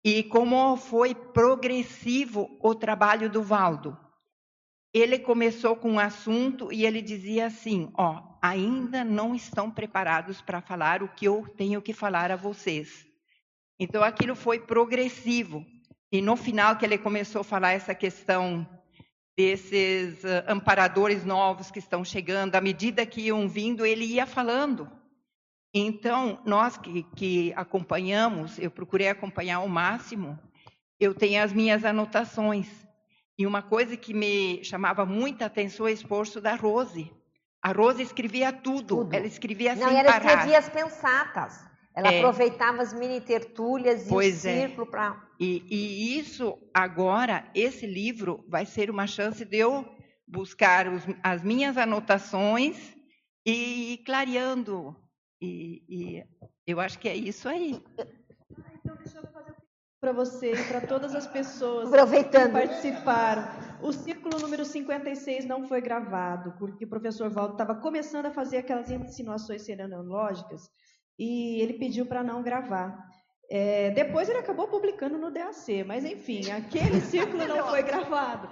e 0.04 0.22
como 0.22 0.76
foi 0.76 1.14
progressivo 1.14 2.56
o 2.60 2.74
trabalho 2.74 3.28
do 3.28 3.42
Valdo. 3.42 3.96
Ele 4.92 5.18
começou 5.18 5.76
com 5.76 5.92
um 5.92 5.98
assunto 6.00 6.72
e 6.72 6.84
ele 6.84 7.00
dizia 7.00 7.46
assim: 7.46 7.92
ó, 7.96 8.22
ainda 8.42 9.04
não 9.04 9.34
estão 9.34 9.70
preparados 9.70 10.40
para 10.40 10.60
falar 10.60 11.02
o 11.02 11.08
que 11.08 11.26
eu 11.26 11.46
tenho 11.56 11.82
que 11.82 11.92
falar 11.92 12.30
a 12.30 12.36
vocês. 12.36 13.06
Então 13.78 14.02
aquilo 14.02 14.34
foi 14.34 14.58
progressivo. 14.58 15.64
E 16.12 16.20
no 16.20 16.36
final 16.36 16.76
que 16.76 16.84
ele 16.84 16.98
começou 16.98 17.42
a 17.42 17.44
falar 17.44 17.72
essa 17.72 17.94
questão 17.94 18.66
desses 19.36 20.24
ah, 20.24 20.44
amparadores 20.48 21.24
novos 21.24 21.70
que 21.70 21.78
estão 21.78 22.04
chegando, 22.04 22.56
à 22.56 22.60
medida 22.60 23.06
que 23.06 23.22
iam 23.22 23.48
vindo, 23.48 23.86
ele 23.86 24.04
ia 24.04 24.26
falando. 24.26 24.90
Então, 25.72 26.40
nós 26.44 26.76
que, 26.76 27.04
que 27.14 27.52
acompanhamos, 27.54 28.58
eu 28.58 28.70
procurei 28.70 29.08
acompanhar 29.08 29.56
ao 29.56 29.68
máximo, 29.68 30.38
eu 30.98 31.14
tenho 31.14 31.42
as 31.42 31.52
minhas 31.52 31.84
anotações. 31.84 32.68
E 33.38 33.46
uma 33.46 33.62
coisa 33.62 33.96
que 33.96 34.12
me 34.12 34.62
chamava 34.64 35.06
muita 35.06 35.46
atenção 35.46 35.86
é 35.86 35.90
o 35.90 35.94
esforço 35.94 36.40
da 36.40 36.54
Rose. 36.56 37.10
A 37.62 37.72
Rose 37.72 38.02
escrevia 38.02 38.52
tudo, 38.52 39.08
ela 39.12 39.26
escrevia 39.26 39.74
Não, 39.74 39.88
sem 39.88 39.98
ela 39.98 40.12
parar. 40.12 40.26
escrevia 40.26 40.58
as 40.58 40.68
pensatas. 40.68 41.64
Ela 41.94 42.12
É. 42.12 42.18
aproveitava 42.18 42.82
as 42.82 42.92
mini 42.92 43.20
tertúlias 43.20 44.06
e 44.06 44.08
Pois 44.08 44.44
o 44.44 44.48
é. 44.48 44.60
círculo 44.66 44.86
para. 44.86 45.20
E, 45.38 45.64
e 45.70 46.18
isso 46.18 46.56
agora, 46.72 47.44
esse 47.54 47.86
livro 47.86 48.44
vai 48.48 48.64
ser 48.66 48.90
uma 48.90 49.06
chance 49.06 49.44
de 49.44 49.56
eu 49.58 49.86
buscar 50.26 50.88
os- 50.88 51.02
as 51.22 51.42
minhas 51.42 51.76
anotações 51.76 52.76
e 53.44 53.94
ir 53.94 53.98
clareando. 54.04 54.96
E, 55.40 55.82
e 55.88 56.24
eu 56.66 56.80
acho 56.80 56.98
que 56.98 57.08
é 57.08 57.16
isso 57.16 57.48
aí. 57.48 57.82
para 60.00 60.12
você 60.12 60.52
e 60.52 60.64
para 60.64 60.80
todas 60.80 61.14
as 61.14 61.26
pessoas 61.26 61.88
Aproveitando. 61.88 62.46
que 62.46 62.52
participaram. 62.52 63.48
O 63.82 63.92
círculo 63.92 64.38
número 64.38 64.64
56 64.64 65.44
não 65.44 65.68
foi 65.68 65.80
gravado, 65.80 66.54
porque 66.58 66.84
o 66.84 66.88
professor 66.88 67.30
Valdo 67.30 67.52
estava 67.52 67.74
começando 67.74 68.26
a 68.26 68.30
fazer 68.30 68.58
aquelas 68.58 68.90
insinuações 68.90 69.62
serenológicas 69.62 70.70
e 71.18 71.60
ele 71.60 71.74
pediu 71.74 72.06
para 72.06 72.22
não 72.22 72.42
gravar. 72.42 73.06
É, 73.50 73.90
depois 73.90 74.28
ele 74.28 74.38
acabou 74.38 74.68
publicando 74.68 75.18
no 75.18 75.30
DAC, 75.30 75.82
mas 75.84 76.04
enfim, 76.04 76.50
aquele 76.50 77.00
círculo 77.02 77.46
não 77.46 77.68
foi 77.68 77.82
gravado. 77.82 78.48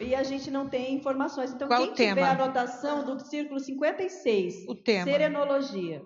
E 0.00 0.14
a 0.14 0.22
gente 0.22 0.50
não 0.50 0.68
tem 0.68 0.94
informações. 0.94 1.52
Então, 1.52 1.68
Qual 1.68 1.80
quem 1.82 1.90
o 1.90 1.94
tiver 1.94 2.14
tema? 2.14 2.26
a 2.26 2.30
anotação 2.32 3.04
do 3.04 3.20
círculo 3.20 3.60
56, 3.60 4.66
O 4.68 4.74
tema. 4.74 5.04
serenologia. 5.04 6.02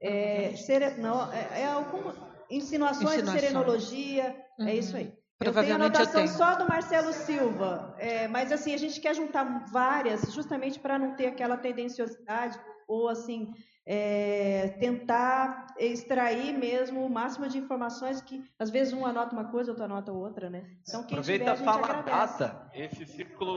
É, 0.00 0.54
sere- 0.56 0.96
não, 0.98 1.32
é, 1.32 1.62
é 1.62 1.66
alguma, 1.66 2.14
insinuações, 2.50 3.22
de 3.22 3.30
serenologia, 3.30 4.36
Uhum. 4.58 4.66
é 4.68 4.74
isso 4.74 4.96
aí. 4.96 5.04
Eu 5.04 5.10
tenho 5.10 5.18
Provavelmente 5.38 5.80
eu 5.80 5.86
anotação 5.86 6.22
tenho. 6.24 6.28
só 6.28 6.54
do 6.56 6.68
Marcelo 6.68 7.12
Silva, 7.12 7.94
é, 7.98 8.28
mas 8.28 8.52
assim, 8.52 8.72
a 8.72 8.78
gente 8.78 9.00
quer 9.00 9.14
juntar 9.14 9.66
várias, 9.72 10.32
justamente 10.32 10.78
para 10.78 10.98
não 10.98 11.14
ter 11.16 11.26
aquela 11.26 11.56
tendenciosidade, 11.56 12.58
ou 12.86 13.08
assim, 13.08 13.52
é, 13.86 14.68
tentar 14.80 15.66
extrair 15.78 16.56
mesmo 16.56 17.04
o 17.04 17.10
máximo 17.10 17.48
de 17.48 17.58
informações 17.58 18.20
que, 18.20 18.42
às 18.58 18.70
vezes, 18.70 18.92
um 18.94 19.04
anota 19.04 19.34
uma 19.34 19.50
coisa, 19.50 19.72
outro 19.72 19.84
anota 19.84 20.12
outra, 20.12 20.48
né? 20.48 20.64
Então, 20.88 21.02
quem 21.02 21.18
Aproveita 21.18 21.44
tiver, 21.44 21.52
a 21.52 21.56
e 21.56 21.56
gente 21.56 21.64
fala 21.64 21.98
a 21.98 22.02
data. 22.02 22.70
Esse 22.74 23.04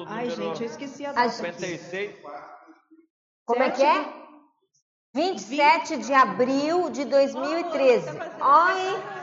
Ai, 0.08 0.30
número 0.30 0.30
gente, 0.30 0.64
eu 0.64 0.70
esqueci 0.70 1.06
a 1.06 1.14
data. 1.14 1.30
56. 1.30 2.16
Como 3.46 3.64
é 3.64 3.72
que 3.72 3.84
é? 3.84 4.06
27 5.14 5.98
de 5.98 6.14
abril 6.14 6.90
de 6.90 7.06
2013. 7.06 8.10
Oi! 8.10 9.18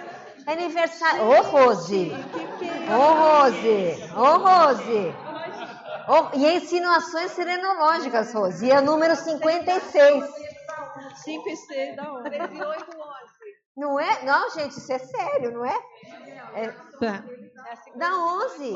Aniversário. 0.47 1.23
Ô, 1.25 1.43
Rose! 1.43 2.13
Ô, 2.89 3.13
Rose! 3.13 4.13
Ô, 4.17 4.39
Rose! 4.39 5.15
Ô, 6.07 6.37
e 6.37 6.57
insinuações 6.57 7.31
serenológicas, 7.33 8.33
Rose. 8.33 8.67
E 8.67 8.71
é 8.71 8.79
o 8.79 8.83
número 8.83 9.15
56. 9.17 10.44
5 11.25 11.49
e 11.49 11.57
6 11.57 11.97
da 11.97 12.13
hora. 12.13 12.31
Não 13.77 13.99
é? 13.99 14.25
Não, 14.25 14.51
gente, 14.51 14.73
isso 14.79 14.93
é 14.93 14.99
sério, 14.99 15.51
não 15.53 15.65
é? 15.65 15.77
é 16.55 16.69
Tá. 17.01 17.25
da 17.97 18.17
11. 18.17 18.73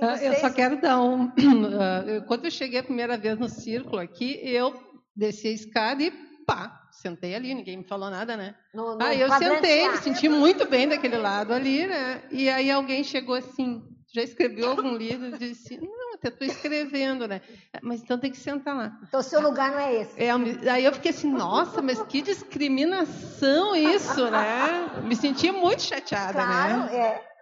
Ah, 0.00 0.16
Eu 0.22 0.34
só 0.36 0.50
quero 0.50 0.80
dar 0.80 1.00
um. 1.02 1.30
ah, 1.78 2.24
Quando 2.26 2.46
eu 2.46 2.50
cheguei 2.50 2.80
a 2.80 2.84
primeira 2.84 3.18
vez 3.18 3.38
no 3.38 3.48
círculo 3.48 3.98
aqui, 4.00 4.40
eu 4.42 4.72
desci 5.14 5.48
a 5.48 5.52
escada 5.52 6.02
e 6.02 6.10
pá, 6.46 6.88
sentei 6.90 7.34
ali, 7.34 7.54
ninguém 7.54 7.76
me 7.76 7.84
falou 7.84 8.08
nada, 8.10 8.36
né? 8.36 8.54
No- 8.72 8.96
no 8.96 9.02
Aí 9.04 9.20
eu 9.20 9.30
sentei, 9.32 9.88
me 9.90 9.96
senti 9.98 10.28
muito 10.28 10.66
bem 10.66 10.88
daquele 10.88 11.18
lado 11.18 11.52
ali, 11.52 11.86
né? 11.86 12.22
E 12.30 12.48
aí 12.48 12.70
alguém 12.70 13.04
chegou 13.04 13.34
assim, 13.34 13.82
já 14.14 14.22
escreveu 14.22 14.70
algum 14.70 14.96
livro 14.96 15.26
e 15.26 15.38
disse: 15.38 15.76
Não, 15.76 16.01
até 16.22 16.28
estou 16.28 16.46
escrevendo, 16.46 17.26
né? 17.26 17.40
Mas 17.82 18.00
então 18.02 18.18
tem 18.18 18.30
que 18.30 18.36
sentar 18.38 18.76
lá. 18.76 18.92
Então, 19.08 19.22
seu 19.22 19.40
lugar 19.40 19.72
não 19.72 19.78
é 19.78 20.02
esse. 20.02 20.20
É, 20.22 20.30
eu 20.30 20.70
aí 20.70 20.84
eu 20.84 20.92
fiquei 20.92 21.10
assim, 21.10 21.30
nossa, 21.30 21.82
mas 21.82 22.00
que 22.02 22.22
discriminação 22.22 23.74
isso, 23.74 24.30
né? 24.30 25.02
Me 25.04 25.16
senti 25.16 25.50
muito 25.50 25.82
chateada, 25.82 26.32
Claro, 26.32 26.84
né? 26.84 26.96
é. 26.96 27.32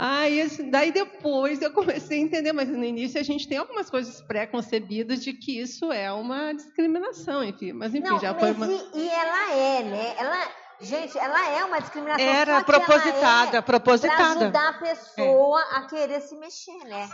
Aí, 0.00 0.40
assim, 0.42 0.70
daí 0.70 0.92
depois 0.92 1.60
eu 1.60 1.72
comecei 1.72 2.18
a 2.20 2.22
entender, 2.22 2.52
mas 2.52 2.68
no 2.68 2.84
início 2.84 3.18
a 3.18 3.24
gente 3.24 3.48
tem 3.48 3.58
algumas 3.58 3.90
coisas 3.90 4.20
pré-concebidas 4.22 5.24
de 5.24 5.32
que 5.32 5.58
isso 5.60 5.90
é 5.90 6.12
uma 6.12 6.52
discriminação, 6.52 7.42
enfim. 7.42 7.72
Mas 7.72 7.92
enfim, 7.92 8.06
Não, 8.08 8.20
já 8.20 8.32
foi 8.32 8.52
uma. 8.52 8.66
e, 8.68 8.80
e 8.94 9.08
ela 9.08 9.52
é, 9.56 9.82
né? 9.82 10.14
Ela, 10.16 10.48
gente, 10.80 11.18
ela 11.18 11.48
é 11.50 11.64
uma 11.64 11.80
discriminação. 11.80 12.24
Era 12.24 12.58
só 12.58 12.64
que 12.64 12.70
ela 12.70 12.80
propositada, 12.80 13.58
é 13.58 13.60
propositada. 13.60 14.16
Pra 14.16 14.44
ajudar 14.44 14.68
a 14.68 14.72
pessoa 14.74 15.60
a 15.72 15.82
querer 15.86 16.20
se 16.20 16.34
mexer, 16.36 16.78
né? 16.84 17.08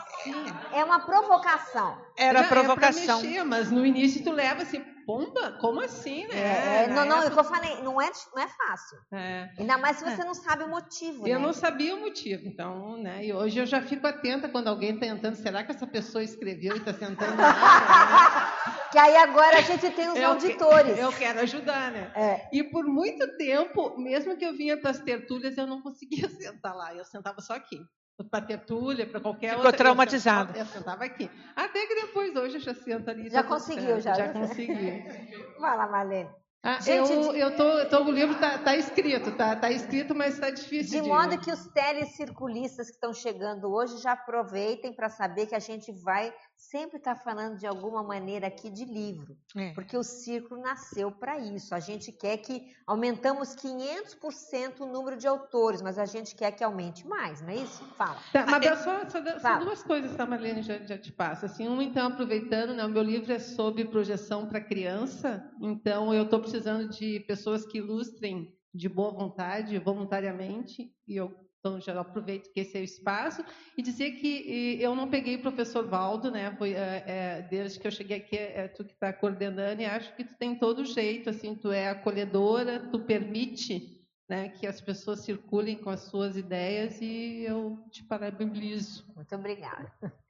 É 0.72 0.84
uma 0.84 1.00
provocação. 1.00 1.96
Era 2.16 2.42
Não, 2.42 2.48
provocação. 2.48 3.02
É 3.02 3.06
pra 3.06 3.28
mexer, 3.28 3.44
mas 3.44 3.70
no 3.70 3.84
início 3.84 4.22
tu 4.22 4.30
leva 4.32 4.62
assim, 4.62 4.84
pomba, 5.06 5.52
como 5.60 5.80
assim, 5.80 6.26
né? 6.28 6.84
É, 6.84 6.86
Na 6.88 7.04
não, 7.04 7.06
não, 7.06 7.16
é 7.16 7.20
o 7.20 7.26
época- 7.26 7.34
que 7.34 7.40
eu 7.40 7.44
falei, 7.54 7.82
não 7.82 8.00
é, 8.00 8.10
não 8.34 8.42
é 8.42 8.48
fácil. 8.48 8.98
É. 9.12 9.50
Ainda 9.58 9.78
mais 9.78 9.96
se 9.98 10.04
você 10.04 10.24
não 10.24 10.34
sabe 10.34 10.64
o 10.64 10.68
motivo, 10.68 11.26
Eu 11.26 11.38
né? 11.38 11.46
não 11.46 11.52
sabia 11.52 11.94
o 11.94 12.00
motivo, 12.00 12.46
então, 12.46 12.96
né? 12.96 13.24
E 13.24 13.32
hoje 13.32 13.58
eu 13.58 13.66
já 13.66 13.80
fico 13.82 14.06
atenta 14.06 14.48
quando 14.48 14.68
alguém 14.68 14.94
está 14.94 15.06
tentando, 15.06 15.34
será 15.36 15.62
que 15.64 15.70
essa 15.72 15.86
pessoa 15.86 16.22
escreveu 16.24 16.74
e 16.74 16.78
está 16.78 16.92
tentando. 16.92 17.36
Que 18.90 18.98
aí 18.98 19.16
agora 19.16 19.58
a 19.58 19.60
gente 19.60 19.90
tem 19.90 20.06
os 20.08 20.14
Eu 20.14 20.20
que- 20.20 20.24
auditores. 20.46 20.96
Eu 20.98 21.12
quero 21.12 21.40
ajudar, 21.40 21.90
né? 21.90 22.12
É. 22.14 22.48
E 22.52 22.62
por 22.62 22.84
muito 22.86 23.26
tempo, 23.36 23.98
mesmo 23.98 24.36
que 24.36 24.44
eu 24.44 24.52
vinha 24.56 24.76
para 24.80 24.90
as 24.90 25.00
tertúlias, 25.00 25.58
eu 25.58 25.66
não 25.66 25.82
conseguia 25.82 26.28
sentar 26.30 26.76
lá. 26.76 26.94
Eu 26.94 27.04
sentava 27.04 27.40
só 27.40 27.54
aqui. 27.54 27.76
Para 28.30 28.44
tertúlia, 28.44 29.06
para 29.06 29.20
qualquer 29.20 29.50
Ficou 29.50 29.64
outra. 29.64 29.74
eu 29.74 29.78
traumatizada. 29.78 30.56
Eu 30.56 30.66
sentava 30.66 31.04
aqui. 31.04 31.28
Até 31.56 31.84
que 31.86 31.94
depois, 31.96 32.34
hoje, 32.36 32.56
eu 32.56 32.60
já 32.60 32.74
sento 32.74 33.10
ali. 33.10 33.28
Já 33.28 33.42
tá 33.42 33.48
tudo 33.48 33.54
conseguiu, 33.58 34.00
certo, 34.00 34.02
já. 34.02 34.14
Já 34.14 34.32
consegui. 34.32 35.04
Vai 35.58 35.76
lá, 35.76 35.86
Marlene. 35.88 36.30
Ah, 36.66 36.80
Gente, 36.80 37.12
eu, 37.12 37.34
eu 37.34 37.56
tô, 37.56 37.78
eu 37.78 37.88
tô, 37.90 38.04
o 38.04 38.10
livro 38.10 38.36
tá, 38.36 38.56
tá 38.56 38.74
escrito, 38.74 39.32
tá, 39.32 39.54
tá 39.54 39.70
escrito, 39.70 40.14
mas 40.14 40.32
está 40.32 40.48
difícil 40.48 40.96
De 40.96 41.02
de... 41.02 41.08
modo 41.10 41.38
que 41.38 41.50
os 41.52 41.66
telecirculistas 41.66 42.86
que 42.86 42.94
estão 42.94 43.12
chegando 43.12 43.70
hoje 43.70 43.98
já 43.98 44.12
aproveitem 44.12 44.90
para 44.94 45.10
saber 45.10 45.44
que 45.44 45.54
a 45.54 45.58
gente 45.58 45.92
vai 45.92 46.32
sempre 46.70 46.98
estar 46.98 47.16
falando 47.16 47.58
de 47.58 47.66
alguma 47.66 48.02
maneira 48.02 48.46
aqui 48.46 48.70
de 48.70 48.84
livro, 48.84 49.36
É. 49.56 49.72
porque 49.74 49.96
o 49.96 50.02
círculo 50.02 50.60
nasceu 50.60 51.10
para 51.12 51.38
isso. 51.38 51.74
A 51.74 51.80
gente 51.80 52.10
quer 52.12 52.38
que 52.38 52.72
aumentamos 52.86 53.54
500% 53.54 54.80
o 54.80 54.86
número 54.86 55.16
de 55.16 55.26
autores, 55.26 55.82
mas 55.82 55.98
a 55.98 56.06
gente 56.06 56.34
quer 56.34 56.52
que 56.52 56.64
aumente 56.64 57.06
mais, 57.06 57.40
não 57.42 57.50
é 57.50 57.56
isso? 57.56 57.84
Fala. 57.96 58.18
Tá, 58.32 58.46
mas 58.46 58.64
é 58.66 58.76
só, 58.76 59.08
só, 59.08 59.40
Fala. 59.40 59.64
duas 59.64 59.82
coisas, 59.82 60.14
tá, 60.16 60.26
Marlene? 60.26 60.62
Já, 60.62 60.78
já 60.78 60.98
te 60.98 61.12
passo. 61.12 61.46
Assim, 61.46 61.68
uma, 61.68 61.82
então, 61.84 62.06
aproveitando, 62.08 62.74
né, 62.74 62.84
o 62.84 62.88
meu 62.90 63.02
livro 63.02 63.32
é 63.32 63.38
sobre 63.38 63.84
projeção 63.84 64.48
para 64.48 64.60
criança, 64.60 65.48
então 65.60 66.12
eu 66.14 66.24
estou 66.24 66.40
precisando 66.40 66.88
de 66.88 67.20
pessoas 67.20 67.64
que 67.66 67.78
ilustrem 67.78 68.54
de 68.72 68.88
boa 68.88 69.12
vontade, 69.12 69.78
voluntariamente, 69.78 70.92
e 71.06 71.16
eu 71.16 71.32
então 71.64 71.80
já 71.80 71.98
aproveito 71.98 72.52
que 72.52 72.60
esse 72.60 72.76
é 72.76 72.80
o 72.82 72.84
espaço 72.84 73.42
e 73.74 73.80
dizer 73.80 74.12
que 74.12 74.28
e, 74.28 74.82
eu 74.82 74.94
não 74.94 75.08
peguei 75.08 75.36
o 75.36 75.40
professor 75.40 75.88
Valdo, 75.88 76.30
né? 76.30 76.54
Foi 76.58 76.74
é, 76.74 77.04
é, 77.06 77.42
desde 77.48 77.80
que 77.80 77.86
eu 77.86 77.90
cheguei 77.90 78.18
aqui 78.18 78.36
é, 78.36 78.64
é 78.64 78.68
tu 78.68 78.84
que 78.84 78.92
está 78.92 79.10
coordenando 79.14 79.80
e 79.80 79.86
acho 79.86 80.14
que 80.14 80.24
tu 80.24 80.34
tem 80.34 80.54
todo 80.54 80.80
o 80.80 80.84
jeito, 80.84 81.30
assim, 81.30 81.54
tu 81.54 81.72
é 81.72 81.88
acolhedora, 81.88 82.80
tu 82.90 83.00
permite 83.00 83.98
né, 84.28 84.50
que 84.50 84.66
as 84.66 84.78
pessoas 84.78 85.24
circulem 85.24 85.78
com 85.78 85.88
as 85.88 86.00
suas 86.00 86.36
ideias 86.36 87.00
e 87.00 87.44
eu 87.44 87.78
te 87.90 88.04
parabenizo. 88.04 89.06
Muito 89.16 89.34
obrigada. 89.34 89.90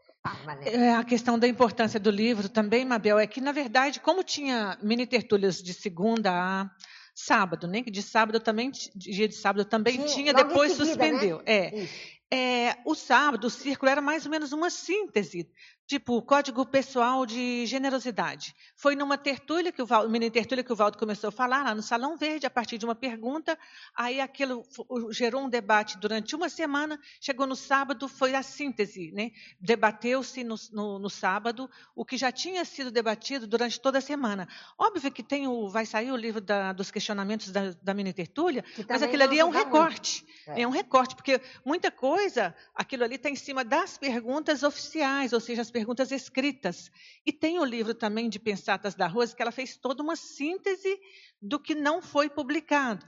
Marlene. 0.47 0.71
É, 0.71 0.95
a 0.95 1.05
questão 1.05 1.39
da 1.39 1.47
importância 1.49 2.01
do 2.01 2.11
livro 2.11 2.49
também, 2.49 2.85
Mabel, 2.85 3.19
é 3.19 3.27
que, 3.27 3.43
na 3.43 3.53
verdade, 3.53 4.01
como 4.01 4.25
tinha 4.25 4.79
mini 4.83 5.07
tertúlias 5.07 5.63
de 5.63 5.75
segunda 5.75 6.31
a 6.33 6.71
sábado, 7.15 7.67
né? 7.67 7.83
que 7.83 7.91
De 7.91 8.03
sábado 8.03 8.41
também, 8.41 8.71
dia 8.95 9.29
de 9.29 9.35
sábado 9.35 9.65
também 9.65 10.05
Tinha, 10.05 10.35
depois 10.35 10.73
seguida, 10.73 10.87
suspendeu. 10.87 11.39
né? 11.39 11.45
É. 11.47 11.89
É, 12.33 12.77
o 12.85 12.95
sábado, 12.97 13.47
o 13.47 13.51
círculo 13.51 13.91
era 13.91 14.01
mais 14.01 14.25
ou 14.25 14.31
menos 14.31 14.53
uma 14.53 14.69
síntese, 14.69 15.49
tipo 15.87 16.21
código 16.23 16.65
pessoal 16.65 17.27
de 17.27 17.67
generosidade. 17.67 18.55
Foi 18.75 18.97
numa 18.97 19.19
tertúlia 19.19 19.71
que 19.71 19.83
o 19.83 19.87
Valdo, 19.87 20.09
mini 20.11 20.31
tertúlia 20.31 20.65
que 20.65 20.73
o 20.73 20.77
Valdo 20.77 20.97
começou 20.97 21.29
a 21.29 21.33
falar 21.33 21.63
lá 21.63 21.75
no 21.75 21.83
Salão 21.83 22.17
Verde, 22.17 22.47
a 22.47 22.51
partir 22.51 22.79
de 22.79 22.85
uma 22.87 22.95
pergunta, 22.95 23.59
aí 23.95 24.21
aquilo 24.21 24.65
gerou 25.11 25.43
um 25.43 25.49
debate 25.49 25.99
durante 25.99 26.35
uma 26.35 26.49
semana, 26.49 26.99
chegou 27.21 27.47
no 27.47 27.55
sábado, 27.55 28.09
foi 28.09 28.35
a 28.35 28.43
síntese, 28.43 29.13
né? 29.13 29.31
Debateu-se 29.61 30.43
no, 30.45 30.55
no- 30.73 30.99
no 30.99 31.11
sábado 31.11 31.69
o 31.95 32.05
que 32.05 32.17
já 32.17 32.31
tinha 32.33 32.65
sido 32.65 32.91
debatido 32.91 33.47
durante 33.47 33.81
toda 33.81 33.99
a 33.99 34.01
semana. 34.01 34.49
Óbvio 34.79 35.11
que 35.13 35.23
tem 35.23 35.47
o, 35.47 35.69
vai 35.69 35.85
sair 35.85 36.11
o 36.13 36.17
livro 36.17 36.41
da- 36.41 36.73
dos 36.73 36.91
questionamentos 36.91 37.51
da, 37.51 37.73
da 37.83 37.93
mini 37.95 38.13
tertúlia, 38.13 38.65
mas 38.89 39.03
aquilo 39.03 39.23
ali 39.23 39.39
é 39.39 39.45
um 39.45 39.51
recorte. 39.51 40.25
É. 40.47 40.63
É 40.63 40.67
um 40.67 40.71
recorte, 40.71 41.15
porque 41.15 41.41
muita 41.65 41.91
coisa, 41.91 42.55
aquilo 42.75 43.05
ali 43.05 43.17
está 43.17 43.29
em 43.31 43.37
cima 43.37 43.65
das 43.65 43.97
perguntas 43.99 44.63
oficiais, 44.63 45.33
ou 45.33 45.41
seja, 45.41 45.63
as 45.63 45.71
perguntas 45.75 46.13
escritas. 46.13 46.89
E 47.27 47.33
tem 47.33 47.59
o 47.59 47.65
livro 47.65 47.93
também 47.93 48.29
de 48.29 48.39
Pensatas 48.39 48.95
da 48.95 49.09
Rose, 49.09 49.35
que 49.35 49.43
ela 49.43 49.51
fez 49.51 49.77
toda 49.77 50.05
uma 50.05 50.15
síntese 50.15 51.01
do 51.43 51.59
que 51.59 51.75
não 51.75 52.01
foi 52.01 52.31
publicado. 52.31 53.05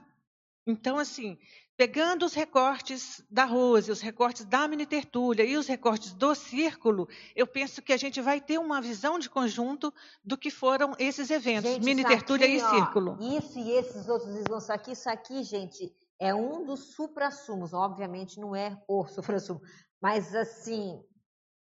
Então, 0.66 0.98
assim, 0.98 1.38
pegando 1.76 2.26
os 2.26 2.34
recortes 2.34 3.24
da 3.30 3.44
Rose, 3.44 3.88
os 3.88 4.00
recortes 4.00 4.44
da 4.44 4.66
mini 4.66 4.84
tertúlia 4.84 5.44
e 5.44 5.56
os 5.56 5.68
recortes 5.68 6.12
do 6.12 6.34
círculo, 6.34 7.08
eu 7.36 7.46
penso 7.46 7.80
que 7.80 7.92
a 7.92 7.96
gente 7.96 8.20
vai 8.20 8.40
ter 8.40 8.58
uma 8.58 8.82
visão 8.82 9.16
de 9.16 9.30
conjunto 9.30 9.94
do 10.24 10.36
que 10.36 10.50
foram 10.50 10.92
esses 10.98 11.30
eventos, 11.30 11.70
Gente, 11.70 11.84
mini 11.84 12.04
tertúlia 12.04 12.46
aqui, 12.46 12.56
e 12.56 12.62
ó, 12.62 12.70
círculo. 12.70 13.18
Isso 13.20 13.60
e 13.60 13.70
esses 13.70 14.08
outros 14.08 14.34
isso 14.34 14.72
aqui, 14.72 14.90
isso 14.90 15.08
aqui, 15.08 15.44
gente, 15.44 15.94
é 16.18 16.34
um 16.34 16.64
dos 16.64 16.94
suprassumos. 16.96 17.72
Obviamente 17.72 18.40
não 18.40 18.56
é 18.56 18.76
o 18.88 19.06
suprassumo, 19.06 19.62
mas 20.02 20.34
assim, 20.34 21.00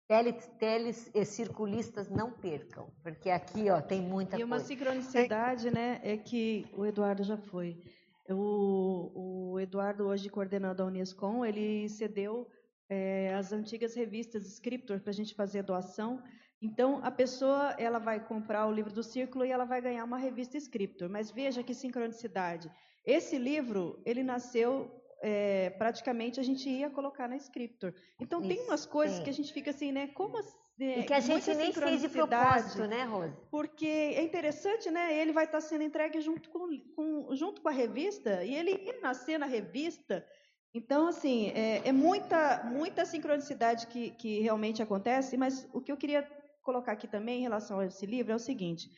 teles, 0.09 0.47
teles 0.59 1.11
e 1.15 1.25
circulistas 1.25 2.09
não 2.11 2.31
percam, 2.31 2.93
porque 3.03 3.31
aqui, 3.31 3.71
ó, 3.71 3.81
tem 3.81 4.01
muita 4.01 4.39
E 4.39 4.45
uma 4.45 4.57
coisa. 4.57 4.67
sincronicidade, 4.67 5.71
né, 5.71 6.01
é 6.03 6.17
que 6.17 6.67
o 6.73 6.85
Eduardo 6.85 7.23
já 7.25 7.37
foi. 7.37 7.81
O, 8.29 9.53
o 9.53 9.61
Eduardo, 9.61 10.05
hoje 10.07 10.29
coordenando 10.31 10.83
a 10.83 10.87
Unescom, 10.87 11.45
ele 11.45 11.89
cedeu 11.89 12.49
eh, 12.89 13.35
as 13.35 13.53
antigas 13.53 13.95
revistas 13.95 14.47
Scriptor 14.47 15.01
para 15.01 15.11
a 15.11 15.15
gente 15.15 15.35
fazer 15.35 15.63
doação. 15.63 16.23
Então, 16.63 17.01
a 17.05 17.11
pessoa 17.11 17.75
ela 17.79 17.99
vai 17.99 18.25
comprar 18.25 18.67
o 18.67 18.73
livro 18.73 18.93
do 18.93 19.03
Círculo 19.03 19.45
e 19.45 19.51
ela 19.51 19.67
vai 19.67 19.83
ganhar 19.83 20.05
uma 20.05 20.17
revista 20.17 20.57
Scriptor. 20.57 21.11
Mas 21.11 21.31
veja 21.31 21.63
que 21.63 21.75
sincronicidade. 21.75 22.71
Esse 23.05 23.37
livro, 23.37 24.01
ele 24.07 24.23
nasceu 24.23 24.91
eh, 25.31 25.71
praticamente 25.79 26.39
a 26.39 26.43
gente 26.43 26.69
ia 26.69 26.91
colocar 26.91 27.27
na 27.29 27.37
Scriptor. 27.37 27.95
Então, 28.21 28.41
tem 28.43 28.59
Isso, 28.59 28.69
umas 28.69 28.85
coisas 28.85 29.17
tem. 29.17 29.25
que 29.25 29.31
a 29.31 29.33
gente 29.39 29.53
fica 29.53 29.71
assim, 29.71 29.91
né? 29.91 30.09
Como 30.09 30.37
assim? 30.39 30.59
E 30.79 31.05
que 31.05 31.13
a 31.15 31.21
gente 31.21 31.55
nem 31.55 31.73
fez 31.73 32.01
de 32.03 32.09
propósito, 32.09 32.87
né, 32.87 33.05
Rose? 33.05 33.33
Porque 33.51 33.87
é 33.87 34.23
interessante, 34.23 34.91
né? 34.91 35.17
Ele 35.21 35.33
vai 35.33 35.45
estar 35.45 35.61
sendo 35.61 35.85
entregue 35.85 36.21
junto 36.21 36.51
com, 36.51 36.69
com- 36.97 37.35
junto 37.35 37.63
com 37.63 37.69
a 37.69 37.73
revista 37.73 38.45
e 38.45 38.55
ele 38.55 38.73
nascer 39.01 39.39
na 39.39 39.47
revista. 39.47 40.27
Então, 40.75 41.07
assim, 41.07 41.51
é, 41.55 41.89
é 41.89 41.93
muita, 41.93 42.65
muita 42.65 43.05
sincronicidade 43.05 43.87
que, 43.87 44.11
que 44.11 44.41
realmente 44.41 44.83
acontece, 44.83 45.37
mas 45.37 45.67
o 45.73 45.81
que 45.81 45.93
eu 45.93 45.97
queria 45.97 46.23
colocar 46.63 46.93
aqui 46.93 47.07
também 47.07 47.39
em 47.39 47.43
relação 47.43 47.79
a 47.79 47.87
esse 47.87 48.05
livro 48.05 48.33
é 48.33 48.35
o 48.35 48.41
seguinte: 48.41 48.91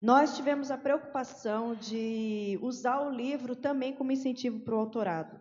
nós 0.00 0.36
tivemos 0.36 0.70
a 0.70 0.78
preocupação 0.78 1.74
de 1.74 2.56
usar 2.62 3.00
o 3.00 3.10
livro 3.10 3.56
também 3.56 3.92
como 3.92 4.12
incentivo 4.12 4.60
para 4.60 4.74
o 4.76 4.78
autorado. 4.78 5.40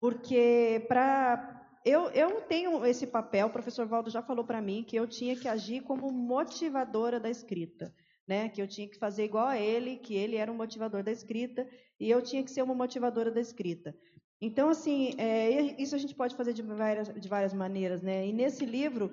Porque 0.00 0.84
para. 0.88 1.52
Eu, 1.84 2.10
eu 2.10 2.40
tenho 2.42 2.84
esse 2.84 3.06
papel, 3.06 3.46
o 3.46 3.50
professor 3.50 3.86
Valdo 3.86 4.10
já 4.10 4.20
falou 4.20 4.44
para 4.44 4.60
mim 4.60 4.82
que 4.82 4.96
eu 4.96 5.06
tinha 5.06 5.36
que 5.36 5.46
agir 5.46 5.82
como 5.82 6.10
motivadora 6.10 7.20
da 7.20 7.30
escrita. 7.30 7.94
Né, 8.28 8.48
que 8.48 8.60
eu 8.60 8.66
tinha 8.66 8.88
que 8.88 8.98
fazer 8.98 9.22
igual 9.22 9.46
a 9.46 9.56
ele, 9.56 9.98
que 9.98 10.12
ele 10.12 10.34
era 10.34 10.50
um 10.50 10.56
motivador 10.56 11.00
da 11.00 11.12
escrita, 11.12 11.64
e 12.00 12.10
eu 12.10 12.20
tinha 12.20 12.42
que 12.42 12.50
ser 12.50 12.60
uma 12.60 12.74
motivadora 12.74 13.30
da 13.30 13.40
escrita. 13.40 13.94
Então, 14.40 14.68
assim, 14.68 15.14
é, 15.16 15.80
isso 15.80 15.94
a 15.94 15.98
gente 15.98 16.12
pode 16.12 16.34
fazer 16.34 16.52
de 16.52 16.60
várias, 16.60 17.08
de 17.14 17.28
várias 17.28 17.54
maneiras. 17.54 18.02
Né? 18.02 18.26
E 18.26 18.32
nesse 18.32 18.66
livro, 18.66 19.12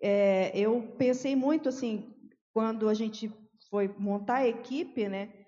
é, 0.00 0.52
eu 0.54 0.94
pensei 0.98 1.34
muito, 1.34 1.68
assim, 1.68 2.14
quando 2.52 2.88
a 2.88 2.94
gente 2.94 3.32
foi 3.70 3.88
montar 3.98 4.36
a 4.36 4.48
equipe, 4.48 5.08
né, 5.08 5.39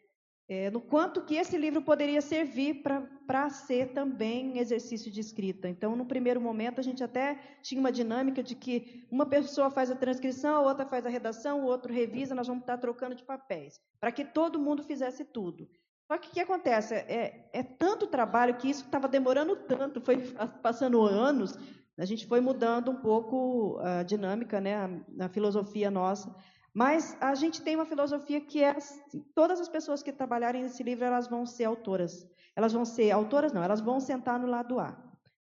é, 0.48 0.70
no 0.70 0.80
quanto 0.80 1.22
que 1.22 1.36
esse 1.36 1.56
livro 1.56 1.82
poderia 1.82 2.20
servir 2.20 2.82
para 3.26 3.48
ser 3.50 3.92
também 3.92 4.58
exercício 4.58 5.10
de 5.10 5.20
escrita. 5.20 5.68
Então, 5.68 5.96
no 5.96 6.04
primeiro 6.04 6.40
momento, 6.40 6.80
a 6.80 6.82
gente 6.82 7.02
até 7.02 7.38
tinha 7.62 7.80
uma 7.80 7.92
dinâmica 7.92 8.42
de 8.42 8.54
que 8.54 9.06
uma 9.10 9.24
pessoa 9.24 9.70
faz 9.70 9.90
a 9.90 9.96
transcrição, 9.96 10.56
a 10.56 10.60
outra 10.60 10.84
faz 10.84 11.06
a 11.06 11.08
redação, 11.08 11.62
o 11.62 11.66
outro 11.66 11.92
revisa, 11.92 12.34
nós 12.34 12.48
vamos 12.48 12.62
estar 12.62 12.76
trocando 12.78 13.14
de 13.14 13.24
papéis, 13.24 13.80
para 14.00 14.12
que 14.12 14.24
todo 14.24 14.58
mundo 14.58 14.82
fizesse 14.82 15.24
tudo. 15.24 15.68
Só 16.06 16.18
que 16.18 16.28
o 16.28 16.32
que 16.32 16.40
acontece? 16.40 16.94
É, 16.94 17.48
é 17.52 17.62
tanto 17.62 18.06
trabalho 18.06 18.56
que 18.56 18.68
isso 18.68 18.84
estava 18.84 19.08
demorando 19.08 19.56
tanto, 19.56 20.00
foi 20.00 20.18
passando 20.62 21.00
anos, 21.00 21.56
a 21.96 22.04
gente 22.04 22.26
foi 22.26 22.40
mudando 22.40 22.90
um 22.90 22.96
pouco 22.96 23.78
a 23.80 24.02
dinâmica, 24.02 24.60
né, 24.60 24.74
a, 24.74 25.24
a 25.24 25.28
filosofia 25.28 25.90
nossa. 25.90 26.34
Mas 26.74 27.16
a 27.20 27.34
gente 27.34 27.60
tem 27.60 27.76
uma 27.76 27.84
filosofia 27.84 28.40
que 28.40 28.62
é 28.62 28.70
assim, 28.70 29.20
todas 29.34 29.60
as 29.60 29.68
pessoas 29.68 30.02
que 30.02 30.12
trabalharem 30.12 30.62
nesse 30.62 30.82
livro 30.82 31.04
elas 31.04 31.28
vão 31.28 31.44
ser 31.44 31.64
autoras. 31.64 32.26
Elas 32.56 32.72
vão 32.72 32.84
ser 32.84 33.10
autoras, 33.10 33.52
não, 33.52 33.62
elas 33.62 33.80
vão 33.80 34.00
sentar 34.00 34.38
no 34.38 34.46
lado 34.46 34.78
A. 34.78 34.96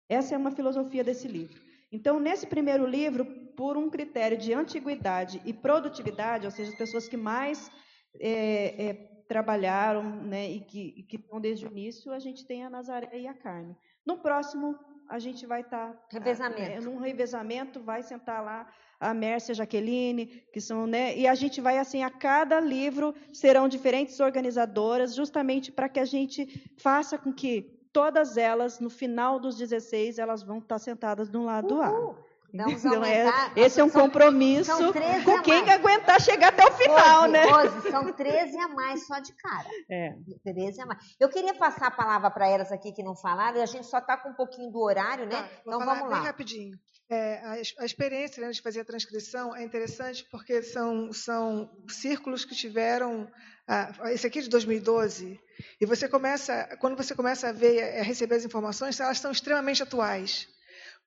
Essa 0.09 0.35
é 0.35 0.37
uma 0.37 0.51
filosofia 0.51 1.03
desse 1.03 1.27
livro. 1.27 1.61
Então, 1.91 2.19
nesse 2.19 2.47
primeiro 2.47 2.85
livro, 2.85 3.25
por 3.55 3.77
um 3.77 3.89
critério 3.89 4.37
de 4.37 4.53
antiguidade 4.53 5.41
e 5.45 5.53
produtividade, 5.53 6.45
ou 6.45 6.51
seja, 6.51 6.71
as 6.71 6.77
pessoas 6.77 7.07
que 7.07 7.17
mais 7.17 7.71
é, 8.19 8.89
é, 8.89 8.93
trabalharam 9.27 10.03
né, 10.03 10.49
e, 10.49 10.61
que, 10.61 10.93
e 10.97 11.03
que 11.03 11.17
estão 11.17 11.39
desde 11.39 11.65
o 11.65 11.71
início, 11.71 12.11
a 12.11 12.19
gente 12.19 12.45
tem 12.45 12.63
a 12.63 12.69
Nazaré 12.69 13.19
e 13.19 13.27
a 13.27 13.33
Carmen. 13.33 13.75
No 14.05 14.17
próximo, 14.17 14.77
a 15.09 15.19
gente 15.19 15.45
vai 15.45 15.61
estar. 15.61 15.93
Tá, 15.93 16.07
revezamento. 16.11 16.61
É, 16.61 16.79
num 16.79 16.97
revezamento, 16.97 17.81
vai 17.81 18.03
sentar 18.03 18.43
lá 18.43 18.71
a 18.99 19.13
Mércia 19.13 19.53
Jaqueline, 19.53 20.25
que 20.51 20.59
são, 20.59 20.87
né, 20.87 21.15
e 21.17 21.27
a 21.27 21.35
gente 21.35 21.61
vai 21.61 21.77
assim, 21.77 22.03
a 22.03 22.09
cada 22.09 22.59
livro 22.59 23.13
serão 23.31 23.67
diferentes 23.67 24.19
organizadoras, 24.19 25.15
justamente 25.15 25.71
para 25.71 25.87
que 25.87 25.99
a 25.99 26.05
gente 26.05 26.71
faça 26.77 27.17
com 27.17 27.31
que 27.31 27.61
todas 27.93 28.37
elas, 28.37 28.79
no 28.79 28.89
final 28.89 29.39
dos 29.39 29.57
16, 29.57 30.19
elas 30.19 30.43
vão 30.43 30.59
estar 30.59 30.79
sentadas 30.79 31.29
de 31.29 31.37
um 31.37 31.45
lado 31.45 31.67
do 31.67 31.81
ar. 31.81 32.26
Vamos 32.53 32.83
Então, 32.85 33.03
é- 33.03 33.51
esse 33.55 33.79
é 33.79 33.83
um 33.83 33.89
São- 33.89 34.01
compromisso 34.01 34.65
são 34.75 34.91
13 34.93 35.23
com 35.25 35.41
quem 35.41 35.69
aguentar 35.69 36.19
chegar 36.21 36.47
até 36.47 36.65
o 36.65 36.71
final, 36.71 37.27
né? 37.27 37.43
São 37.91 38.11
13 38.13 38.57
a 38.57 38.67
mais 38.69 39.05
só 39.05 39.19
de 39.19 39.33
cara. 39.35 39.67
É. 39.89 40.13
13 40.43 40.81
a 40.81 40.85
mais. 40.85 40.99
Eu 41.19 41.29
queria 41.29 41.53
passar 41.53 41.87
a 41.87 41.91
palavra 41.91 42.31
para 42.31 42.47
elas 42.47 42.71
aqui 42.71 42.91
que 42.93 43.03
não 43.03 43.15
falaram, 43.15 43.57
e 43.57 43.61
a 43.61 43.65
gente 43.65 43.85
só 43.85 43.97
está 43.99 44.15
com 44.17 44.29
um 44.29 44.33
pouquinho 44.33 44.71
do 44.71 44.79
horário, 44.79 45.25
né? 45.25 45.35
Tá, 45.35 45.41
Vou 45.65 45.73
então 45.75 45.79
falar 45.79 45.93
vamos 45.95 46.09
bem 46.09 46.19
lá. 46.19 46.25
rapidinho. 46.25 46.77
É, 47.09 47.37
a, 47.45 47.51
a 47.83 47.85
experiência 47.85 48.41
né, 48.45 48.51
de 48.51 48.61
fazer 48.61 48.81
a 48.81 48.85
transcrição 48.85 49.55
é 49.55 49.63
interessante 49.63 50.25
porque 50.29 50.61
são, 50.61 51.11
são 51.13 51.69
círculos 51.89 52.43
que 52.43 52.53
tiveram. 52.55 53.29
ah, 53.67 53.91
esse 54.11 54.25
aqui 54.27 54.39
é 54.39 54.41
de 54.41 54.49
2012, 54.49 55.39
e 55.79 55.85
você 55.85 56.07
começa, 56.09 56.67
quando 56.81 56.97
você 56.97 57.13
começa 57.15 57.49
a 57.49 57.51
ver, 57.51 57.99
a 57.99 58.03
receber 58.03 58.35
as 58.35 58.45
informações, 58.45 58.99
elas 58.99 59.19
são 59.19 59.31
extremamente 59.31 59.83
atuais. 59.83 60.47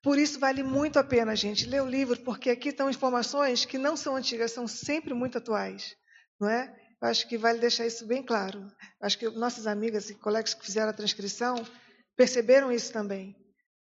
Por 0.03 0.19
isso 0.19 0.41
vale 0.41 0.63
muito 0.63 0.99
a 0.99 1.05
pena, 1.05 1.37
gente, 1.37 1.67
ler 1.67 1.83
o 1.83 1.89
livro, 1.89 2.19
porque 2.21 2.51
aqui 2.51 2.71
estão 2.71 2.89
informações 2.89 3.67
que 3.67 3.77
não 3.77 3.97
são 3.97 4.17
antigas, 4.17 4.53
são 4.53 4.67
sempre 4.67 5.13
muito 5.13 5.37
atuais, 5.37 5.95
não 6.41 6.49
é? 6.49 6.75
Eu 7.03 7.09
acho 7.09 7.29
que 7.29 7.37
vale 7.37 7.59
deixar 7.59 7.87
isso 7.87 8.07
bem 8.07 8.23
claro. 8.23 8.61
Eu 8.61 9.07
acho 9.07 9.19
que 9.19 9.29
nossas 9.31 9.67
amigas 9.67 10.09
e 10.09 10.15
colegas 10.15 10.55
que 10.55 10.65
fizeram 10.65 10.91
a 10.91 10.95
transcrição 10.95 11.57
perceberam 12.17 12.73
isso 12.73 12.93
também, 12.93 13.37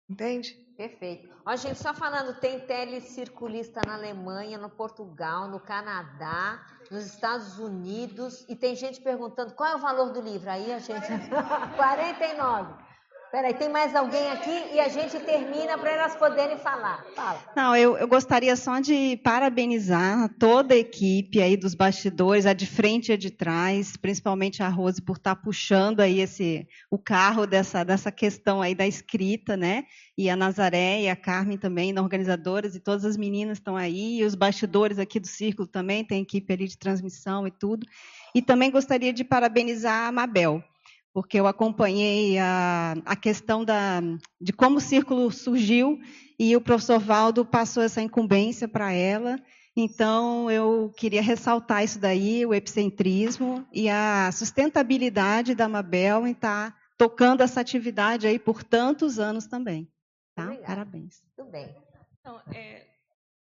entende? 0.08 0.54
Perfeito. 0.76 1.28
Ó, 1.44 1.54
gente, 1.56 1.78
só 1.78 1.94
falando, 1.94 2.38
tem 2.40 2.60
telecirculista 2.60 3.80
na 3.86 3.94
Alemanha, 3.94 4.58
no 4.58 4.70
Portugal, 4.70 5.48
no 5.48 5.60
Canadá, 5.60 6.64
nos 6.90 7.06
Estados 7.06 7.58
Unidos, 7.58 8.44
e 8.48 8.56
tem 8.56 8.74
gente 8.74 9.00
perguntando 9.00 9.54
qual 9.54 9.70
é 9.70 9.76
o 9.76 9.80
valor 9.80 10.12
do 10.12 10.20
livro. 10.20 10.50
Aí 10.50 10.72
a 10.72 10.78
gente. 10.78 11.06
49. 11.76 12.91
Peraí, 13.32 13.54
tem 13.54 13.70
mais 13.70 13.96
alguém 13.96 14.30
aqui 14.30 14.74
e 14.74 14.78
a 14.78 14.90
gente 14.90 15.18
termina 15.20 15.78
para 15.78 15.90
elas 15.90 16.14
poderem 16.14 16.58
falar. 16.58 17.02
Fala. 17.14 17.42
Não, 17.56 17.74
eu, 17.74 17.96
eu 17.96 18.06
gostaria 18.06 18.54
só 18.54 18.78
de 18.78 19.16
parabenizar 19.24 20.28
toda 20.38 20.74
a 20.74 20.76
equipe 20.76 21.40
aí 21.40 21.56
dos 21.56 21.74
bastidores, 21.74 22.44
a 22.44 22.52
de 22.52 22.66
frente 22.66 23.08
e 23.08 23.14
a 23.14 23.16
de 23.16 23.30
trás, 23.30 23.96
principalmente 23.96 24.62
a 24.62 24.68
Rose 24.68 25.00
por 25.00 25.16
estar 25.16 25.34
puxando 25.36 26.00
aí 26.00 26.20
esse 26.20 26.68
o 26.90 26.98
carro 26.98 27.46
dessa, 27.46 27.82
dessa 27.82 28.12
questão 28.12 28.60
aí 28.60 28.74
da 28.74 28.86
escrita, 28.86 29.56
né? 29.56 29.84
E 30.14 30.28
a 30.28 30.36
Nazaré 30.36 31.00
e 31.00 31.08
a 31.08 31.16
Carmen 31.16 31.56
também, 31.56 31.98
organizadoras, 31.98 32.76
e 32.76 32.80
todas 32.80 33.06
as 33.06 33.16
meninas 33.16 33.56
estão 33.56 33.78
aí, 33.78 34.18
e 34.18 34.24
os 34.24 34.34
bastidores 34.34 34.98
aqui 34.98 35.18
do 35.18 35.26
círculo 35.26 35.66
também, 35.66 36.04
tem 36.04 36.20
equipe 36.20 36.52
ali 36.52 36.68
de 36.68 36.76
transmissão 36.76 37.46
e 37.46 37.50
tudo. 37.50 37.86
E 38.34 38.42
também 38.42 38.70
gostaria 38.70 39.10
de 39.10 39.24
parabenizar 39.24 40.08
a 40.08 40.12
Mabel, 40.12 40.62
porque 41.12 41.38
eu 41.38 41.46
acompanhei 41.46 42.38
a, 42.38 42.94
a 43.04 43.16
questão 43.16 43.64
da, 43.64 44.00
de 44.40 44.52
como 44.52 44.78
o 44.78 44.80
círculo 44.80 45.30
surgiu 45.30 46.00
e 46.38 46.56
o 46.56 46.60
professor 46.60 46.98
Valdo 46.98 47.44
passou 47.44 47.82
essa 47.82 48.00
incumbência 48.00 48.66
para 48.66 48.92
ela. 48.92 49.38
Então, 49.76 50.50
eu 50.50 50.92
queria 50.96 51.22
ressaltar 51.22 51.82
isso 51.82 51.98
daí, 51.98 52.44
o 52.44 52.52
epicentrismo 52.52 53.66
e 53.72 53.88
a 53.88 54.30
sustentabilidade 54.32 55.54
da 55.54 55.68
Mabel 55.68 56.26
em 56.26 56.32
estar 56.32 56.76
tocando 56.98 57.42
essa 57.42 57.60
atividade 57.60 58.26
aí 58.26 58.38
por 58.38 58.62
tantos 58.62 59.18
anos 59.18 59.46
também. 59.46 59.90
Tá? 60.34 60.44
Obrigada. 60.44 60.66
Parabéns. 60.66 61.22
Tudo 61.36 61.50
bem. 61.50 61.74
Então, 62.20 62.40
é 62.54 62.86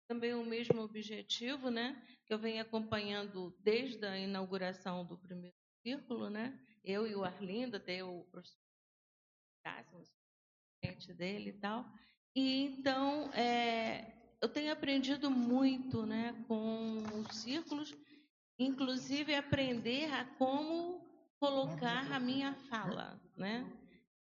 também 0.07 0.34
o 0.34 0.43
mesmo 0.43 0.81
objetivo, 0.81 1.69
né? 1.69 1.95
Que 2.26 2.34
eu 2.34 2.38
venho 2.38 2.61
acompanhando 2.61 3.56
desde 3.64 4.06
a 4.06 4.18
inauguração 4.18 5.06
do 5.06 5.18
primeiro 5.18 5.56
círculo, 5.81 6.30
né? 6.30 6.57
Eu 6.84 7.08
e 7.08 7.16
o 7.16 7.24
Arlindo, 7.24 7.78
até 7.78 8.03
o 8.03 8.24
professor 8.32 8.58
Cássio, 9.64 10.03
frente 10.84 11.14
dele 11.14 11.49
e 11.52 11.53
tal. 11.53 11.86
E 12.36 12.64
então, 12.64 13.32
é, 13.34 14.14
eu 14.41 14.49
tenho 14.49 14.72
aprendido 14.72 15.30
muito, 15.30 16.06
né? 16.06 16.34
Com 16.48 16.98
os 17.20 17.36
círculos, 17.38 17.95
inclusive 18.58 19.36
aprender 19.36 20.12
a 20.12 20.26
como 20.26 21.02
colocar 21.40 22.12
a 22.12 22.20
minha 22.20 22.53
fala, 22.53 23.22
né? 23.38 23.66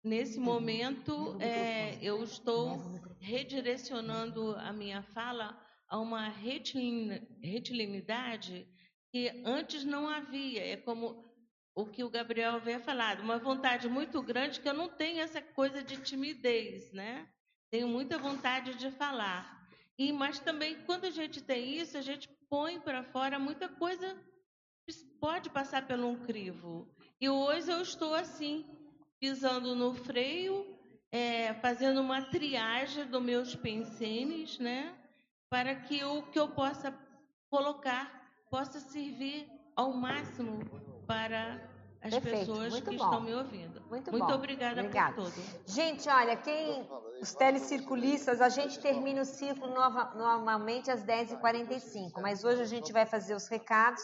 Nesse 0.03 0.39
momento, 0.39 1.35
é, 1.41 1.97
eu 2.01 2.23
estou 2.23 2.77
redirecionando 3.19 4.55
a 4.57 4.71
minha 4.71 5.01
fala 5.01 5.59
a 5.87 5.99
uma 5.99 6.29
retilin- 6.29 7.25
retilinidade 7.41 8.67
que 9.11 9.29
antes 9.43 9.83
não 9.83 10.07
havia. 10.07 10.63
É 10.63 10.77
como 10.77 11.34
o 11.75 11.85
que 11.85 12.03
o 12.03 12.09
Gabriel 12.09 12.55
havia 12.55 12.79
falado, 12.79 13.21
uma 13.21 13.37
vontade 13.37 13.89
muito 13.89 14.21
grande 14.23 14.61
que 14.61 14.69
eu 14.69 14.73
não 14.73 14.87
tenho 14.87 15.19
essa 15.19 15.41
coisa 15.41 15.83
de 15.83 15.97
timidez, 15.97 16.91
né? 16.93 17.27
Tenho 17.69 17.87
muita 17.87 18.17
vontade 18.17 18.75
de 18.75 18.89
falar. 18.91 19.67
E 19.97 20.13
mas 20.13 20.39
também 20.39 20.81
quando 20.85 21.05
a 21.05 21.11
gente 21.11 21.41
tem 21.41 21.77
isso, 21.77 21.97
a 21.97 22.01
gente 22.01 22.29
põe 22.49 22.79
para 22.79 23.03
fora 23.03 23.37
muita 23.37 23.67
coisa 23.67 24.15
pode 25.19 25.49
passar 25.49 25.87
pelo 25.87 26.07
um 26.07 26.19
crivo. 26.19 26.87
E 27.19 27.27
hoje 27.27 27.71
eu 27.71 27.81
estou 27.81 28.13
assim, 28.13 28.65
pisando 29.19 29.73
no 29.73 29.95
freio, 29.95 30.77
é, 31.11 31.53
fazendo 31.55 31.99
uma 32.01 32.21
triagem 32.21 33.05
dos 33.07 33.21
meus 33.23 33.55
pensenes, 33.55 34.59
né? 34.59 34.95
Para 35.49 35.75
que 35.75 36.03
o 36.03 36.23
que 36.23 36.39
eu 36.39 36.49
possa 36.49 36.93
colocar 37.49 38.29
possa 38.51 38.79
servir 38.79 39.49
ao 39.75 39.93
máximo 39.93 40.59
para 41.05 41.61
as 42.01 42.11
Perfeito, 42.11 42.39
pessoas 42.39 42.71
muito 42.71 42.89
que 42.89 42.97
bom. 42.97 43.03
estão 43.05 43.21
me 43.21 43.33
ouvindo. 43.33 43.81
Muito, 43.89 44.11
muito 44.11 44.27
bom. 44.27 44.33
obrigada 44.33 44.81
Obrigada. 44.81 45.13
por 45.15 45.31
tudo. 45.31 45.43
Gente, 45.65 46.07
olha, 46.09 46.35
quem 46.35 46.87
os 47.21 47.33
telecirculistas, 47.33 48.41
a 48.41 48.49
gente 48.49 48.79
termina 48.79 49.21
o 49.21 49.25
círculo 49.25 49.73
nova- 49.73 50.13
normalmente 50.15 50.91
às 50.91 51.03
10h45, 51.03 52.21
mas 52.21 52.43
hoje 52.43 52.61
a 52.61 52.65
gente 52.65 52.91
vai 52.93 53.05
fazer 53.05 53.33
os 53.35 53.47
recados 53.47 54.03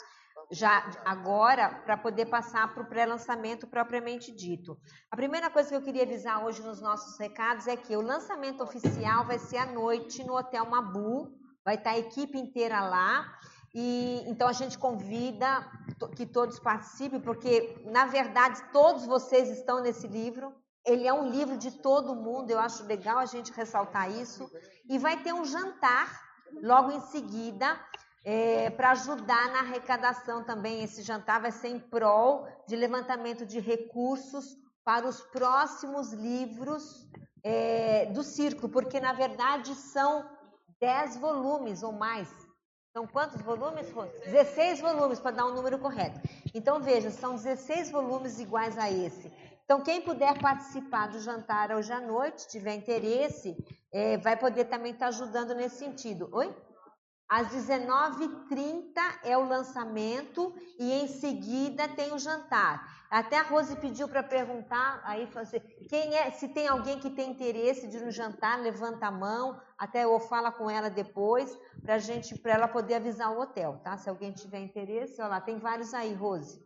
já 0.52 0.90
agora 1.06 1.69
para 1.86 1.95
poder 1.95 2.26
passar 2.26 2.73
para 2.73 2.84
o 2.84 2.86
pré-lançamento 2.88 3.68
propriamente 3.68 4.32
dito. 4.36 4.78
A 5.10 5.15
primeira 5.15 5.49
coisa 5.49 5.69
que 5.69 5.76
eu 5.76 5.82
queria 5.82 6.03
avisar 6.03 6.44
hoje 6.44 6.61
nos 6.61 6.82
nossos 6.82 7.18
recados 7.19 7.68
é 7.68 7.78
que 7.78 7.95
o 7.95 8.02
lançamento 8.02 8.61
oficial 8.64 9.26
vai 9.26 9.38
ser 9.40 9.57
à 9.57 9.65
noite 9.68 10.23
no 10.26 10.36
Hotel 10.36 10.65
Mabu, 10.65 11.32
vai 11.64 11.76
estar 11.76 11.91
a 11.91 11.99
equipe 11.99 12.38
inteira 12.38 12.82
lá. 12.82 13.32
E 13.73 14.23
então 14.27 14.48
a 14.48 14.53
gente 14.53 14.77
convida 14.77 15.65
que 16.15 16.26
todos 16.26 16.60
participem, 16.60 17.19
porque 17.19 17.81
na 17.85 18.06
verdade 18.06 18.61
todos 18.72 19.06
vocês 19.06 19.49
estão 19.49 19.81
nesse 19.81 20.07
livro. 20.07 20.53
Ele 20.85 21.07
é 21.07 21.14
um 21.14 21.30
livro 21.30 21.57
de 21.57 21.72
todo 21.72 22.15
mundo, 22.15 22.49
eu 22.49 22.60
acho 22.60 22.84
legal 22.84 23.19
a 23.19 23.26
gente 23.26 23.52
ressaltar 23.52 24.11
isso. 24.11 24.49
E 24.89 24.98
vai 24.98 25.22
ter 25.22 25.31
um 25.34 25.45
jantar 25.45 26.19
logo 26.61 26.91
em 26.91 27.02
seguida 27.02 27.80
para 28.76 28.91
ajudar 28.91 29.52
na 29.52 29.60
arrecadação 29.60 30.43
também. 30.43 30.84
Esse 30.84 31.02
jantar 31.02 31.41
vai 31.41 31.52
ser 31.52 31.69
em 31.69 31.80
prol 31.80 32.48
de 32.68 32.76
levantamento 32.76 33.45
de 33.45 33.60
recursos 33.60 34.57
para 34.84 35.07
os 35.07 35.22
próximos 35.22 36.11
livros 36.14 37.07
é, 37.43 38.07
do 38.07 38.23
círculo, 38.23 38.69
porque 38.69 38.99
na 38.99 39.14
verdade 39.14 39.73
são 39.76 40.27
10 40.80 41.18
volumes 41.18 41.84
ou 41.84 41.91
mais. 41.91 42.30
São 42.93 43.07
quantos 43.07 43.41
volumes? 43.41 43.89
Rô? 43.91 44.03
16 44.26 44.81
volumes, 44.81 45.19
para 45.19 45.31
dar 45.31 45.45
um 45.45 45.53
número 45.53 45.80
correto. 45.80 46.19
Então, 46.53 46.81
veja, 46.81 47.09
são 47.09 47.35
16 47.35 47.89
volumes 47.89 48.38
iguais 48.38 48.77
a 48.77 48.91
esse. 48.91 49.31
Então, 49.63 49.81
quem 49.81 50.01
puder 50.01 50.38
participar 50.39 51.07
do 51.07 51.19
jantar 51.19 51.72
hoje 51.72 51.93
à 51.93 52.01
noite, 52.01 52.49
tiver 52.49 52.76
interesse, 52.76 53.55
eh, 53.93 54.18
vai 54.18 54.35
poder 54.35 54.65
também 54.65 54.91
estar 54.91 55.07
ajudando 55.07 55.55
nesse 55.55 55.77
sentido. 55.77 56.27
Oi? 56.34 56.53
Às 57.30 57.47
19h30 57.47 58.91
é 59.23 59.38
o 59.38 59.47
lançamento 59.47 60.53
e 60.77 60.91
em 60.91 61.07
seguida 61.07 61.88
tem 61.88 62.11
o 62.11 62.19
jantar. 62.19 62.85
Até 63.09 63.38
a 63.38 63.43
Rose 63.43 63.73
pediu 63.77 64.09
para 64.09 64.22
perguntar, 64.22 65.01
aí 65.05 65.30
assim, 65.35 65.59
quem 65.89 66.13
é, 66.13 66.30
se 66.31 66.49
tem 66.49 66.68
alguém 66.68 66.99
que 66.99 67.09
tem 67.09 67.31
interesse 67.31 67.88
de 67.88 67.95
ir 67.95 68.01
no 68.03 68.11
jantar, 68.11 68.59
levanta 68.59 69.07
a 69.07 69.11
mão, 69.11 69.57
até 69.82 70.03
eu 70.03 70.20
falo 70.20 70.52
com 70.52 70.70
ela 70.70 70.91
depois, 70.91 71.58
para 71.82 71.98
gente, 71.98 72.38
para 72.38 72.53
ela 72.53 72.68
poder 72.68 72.94
avisar 72.94 73.32
o 73.32 73.41
hotel, 73.41 73.82
tá? 73.84 73.98
Se 73.98 74.08
alguém 74.08 74.32
tiver 74.32 74.60
interesse, 74.60 75.20
olha 75.20 75.30
lá, 75.32 75.41
tem 75.41 75.58
vários 75.58 75.91
aí, 75.95 76.14
Rose. 76.14 76.64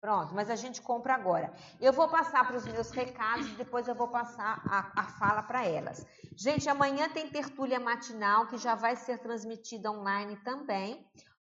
Pronto, 0.00 0.32
mas 0.32 0.48
a 0.48 0.54
gente 0.54 0.80
compra 0.80 1.12
agora. 1.12 1.52
Eu 1.80 1.92
vou 1.92 2.08
passar 2.08 2.46
para 2.46 2.56
os 2.56 2.64
meus 2.66 2.92
recados 2.92 3.48
e 3.48 3.56
depois 3.56 3.88
eu 3.88 3.96
vou 3.96 4.06
passar 4.06 4.62
a, 4.64 4.92
a 5.00 5.04
fala 5.18 5.42
para 5.42 5.66
elas. 5.66 6.06
Gente, 6.36 6.68
amanhã 6.68 7.08
tem 7.08 7.28
tertúlia 7.28 7.80
matinal 7.80 8.46
que 8.46 8.58
já 8.58 8.76
vai 8.76 8.94
ser 8.94 9.18
transmitida 9.18 9.90
online 9.90 10.36
também. 10.44 11.04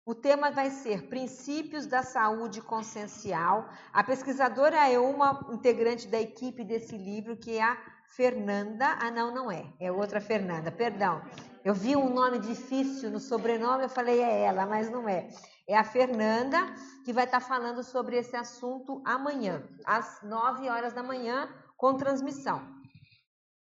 O 0.06 0.14
tema 0.14 0.52
vai 0.52 0.70
ser 0.70 1.10
Princípios 1.10 1.88
da 1.88 2.04
Saúde 2.04 2.62
Consciencial. 2.62 3.68
A 3.92 4.04
pesquisadora 4.04 4.88
é 4.88 5.00
uma 5.00 5.44
integrante 5.52 6.08
da 6.08 6.22
equipe 6.22 6.64
desse 6.64 6.96
livro, 6.96 7.36
que 7.36 7.58
é 7.58 7.64
a 7.64 8.01
Fernanda. 8.16 8.98
Ah, 9.00 9.10
não, 9.10 9.34
não 9.34 9.52
é. 9.52 9.66
É 9.80 9.92
outra 9.92 10.20
Fernanda, 10.20 10.72
perdão. 10.72 11.22
Eu 11.64 11.74
vi 11.74 11.96
um 11.96 12.14
nome 12.14 12.40
difícil 12.40 13.10
no 13.10 13.20
sobrenome, 13.20 13.84
eu 13.84 13.90
falei 13.90 14.20
é 14.20 14.42
ela, 14.42 14.66
mas 14.66 14.90
não 14.90 15.08
é. 15.08 15.30
É 15.68 15.78
a 15.78 15.84
Fernanda 15.84 16.58
que 17.06 17.14
vai 17.14 17.26
estar 17.26 17.40
falando 17.40 17.84
sobre 17.84 18.18
esse 18.18 18.36
assunto 18.36 19.02
amanhã, 19.06 19.64
às 19.86 20.22
9 20.24 20.70
horas 20.70 20.94
da 20.94 21.04
manhã, 21.04 21.48
com 21.78 21.96
transmissão. 21.96 22.62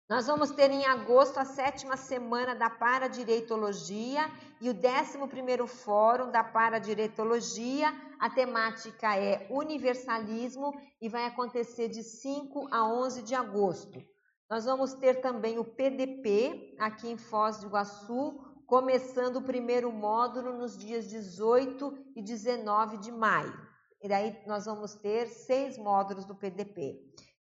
Nós 0.10 0.28
vamos 0.28 0.52
ter 0.52 0.70
em 0.72 0.86
agosto 0.86 1.38
a 1.38 1.44
sétima 1.44 1.98
semana 1.98 2.56
da 2.56 2.70
Paradireitologia 2.70 4.30
e 4.62 4.70
o 4.70 4.74
11º 4.74 5.68
Fórum 5.68 6.32
da 6.32 6.44
Paradireitologia. 6.44 7.94
A 8.20 8.30
temática 8.30 9.18
é 9.18 9.48
Universalismo 9.50 10.74
e 11.02 11.10
vai 11.10 11.26
acontecer 11.26 11.90
de 11.90 12.04
5 12.04 12.70
a 12.72 12.88
11 12.88 13.24
de 13.24 13.36
agosto. 13.36 14.02
Nós 14.50 14.64
vamos 14.64 14.94
ter 14.94 15.16
também 15.16 15.60
o 15.60 15.66
PDP 15.66 16.74
aqui 16.80 17.10
em 17.10 17.18
Foz 17.18 17.58
do 17.58 17.68
Iguaçu, 17.68 18.40
começando 18.66 19.38
o 19.38 19.42
primeiro 19.42 19.92
módulo 19.92 20.54
nos 20.58 20.78
dias 20.78 21.06
18 21.10 22.12
e 22.16 22.22
19 22.22 22.98
de 22.98 23.12
maio. 23.12 23.54
E 24.02 24.08
daí 24.08 24.42
nós 24.48 24.64
vamos 24.64 24.94
ter 24.94 25.28
seis 25.28 25.78
módulos 25.78 26.24
do 26.24 26.34
PDP. 26.34 26.98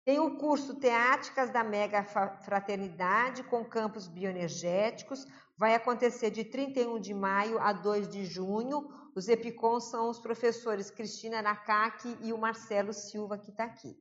Tem 0.05 0.19
o 0.19 0.37
curso 0.37 0.75
Teáticas 0.75 1.49
da 1.49 1.65
Mega 1.65 2.01
Fraternidade 2.03 3.43
com 3.43 3.65
campos 3.65 4.07
bioenergéticos. 4.07 5.25
Vai 5.57 5.75
acontecer 5.75 6.29
de 6.29 6.45
31 6.45 6.97
de 6.99 7.13
maio 7.13 7.59
a 7.59 7.73
2 7.73 8.07
de 8.07 8.23
junho. 8.23 8.87
Os 9.13 9.27
EPICON 9.27 9.81
são 9.81 10.09
os 10.09 10.19
professores 10.19 10.89
Cristina 10.89 11.41
Nakaki 11.41 12.17
e 12.21 12.31
o 12.31 12.37
Marcelo 12.37 12.93
Silva, 12.93 13.37
que 13.37 13.49
está 13.49 13.65
aqui. 13.65 13.97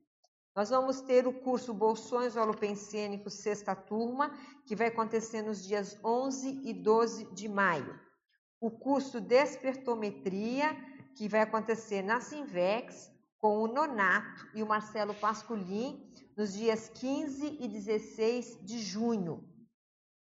Nós 0.55 0.69
vamos 0.69 1.01
ter 1.01 1.27
o 1.27 1.33
curso 1.33 1.73
Bolsões 1.73 2.37
Holopensênicos, 2.37 3.33
sexta 3.33 3.75
turma, 3.75 4.31
que 4.65 4.73
vai 4.73 4.87
acontecer 4.87 5.41
nos 5.41 5.61
dias 5.61 5.99
11 6.01 6.61
e 6.63 6.73
12 6.73 7.25
de 7.33 7.49
maio. 7.49 7.99
O 8.61 8.71
curso 8.71 9.19
Despertometria, 9.19 10.73
que 11.13 11.27
vai 11.27 11.41
acontecer 11.41 12.01
na 12.01 12.21
Sinvex, 12.21 13.11
com 13.37 13.63
o 13.63 13.67
Nonato 13.67 14.47
e 14.53 14.63
o 14.63 14.65
Marcelo 14.65 15.13
Pasculin 15.15 16.09
nos 16.37 16.53
dias 16.53 16.87
15 16.87 17.57
e 17.59 17.67
16 17.67 18.59
de 18.63 18.79
junho. 18.79 19.43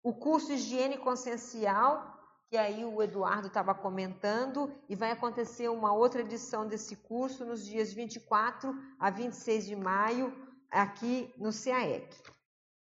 O 0.04 0.14
curso 0.14 0.52
Higiene 0.52 0.98
Consciencial, 0.98 2.17
que 2.50 2.58
aí 2.58 2.86
o 2.86 3.02
Eduardo 3.02 3.48
estava 3.48 3.76
comentando, 3.76 4.72
e 4.88 4.96
vai 4.96 5.12
acontecer 5.12 5.70
uma 5.70 5.94
outra 5.94 6.22
edição 6.22 6.68
desse 6.68 6.96
curso 6.96 7.46
nos 7.46 7.66
dias 7.66 7.92
24 7.94 8.74
a 9.00 9.10
26 9.10 9.66
de 9.66 9.76
maio, 9.76 10.34
aqui 10.70 11.34
no 11.38 11.52
CAEC. 11.52 12.16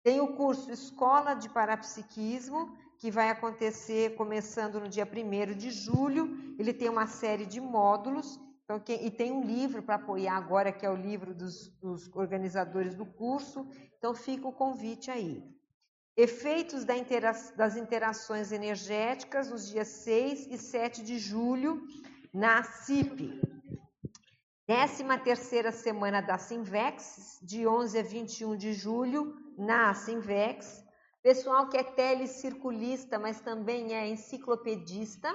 Tem 0.03 0.19
o 0.19 0.35
curso 0.35 0.71
Escola 0.71 1.33
de 1.33 1.49
Parapsiquismo, 1.49 2.75
que 2.97 3.11
vai 3.11 3.29
acontecer 3.29 4.15
começando 4.15 4.79
no 4.79 4.87
dia 4.87 5.05
1 5.05 5.55
de 5.55 5.69
julho. 5.69 6.55
Ele 6.57 6.73
tem 6.73 6.89
uma 6.89 7.07
série 7.07 7.45
de 7.45 7.59
módulos 7.59 8.39
então, 8.71 8.81
e 9.01 9.11
tem 9.11 9.31
um 9.33 9.43
livro 9.43 9.83
para 9.83 9.95
apoiar 9.95 10.37
agora, 10.37 10.71
que 10.71 10.85
é 10.85 10.89
o 10.89 10.95
livro 10.95 11.33
dos, 11.33 11.67
dos, 11.79 12.09
organizadores 12.15 12.95
do 12.95 13.05
curso. 13.05 13.67
Então, 13.97 14.13
fica 14.13 14.47
o 14.47 14.53
convite 14.53 15.11
aí. 15.11 15.43
Efeitos 16.17 16.85
das 16.85 17.75
interações 17.75 18.51
energéticas 18.51 19.49
nos 19.49 19.69
dias 19.69 19.87
6 19.87 20.47
e 20.47 20.57
7 20.57 21.03
de 21.03 21.17
julho 21.17 21.81
na 22.33 22.63
CIP. 22.63 23.39
13 24.67 25.03
terceira 25.23 25.71
semana 25.71 26.21
da 26.21 26.37
Simvex, 26.37 27.39
de 27.41 27.67
11 27.67 27.99
a 27.99 28.03
21 28.03 28.55
de 28.55 28.73
julho, 28.73 29.35
na 29.57 29.93
Simvex. 29.93 30.83
Pessoal 31.21 31.69
que 31.69 31.77
é 31.77 31.83
telecirculista, 31.83 33.19
mas 33.19 33.41
também 33.41 33.93
é 33.93 34.07
enciclopedista, 34.07 35.33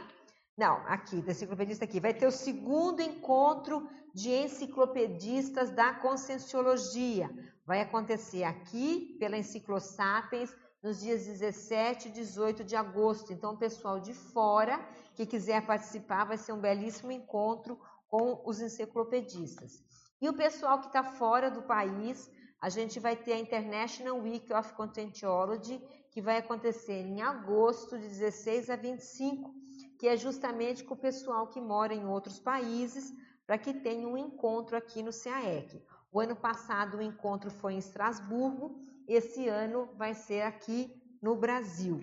não, 0.57 0.77
aqui, 0.87 1.21
da 1.21 1.33
enciclopedista 1.33 1.85
aqui. 1.85 2.01
Vai 2.01 2.15
ter 2.15 2.27
o 2.27 2.33
segundo 2.33 3.03
encontro 3.03 3.89
de 4.15 4.31
enciclopedistas 4.31 5.71
da 5.71 5.93
Conscienciologia. 5.95 7.31
Vai 7.67 7.83
acontecer 7.83 8.43
aqui, 8.43 9.17
pela 9.19 9.37
Enciclosapiens, 9.37 10.51
nos 10.83 11.01
dias 11.01 11.27
17 11.27 12.09
e 12.09 12.13
18 12.13 12.65
de 12.65 12.77
agosto. 12.77 13.33
Então, 13.33 13.55
o 13.55 13.59
pessoal 13.59 13.99
de 13.99 14.13
fora 14.15 14.79
que 15.15 15.27
quiser 15.27 15.65
participar, 15.67 16.25
vai 16.25 16.37
ser 16.37 16.53
um 16.53 16.61
belíssimo 16.61 17.11
encontro 17.11 17.79
com 18.09 18.43
os 18.45 18.61
enciclopedistas. 18.61 19.83
E 20.21 20.29
o 20.29 20.35
pessoal 20.35 20.79
que 20.81 20.87
está 20.87 21.03
fora 21.03 21.51
do 21.51 21.63
país, 21.63 22.31
a 22.61 22.69
gente 22.69 23.01
vai 23.01 23.17
ter 23.17 23.33
a 23.33 23.39
International 23.39 24.19
Week 24.19 24.53
of 24.53 24.75
Conscientiology, 24.75 25.79
que 26.11 26.21
vai 26.21 26.39
acontecer 26.39 27.03
em 27.03 27.23
agosto, 27.23 27.99
de 27.99 28.09
16 28.09 28.71
a 28.71 28.77
25 28.77 29.67
que 29.99 30.09
é 30.09 30.17
justamente 30.17 30.85
com 30.85 30.95
o 30.95 30.99
pessoal 30.99 31.47
que 31.47 31.61
mora 31.61 31.95
em 31.95 32.07
outros 32.07 32.39
países, 32.39 33.13
para 33.47 33.59
que 33.59 33.73
tenha 33.73 34.07
um 34.07 34.17
encontro 34.17 34.77
aqui 34.77 35.03
no 35.03 35.13
CAEC. 35.13 35.83
O 36.13 36.21
ano 36.21 36.37
passado 36.37 36.99
o 36.99 37.03
encontro 37.03 37.51
foi 37.51 37.75
em 37.75 37.79
Estrasburgo, 37.79 38.79
esse 39.09 39.49
ano 39.49 39.89
vai 39.97 40.15
ser 40.15 40.43
aqui 40.43 40.91
no 41.23 41.37
Brasil. 41.37 42.01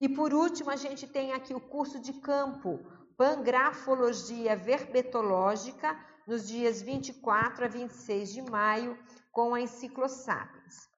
E 0.00 0.08
por 0.08 0.32
último, 0.32 0.70
a 0.70 0.76
gente 0.76 1.06
tem 1.06 1.32
aqui 1.32 1.54
o 1.54 1.60
curso 1.60 1.98
de 2.00 2.12
campo 2.14 2.78
Pangrafologia 3.16 4.54
Verbetológica, 4.56 5.98
nos 6.26 6.46
dias 6.46 6.80
24 6.80 7.64
a 7.64 7.68
26 7.68 8.32
de 8.32 8.42
maio, 8.42 8.98
com 9.32 9.54
a 9.54 9.60
Enciclosapiens. 9.60 10.88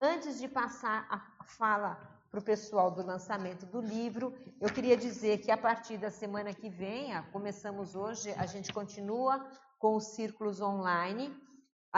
Antes 0.00 0.38
de 0.38 0.48
passar 0.48 1.06
a 1.10 1.44
fala 1.44 2.16
para 2.30 2.40
o 2.40 2.44
pessoal 2.44 2.90
do 2.90 3.04
lançamento 3.04 3.64
do 3.66 3.80
livro. 3.80 4.34
Eu 4.60 4.68
queria 4.68 4.96
dizer 4.96 5.38
que 5.38 5.50
a 5.50 5.56
partir 5.56 5.96
da 5.96 6.10
semana 6.10 6.52
que 6.52 6.68
vem, 6.68 7.10
começamos 7.32 7.94
hoje, 7.94 8.30
a 8.32 8.44
gente 8.46 8.72
continua 8.72 9.50
com 9.78 9.96
os 9.96 10.08
círculos 10.08 10.60
online. 10.60 11.34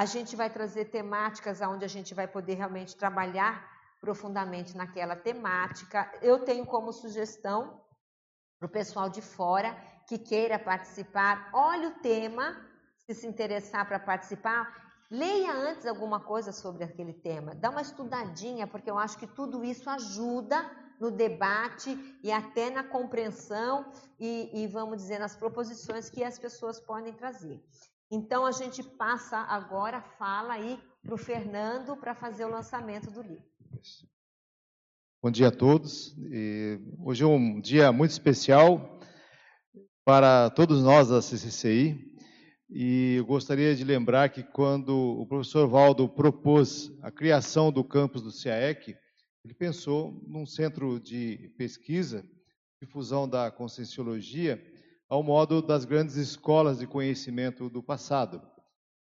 A 0.02 0.04
gente 0.04 0.36
vai 0.36 0.48
trazer 0.48 0.84
temáticas 0.96 1.60
onde 1.60 1.84
a 1.84 1.88
gente 1.88 2.14
vai 2.14 2.28
poder 2.28 2.54
realmente 2.54 2.96
trabalhar 3.02 3.54
profundamente 4.00 4.76
naquela 4.76 5.16
temática. 5.16 5.98
Eu 6.22 6.36
tenho 6.44 6.64
como 6.64 6.92
sugestão 6.92 7.80
para 8.58 8.66
o 8.66 8.74
pessoal 8.78 9.08
de 9.08 9.20
fora 9.20 9.76
que 10.06 10.16
queira 10.16 10.56
participar, 10.56 11.50
olhe 11.52 11.86
o 11.86 11.98
tema, 12.10 12.44
se 13.04 13.12
se 13.12 13.26
interessar 13.26 13.88
para 13.88 13.98
participar, 13.98 14.62
Leia 15.10 15.52
antes 15.52 15.86
alguma 15.86 16.20
coisa 16.20 16.52
sobre 16.52 16.84
aquele 16.84 17.14
tema, 17.14 17.54
dá 17.54 17.70
uma 17.70 17.80
estudadinha, 17.80 18.66
porque 18.66 18.90
eu 18.90 18.98
acho 18.98 19.16
que 19.16 19.26
tudo 19.26 19.64
isso 19.64 19.88
ajuda 19.88 20.70
no 21.00 21.10
debate 21.10 21.90
e 22.22 22.30
até 22.30 22.68
na 22.68 22.84
compreensão 22.84 23.90
e, 24.20 24.50
e 24.52 24.66
vamos 24.66 24.98
dizer, 24.98 25.18
nas 25.18 25.34
proposições 25.34 26.10
que 26.10 26.22
as 26.22 26.38
pessoas 26.38 26.78
podem 26.78 27.14
trazer. 27.14 27.58
Então 28.10 28.46
a 28.46 28.52
gente 28.52 28.82
passa 28.82 29.36
agora, 29.36 30.00
fala 30.00 30.54
aí 30.54 30.78
para 31.02 31.14
o 31.14 31.18
Fernando 31.18 31.94
para 31.94 32.14
fazer 32.14 32.46
o 32.46 32.50
lançamento 32.50 33.10
do 33.10 33.20
livro. 33.20 33.44
Bom 35.22 35.30
dia 35.30 35.48
a 35.48 35.52
todos. 35.52 36.16
E 36.30 36.80
hoje 37.04 37.22
é 37.22 37.26
um 37.26 37.60
dia 37.60 37.92
muito 37.92 38.12
especial 38.12 38.98
para 40.06 40.48
todos 40.50 40.82
nós 40.82 41.08
da 41.08 41.20
CCCI. 41.20 42.16
E 42.70 43.16
eu 43.16 43.26
gostaria 43.26 43.76
de 43.76 43.84
lembrar 43.84 44.30
que 44.30 44.42
quando 44.42 44.96
o 44.96 45.26
professor 45.26 45.68
Valdo 45.68 46.08
propôs 46.08 46.90
a 47.02 47.10
criação 47.10 47.70
do 47.70 47.84
campus 47.84 48.22
do 48.22 48.30
CIAEC, 48.30 48.96
ele 49.44 49.54
pensou 49.54 50.18
num 50.26 50.46
centro 50.46 50.98
de 50.98 51.52
pesquisa, 51.58 52.24
difusão 52.80 53.28
da 53.28 53.50
conscienciologia, 53.50 54.62
ao 55.08 55.22
modo 55.22 55.62
das 55.62 55.84
grandes 55.84 56.16
escolas 56.16 56.78
de 56.78 56.86
conhecimento 56.86 57.70
do 57.70 57.82
passado. 57.82 58.42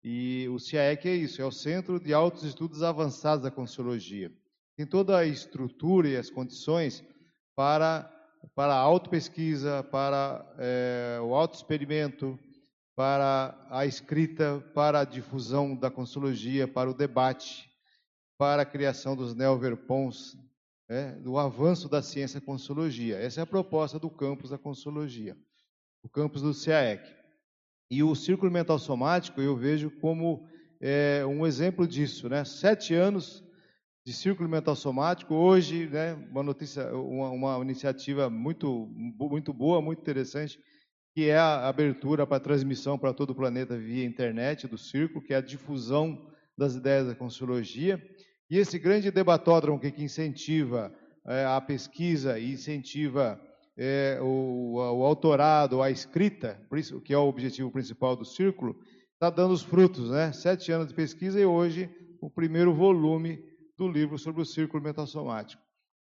E 0.03 0.47
o 0.49 0.59
CIAEC 0.59 1.07
é 1.07 1.15
isso, 1.15 1.41
é 1.41 1.45
o 1.45 1.51
Centro 1.51 1.99
de 1.99 2.13
Altos 2.13 2.43
Estudos 2.43 2.83
Avançados 2.83 3.43
da 3.43 3.51
Conscienciologia. 3.51 4.31
Tem 4.75 4.85
toda 4.85 5.17
a 5.17 5.25
estrutura 5.25 6.09
e 6.09 6.17
as 6.17 6.29
condições 6.29 7.03
para, 7.55 8.11
para 8.55 8.73
a 8.73 8.79
autopesquisa, 8.79 9.83
para 9.83 10.45
é, 10.57 11.19
o 11.21 11.35
autoexperimento, 11.35 12.37
para 12.95 13.55
a 13.69 13.85
escrita, 13.85 14.59
para 14.73 15.01
a 15.01 15.05
difusão 15.05 15.75
da 15.75 15.89
consologia, 15.89 16.67
para 16.67 16.89
o 16.89 16.93
debate, 16.93 17.69
para 18.37 18.63
a 18.63 18.65
criação 18.65 19.15
dos 19.15 19.33
neoverpons, 19.33 20.37
né, 20.89 21.13
do 21.21 21.37
avanço 21.37 21.87
da 21.87 22.01
ciência 22.01 22.41
consologia. 22.41 23.17
Essa 23.17 23.41
é 23.41 23.43
a 23.43 23.47
proposta 23.47 23.97
do 23.97 24.09
campus 24.09 24.49
da 24.49 24.57
consologia, 24.57 25.37
o 26.03 26.09
campus 26.09 26.41
do 26.41 26.53
CIAEC. 26.53 27.01
E 27.89 28.03
o 28.03 28.13
círculo 28.13 28.51
mental 28.51 28.77
somático 28.77 29.41
eu 29.41 29.55
vejo 29.55 29.89
como 30.01 30.47
é, 30.81 31.25
um 31.25 31.47
exemplo 31.47 31.87
disso, 31.87 32.27
né? 32.27 32.43
Sete 32.43 32.93
anos 32.93 33.43
de 34.05 34.11
círculo 34.11 34.49
mental 34.49 34.75
somático, 34.75 35.33
hoje, 35.33 35.87
né? 35.87 36.13
Uma 36.29 36.43
notícia, 36.43 36.93
uma, 36.93 37.29
uma 37.29 37.63
iniciativa 37.63 38.29
muito, 38.29 38.87
muito 38.95 39.53
boa, 39.53 39.81
muito 39.81 40.01
interessante, 40.01 40.59
que 41.15 41.29
é 41.29 41.37
a 41.37 41.69
abertura 41.69 42.27
para 42.27 42.39
transmissão 42.39 42.97
para 42.99 43.13
todo 43.13 43.29
o 43.29 43.35
planeta 43.35 43.77
via 43.77 44.03
internet 44.03 44.67
do 44.67 44.77
círculo, 44.77 45.23
que 45.23 45.33
é 45.33 45.37
a 45.37 45.41
difusão 45.41 46.29
das 46.57 46.75
ideias 46.75 47.07
da 47.07 47.15
Consciologia. 47.15 48.01
E 48.49 48.57
esse 48.57 48.77
grande 48.77 49.09
debatódromo 49.09 49.79
que, 49.79 49.89
que 49.89 50.03
incentiva 50.03 50.93
é, 51.25 51.45
a 51.45 51.61
pesquisa 51.61 52.37
e 52.37 52.51
incentiva 52.51 53.39
é, 53.77 54.19
o, 54.21 54.75
o, 54.75 55.03
autorado, 55.03 55.81
a 55.81 55.89
escrita, 55.89 56.59
que 57.03 57.13
é 57.13 57.17
o 57.17 57.27
objetivo 57.27 57.71
principal 57.71 58.15
do 58.15 58.25
círculo, 58.25 58.79
está 59.13 59.29
dando 59.29 59.53
os 59.53 59.63
frutos, 59.63 60.09
né? 60.09 60.31
Sete 60.31 60.71
anos 60.71 60.87
de 60.87 60.93
pesquisa 60.93 61.39
e 61.39 61.45
hoje 61.45 61.89
o 62.21 62.29
primeiro 62.29 62.73
volume 62.73 63.43
do 63.77 63.87
livro 63.87 64.17
sobre 64.17 64.41
o 64.41 64.45
círculo 64.45 64.83
mental 64.83 65.07
somático. 65.07 65.61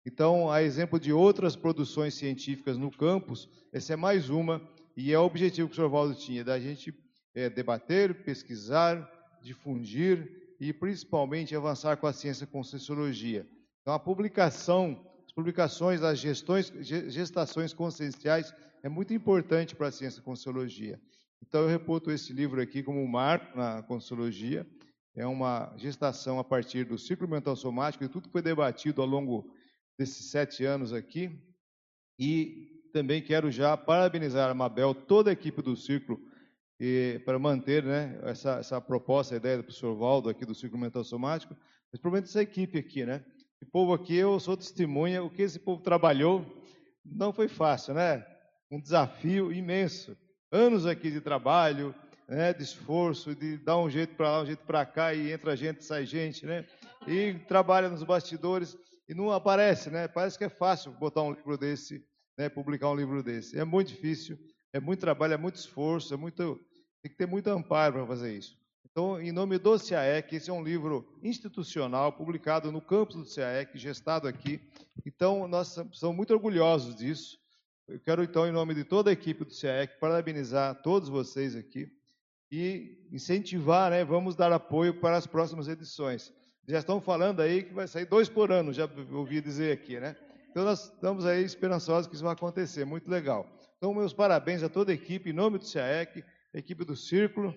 Então, 0.07 0.51
a 0.51 0.63
exemplo 0.63 0.99
de 0.99 1.13
outras 1.13 1.55
produções 1.55 2.15
científicas 2.15 2.79
no 2.79 2.91
campus, 2.91 3.49
essa 3.73 3.93
é 3.93 3.97
mais 3.97 4.31
uma, 4.31 4.63
e 4.97 5.13
é 5.13 5.19
o 5.19 5.25
objetivo 5.25 5.69
que 5.69 5.75
o 5.75 5.77
senhor 5.77 5.91
Valdo 5.91 6.15
tinha, 6.15 6.43
da 6.43 6.59
gente 6.59 6.95
é, 7.35 7.51
debater, 7.51 8.25
pesquisar, 8.25 9.09
difundir 9.43 10.57
e 10.59 10.73
principalmente 10.73 11.55
avançar 11.55 11.97
com 11.99 12.07
a 12.07 12.13
ciência 12.13 12.47
com 12.47 12.65
sociologia. 12.65 13.47
Então, 13.83 13.93
a 13.93 13.99
publicação, 13.99 15.08
publicações 15.39 16.01
das 16.01 16.19
gestões, 16.19 16.73
gestações 16.81 17.73
conscienciais 17.73 18.53
é 18.83 18.89
muito 18.89 19.15
importante 19.15 19.77
para 19.77 19.87
a 19.87 19.93
ciência 19.93 20.21
com 20.21 20.35
sociologia. 20.35 21.01
Então, 21.41 21.61
eu 21.61 21.69
reputo 21.69 22.11
esse 22.11 22.33
livro 22.33 22.61
aqui 22.61 22.83
como 22.83 23.01
um 23.01 23.07
marco 23.07 23.57
na 23.57 23.81
consciologia. 23.85 24.67
É 25.15 25.25
uma 25.25 25.73
gestação 25.77 26.41
a 26.41 26.45
partir 26.45 26.85
do 26.85 26.99
ciclo 26.99 27.29
mental 27.29 27.55
somático 27.55 28.03
e 28.03 28.09
tudo 28.09 28.27
que 28.27 28.33
foi 28.33 28.43
debatido 28.43 29.01
ao 29.01 29.07
longo 29.07 29.49
desses 29.97 30.29
sete 30.29 30.65
anos 30.65 30.93
aqui. 30.93 31.31
E 32.19 32.83
também 32.93 33.23
quero 33.23 33.49
já 33.49 33.77
parabenizar 33.77 34.51
a 34.51 34.55
Mabel, 34.55 34.93
toda 34.93 35.31
a 35.31 35.35
equipe 35.35 35.63
do 35.63 35.77
Círculo, 35.77 36.21
e, 36.81 37.23
para 37.25 37.39
manter 37.39 37.85
né, 37.85 38.19
essa, 38.25 38.59
essa 38.59 38.81
proposta, 38.81 39.35
a 39.35 39.39
ideia 39.39 39.59
do 39.59 39.63
professor 39.63 39.95
Valdo 39.95 40.31
aqui 40.31 40.45
do 40.45 40.55
Círculo 40.55 40.83
Mental 40.83 41.05
Somático, 41.05 41.57
mas 41.93 42.01
provavelmente 42.01 42.29
essa 42.29 42.43
equipe 42.43 42.77
aqui, 42.77 43.07
né? 43.07 43.25
Esse 43.61 43.71
povo 43.71 43.93
aqui, 43.93 44.17
eu 44.17 44.39
sou 44.39 44.57
testemunha, 44.57 45.23
o 45.23 45.31
que 45.31 45.43
esse 45.43 45.59
povo 45.59 45.83
trabalhou 45.83 46.45
não 47.05 47.33
foi 47.33 47.49
fácil, 47.49 47.95
né? 47.95 48.25
Um 48.71 48.81
desafio 48.81 49.53
imenso. 49.53 50.17
Anos 50.51 50.87
aqui 50.87 51.11
de 51.11 51.21
trabalho, 51.21 51.95
né, 52.29 52.53
de 52.53 52.63
esforço, 52.63 53.35
de 53.35 53.59
dar 53.59 53.79
um 53.79 53.91
jeito 53.91 54.15
para 54.15 54.31
lá, 54.31 54.43
um 54.43 54.47
jeito 54.47 54.65
para 54.65 54.85
cá, 54.87 55.13
e 55.13 55.33
entra 55.33 55.57
gente, 55.57 55.85
sai 55.85 56.07
gente, 56.07 56.47
né? 56.47 56.67
E 57.07 57.35
trabalha 57.47 57.89
nos 57.89 58.03
bastidores 58.03 58.77
e 59.09 59.15
não 59.15 59.31
aparece, 59.31 59.91
né? 59.91 60.09
Parece 60.09 60.39
que 60.39 60.45
é 60.45 60.49
fácil 60.49 60.93
botar 60.93 61.23
um 61.23 61.33
livro 61.33 61.59
desse 61.59 62.05
né, 62.39 62.49
publicar 62.49 62.89
um 62.89 62.95
livro 62.95 63.21
desse. 63.23 63.59
É 63.59 63.65
muito 63.65 63.89
difícil, 63.89 64.39
é 64.73 64.79
muito 64.79 65.01
trabalho, 65.01 65.35
é 65.35 65.37
muito 65.37 65.57
esforço, 65.57 66.15
é 66.15 66.17
muito, 66.17 66.55
tem 67.03 67.11
que 67.11 67.19
ter 67.19 67.27
muito 67.27 67.49
amparo 67.49 67.95
para 67.95 68.07
fazer 68.07 68.39
isso. 68.39 68.57
Então, 68.85 69.21
em 69.21 69.31
nome 69.31 69.59
do 69.59 69.79
CAEC, 69.79 70.37
esse 70.37 70.51
é 70.51 70.53
um 70.53 70.63
livro 70.63 71.07
institucional, 71.23 72.13
publicado 72.13 72.73
no 72.73 72.81
campus 72.81 73.17
do 73.17 73.35
CAEC, 73.35 73.79
gestado 73.79 74.27
aqui. 74.27 74.61
Então, 75.07 75.47
nós 75.47 75.69
somos 75.93 76.17
muito 76.17 76.33
orgulhosos 76.33 76.97
disso. 76.97 77.39
Eu 77.87 78.01
quero, 78.01 78.23
então, 78.23 78.47
em 78.47 78.53
nome 78.53 78.75
de 78.75 78.85
toda 78.85 79.11
a 79.11 79.13
equipe 79.13 79.45
do 79.45 79.55
CAEC, 79.55 79.99
parabenizar 80.01 80.83
todos 80.83 81.09
vocês 81.09 81.55
aqui 81.55 81.91
e 82.51 83.07
incentivar, 83.13 83.91
né, 83.91 84.05
vamos 84.05 84.35
dar 84.35 84.53
apoio 84.53 85.01
para 85.01 85.17
as 85.17 85.27
próximas 85.27 85.69
edições. 85.69 86.33
Já 86.67 86.79
estão 86.79 87.01
falando 87.01 87.41
aí 87.41 87.63
que 87.63 87.73
vai 87.73 87.87
sair 87.87 88.05
dois 88.05 88.29
por 88.29 88.53
ano, 88.53 88.73
já 88.73 88.89
ouvi 89.13 89.41
dizer 89.41 89.73
aqui, 89.73 89.99
né? 89.99 90.17
Então 90.51 90.65
nós 90.65 90.85
estamos 90.85 91.25
aí 91.25 91.43
esperançosos 91.43 92.07
que 92.07 92.15
isso 92.15 92.25
vai 92.25 92.33
acontecer, 92.33 92.85
muito 92.85 93.11
legal. 93.11 93.47
Então 93.77 93.95
meus 93.95 94.13
parabéns 94.13 94.63
a 94.63 94.69
toda 94.69 94.93
a 94.93 94.95
equipe, 94.95 95.31
em 95.31 95.33
nome 95.33 95.59
do 95.59 95.65
CIAEC, 95.65 96.25
equipe 96.53 96.85
do 96.85 96.97
Círculo. 96.97 97.55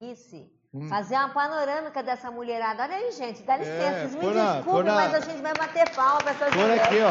Isso. 0.00 0.50
Hum. 0.72 0.88
Fazer 0.88 1.16
uma 1.16 1.28
panorâmica 1.28 2.02
dessa 2.02 2.30
mulherada. 2.30 2.84
Olha 2.84 2.94
aí, 2.94 3.12
gente, 3.12 3.42
dá 3.42 3.56
licença, 3.56 3.82
é, 3.82 4.08
vocês 4.08 4.14
me 4.14 4.32
desculpem, 4.32 4.84
na... 4.84 4.94
mas 4.94 5.14
a 5.14 5.20
gente 5.20 5.42
vai 5.42 5.52
bater 5.52 5.94
palma 5.94 6.22
para 6.22 6.30
essas 6.30 6.54
Por 6.54 6.70
aqui, 6.70 7.00
ó. 7.00 7.10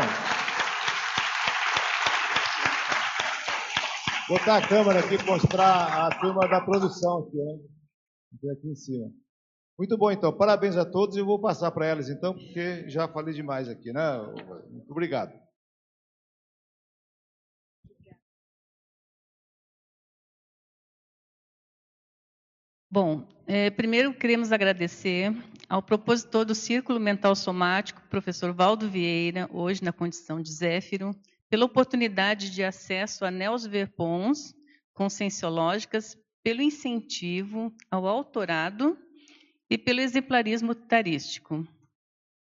Botar 4.30 4.58
a 4.58 4.68
câmera 4.68 5.00
aqui, 5.00 5.24
mostrar 5.26 6.08
a 6.08 6.20
turma 6.20 6.48
da 6.48 6.62
produção 6.62 7.20
aqui, 7.20 7.38
né? 7.38 8.52
Aqui 8.54 8.70
em 8.70 8.76
cima. 8.76 9.12
Muito 9.78 9.98
bom, 9.98 10.12
então. 10.12 10.36
Parabéns 10.36 10.76
a 10.76 10.86
todos 10.86 11.16
e 11.16 11.20
eu 11.20 11.26
vou 11.26 11.40
passar 11.40 11.72
para 11.72 11.86
elas, 11.86 12.10
então, 12.10 12.34
porque 12.34 12.90
já 12.90 13.08
falei 13.08 13.34
demais 13.34 13.68
aqui, 13.70 13.92
né? 13.92 14.18
Muito 14.70 14.90
obrigado. 14.92 15.32
Bom, 22.92 23.24
é, 23.46 23.70
primeiro 23.70 24.12
queremos 24.16 24.52
agradecer 24.52 25.32
ao 25.70 25.80
propositor 25.80 26.44
do 26.44 26.56
Círculo 26.56 27.00
Mental 27.00 27.36
Somático, 27.36 28.02
professor 28.10 28.52
Valdo 28.52 28.90
Vieira, 28.90 29.48
hoje 29.54 29.84
na 29.84 29.94
condição 29.94 30.42
de 30.42 30.52
Zéfiro, 30.52 31.12
pela 31.48 31.66
oportunidade 31.66 32.50
de 32.50 32.64
acesso 32.64 33.26
a 33.26 33.30
Nels 33.30 33.64
Verpons 33.68 34.56
conscienciológicas, 34.92 36.18
pelo 36.42 36.64
incentivo 36.64 37.72
ao 37.92 38.08
autorado 38.08 38.98
e 39.70 39.78
pelo 39.78 40.02
exemplarismo 40.02 40.74
tarístico. 40.74 41.68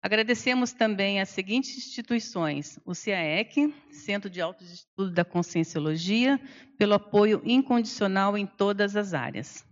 Agradecemos 0.01 0.73
também 0.73 1.21
às 1.21 1.29
seguintes 1.29 1.77
instituições: 1.77 2.81
o 2.87 2.95
CAEC, 2.95 3.75
Centro 3.91 4.31
de 4.31 4.41
Altos 4.41 4.73
Estudos 4.73 5.13
da 5.13 5.27
Conscienciologia, 5.27 6.41
pelo 6.79 6.95
apoio 6.95 7.43
incondicional 7.45 8.39
em 8.39 8.47
todas 8.47 8.97
as 8.97 9.13
áreas. 9.13 9.71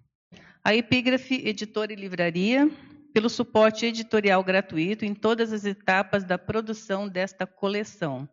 A 0.62 0.74
Epígrafe 0.74 1.36
Editora 1.46 1.90
e 1.90 1.96
Livraria, 1.96 2.70
pelo 3.14 3.30
suporte 3.30 3.86
editorial 3.86 4.44
gratuito 4.44 5.06
em 5.06 5.14
todas 5.14 5.54
as 5.54 5.64
etapas 5.64 6.22
da 6.22 6.36
produção 6.36 7.08
desta 7.08 7.46
coleção, 7.46 8.28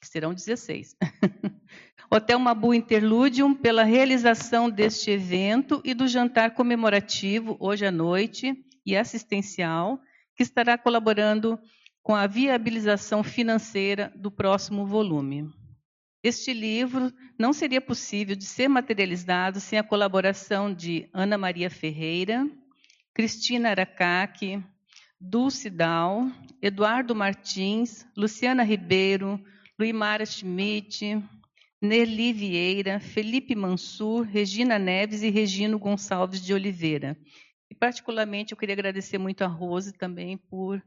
que 0.00 0.08
serão 0.08 0.32
16. 0.32 0.96
Hotel 2.10 2.38
Mabu 2.38 2.72
Interludium 2.72 3.54
pela 3.54 3.84
realização 3.84 4.70
deste 4.70 5.10
evento 5.10 5.82
e 5.84 5.92
do 5.92 6.08
jantar 6.08 6.54
comemorativo 6.54 7.58
hoje 7.60 7.84
à 7.84 7.90
noite 7.90 8.64
e 8.84 8.96
assistencial, 8.96 10.00
que 10.34 10.42
estará 10.42 10.78
colaborando 10.78 11.60
com 12.02 12.14
a 12.14 12.26
viabilização 12.26 13.22
financeira 13.22 14.10
do 14.16 14.30
próximo 14.30 14.86
volume. 14.86 15.52
Este 16.22 16.52
livro 16.52 17.10
não 17.38 17.50
seria 17.50 17.80
possível 17.80 18.36
de 18.36 18.44
ser 18.44 18.68
materializado 18.68 19.58
sem 19.58 19.78
a 19.78 19.82
colaboração 19.82 20.72
de 20.72 21.08
Ana 21.14 21.38
Maria 21.38 21.70
Ferreira, 21.70 22.46
Cristina 23.14 23.70
Aracaque, 23.70 24.62
Dulce 25.18 25.70
Dal, 25.70 26.30
Eduardo 26.60 27.14
Martins, 27.14 28.06
Luciana 28.14 28.62
Ribeiro, 28.62 29.42
Luimara 29.78 30.26
Schmidt, 30.26 31.22
Nerli 31.80 32.34
Vieira, 32.34 33.00
Felipe 33.00 33.56
Mansur, 33.56 34.26
Regina 34.26 34.78
Neves 34.78 35.22
e 35.22 35.30
Regino 35.30 35.78
Gonçalves 35.78 36.42
de 36.42 36.52
Oliveira. 36.52 37.16
E, 37.70 37.74
particularmente, 37.74 38.52
eu 38.52 38.58
queria 38.58 38.74
agradecer 38.74 39.16
muito 39.16 39.42
a 39.42 39.46
Rose 39.46 39.94
também 39.94 40.36
por 40.36 40.82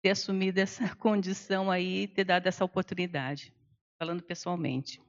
ter 0.00 0.10
assumido 0.10 0.60
essa 0.60 0.94
condição 0.94 1.72
aí, 1.72 2.06
ter 2.06 2.24
dado 2.24 2.46
essa 2.46 2.64
oportunidade, 2.64 3.52
falando 3.98 4.22
pessoalmente. 4.22 5.00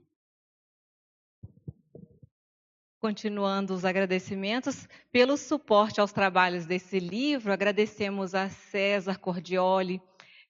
Continuando 2.99 3.73
os 3.73 3.85
agradecimentos 3.85 4.87
pelo 5.11 5.37
suporte 5.37 6.01
aos 6.01 6.11
trabalhos 6.11 6.65
desse 6.65 6.99
livro, 6.99 7.53
agradecemos 7.53 8.33
a 8.33 8.49
César 8.49 9.19
Cordioli, 9.19 10.01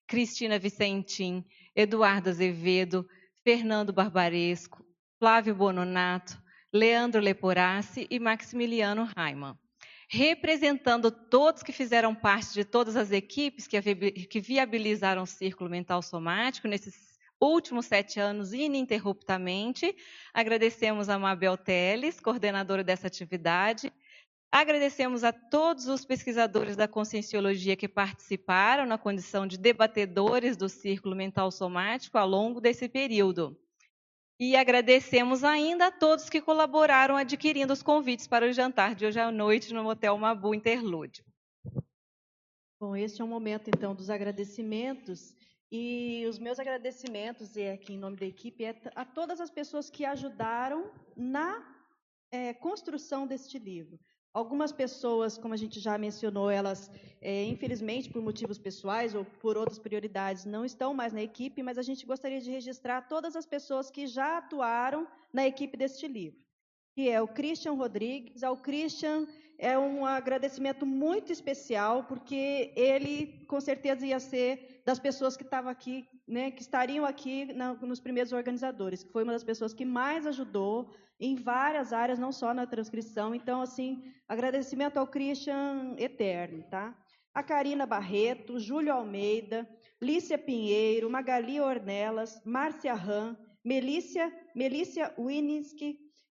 Cristina 0.07 0.57
Vicentim, 0.57 1.43
Eduardo 1.75 2.29
Azevedo, 2.29 3.07
Fernando 3.43 3.91
Barbaresco, 3.91 4.85
Flávio 5.19 5.53
Bononato, 5.53 6.41
Leandro 6.71 7.19
Leporassi 7.19 8.07
e 8.09 8.19
Maximiliano 8.19 9.09
Raiman. 9.15 9.57
Representando 10.07 11.09
todos 11.09 11.63
que 11.63 11.73
fizeram 11.73 12.13
parte 12.13 12.53
de 12.53 12.63
todas 12.63 12.95
as 12.95 13.11
equipes 13.11 13.67
que 13.67 14.39
viabilizaram 14.39 15.23
o 15.23 15.27
Círculo 15.27 15.69
Mental 15.69 16.01
Somático 16.01 16.67
nesses 16.67 17.14
últimos 17.41 17.85
sete 17.85 18.19
anos 18.19 18.53
ininterruptamente, 18.53 19.95
agradecemos 20.33 21.09
a 21.09 21.19
Mabel 21.19 21.57
Teles, 21.57 22.19
coordenadora 22.19 22.83
dessa 22.83 23.07
atividade, 23.07 23.91
Agradecemos 24.57 25.25
a 25.25 25.33
todos 25.33 25.87
os 25.87 26.05
pesquisadores 26.05 26.77
da 26.77 26.87
conscienciologia 26.87 27.75
que 27.75 27.89
participaram 27.89 28.85
na 28.85 28.97
condição 28.97 29.45
de 29.45 29.57
debatedores 29.57 30.55
do 30.55 30.69
Círculo 30.69 31.13
Mental 31.13 31.51
Somático 31.51 32.17
ao 32.17 32.25
longo 32.25 32.61
desse 32.61 32.87
período. 32.87 33.59
E 34.39 34.55
agradecemos 34.55 35.43
ainda 35.43 35.87
a 35.87 35.91
todos 35.91 36.29
que 36.29 36.39
colaboraram 36.39 37.17
adquirindo 37.17 37.73
os 37.73 37.83
convites 37.83 38.27
para 38.27 38.45
o 38.45 38.53
jantar 38.53 38.95
de 38.95 39.05
hoje 39.05 39.19
à 39.19 39.29
noite 39.29 39.73
no 39.73 39.83
Motel 39.83 40.17
Mabu 40.17 40.55
Interlúdio. 40.55 41.25
Bom, 42.79 42.95
este 42.95 43.21
é 43.21 43.25
o 43.25 43.27
momento, 43.27 43.67
então, 43.67 43.93
dos 43.93 44.09
agradecimentos. 44.09 45.35
E 45.77 46.25
os 46.25 46.37
meus 46.39 46.57
agradecimentos, 46.57 47.57
e 47.57 47.67
aqui 47.67 47.91
em 47.95 47.97
nome 47.97 48.15
da 48.15 48.25
equipe, 48.25 48.63
é 48.63 48.73
a 48.95 49.03
todas 49.03 49.41
as 49.41 49.49
pessoas 49.49 49.89
que 49.89 50.05
ajudaram 50.05 50.89
na 51.33 51.49
é, 52.31 52.53
construção 52.53 53.27
deste 53.27 53.59
livro. 53.59 53.99
Algumas 54.33 54.71
pessoas, 54.71 55.37
como 55.37 55.53
a 55.53 55.57
gente 55.57 55.81
já 55.81 55.97
mencionou, 55.97 56.49
elas, 56.49 56.89
é, 57.21 57.43
infelizmente, 57.43 58.09
por 58.09 58.21
motivos 58.21 58.57
pessoais 58.57 59.13
ou 59.13 59.25
por 59.25 59.57
outras 59.57 59.77
prioridades, 59.77 60.45
não 60.45 60.63
estão 60.63 60.93
mais 60.93 61.11
na 61.11 61.21
equipe, 61.21 61.61
mas 61.61 61.77
a 61.77 61.81
gente 61.89 62.05
gostaria 62.05 62.39
de 62.39 62.49
registrar 62.49 63.01
todas 63.01 63.35
as 63.35 63.45
pessoas 63.45 63.91
que 63.91 64.07
já 64.07 64.37
atuaram 64.37 65.05
na 65.33 65.45
equipe 65.45 65.75
deste 65.75 66.07
livro. 66.07 66.44
Que 66.95 67.09
é 67.09 67.21
o 67.21 67.27
Christian 67.27 67.73
Rodrigues. 67.73 68.41
Ao 68.41 68.55
Christian 68.55 69.27
é 69.57 69.77
um 69.77 70.05
agradecimento 70.05 70.85
muito 70.85 71.31
especial, 71.31 72.05
porque 72.05 72.73
ele, 72.75 73.45
com 73.47 73.59
certeza, 73.59 74.05
ia 74.05 74.19
ser 74.19 74.81
das 74.85 74.99
pessoas 74.99 75.35
que 75.35 75.43
estavam 75.43 75.69
aqui, 75.69 76.07
né, 76.27 76.51
que 76.51 76.61
estariam 76.61 77.05
aqui 77.05 77.53
na, 77.53 77.73
nos 77.73 77.99
primeiros 77.99 78.31
organizadores, 78.31 79.03
que 79.03 79.11
foi 79.11 79.23
uma 79.23 79.33
das 79.33 79.43
pessoas 79.43 79.73
que 79.73 79.85
mais 79.85 80.25
ajudou 80.25 80.93
em 81.19 81.35
várias 81.35 81.93
áreas, 81.93 82.19
não 82.19 82.31
só 82.31 82.53
na 82.53 82.65
transcrição. 82.65 83.33
Então, 83.33 83.61
assim, 83.61 84.03
agradecimento 84.27 84.97
ao 84.97 85.07
Christian 85.07 85.95
eterno, 85.97 86.63
tá? 86.69 86.95
A 87.33 87.43
Karina 87.43 87.85
Barreto, 87.85 88.59
Júlio 88.59 88.93
Almeida, 88.93 89.67
Lícia 90.01 90.37
Pinheiro, 90.37 91.09
Magali 91.09 91.59
Ornelas, 91.59 92.41
Márcia 92.45 92.93
Ram, 92.93 93.35
Melícia, 93.63 94.31
Melícia 94.53 95.13
Wininski, 95.17 95.99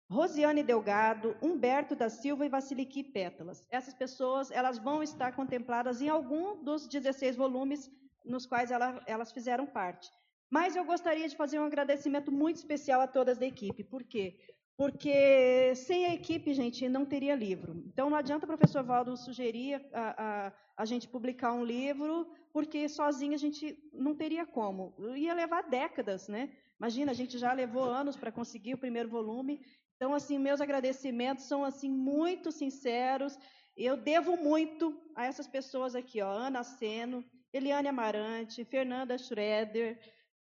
Rosiane 0.10 0.64
Delgado, 0.64 1.36
Humberto 1.42 1.96
da 1.96 2.10
Silva 2.10 2.46
e 2.46 2.50
Vasiliki 2.50 3.04
Pétalas. 3.04 3.66
Essas 3.72 3.94
pessoas 3.94 4.52
elas 4.52 4.78
vão 4.78 5.02
estar 5.02 5.36
contempladas 5.36 6.02
em 6.02 6.10
algum 6.10 6.64
dos 6.64 6.88
16 6.88 7.36
volumes 7.36 7.90
nos 8.24 8.46
quais 8.46 8.72
ela, 8.72 9.02
elas 9.08 9.32
fizeram 9.32 9.66
parte. 9.66 10.10
Mas 10.50 10.76
eu 10.76 10.86
gostaria 10.86 11.28
de 11.28 11.36
fazer 11.36 11.60
um 11.60 11.66
agradecimento 11.66 12.32
muito 12.32 12.58
especial 12.58 13.02
a 13.02 13.08
todas 13.08 13.38
da 13.38 13.46
equipe. 13.46 13.84
Por 13.84 14.04
quê? 14.04 14.38
porque 14.78 15.74
sem 15.76 16.06
a 16.06 16.14
equipe, 16.14 16.54
gente, 16.54 16.90
não 16.90 17.06
teria 17.06 17.34
livro. 17.34 17.82
Então, 17.88 18.10
não 18.10 18.18
adianta 18.18 18.46
o 18.46 18.48
professor 18.48 18.84
Valdo 18.84 19.16
sugerir 19.16 19.82
a, 19.94 20.48
a, 20.48 20.54
a 20.78 20.86
gente 20.86 21.08
publicar 21.08 21.54
um 21.54 21.64
livro, 21.64 22.28
porque 22.52 22.90
sozinho 22.90 23.34
a 23.34 23.38
gente 23.38 23.78
não 23.94 24.14
teria 24.14 24.46
como. 24.46 24.94
Ia 25.16 25.34
levar 25.34 25.64
décadas, 25.64 26.28
né? 26.28 26.52
Imagina, 26.78 27.12
a 27.12 27.16
gente 27.16 27.38
já 27.38 27.54
levou 27.54 27.84
anos 27.86 28.18
para 28.18 28.34
conseguir 28.34 28.74
o 28.74 28.78
primeiro 28.78 29.08
volume. 29.08 29.62
Então, 29.96 30.14
assim, 30.14 30.38
meus 30.38 30.62
agradecimentos 30.62 31.46
são 31.46 31.64
assim 31.64 31.90
muito 31.90 32.52
sinceros. 32.52 33.38
Eu 33.76 33.96
devo 33.98 34.38
muito 34.38 34.98
a 35.16 35.26
essas 35.26 35.48
pessoas 35.48 35.96
aqui, 35.96 36.22
ó, 36.22 36.30
Ana 36.30 36.64
Seno, 36.64 37.24
Eliane 37.54 37.88
Amarante, 37.88 38.66
Fernanda 38.66 39.18
Schroeder, 39.18 40.00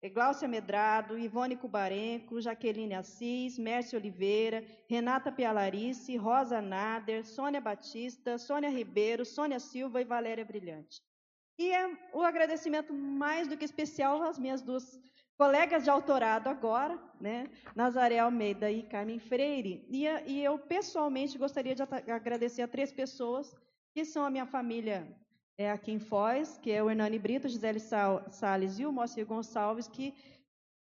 Gláucia 0.09 0.47
Medrado, 0.47 1.17
Ivone 1.17 1.55
Cubarenco, 1.55 2.41
Jaqueline 2.41 2.95
Assis, 2.95 3.57
Mércia 3.57 3.97
Oliveira, 3.97 4.65
Renata 4.89 5.31
Pialarice, 5.31 6.17
Rosa 6.17 6.61
Nader, 6.61 7.25
Sônia 7.25 7.61
Batista, 7.61 8.37
Sônia 8.37 8.69
Ribeiro, 8.69 9.23
Sônia 9.23 9.59
Silva 9.59 10.01
e 10.01 10.05
Valéria 10.05 10.43
Brilhante. 10.43 11.01
E 11.57 11.71
é 11.71 11.87
o 12.13 12.21
agradecimento 12.21 12.93
mais 12.93 13.47
do 13.47 13.55
que 13.55 13.63
especial 13.63 14.23
às 14.23 14.37
minhas 14.37 14.61
duas 14.61 14.99
colegas 15.37 15.83
de 15.83 15.89
autorado 15.89 16.47
agora, 16.47 16.99
né, 17.19 17.49
Nazaré 17.75 18.19
Almeida 18.19 18.71
e 18.71 18.83
Carmen 18.83 19.19
Freire. 19.19 19.85
E, 19.89 20.05
e 20.27 20.43
eu 20.43 20.57
pessoalmente 20.59 21.37
gostaria 21.37 21.75
de 21.75 21.81
agradecer 22.11 22.61
a 22.61 22.67
três 22.67 22.91
pessoas 22.91 23.55
que 23.93 24.05
são 24.05 24.25
a 24.25 24.29
minha 24.29 24.45
família 24.45 25.07
é, 25.57 25.69
aqui 25.69 25.91
em 25.91 25.99
Foz, 25.99 26.57
que 26.57 26.71
é 26.71 26.83
o 26.83 26.89
Hernani 26.89 27.19
Brito, 27.19 27.47
Gisele 27.47 27.79
Salles 27.79 28.79
e 28.79 28.85
o 28.85 28.91
Moacir 28.91 29.25
Gonçalves, 29.25 29.87
que 29.87 30.13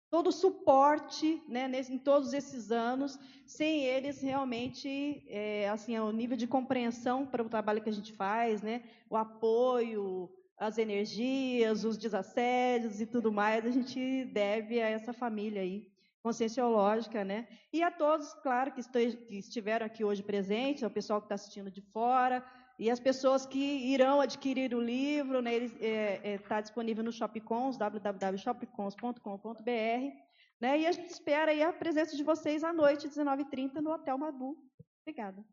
todo 0.09 0.27
o 0.27 0.31
suporte 0.31 1.41
né, 1.47 1.69
em 1.89 1.97
todos 1.97 2.33
esses 2.33 2.71
anos, 2.71 3.17
sem 3.45 3.83
eles 3.83 4.21
realmente, 4.21 5.25
é, 5.27 5.67
assim, 5.69 5.97
o 5.97 6.11
nível 6.11 6.37
de 6.37 6.45
compreensão 6.45 7.25
para 7.25 7.41
o 7.41 7.49
trabalho 7.49 7.81
que 7.81 7.89
a 7.89 7.93
gente 7.93 8.13
faz, 8.13 8.61
né, 8.61 8.83
o 9.09 9.17
apoio, 9.17 10.29
as 10.57 10.77
energias, 10.77 11.83
os 11.83 11.97
desassédios 11.97 13.01
e 13.01 13.05
tudo 13.05 13.31
mais, 13.31 13.65
a 13.65 13.71
gente 13.71 14.25
deve 14.25 14.81
a 14.81 14.89
essa 14.89 15.13
família 15.13 15.61
aí, 15.61 15.87
conscienciológica, 16.21 17.23
né? 17.23 17.47
E 17.71 17.83
a 17.83 17.91
todos, 17.91 18.33
claro, 18.35 18.71
que, 18.71 18.81
estiveram 19.29 19.85
aqui 19.85 20.03
hoje 20.03 20.23
presentes, 20.23 20.83
ao 20.83 20.89
pessoal 20.89 21.19
que 21.19 21.25
está 21.25 21.35
assistindo 21.35 21.69
de 21.69 21.81
fora, 21.81 22.43
e 22.79 22.89
as 22.89 22.99
pessoas 22.99 23.45
que 23.45 23.59
irão 23.59 24.19
adquirir 24.19 24.73
o 24.73 24.81
livro, 24.81 25.41
né, 25.41 25.53
ele 25.53 25.65
está 25.65 25.85
é, 25.85 26.33
é, 26.33 26.37
tá 26.37 26.59
disponível 26.61 27.03
no 27.03 27.11
Shopcons, 27.11 27.77
www.shopcons.com.br. 27.77 29.63
Né, 30.59 30.79
e 30.79 30.87
a 30.87 30.91
gente 30.91 31.09
espera 31.09 31.51
aí 31.51 31.61
a 31.61 31.73
presença 31.73 32.15
de 32.15 32.23
vocês 32.23 32.63
à 32.63 32.73
noite, 32.73 33.07
19h30, 33.07 33.75
no 33.75 33.91
Hotel 33.91 34.17
Mabu. 34.17 34.57
Obrigada. 35.01 35.43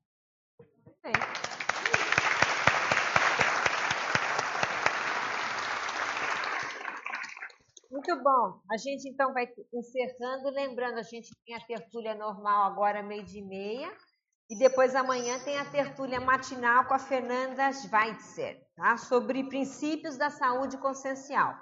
Muito 7.90 8.14
bom. 8.22 8.60
A 8.70 8.76
gente 8.76 9.08
então 9.08 9.32
vai 9.32 9.48
encerrando, 9.74 10.50
lembrando, 10.50 10.98
a 10.98 11.02
gente 11.02 11.30
tem 11.44 11.56
a 11.56 11.66
tertúlia 11.66 12.14
normal 12.14 12.70
agora, 12.70 13.02
meio 13.02 13.24
de 13.24 13.42
meia. 13.42 13.90
E 14.48 14.56
depois 14.58 14.94
amanhã 14.94 15.38
tem 15.44 15.58
a 15.58 15.64
tertúlia 15.64 16.20
matinal 16.20 16.84
com 16.84 16.94
a 16.94 16.98
Fernanda 16.98 17.72
Schweitzer, 17.72 18.60
tá? 18.76 18.96
sobre 18.96 19.44
princípios 19.44 20.16
da 20.16 20.30
saúde 20.30 20.76
consciencial. 20.78 21.54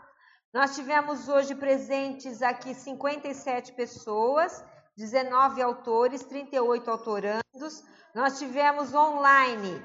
Nós 0.53 0.75
tivemos 0.75 1.29
hoje 1.29 1.55
presentes 1.55 2.41
aqui 2.41 2.75
57 2.75 3.73
pessoas, 3.75 4.65
19 4.97 5.61
autores, 5.61 6.25
38 6.25 6.91
autorandos. 6.91 7.85
Nós 8.15 8.39
tivemos 8.39 8.95
online 8.95 9.83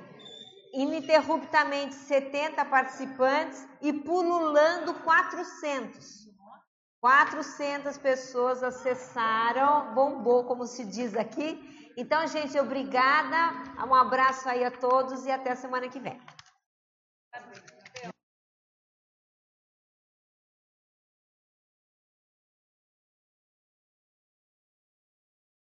ininterruptamente 0.73 1.93
70 1.93 2.65
participantes 2.65 3.67
e 3.81 3.93
pululando 3.93 4.93
400. 4.95 6.22
400 7.03 7.97
pessoas 7.97 8.63
acessaram, 8.63 9.93
bombou, 9.93 10.45
como 10.45 10.65
se 10.65 10.85
diz 10.85 11.17
aqui, 11.17 11.49
então, 11.97 12.25
gente, 12.27 12.57
obrigada. 12.57 13.37
Um 13.85 13.93
abraço 13.93 14.47
aí 14.47 14.63
a 14.63 14.71
todos 14.71 15.25
e 15.25 15.31
até 15.31 15.53
semana 15.53 15.89
que 15.89 15.99
vem. 15.99 16.17